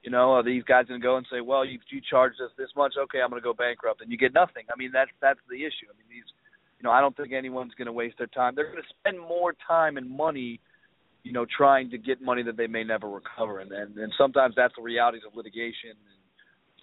You 0.03 0.11
know, 0.11 0.34
are 0.34 0.43
these 0.43 0.63
guys 0.63 0.86
going 0.88 0.99
to 0.99 1.03
go 1.03 1.15
and 1.15 1.25
say, 1.31 1.39
well, 1.39 1.63
you 1.63 1.79
you 1.89 2.01
charged 2.03 2.41
us 2.41 2.51
this 2.57 2.67
much, 2.75 2.93
okay, 2.99 3.21
I'm 3.21 3.29
going 3.29 3.41
to 3.41 3.43
go 3.43 3.53
bankrupt, 3.53 4.01
and 4.01 4.11
you 4.11 4.17
get 4.17 4.34
nothing? 4.34 4.65
I 4.67 4.75
mean, 4.77 4.91
that's 4.91 5.11
that's 5.21 5.39
the 5.49 5.63
issue. 5.63 5.88
I 5.88 5.95
mean, 5.95 6.07
these, 6.09 6.27
you 6.77 6.84
know, 6.84 6.91
I 6.91 6.99
don't 6.99 7.15
think 7.15 7.31
anyone's 7.31 7.73
going 7.75 7.86
to 7.86 7.93
waste 7.93 8.17
their 8.17 8.27
time. 8.27 8.53
They're 8.53 8.69
going 8.69 8.84
to 8.84 8.93
spend 8.99 9.17
more 9.17 9.55
time 9.65 9.95
and 9.95 10.09
money, 10.09 10.59
you 11.23 11.31
know, 11.31 11.45
trying 11.45 11.89
to 11.91 11.97
get 11.97 12.21
money 12.21 12.43
that 12.43 12.57
they 12.57 12.67
may 12.67 12.84
never 12.84 13.09
recover, 13.09 13.59
and 13.59 13.71
and, 13.71 13.97
and 13.97 14.11
sometimes 14.17 14.55
that's 14.57 14.73
the 14.75 14.84
realities 14.84 15.21
of 15.25 15.38
litigation. 15.38 15.95
And, 15.95 16.19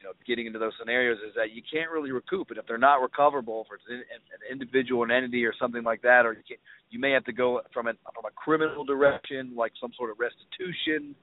you 0.01 0.05
know, 0.09 0.13
getting 0.27 0.47
into 0.47 0.59
those 0.59 0.73
scenarios 0.81 1.19
is 1.29 1.35
that 1.37 1.53
you 1.53 1.61
can't 1.61 1.91
really 1.91 2.11
recoup, 2.11 2.49
and 2.49 2.57
if 2.57 2.65
they're 2.67 2.79
not 2.79 3.03
recoverable, 3.03 3.67
it's 3.71 3.85
an, 3.91 3.97
an 3.99 4.43
individual, 4.51 5.05
an 5.05 5.11
entity, 5.11 5.45
or 5.45 5.53
something 5.61 5.85
like 5.85 6.01
that, 6.01 6.25
or 6.25 6.33
you 6.33 6.43
can 6.49 6.57
you 6.89 6.99
may 6.99 7.11
have 7.11 7.25
to 7.27 7.35
go 7.35 7.61
from 7.75 7.87
a 7.87 7.93
from 8.15 8.25
a 8.25 8.33
criminal 8.35 8.83
direction, 8.83 9.53
like 9.55 9.73
some 9.79 9.93
sort 9.99 10.11
of 10.11 10.17
restitution, 10.19 11.15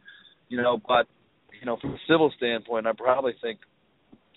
you 0.47 0.61
know. 0.61 0.80
But 0.88 1.07
you 1.60 1.66
know, 1.66 1.78
from 1.82 1.91
a 1.91 1.97
civil 2.08 2.32
standpoint, 2.38 2.88
I 2.88 2.91
probably 2.97 3.34
think, 3.41 3.60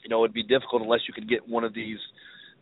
you 0.03 0.09
know, 0.09 0.25
it'd 0.25 0.35
be 0.35 0.43
difficult 0.43 0.83
unless 0.83 1.01
you 1.07 1.15
could 1.15 1.29
get 1.29 1.47
one 1.49 1.65
of 1.65 1.75
these, 1.75 1.99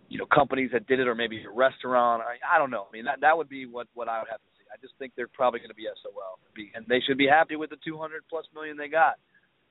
you 0.09 0.19
know, 0.19 0.27
companies 0.27 0.71
that 0.73 0.87
did 0.87 1.01
it, 1.01 1.07
or 1.09 1.15
maybe 1.15 1.43
a 1.45 1.51
restaurant. 1.51 2.23
I, 2.23 2.57
I 2.57 2.59
don't 2.59 2.71
know. 2.71 2.87
I 2.89 2.93
mean, 2.93 3.05
that 3.05 3.21
that 3.21 3.37
would 3.37 3.49
be 3.49 3.67
what 3.67 3.87
what 3.95 4.09
I 4.09 4.19
would 4.21 4.29
have 4.31 4.41
to 4.41 4.51
see. 4.59 4.65
I 4.73 4.77
just 4.81 4.95
think 4.99 5.13
they're 5.17 5.29
probably 5.29 5.61
going 5.61 5.71
to 5.71 5.75
be 5.75 5.87
SOL, 6.03 6.39
be, 6.55 6.73
and 6.75 6.85
they 6.89 7.01
should 7.07 7.19
be 7.19 7.27
happy 7.27 7.57
with 7.57 7.71
the 7.71 7.77
200 7.85 8.23
plus 8.29 8.45
million 8.55 8.77
they 8.77 8.89
got. 8.89 9.15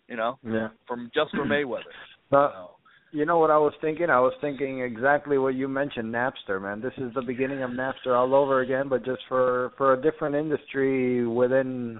You 0.07 0.15
know, 0.15 0.39
Yeah. 0.43 0.69
from 0.87 1.11
just 1.13 1.31
for 1.31 1.43
Mayweather. 1.45 1.91
But 2.31 2.37
uh, 2.37 2.51
So, 2.53 2.71
you 3.11 3.25
know 3.25 3.39
what 3.39 3.51
I 3.51 3.57
was 3.57 3.73
thinking? 3.81 4.09
I 4.09 4.19
was 4.19 4.33
thinking 4.41 4.81
exactly 4.81 5.37
what 5.37 5.55
you 5.55 5.67
mentioned, 5.67 6.13
Napster, 6.13 6.61
man. 6.61 6.81
This 6.81 6.93
is 6.97 7.13
the 7.13 7.21
beginning 7.21 7.63
of 7.63 7.71
Napster 7.71 8.15
all 8.15 8.33
over 8.35 8.61
again, 8.61 8.87
but 8.89 9.03
just 9.03 9.21
for 9.27 9.71
for 9.77 9.93
a 9.93 10.01
different 10.01 10.35
industry 10.35 11.27
within 11.27 11.99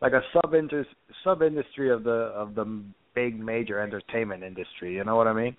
like 0.00 0.12
a 0.12 0.22
sub 0.32 0.54
sub 1.22 1.42
industry 1.42 1.90
of 1.90 2.04
the 2.04 2.10
of 2.10 2.54
the 2.54 2.82
big 3.14 3.38
major 3.38 3.80
entertainment 3.80 4.42
industry. 4.42 4.94
You 4.94 5.04
know 5.04 5.16
what 5.16 5.26
I 5.26 5.32
mean? 5.32 5.56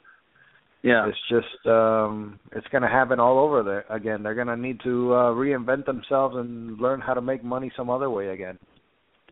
yeah. 0.85 1.07
It's 1.07 1.17
just 1.27 1.67
um 1.67 2.39
it's 2.51 2.67
going 2.67 2.83
to 2.83 2.87
happen 2.87 3.19
all 3.19 3.39
over 3.39 3.63
there 3.63 3.85
again. 3.89 4.21
They're 4.21 4.35
going 4.35 4.47
to 4.47 4.55
need 4.55 4.79
to 4.83 5.13
uh 5.13 5.31
reinvent 5.31 5.85
themselves 5.85 6.35
and 6.37 6.79
learn 6.79 7.01
how 7.01 7.15
to 7.15 7.21
make 7.21 7.43
money 7.43 7.71
some 7.75 7.89
other 7.89 8.09
way 8.09 8.29
again. 8.29 8.59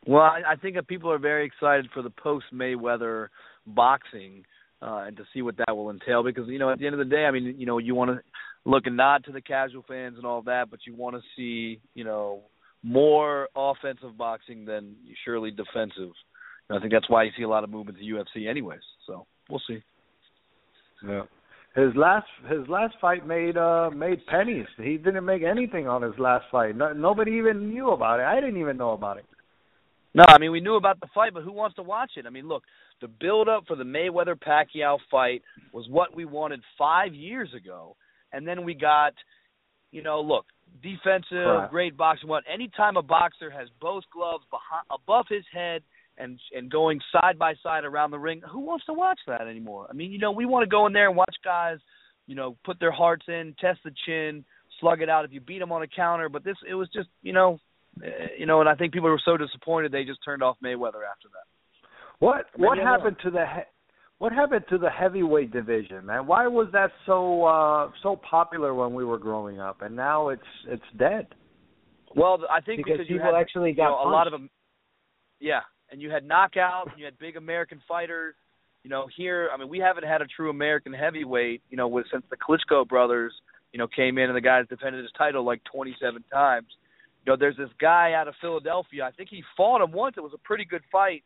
Well, 0.07 0.23
I, 0.23 0.41
I 0.53 0.55
think 0.55 0.75
that 0.75 0.87
people 0.87 1.11
are 1.11 1.19
very 1.19 1.45
excited 1.45 1.89
for 1.93 2.01
the 2.01 2.09
post 2.09 2.45
Mayweather 2.53 3.27
boxing 3.67 4.43
uh, 4.81 5.05
and 5.07 5.15
to 5.15 5.23
see 5.33 5.41
what 5.41 5.55
that 5.57 5.77
will 5.77 5.91
entail. 5.91 6.23
Because 6.23 6.47
you 6.47 6.57
know, 6.57 6.71
at 6.71 6.79
the 6.79 6.87
end 6.87 6.95
of 6.95 6.99
the 6.99 7.15
day, 7.15 7.25
I 7.25 7.31
mean, 7.31 7.55
you 7.57 7.67
know, 7.67 7.77
you 7.77 7.93
want 7.93 8.11
to 8.11 8.19
look 8.65 8.87
and 8.87 8.97
nod 8.97 9.23
to 9.25 9.31
the 9.31 9.39
casual 9.41 9.85
fans 9.87 10.15
and 10.17 10.25
all 10.25 10.41
that, 10.43 10.71
but 10.71 10.79
you 10.87 10.95
want 10.95 11.15
to 11.15 11.21
see, 11.37 11.79
you 11.93 12.03
know, 12.03 12.41
more 12.83 13.47
offensive 13.55 14.17
boxing 14.17 14.65
than 14.65 14.95
surely 15.23 15.51
defensive. 15.51 16.11
And 16.69 16.77
I 16.77 16.79
think 16.79 16.91
that's 16.91 17.09
why 17.09 17.23
you 17.23 17.31
see 17.37 17.43
a 17.43 17.49
lot 17.49 17.63
of 17.63 17.69
movement 17.69 17.97
to 17.97 18.03
UFC, 18.03 18.49
anyways. 18.49 18.81
So 19.07 19.25
we'll 19.49 19.61
see. 19.67 19.81
Yeah. 21.07 21.23
His 21.75 21.95
last 21.95 22.27
his 22.49 22.67
last 22.67 22.93
fight 23.01 23.25
made 23.25 23.57
uh 23.57 23.89
made 23.89 24.25
pennies. 24.27 24.67
He 24.77 24.97
didn't 24.97 25.25
make 25.25 25.41
anything 25.41 25.87
on 25.87 26.03
his 26.03 26.13
last 26.19 26.45
fight. 26.51 26.75
No, 26.75 26.93
nobody 26.93 27.31
even 27.31 27.69
knew 27.69 27.89
about 27.89 28.19
it. 28.19 28.23
I 28.23 28.35
didn't 28.35 28.59
even 28.59 28.77
know 28.77 28.91
about 28.91 29.17
it. 29.17 29.25
No, 30.13 30.23
I 30.27 30.37
mean 30.37 30.51
we 30.51 30.61
knew 30.61 30.75
about 30.75 30.99
the 30.99 31.07
fight, 31.15 31.33
but 31.33 31.43
who 31.43 31.51
wants 31.51 31.75
to 31.77 31.83
watch 31.83 32.11
it? 32.15 32.27
I 32.27 32.29
mean, 32.29 32.47
look, 32.47 32.63
the 33.01 33.07
build 33.07 33.49
up 33.49 33.63
for 33.67 33.75
the 33.75 33.83
Mayweather 33.83 34.35
Pacquiao 34.35 34.99
fight 35.09 35.41
was 35.73 35.87
what 35.89 36.15
we 36.15 36.25
wanted 36.25 36.61
five 36.77 37.15
years 37.15 37.49
ago, 37.55 37.95
and 38.31 38.47
then 38.47 38.63
we 38.63 38.75
got, 38.75 39.13
you 39.91 40.03
know, 40.03 40.21
look, 40.21 40.45
defensive, 40.81 41.27
Correct. 41.29 41.71
great 41.71 41.97
boxing. 41.97 42.29
What 42.29 42.43
anytime 42.51 42.97
a 42.97 43.01
boxer 43.01 43.49
has 43.49 43.67
both 43.79 44.03
gloves 44.11 44.43
behind, 44.49 44.85
above 44.91 45.25
his 45.29 45.43
head 45.53 45.83
and 46.17 46.39
and 46.55 46.69
going 46.69 46.99
side 47.11 47.37
by 47.39 47.53
side 47.63 47.83
around 47.83 48.11
the 48.11 48.19
ring. 48.19 48.41
Who 48.51 48.59
wants 48.59 48.85
to 48.85 48.93
watch 48.93 49.19
that 49.27 49.41
anymore? 49.41 49.87
I 49.89 49.93
mean, 49.93 50.11
you 50.11 50.19
know, 50.19 50.31
we 50.31 50.45
want 50.45 50.63
to 50.63 50.69
go 50.69 50.85
in 50.87 50.93
there 50.93 51.07
and 51.07 51.17
watch 51.17 51.35
guys, 51.43 51.77
you 52.27 52.35
know, 52.35 52.57
put 52.63 52.79
their 52.79 52.91
hearts 52.91 53.25
in, 53.27 53.55
test 53.59 53.79
the 53.83 53.91
chin, 54.05 54.45
slug 54.79 55.01
it 55.01 55.09
out 55.09 55.25
if 55.25 55.31
you 55.31 55.41
beat 55.41 55.59
them 55.59 55.71
on 55.71 55.81
a 55.81 55.87
counter. 55.87 56.29
But 56.29 56.43
this, 56.43 56.57
it 56.67 56.75
was 56.75 56.89
just, 56.93 57.09
you 57.21 57.33
know, 57.33 57.59
uh, 58.03 58.07
you 58.37 58.45
know, 58.45 58.59
and 58.59 58.69
I 58.69 58.75
think 58.75 58.93
people 58.93 59.09
were 59.09 59.21
so 59.23 59.37
disappointed 59.37 59.91
they 59.91 60.03
just 60.03 60.23
turned 60.23 60.43
off 60.43 60.57
Mayweather 60.63 61.03
after 61.09 61.29
that. 61.33 61.47
What 62.19 62.45
what 62.55 62.77
happened 62.77 63.17
to 63.23 63.31
the 63.31 63.45
he- 63.45 63.72
what 64.19 64.31
happened 64.31 64.65
to 64.69 64.77
the 64.77 64.89
heavyweight 64.89 65.51
division, 65.51 66.05
man? 66.05 66.27
Why 66.27 66.47
was 66.47 66.67
that 66.73 66.91
so 67.05 67.43
uh 67.43 67.91
so 68.01 68.15
popular 68.29 68.73
when 68.73 68.93
we 68.93 69.03
were 69.03 69.17
growing 69.17 69.59
up, 69.59 69.81
and 69.81 69.95
now 69.95 70.29
it's 70.29 70.41
it's 70.67 70.83
dead? 70.97 71.27
Well, 72.15 72.39
I 72.49 72.61
think 72.61 72.85
because, 72.85 72.99
you 73.07 73.17
people 73.17 73.33
had, 73.33 73.39
actually 73.39 73.71
you 73.71 73.75
got 73.75 73.89
know, 73.89 74.09
a 74.09 74.11
lot 74.11 74.27
of 74.27 74.31
them. 74.31 74.49
Yeah, 75.39 75.61
and 75.91 76.01
you 76.01 76.09
had 76.09 76.27
knockouts, 76.27 76.91
and 76.91 76.99
you 76.99 77.05
had 77.05 77.17
big 77.17 77.37
American 77.37 77.81
fighters. 77.87 78.35
You 78.83 78.89
know, 78.89 79.07
here, 79.15 79.49
I 79.53 79.57
mean, 79.57 79.69
we 79.69 79.79
haven't 79.79 80.03
had 80.03 80.21
a 80.21 80.25
true 80.25 80.49
American 80.49 80.91
heavyweight, 80.91 81.61
you 81.69 81.77
know, 81.77 81.87
with 81.87 82.05
since 82.11 82.25
the 82.29 82.35
Klitschko 82.35 82.87
brothers, 82.87 83.33
you 83.71 83.79
know, 83.79 83.87
came 83.87 84.17
in 84.17 84.25
and 84.25 84.35
the 84.35 84.41
guys 84.41 84.65
defended 84.69 85.01
his 85.01 85.11
title 85.17 85.45
like 85.45 85.61
27 85.71 86.23
times. 86.31 86.67
You 87.25 87.31
know, 87.31 87.37
there's 87.37 87.55
this 87.55 87.69
guy 87.79 88.13
out 88.13 88.27
of 88.27 88.35
Philadelphia. 88.41 89.05
I 89.05 89.11
think 89.11 89.29
he 89.29 89.41
fought 89.55 89.81
him 89.81 89.93
once. 89.93 90.15
It 90.17 90.21
was 90.21 90.33
a 90.33 90.37
pretty 90.37 90.65
good 90.65 90.81
fight. 90.91 91.23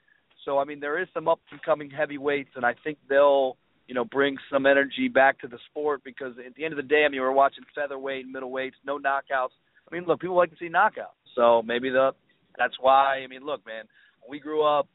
So 0.48 0.60
I 0.60 0.64
mean, 0.64 0.80
there 0.80 0.98
is 0.98 1.10
some 1.14 1.28
up 1.28 1.42
and 1.52 1.62
coming 1.62 1.90
heavyweights, 1.90 2.52
and 2.56 2.66
I 2.66 2.74
think 2.82 2.98
they'll, 3.10 3.58
you 3.86 3.94
know, 3.94 4.06
bring 4.06 4.38
some 4.50 4.66
energy 4.66 5.10
back 5.14 5.40
to 5.42 5.48
the 5.48 5.58
sport 5.70 6.04
because 6.06 6.36
at 6.44 6.56
the 6.56 6.64
end 6.64 6.72
of 6.72 6.78
the 6.78 6.88
day, 6.88 7.04
I 7.06 7.10
mean, 7.10 7.20
we're 7.20 7.34
watching 7.34 7.66
featherweight 7.76 8.26
and 8.26 8.34
middleweights, 8.34 8.80
no 8.86 8.98
knockouts. 8.98 9.52
I 9.90 9.94
mean, 9.94 10.06
look, 10.06 10.22
people 10.22 10.38
like 10.38 10.50
to 10.52 10.56
see 10.58 10.70
knockouts, 10.70 11.20
so 11.36 11.62
maybe 11.62 11.90
the 11.90 12.12
that's 12.58 12.76
why. 12.80 13.20
I 13.24 13.28
mean, 13.28 13.46
look, 13.46 13.66
man, 13.66 13.84
we 14.28 14.40
grew 14.40 14.64
up 14.64 14.88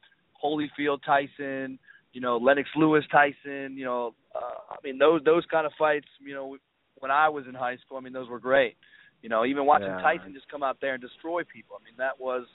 Holyfield 0.43 1.01
Tyson, 1.05 1.79
you 2.15 2.23
know, 2.23 2.39
Lennox 2.39 2.71
Lewis 2.75 3.05
Tyson, 3.13 3.77
you 3.77 3.85
know, 3.85 4.15
uh, 4.35 4.73
I 4.73 4.77
mean 4.83 4.97
those 4.97 5.21
those 5.23 5.45
kind 5.51 5.67
of 5.67 5.73
fights, 5.79 6.09
you 6.25 6.35
know, 6.35 6.57
when 6.99 7.11
I 7.11 7.29
was 7.29 7.45
in 7.47 7.53
high 7.55 7.77
school, 7.85 7.99
I 7.99 8.01
mean 8.01 8.15
those 8.15 8.31
were 8.31 8.41
great. 8.41 8.77
You 9.21 9.29
know, 9.29 9.45
even 9.45 9.67
watching 9.67 9.89
Yeah. 9.89 10.01
Tyson 10.01 10.33
just 10.33 10.51
come 10.51 10.63
out 10.63 10.79
there 10.81 10.95
and 10.95 11.03
destroy 11.03 11.43
people. 11.45 11.77
I 11.79 11.85
mean 11.85 11.95
that 11.99 12.19
was 12.19 12.47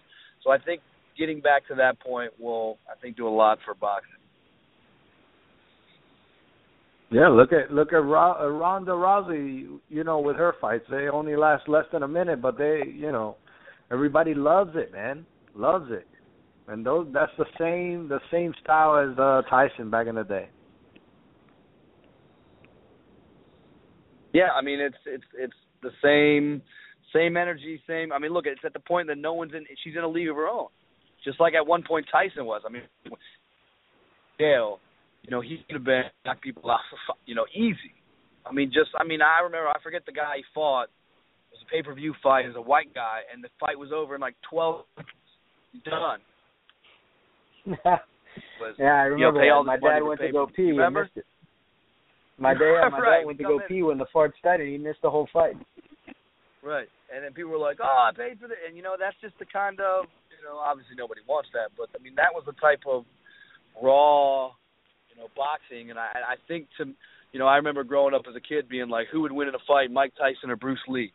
so 0.44 0.50
I 0.50 0.58
think 0.58 0.82
getting 1.18 1.42
back 1.42 1.68
to 1.68 1.76
that 1.76 2.00
point 2.00 2.32
will 2.40 2.78
I 2.90 3.00
think 3.00 3.18
do 3.18 3.28
a 3.28 3.30
lot 3.30 3.60
for 3.66 3.74
boxing. 3.74 4.12
Yeah, 7.10 7.30
look 7.30 7.54
at 7.54 7.72
look 7.72 7.94
at 7.94 8.00
uh, 8.00 8.02
Ronda 8.02 8.92
Rousey. 8.92 9.80
You 9.90 10.04
know, 10.04 10.20
with 10.20 10.36
her 10.36 10.56
fights, 10.60 10.84
they 10.90 11.08
only 11.08 11.36
last 11.38 11.70
less 11.70 11.86
than 11.94 12.04
a 12.04 12.08
minute, 12.08 12.42
but 12.42 12.58
they, 12.58 12.82
you 12.86 13.12
know, 13.12 13.38
everybody 13.92 14.34
loves 14.34 14.72
it, 14.76 14.92
man, 14.92 15.26
loves 15.56 15.90
it. 15.90 16.06
And 16.68 16.86
those 16.86 17.08
that's 17.14 17.32
the 17.38 17.46
same 17.58 18.10
the 18.10 18.20
same 18.30 18.54
style 18.62 18.98
as 18.98 19.18
uh 19.18 19.42
Tyson 19.50 19.90
back 19.90 20.08
in 20.08 20.16
the 20.16 20.24
day. 20.24 20.50
Yeah, 24.34 24.50
I 24.54 24.62
mean 24.62 24.82
it's 24.82 24.98
it's 25.06 25.24
it's 25.38 25.56
the 25.82 25.92
same 26.04 26.62
same 27.14 27.38
energy, 27.38 27.82
same. 27.88 28.12
I 28.12 28.20
mean, 28.20 28.32
look, 28.32 28.46
it's 28.46 28.62
at 28.66 28.74
the 28.74 28.80
point 28.80 29.08
that 29.08 29.18
no 29.18 29.34
one's 29.34 29.54
in. 29.54 29.66
She's 29.84 29.96
in 29.96 30.04
a 30.04 30.08
league 30.08 30.30
of 30.30 30.36
her 30.36 30.48
own, 30.48 30.68
just 31.24 31.40
like 31.40 31.54
at 31.54 31.66
one 31.66 31.84
point 31.88 32.06
Tyson 32.12 32.46
was. 32.46 32.62
I 32.66 32.72
mean, 32.72 32.84
Dale, 34.40 34.80
you 35.24 35.32
know, 35.32 35.42
he 35.42 35.58
could 35.68 35.76
have 35.76 35.84
been 35.84 36.04
knock 36.26 36.42
people 36.42 36.70
out, 36.70 36.80
for, 37.08 37.16
you 37.26 37.36
know, 37.36 37.46
easy. 37.54 37.94
I 38.46 38.54
mean, 38.54 38.68
just 38.74 38.90
I 39.00 39.04
mean, 39.04 39.20
I 39.22 39.44
remember 39.44 39.68
I 39.68 39.82
forget 39.84 40.06
the 40.06 40.12
guy 40.14 40.38
he 40.38 40.44
fought. 40.54 40.84
It 41.52 41.56
was 41.60 41.66
a 41.68 41.72
pay 41.72 41.82
per 41.82 41.94
view 41.94 42.14
fight. 42.22 42.46
It 42.46 42.50
was 42.50 42.58
a 42.58 42.62
white 42.62 42.94
guy, 42.94 43.22
and 43.34 43.44
the 43.44 43.50
fight 43.60 43.78
was 43.78 43.90
over 43.94 44.16
in 44.16 44.22
like 44.22 44.36
twelve. 44.50 44.86
Done. 45.84 46.20
Was, 48.62 48.76
yeah, 48.78 49.02
I 49.02 49.06
you 49.06 49.18
know, 49.18 49.34
remember 49.34 49.42
pay 49.42 49.50
all 49.50 49.64
My 49.64 49.78
dad 49.78 50.02
went 50.04 50.22
to 50.22 50.32
go 50.32 50.46
pee. 50.48 50.64
You 50.64 50.70
and 50.70 50.78
remember? 50.78 51.04
missed 51.04 51.18
it. 51.18 51.26
My 52.38 52.54
dad, 52.54 52.90
my 52.92 53.00
Right, 53.00 53.20
dad 53.22 53.26
went 53.26 53.38
to 53.40 53.44
go 53.44 53.60
in. 53.60 53.66
pee 53.68 53.82
when 53.84 53.98
the 53.98 54.06
fart 54.14 54.34
started. 54.40 54.68
He 54.70 54.78
missed 54.78 55.02
the 55.02 55.10
whole 55.10 55.28
fight. 55.34 55.56
Right. 56.64 56.88
And 57.14 57.24
then 57.24 57.34
people 57.34 57.52
were 57.52 57.58
like, 57.58 57.78
"Oh, 57.82 58.10
I 58.10 58.12
paid 58.16 58.40
for 58.40 58.48
the," 58.48 58.56
and 58.68 58.76
you 58.78 58.84
know 58.84 58.96
that's 59.00 59.16
just 59.22 59.38
the 59.40 59.46
kind 59.46 59.80
of 59.80 60.06
you 60.27 60.27
know 60.48 60.58
obviously 60.58 60.96
nobody 60.96 61.22
wants 61.28 61.50
that, 61.54 61.76
but 61.78 61.90
I 61.92 62.02
mean 62.02 62.16
that 62.16 62.32
was 62.34 62.44
the 62.46 62.56
type 62.58 62.88
of 62.88 63.04
raw, 63.84 64.48
you 65.12 65.16
know, 65.20 65.28
boxing, 65.36 65.90
and 65.90 66.00
I 66.00 66.34
I 66.34 66.36
think 66.48 66.68
to 66.78 66.86
you 67.32 67.40
know 67.40 67.48
I 67.48 67.58
remember 67.58 67.84
growing 67.84 68.14
up 68.14 68.24
as 68.30 68.36
a 68.36 68.42
kid 68.42 68.70
being 68.70 68.90
like, 68.90 69.08
who 69.12 69.22
would 69.22 69.32
win 69.32 69.48
in 69.48 69.56
a 69.56 69.64
fight, 69.68 69.92
Mike 69.92 70.14
Tyson 70.18 70.50
or 70.50 70.56
Bruce 70.56 70.84
Lee, 70.88 71.12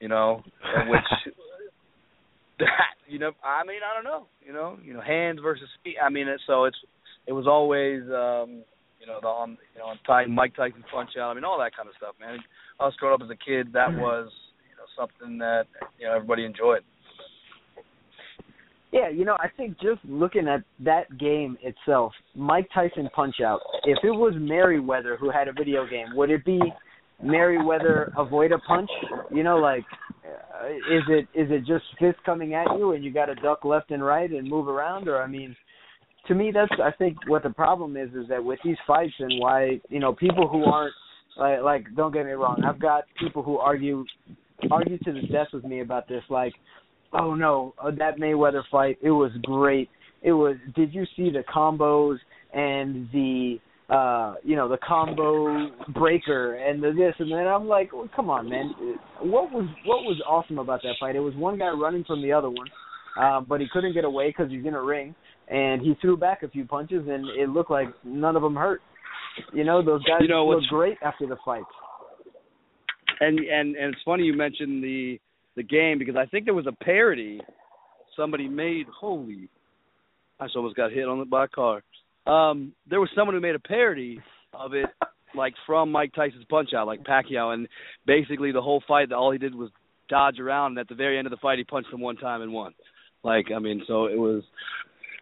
you 0.00 0.08
know, 0.08 0.42
and 0.64 0.90
which 0.90 1.10
that 2.58 2.96
you 3.08 3.18
know 3.18 3.32
I 3.44 3.64
mean 3.66 3.80
I 3.84 3.94
don't 3.94 4.04
know, 4.04 4.26
you 4.44 4.52
know, 4.52 4.78
you 4.82 4.94
know 4.94 5.00
hands 5.00 5.40
versus 5.42 5.68
feet. 5.84 5.96
I 6.02 6.08
mean 6.08 6.28
it, 6.28 6.40
so 6.46 6.64
it's 6.64 6.78
it 7.26 7.32
was 7.32 7.46
always 7.46 8.02
um 8.08 8.64
you 9.00 9.06
know 9.06 9.18
the 9.20 9.28
on 9.28 9.58
you 9.74 9.80
know 9.80 9.86
on 9.86 9.98
Ty- 10.06 10.26
Mike 10.26 10.56
Tyson 10.56 10.84
punch 10.92 11.10
out. 11.20 11.30
I 11.30 11.34
mean 11.34 11.44
all 11.44 11.58
that 11.58 11.76
kind 11.76 11.88
of 11.88 11.94
stuff, 11.96 12.14
man. 12.20 12.38
I 12.80 12.84
was 12.84 12.94
growing 12.98 13.14
up 13.14 13.24
as 13.24 13.30
a 13.30 13.38
kid. 13.38 13.72
That 13.74 13.94
was 13.94 14.30
you 14.70 14.76
know 14.78 14.88
something 14.96 15.38
that 15.38 15.66
you 15.98 16.06
know 16.06 16.14
everybody 16.14 16.44
enjoyed. 16.44 16.82
Yeah, 18.92 19.08
you 19.08 19.24
know, 19.24 19.36
I 19.40 19.48
think 19.56 19.80
just 19.80 20.04
looking 20.04 20.46
at 20.48 20.62
that 20.80 21.18
game 21.18 21.56
itself, 21.62 22.12
Mike 22.34 22.68
Tyson 22.74 23.08
Punch 23.14 23.36
Out. 23.44 23.60
If 23.84 23.98
it 24.04 24.10
was 24.10 24.34
Mayweather 24.34 25.18
who 25.18 25.30
had 25.30 25.48
a 25.48 25.52
video 25.52 25.86
game, 25.88 26.08
would 26.14 26.30
it 26.30 26.44
be 26.44 26.60
Mayweather 27.24 28.12
Avoid 28.18 28.52
a 28.52 28.58
Punch? 28.58 28.90
You 29.32 29.44
know, 29.44 29.56
like, 29.56 29.84
uh, 30.26 30.68
is 30.68 31.02
it 31.08 31.26
is 31.34 31.50
it 31.50 31.60
just 31.60 31.84
fists 31.98 32.20
coming 32.26 32.52
at 32.52 32.66
you 32.76 32.92
and 32.92 33.02
you 33.02 33.10
got 33.10 33.26
to 33.26 33.34
duck 33.36 33.64
left 33.64 33.90
and 33.92 34.04
right 34.04 34.30
and 34.30 34.46
move 34.46 34.68
around, 34.68 35.08
or 35.08 35.22
I 35.22 35.26
mean, 35.26 35.56
to 36.28 36.34
me, 36.34 36.52
that's 36.52 36.72
I 36.82 36.90
think 36.92 37.16
what 37.28 37.42
the 37.42 37.50
problem 37.50 37.96
is 37.96 38.10
is 38.10 38.28
that 38.28 38.44
with 38.44 38.58
these 38.62 38.76
fights 38.86 39.14
and 39.18 39.40
why 39.40 39.80
you 39.88 40.00
know 40.00 40.12
people 40.12 40.46
who 40.46 40.64
aren't 40.64 40.94
like 41.38 41.62
like 41.62 41.86
don't 41.96 42.12
get 42.12 42.26
me 42.26 42.32
wrong, 42.32 42.62
I've 42.62 42.80
got 42.80 43.04
people 43.18 43.42
who 43.42 43.56
argue 43.56 44.04
argue 44.70 44.98
to 44.98 45.12
the 45.12 45.22
death 45.32 45.48
with 45.54 45.64
me 45.64 45.80
about 45.80 46.08
this, 46.08 46.22
like 46.28 46.52
oh 47.12 47.34
no, 47.34 47.74
uh, 47.82 47.90
that 47.98 48.18
Mayweather 48.18 48.62
fight, 48.70 48.98
it 49.02 49.10
was 49.10 49.32
great. 49.42 49.88
It 50.22 50.32
was. 50.32 50.56
Did 50.74 50.94
you 50.94 51.04
see 51.16 51.30
the 51.30 51.42
combos 51.52 52.18
and 52.52 53.08
the 53.12 53.58
uh 53.90 54.34
you 54.44 54.54
know 54.54 54.68
the 54.68 54.78
combo 54.86 55.68
breaker 55.92 56.54
and 56.54 56.82
the 56.82 56.92
this 56.92 57.14
and 57.18 57.30
then 57.30 57.46
I'm 57.46 57.66
like, 57.66 57.92
well, 57.92 58.08
come 58.14 58.30
on, 58.30 58.48
man. 58.48 58.72
What 59.20 59.50
was 59.52 59.68
what 59.84 60.02
was 60.04 60.20
awesome 60.26 60.58
about 60.58 60.82
that 60.82 60.94
fight? 61.00 61.16
It 61.16 61.20
was 61.20 61.34
one 61.34 61.58
guy 61.58 61.70
running 61.70 62.04
from 62.04 62.22
the 62.22 62.32
other 62.32 62.48
one, 62.48 62.68
uh, 63.20 63.40
but 63.40 63.60
he 63.60 63.66
couldn't 63.72 63.94
get 63.94 64.04
away 64.04 64.28
because 64.28 64.50
he's 64.50 64.64
in 64.64 64.74
a 64.74 64.82
ring, 64.82 65.14
and 65.48 65.82
he 65.82 65.94
threw 66.00 66.16
back 66.16 66.42
a 66.42 66.48
few 66.48 66.64
punches, 66.64 67.06
and 67.08 67.26
it 67.38 67.48
looked 67.48 67.70
like 67.70 67.88
none 68.04 68.36
of 68.36 68.42
them 68.42 68.54
hurt. 68.54 68.80
You 69.52 69.64
know, 69.64 69.84
those 69.84 70.02
guys 70.04 70.20
You 70.20 70.28
know, 70.28 70.46
looked 70.46 70.68
great 70.68 70.98
after 71.02 71.26
the 71.26 71.36
fight. 71.44 71.64
And 73.20 73.38
and 73.38 73.76
and 73.76 73.94
it's 73.94 74.02
funny 74.04 74.24
you 74.24 74.34
mentioned 74.34 74.82
the 74.82 75.20
the 75.56 75.62
game 75.62 75.98
because 75.98 76.16
I 76.16 76.26
think 76.26 76.44
there 76.44 76.54
was 76.54 76.66
a 76.66 76.84
parody 76.84 77.40
somebody 78.16 78.48
made. 78.48 78.86
Holy, 78.88 79.48
I 80.40 80.46
almost 80.54 80.76
got 80.76 80.92
hit 80.92 81.08
on 81.08 81.18
the 81.18 81.24
by 81.24 81.44
a 81.44 81.48
car. 81.48 81.82
Um, 82.26 82.72
there 82.88 83.00
was 83.00 83.10
someone 83.16 83.34
who 83.34 83.40
made 83.40 83.54
a 83.54 83.60
parody 83.60 84.20
of 84.54 84.74
it, 84.74 84.86
like 85.34 85.54
from 85.66 85.90
Mike 85.90 86.12
Tyson's 86.14 86.44
Punch 86.48 86.70
Out, 86.74 86.86
like 86.86 87.02
Pacquiao, 87.04 87.52
and 87.54 87.68
basically 88.06 88.52
the 88.52 88.62
whole 88.62 88.82
fight, 88.86 89.12
all 89.12 89.32
he 89.32 89.38
did 89.38 89.54
was 89.54 89.70
dodge 90.08 90.38
around, 90.38 90.72
and 90.72 90.78
at 90.78 90.88
the 90.88 90.94
very 90.94 91.18
end 91.18 91.26
of 91.26 91.30
the 91.30 91.38
fight, 91.38 91.58
he 91.58 91.64
punched 91.64 91.92
him 91.92 92.00
one 92.00 92.16
time 92.16 92.42
and 92.42 92.52
won. 92.52 92.74
Like, 93.24 93.46
I 93.54 93.58
mean, 93.58 93.82
so 93.86 94.06
it 94.06 94.18
was, 94.18 94.42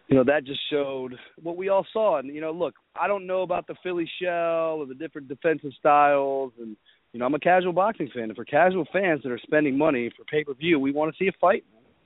you 0.07 0.17
know, 0.17 0.23
that 0.25 0.43
just 0.43 0.59
showed 0.69 1.15
what 1.41 1.55
we 1.55 1.69
all 1.69 1.85
saw. 1.93 2.19
And 2.19 2.33
you 2.33 2.41
know, 2.41 2.51
look, 2.51 2.75
I 2.99 3.07
don't 3.07 3.27
know 3.27 3.41
about 3.41 3.67
the 3.67 3.75
Philly 3.81 4.09
shell 4.21 4.79
or 4.79 4.85
the 4.85 4.95
different 4.95 5.27
defensive 5.27 5.71
styles, 5.79 6.51
and 6.59 6.75
you 7.13 7.19
know, 7.19 7.25
I'm 7.25 7.33
a 7.35 7.39
casual 7.39 7.73
boxing 7.73 8.09
fan, 8.13 8.23
and 8.23 8.35
for 8.35 8.45
casual 8.45 8.85
fans 8.91 9.21
that 9.23 9.31
are 9.31 9.39
spending 9.39 9.77
money 9.77 10.11
for 10.15 10.23
pay 10.25 10.43
per 10.43 10.53
view, 10.53 10.79
we 10.79 10.91
want 10.91 11.13
to 11.13 11.23
see 11.23 11.27
a 11.27 11.33
fight. 11.39 11.63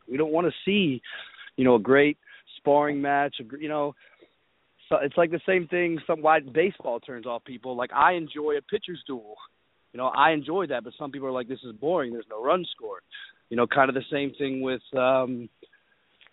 We 0.09 0.17
don't 0.17 0.31
want 0.31 0.47
to 0.47 0.53
see, 0.65 1.01
you 1.57 1.63
know, 1.63 1.75
a 1.75 1.79
great 1.79 2.17
sparring 2.57 3.01
match. 3.01 3.35
You 3.59 3.69
know, 3.69 3.95
so 4.89 4.97
it's 5.01 5.17
like 5.17 5.31
the 5.31 5.41
same 5.45 5.67
thing. 5.67 5.99
Some 6.07 6.21
why 6.21 6.39
baseball 6.39 6.99
turns 6.99 7.25
off 7.25 7.43
people. 7.43 7.75
Like 7.75 7.91
I 7.93 8.13
enjoy 8.13 8.57
a 8.57 8.61
pitcher's 8.61 9.03
duel. 9.05 9.35
You 9.93 9.99
know, 9.99 10.07
I 10.07 10.31
enjoy 10.31 10.67
that, 10.67 10.83
but 10.83 10.93
some 10.99 11.11
people 11.11 11.27
are 11.27 11.31
like, 11.31 11.47
this 11.47 11.63
is 11.63 11.71
boring. 11.73 12.11
There's 12.11 12.25
no 12.29 12.43
run 12.43 12.65
scored. 12.75 13.01
You 13.49 13.57
know, 13.57 13.65
kind 13.65 13.89
of 13.89 13.95
the 13.95 14.03
same 14.11 14.33
thing 14.37 14.61
with, 14.61 14.81
um, 14.97 15.47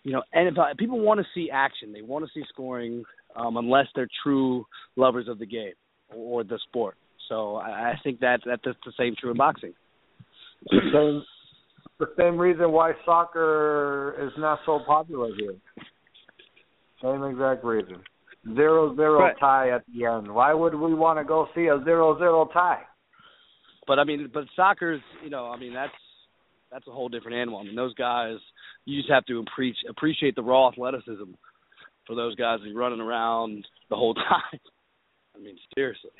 you 0.03 0.11
know, 0.11 0.21
and 0.33 0.49
if, 0.49 0.57
uh, 0.57 0.73
people 0.77 0.99
want 0.99 1.21
to 1.21 1.25
see 1.33 1.49
action. 1.49 1.93
They 1.93 2.01
want 2.01 2.25
to 2.25 2.31
see 2.33 2.43
scoring, 2.49 3.05
um, 3.37 3.55
unless 3.55 3.85
they're 3.95 4.09
true 4.21 4.65
lovers 4.97 5.29
of 5.29 5.39
the 5.39 5.45
game 5.45 5.73
or, 6.09 6.41
or 6.41 6.43
the 6.43 6.59
sport. 6.67 6.97
So 7.29 7.55
I, 7.57 7.91
I 7.91 7.99
think 8.03 8.19
that 8.19 8.41
that 8.45 8.59
that's 8.65 8.77
the 8.85 8.93
same 8.97 9.15
true 9.19 9.31
in 9.31 9.37
boxing. 9.37 9.73
the 10.69 10.79
same 10.93 11.23
the 11.99 12.07
same 12.17 12.37
reason 12.37 12.71
why 12.71 12.93
soccer 13.05 14.15
is 14.19 14.31
not 14.37 14.59
so 14.65 14.79
popular 14.85 15.29
here. 15.37 15.55
Same 17.01 17.23
exact 17.23 17.63
reason. 17.63 17.97
Zero 18.55 18.95
zero 18.95 19.19
Right. 19.19 19.35
tie 19.39 19.69
at 19.69 19.83
the 19.93 20.05
end. 20.05 20.33
Why 20.33 20.53
would 20.53 20.73
we 20.75 20.93
want 20.93 21.19
to 21.19 21.23
go 21.23 21.47
see 21.55 21.67
a 21.67 21.81
zero 21.85 22.17
zero 22.17 22.49
tie? 22.53 22.81
But 23.87 23.99
I 23.99 24.03
mean, 24.03 24.29
but 24.33 24.45
soccer's, 24.55 25.01
you 25.23 25.29
know, 25.29 25.45
I 25.45 25.57
mean 25.57 25.73
that's 25.73 25.91
that's 26.71 26.87
a 26.87 26.91
whole 26.91 27.09
different 27.09 27.37
animal. 27.37 27.59
I 27.59 27.63
mean, 27.63 27.75
those 27.75 27.93
guys, 27.93 28.37
you 28.85 28.99
just 28.99 29.11
have 29.11 29.25
to 29.25 29.39
appreciate 29.39 29.89
appreciate 29.89 30.35
the 30.35 30.43
raw 30.43 30.69
athleticism. 30.69 31.31
for 32.05 32.15
those 32.15 32.35
guys 32.35 32.59
to 32.59 32.65
be 32.65 32.73
running 32.73 32.99
around 32.99 33.65
the 33.89 33.95
whole 33.95 34.13
time. 34.31 34.59
I 35.35 35.39
mean, 35.39 35.55
seriously. 35.75 36.11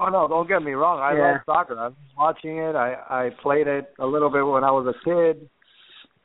Oh 0.00 0.08
no, 0.08 0.28
don't 0.28 0.46
get 0.48 0.62
me 0.62 0.72
wrong. 0.72 1.00
I 1.00 1.14
Yeah. 1.14 1.32
love 1.32 1.40
soccer. 1.44 1.78
I'm 1.78 1.96
watching 2.16 2.58
it. 2.58 2.76
I 2.76 2.94
I 3.08 3.30
played 3.42 3.66
it 3.66 3.92
a 3.98 4.06
little 4.06 4.30
bit 4.30 4.46
when 4.46 4.64
I 4.64 4.70
was 4.70 4.86
a 4.86 4.94
kid. 5.04 5.48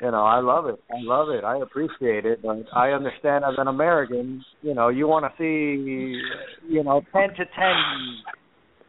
You 0.02 0.12
know, 0.12 0.24
I 0.24 0.40
love 0.40 0.68
it. 0.68 0.80
I 0.92 1.02
love 1.02 1.30
it. 1.30 1.44
I 1.44 1.58
appreciate 1.58 2.26
it. 2.26 2.42
But 2.42 2.66
I 2.74 2.92
understand 2.92 3.46
as 3.46 3.54
an 3.58 3.68
American, 3.68 4.44
you 4.62 4.74
know, 4.74 4.90
you 4.90 5.08
want 5.08 5.26
to 5.26 5.32
see, 5.38 6.22
you 6.68 6.84
know, 6.84 7.02
ten 7.14 7.30
to 7.30 7.46
ten, 7.46 7.76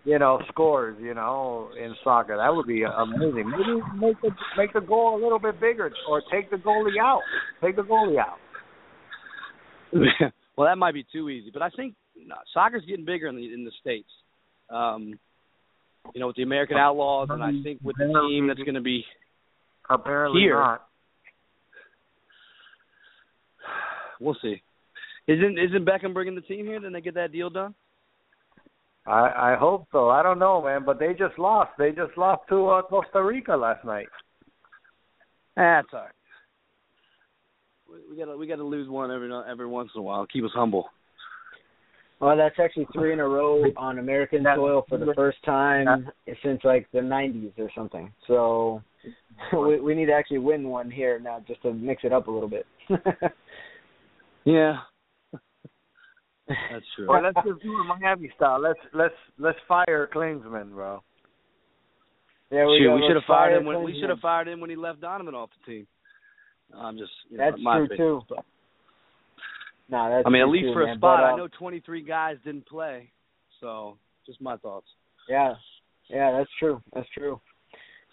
you 0.05 0.19
know, 0.19 0.41
scores. 0.49 0.99
You 1.01 1.15
know, 1.15 1.71
in 1.79 1.95
soccer, 2.03 2.37
that 2.37 2.55
would 2.55 2.67
be 2.67 2.83
amazing. 2.83 3.51
Maybe 3.51 3.81
make 3.95 4.21
the 4.23 4.31
make 4.57 4.73
the 4.73 4.81
goal 4.81 5.15
a 5.15 5.21
little 5.23 5.39
bit 5.39 5.61
bigger, 5.61 5.91
or 6.09 6.21
take 6.33 6.51
the 6.51 6.57
goalie 6.57 6.99
out. 7.01 7.23
Take 7.63 7.77
the 7.77 7.83
goalie 7.83 8.19
out. 8.19 8.39
well, 10.57 10.67
that 10.67 10.77
might 10.77 10.95
be 10.95 11.07
too 11.13 11.29
easy, 11.29 11.51
but 11.53 11.63
I 11.63 11.71
think 11.71 11.95
soccer's 12.53 12.85
getting 12.87 13.05
bigger 13.05 13.29
in 13.29 13.37
the 13.37 13.55
in 13.55 13.65
the 13.65 13.73
states. 13.81 14.11
Um, 14.75 15.19
you 16.15 16.21
know, 16.21 16.27
with 16.29 16.37
the 16.37 16.43
American 16.43 16.77
Outlaws, 16.77 17.29
and 17.31 17.43
I 17.43 17.53
think 17.63 17.81
with 17.83 17.97
the 17.97 18.07
team 18.29 18.49
that's 18.49 18.61
going 18.61 18.75
to 18.75 18.81
be 18.81 19.05
Apparently 19.89 20.41
Here. 20.43 20.59
not. 20.59 20.87
we'll 24.21 24.37
see. 24.43 24.63
Isn't 25.27 25.59
isn't 25.59 25.85
Beckham 25.87 26.13
bringing 26.13 26.35
the 26.35 26.41
team 26.43 26.67
here? 26.67 26.81
Then 26.81 26.93
they 26.93 27.01
get 27.01 27.15
that 27.15 27.33
deal 27.33 27.51
done. 27.51 27.75
I 29.07 29.53
I 29.53 29.57
hope 29.59 29.87
so. 29.93 30.09
I 30.11 30.23
don't 30.23 30.39
know, 30.39 30.63
man, 30.63 30.83
but 30.85 30.99
they 30.99 31.13
just 31.15 31.39
lost. 31.39 31.71
They 31.79 31.91
just 31.93 32.17
lost 32.17 32.43
to 32.49 32.69
uh, 32.69 32.83
Costa 32.83 33.23
Rica 33.23 33.55
last 33.57 33.85
night. 33.85 34.09
That's 35.57 35.89
all 35.93 36.01
right. 36.01 36.09
We- 37.89 38.11
We 38.11 38.17
gotta 38.19 38.37
we 38.37 38.47
gotta 38.47 38.65
lose 38.65 38.89
one 38.89 39.11
every 39.11 39.31
every 39.51 39.67
once 39.67 39.91
in 39.95 40.01
a 40.01 40.03
while. 40.03 40.27
Keep 40.27 40.45
us 40.45 40.51
humble. 40.55 40.89
Well, 42.21 42.37
that's 42.37 42.55
actually 42.59 42.87
three 42.95 43.13
in 43.13 43.21
a 43.21 43.29
row 43.29 43.65
on 43.77 43.99
American 43.99 44.45
soil 44.55 44.85
for 44.89 44.99
the 44.99 45.13
first 45.15 45.39
time 45.45 46.09
since 46.43 46.61
like 46.65 46.87
the 46.93 47.01
'90s 47.01 47.53
or 47.59 47.71
something. 47.77 48.13
So 48.27 48.83
we, 49.53 49.81
we 49.81 49.95
need 49.95 50.07
to 50.07 50.13
actually 50.13 50.39
win 50.39 50.69
one 50.69 50.91
here 50.91 51.19
now, 51.21 51.43
just 51.47 51.63
to 51.63 51.75
mix 51.75 52.05
it 52.05 52.13
up 52.13 52.29
a 52.29 52.31
little 52.31 52.49
bit. 52.49 52.67
Yeah, 54.47 54.77
that's 56.47 56.85
true. 56.95 57.09
Well, 57.09 57.23
let's 57.23 57.37
just 57.37 57.63
do 57.63 57.73
it 57.81 57.99
Miami 57.99 58.31
style. 58.37 58.61
Let's 58.61 58.79
let's 58.93 59.15
let's 59.39 59.59
fire 59.67 60.07
Klinsmann, 60.15 60.71
bro. 60.73 61.03
there 62.51 62.67
we 62.69 62.79
Shoot, 62.79 62.89
go. 62.89 62.95
we 62.97 63.01
should 63.09 63.17
have 63.17 63.25
Let's 63.27 63.27
fired 63.27 63.59
him 63.59 63.65
when 63.65 63.83
we 63.83 63.99
should 63.99 64.11
have 64.11 64.19
fired 64.19 64.49
him 64.49 64.61
when 64.61 64.69
he 64.69 64.77
left 64.77 65.01
Donovan 65.01 65.35
off 65.35 65.49
the 65.67 65.73
team. 65.73 65.87
I'm 66.77 66.99
just 66.99 67.11
you 67.31 67.39
know, 67.39 67.51
That's 67.51 67.63
my 67.63 67.77
true 67.79 67.85
opinion. 67.87 68.23
too. 68.29 68.37
No, 69.89 70.11
that's 70.11 70.25
I 70.27 70.31
mean, 70.31 70.43
at 70.43 70.49
least 70.49 70.73
for 70.73 70.83
a 70.83 70.95
spot, 70.97 71.19
But, 71.19 71.25
I 71.25 71.33
uh, 71.33 71.37
know 71.37 71.49
23 71.59 72.03
guys 72.03 72.37
didn't 72.45 72.67
play, 72.67 73.11
so 73.61 73.97
just 74.27 74.41
my 74.41 74.57
thoughts. 74.57 74.87
Yeah, 75.29 75.55
yeah, 76.09 76.33
that's 76.33 76.51
true. 76.59 76.83
That's 76.95 77.09
true. 77.17 77.41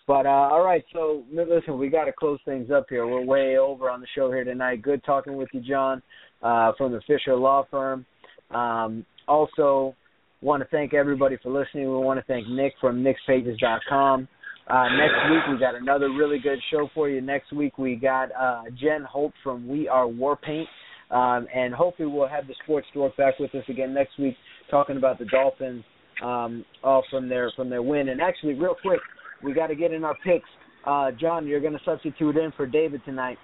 But 0.08 0.26
uh 0.26 0.50
all 0.52 0.64
right, 0.64 0.84
so 0.92 1.24
listen, 1.32 1.78
we 1.78 1.90
got 1.90 2.06
to 2.06 2.12
close 2.12 2.40
things 2.44 2.72
up 2.72 2.88
here. 2.90 3.08
We're 3.08 3.24
way 3.24 3.58
over 3.58 3.90
on 3.90 4.02
the 4.02 4.08
show 4.16 4.32
here 4.32 4.44
tonight. 4.44 4.82
Good 4.82 5.04
talking 5.04 5.38
with 5.38 5.50
you, 5.54 5.62
John, 5.62 6.02
uh, 6.42 6.74
from 6.78 6.92
the 6.92 7.02
Fisher 7.08 7.36
Law 7.36 7.66
Firm. 7.70 8.06
Um, 8.50 9.06
also, 9.28 9.96
want 10.42 10.64
to 10.64 10.70
thank 10.70 10.94
everybody 10.94 11.38
for 11.42 11.52
listening. 11.52 11.86
We 11.86 11.98
want 11.98 12.20
to 12.20 12.26
thank 12.26 12.48
Nick 12.48 12.74
from 12.82 13.04
NicksPages.com. 13.04 14.28
Uh, 14.68 14.84
next 14.96 15.30
week 15.30 15.42
we 15.50 15.60
got 15.60 15.76
another 15.76 16.10
really 16.10 16.40
good 16.40 16.60
show 16.72 16.90
for 16.94 17.10
you. 17.10 17.22
Next 17.22 17.52
week 17.54 17.78
we 17.78 17.96
got 17.96 18.30
uh, 18.32 18.64
Jen 18.82 19.04
Holt 19.04 19.34
from 19.44 19.68
We 19.68 19.88
Are 19.88 20.06
Warpaint. 20.06 20.66
Um, 21.12 21.48
and 21.54 21.74
hopefully 21.74 22.08
we'll 22.08 22.28
have 22.28 22.48
the 22.48 22.56
sports 22.64 22.88
dork 22.94 23.16
back 23.18 23.38
with 23.40 23.54
us 23.54 23.66
again 23.68 23.94
next 23.94 24.18
week, 24.18 24.36
talking 24.70 24.98
about 24.98 25.20
the 25.20 25.26
Dolphins 25.26 25.84
um, 26.24 26.66
all 26.84 27.04
from 27.10 27.28
their 27.28 27.52
from 27.56 27.70
their 27.70 27.82
win. 27.82 28.10
And 28.10 28.22
actually, 28.22 28.54
real 28.54 28.76
quick, 28.82 29.00
we 29.44 29.54
got 29.54 29.68
to 29.68 29.76
get 29.76 29.92
in 29.92 30.04
our 30.04 30.16
picks. 30.24 30.50
Uh, 30.86 31.12
John, 31.12 31.46
you're 31.46 31.60
going 31.60 31.74
to 31.74 31.80
substitute 31.86 32.38
in 32.38 32.52
for 32.56 32.66
David 32.66 33.02
tonight. 33.06 33.38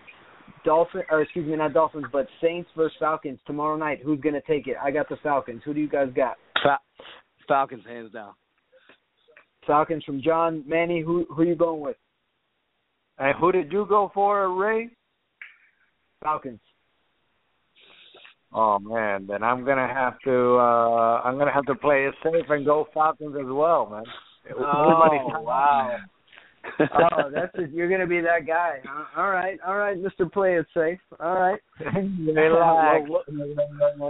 Dolphin, 0.63 1.03
or 1.11 1.21
excuse 1.21 1.47
me, 1.47 1.55
not 1.55 1.73
Dolphins, 1.73 2.05
but 2.11 2.27
Saints 2.41 2.69
versus 2.75 2.95
Falcons 2.99 3.39
tomorrow 3.45 3.77
night. 3.77 3.99
Who's 4.03 4.19
going 4.21 4.35
to 4.35 4.41
take 4.41 4.67
it? 4.67 4.75
I 4.81 4.91
got 4.91 5.09
the 5.09 5.17
Falcons. 5.21 5.61
Who 5.65 5.73
do 5.73 5.79
you 5.79 5.89
guys 5.89 6.07
got? 6.15 6.37
Fa- 6.63 6.79
Falcons 7.47 7.83
hands 7.85 8.11
down. 8.11 8.33
Falcons 9.65 10.03
from 10.03 10.21
John 10.21 10.63
Manny. 10.65 11.01
Who 11.01 11.25
who 11.29 11.43
you 11.43 11.55
going 11.55 11.81
with? 11.81 11.97
And 13.19 13.35
who 13.39 13.51
did 13.51 13.71
you 13.71 13.85
go 13.87 14.11
for, 14.13 14.53
Ray? 14.55 14.89
Falcons. 16.23 16.59
Oh 18.53 18.79
man, 18.79 19.27
then 19.27 19.43
I'm 19.43 19.65
gonna 19.65 19.87
have 19.87 20.19
to 20.25 20.57
uh 20.57 21.21
I'm 21.23 21.37
gonna 21.37 21.53
have 21.53 21.65
to 21.65 21.75
play 21.75 22.05
it 22.05 22.15
safe 22.23 22.45
and 22.49 22.65
go 22.65 22.87
Falcons 22.93 23.35
as 23.39 23.47
well, 23.47 23.89
man. 23.89 24.03
Oh 24.57 25.41
wow. 25.41 25.97
oh, 26.79 27.29
that's 27.33 27.51
it. 27.55 27.71
You're 27.71 27.89
gonna 27.89 28.07
be 28.07 28.21
that 28.21 28.45
guy. 28.45 28.79
huh? 28.85 29.21
All 29.21 29.29
right, 29.29 29.59
all 29.65 29.77
right, 29.77 29.97
Mister 29.97 30.25
Play 30.25 30.55
It 30.55 30.65
Safe. 30.73 30.99
All 31.19 31.35
right. 31.35 31.59
Relax. 31.79 33.09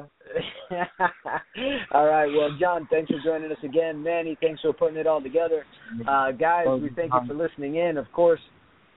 all 1.91 2.05
right. 2.05 2.27
Well, 2.27 2.57
John, 2.59 2.87
thanks 2.89 3.11
for 3.11 3.19
joining 3.23 3.51
us 3.51 3.57
again. 3.63 4.01
Manny, 4.01 4.37
thanks 4.41 4.61
for 4.61 4.73
putting 4.73 4.97
it 4.97 5.07
all 5.07 5.21
together. 5.21 5.65
Uh, 6.07 6.31
guys, 6.31 6.65
we 6.81 6.89
thank 6.95 7.13
you 7.13 7.27
for 7.27 7.33
listening 7.33 7.75
in. 7.75 7.97
Of 7.97 8.11
course, 8.11 8.39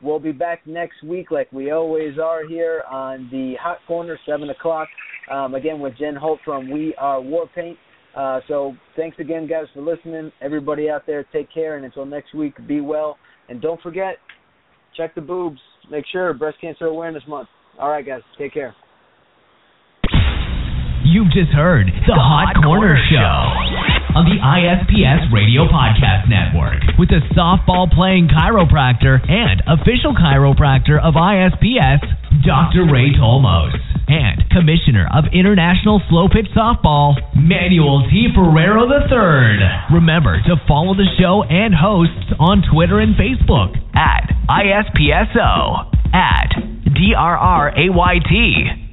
we'll 0.03 0.21
be 0.21 0.33
back 0.33 0.67
next 0.67 1.03
week 1.03 1.31
like 1.31 1.51
we 1.53 1.71
always 1.71 2.19
are 2.19 2.47
here 2.47 2.83
on 2.91 3.29
the 3.31 3.55
Hot 3.61 3.79
Corner, 3.87 4.19
7 4.27 4.51
o'clock. 4.51 4.89
Um, 5.31 5.55
again, 5.55 5.81
with 5.81 5.97
Jen 5.99 6.17
Holt 6.17 6.41
from 6.45 6.71
We 6.71 6.95
Are 6.97 7.21
Warpaint. 7.21 7.77
Uh, 8.17 8.41
so 8.49 8.75
thanks 8.97 9.17
again, 9.21 9.47
guys, 9.47 9.67
for 9.73 9.83
listening. 9.83 10.33
Everybody 10.41 10.91
out 10.91 11.07
there, 11.07 11.25
take 11.33 11.53
care. 11.53 11.77
And 11.77 11.85
until 11.85 12.05
next 12.05 12.35
week, 12.35 12.55
be 12.67 12.81
well. 12.81 13.17
And 13.49 13.61
don't 13.61 13.81
forget, 13.81 14.17
check 14.97 15.15
the 15.15 15.21
boobs. 15.21 15.61
Make 15.91 16.05
sure 16.11 16.33
Breast 16.35 16.61
Cancer 16.61 16.87
Awareness 16.87 17.23
Month. 17.29 17.49
All 17.79 17.89
right, 17.89 18.05
guys, 18.05 18.23
take 18.39 18.53
care. 18.53 18.75
You've 21.05 21.31
just 21.33 21.51
heard 21.53 21.87
the 21.87 22.15
Hot 22.15 22.55
Corner 22.63 22.97
Show 23.11 23.90
on 24.15 24.27
the 24.27 24.39
ISPS 24.43 25.31
Radio 25.31 25.71
Podcast 25.71 26.27
Network 26.27 26.83
with 26.99 27.11
the 27.11 27.23
softball 27.31 27.87
playing 27.87 28.27
chiropractor 28.27 29.23
and 29.23 29.63
official 29.71 30.15
chiropractor 30.15 30.99
of 30.99 31.15
ISPS, 31.15 32.03
Dr. 32.43 32.91
Ray 32.91 33.15
Tolmos, 33.15 33.79
and 34.09 34.43
Commissioner 34.51 35.07
of 35.15 35.31
International 35.33 36.03
Slow 36.09 36.27
Pitch 36.27 36.51
Softball, 36.57 37.15
Manuel 37.37 38.03
T. 38.11 38.29
Ferrero 38.35 38.91
III. 38.91 39.95
Remember 39.95 40.43
to 40.43 40.57
follow 40.67 40.95
the 40.95 41.07
show 41.19 41.45
and 41.47 41.75
hosts 41.75 42.35
on 42.41 42.63
Twitter 42.67 42.99
and 42.99 43.15
Facebook 43.15 43.79
at 43.95 44.27
ISPSO, 44.51 45.87
at 46.13 46.51
DRRAYT. 46.99 48.80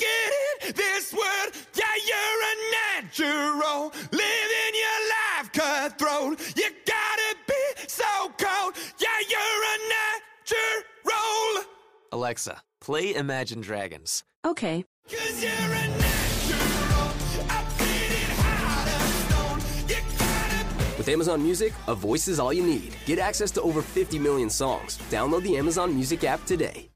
make 0.00 0.08
it 0.08 0.68
in 0.68 0.74
this 0.76 1.12
world. 1.12 1.52
Yeah, 1.74 1.84
you're 2.06 2.42
a 2.50 2.54
natural, 2.96 3.92
living 4.12 4.74
your 4.74 5.00
life 5.08 5.52
cutthroat. 5.52 6.40
You 6.56 6.70
gotta 6.86 7.36
be 7.46 7.86
so 7.86 8.04
cold. 8.38 8.74
Yeah, 8.98 9.08
you're 9.28 9.40
a 9.40 9.78
natural. 9.96 11.64
Alexa, 12.12 12.62
play 12.80 13.14
Imagine 13.14 13.60
Dragons. 13.60 14.24
Okay. 14.44 14.84
Cause 15.08 15.42
you're 15.42 15.52
a 15.52 15.88
natural. 15.88 17.10
I'm 17.50 17.66
feeling 17.66 18.36
hot 18.38 18.88
as 18.88 19.14
stone. 19.24 19.88
You 19.88 19.96
gotta 20.18 20.98
With 20.98 21.08
Amazon 21.08 21.42
Music, 21.42 21.72
a 21.88 21.94
voice 21.94 22.28
is 22.28 22.38
all 22.40 22.52
you 22.52 22.62
need. 22.62 22.94
Get 23.06 23.18
access 23.18 23.50
to 23.52 23.62
over 23.62 23.82
50 23.82 24.18
million 24.18 24.50
songs. 24.50 24.98
Download 25.10 25.42
the 25.42 25.56
Amazon 25.56 25.94
Music 25.94 26.24
app 26.24 26.44
today. 26.46 26.86